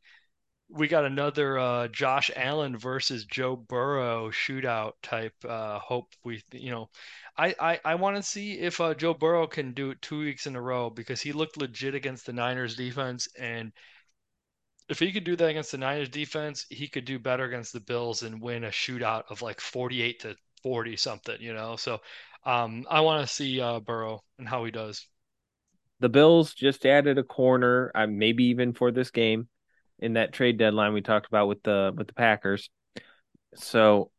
we 0.68 0.88
got 0.88 1.06
another 1.06 1.58
uh, 1.58 1.88
Josh 1.88 2.30
Allen 2.36 2.76
versus 2.76 3.24
Joe 3.24 3.56
Burrow 3.56 4.30
shootout 4.30 4.92
type. 5.02 5.32
Uh, 5.48 5.78
hope 5.78 6.12
we, 6.24 6.42
you 6.52 6.70
know, 6.70 6.90
I 7.38 7.54
I, 7.58 7.80
I 7.84 7.94
want 7.94 8.16
to 8.16 8.22
see 8.22 8.58
if 8.58 8.78
uh, 8.78 8.92
Joe 8.92 9.14
Burrow 9.14 9.46
can 9.46 9.72
do 9.72 9.90
it 9.90 10.02
two 10.02 10.18
weeks 10.18 10.46
in 10.46 10.56
a 10.56 10.60
row 10.60 10.90
because 10.90 11.22
he 11.22 11.32
looked 11.32 11.56
legit 11.56 11.94
against 11.94 12.26
the 12.26 12.34
Niners 12.34 12.76
defense, 12.76 13.28
and 13.38 13.72
if 14.90 14.98
he 14.98 15.10
could 15.10 15.24
do 15.24 15.36
that 15.36 15.48
against 15.48 15.72
the 15.72 15.78
Niners 15.78 16.10
defense, 16.10 16.66
he 16.68 16.86
could 16.86 17.06
do 17.06 17.18
better 17.18 17.44
against 17.44 17.72
the 17.72 17.80
Bills 17.80 18.22
and 18.22 18.42
win 18.42 18.64
a 18.64 18.68
shootout 18.68 19.22
of 19.30 19.40
like 19.40 19.58
forty-eight 19.60 20.20
to 20.20 20.36
forty 20.62 20.96
something. 20.96 21.36
You 21.40 21.54
know, 21.54 21.76
so 21.76 22.00
um, 22.44 22.86
I 22.90 23.00
want 23.00 23.26
to 23.26 23.32
see 23.32 23.60
uh, 23.60 23.80
Burrow 23.80 24.22
and 24.38 24.48
how 24.48 24.64
he 24.64 24.70
does. 24.70 25.06
The 26.00 26.08
Bills 26.08 26.52
just 26.54 26.84
added 26.84 27.18
a 27.18 27.22
corner, 27.22 27.92
uh, 27.94 28.06
maybe 28.06 28.44
even 28.46 28.72
for 28.72 28.90
this 28.90 29.10
game 29.10 29.48
in 30.00 30.14
that 30.14 30.32
trade 30.32 30.58
deadline 30.58 30.92
we 30.92 31.00
talked 31.00 31.28
about 31.28 31.46
with 31.46 31.62
the 31.62 31.92
with 31.96 32.08
the 32.08 32.14
Packers. 32.14 32.68
So, 33.54 34.10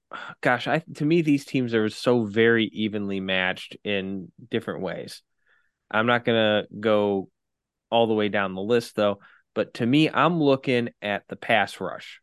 gosh, 0.42 0.68
I 0.68 0.82
to 0.96 1.06
me 1.06 1.22
these 1.22 1.46
teams 1.46 1.74
are 1.74 1.90
so 1.90 2.24
very 2.24 2.66
evenly 2.66 3.20
matched 3.20 3.76
in 3.84 4.32
different 4.50 4.82
ways. 4.82 5.22
I'm 5.92 6.08
not 6.08 6.24
gonna 6.24 6.64
go 6.80 7.30
all 7.92 8.08
the 8.08 8.14
way 8.14 8.30
down 8.30 8.56
the 8.56 8.62
list 8.62 8.96
though, 8.96 9.20
but 9.54 9.76
to 9.76 9.86
me, 9.86 10.10
I'm 10.10 10.42
looking 10.42 10.90
at 11.02 11.24
the 11.28 11.36
pass 11.36 11.80
rush. 11.82 12.22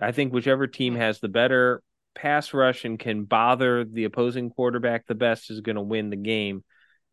I 0.00 0.12
think 0.12 0.32
whichever 0.32 0.66
team 0.66 0.94
hmm. 0.94 1.00
has 1.00 1.20
the 1.20 1.28
better 1.28 1.82
pass 2.18 2.52
rush 2.52 2.84
and 2.84 2.98
can 2.98 3.24
bother 3.24 3.84
the 3.84 4.04
opposing 4.04 4.50
quarterback 4.50 5.06
the 5.06 5.14
best 5.14 5.50
is 5.50 5.60
going 5.60 5.76
to 5.76 5.82
win 5.82 6.10
the 6.10 6.16
game. 6.16 6.64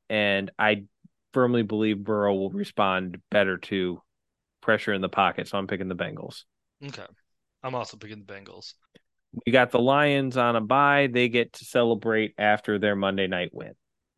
And 0.09 0.51
I 0.57 0.85
firmly 1.31 1.61
believe 1.61 2.03
Burrow 2.03 2.33
will 2.33 2.49
respond 2.49 3.21
better 3.29 3.57
to 3.57 4.01
pressure 4.61 4.93
in 4.93 5.01
the 5.01 5.09
pocket, 5.09 5.47
so 5.47 5.57
I'm 5.57 5.67
picking 5.67 5.87
the 5.87 5.95
Bengals. 5.95 6.43
Okay. 6.83 7.05
I'm 7.63 7.75
also 7.75 7.97
picking 7.97 8.23
the 8.25 8.33
Bengals. 8.33 8.73
We 9.45 9.51
got 9.51 9.71
the 9.71 9.79
Lions 9.79 10.37
on 10.37 10.55
a 10.55 10.61
bye. 10.61 11.07
They 11.11 11.29
get 11.29 11.53
to 11.53 11.65
celebrate 11.65 12.33
after 12.37 12.79
their 12.79 12.95
Monday 12.95 13.27
night 13.27 13.49
win. 13.53 13.73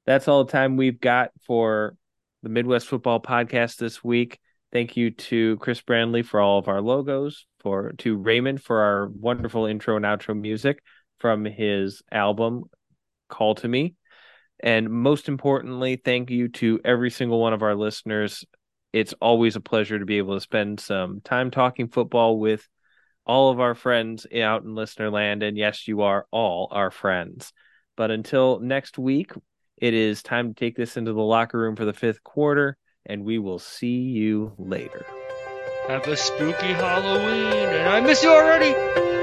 That's 0.06 0.28
all 0.28 0.46
the 0.46 0.52
time 0.52 0.78
we've 0.78 1.02
got 1.02 1.32
for 1.46 1.96
the 2.44 2.50
Midwest 2.50 2.88
Football 2.88 3.20
Podcast 3.20 3.78
this 3.78 4.04
week. 4.04 4.40
Thank 4.72 4.98
you 4.98 5.12
to 5.12 5.58
Chris 5.58 5.82
Brandley 5.82 6.24
for 6.24 6.40
all 6.40 6.60
of 6.60 6.68
our 6.68 6.82
logos, 6.82 7.46
for 7.60 7.94
to 8.00 8.18
Raymond 8.18 8.62
for 8.62 8.82
our 8.82 9.08
wonderful 9.08 9.66
intro 9.66 9.96
and 9.96 10.06
outro 10.06 10.40
music 10.40 10.84
from 11.20 11.46
his 11.46 12.02
album 12.12 12.64
Call 13.30 13.56
to 13.56 13.68
Me. 13.68 13.96
And 14.60 14.90
most 14.90 15.30
importantly, 15.30 16.02
thank 16.04 16.30
you 16.30 16.50
to 16.50 16.80
every 16.84 17.12
single 17.12 17.40
one 17.40 17.54
of 17.54 17.62
our 17.62 17.76
listeners 17.76 18.44
it's 18.94 19.14
always 19.22 19.56
a 19.56 19.62
pleasure 19.62 20.00
to 20.00 20.06
be 20.06 20.18
able 20.18 20.36
to 20.36 20.42
spend 20.42 20.80
some 20.80 21.22
time 21.22 21.52
talking 21.52 21.88
football 21.88 22.40
with 22.40 22.68
all 23.26 23.52
of 23.52 23.60
our 23.60 23.76
friends 23.76 24.26
out 24.42 24.64
in 24.64 24.76
listener 24.76 25.10
land. 25.10 25.44
And 25.44 25.58
yes, 25.58 25.88
you 25.88 26.02
are 26.02 26.26
all 26.32 26.70
our 26.72 26.92
friends. 26.92 27.52
But 27.96 28.12
until 28.12 28.60
next 28.60 28.98
week, 28.98 29.32
it 29.78 29.94
is 29.94 30.24
time 30.24 30.50
to 30.50 30.60
take 30.60 30.76
this 30.76 30.98
into 30.98 31.14
the 31.14 31.22
locker 31.22 31.60
room 31.60 31.76
for 31.76 31.86
the 31.86 31.94
fifth 31.94 32.24
quarter, 32.24 32.78
and 33.08 33.26
we 33.26 33.40
will 33.40 33.60
see 33.60 33.98
you 33.98 34.54
later. 34.58 35.06
Have 35.88 36.08
a 36.08 36.16
spooky 36.16 36.74
Halloween, 36.74 37.70
and 37.70 37.90
I 37.90 38.02
miss 38.02 38.22
you 38.22 38.30
already. 38.30 39.17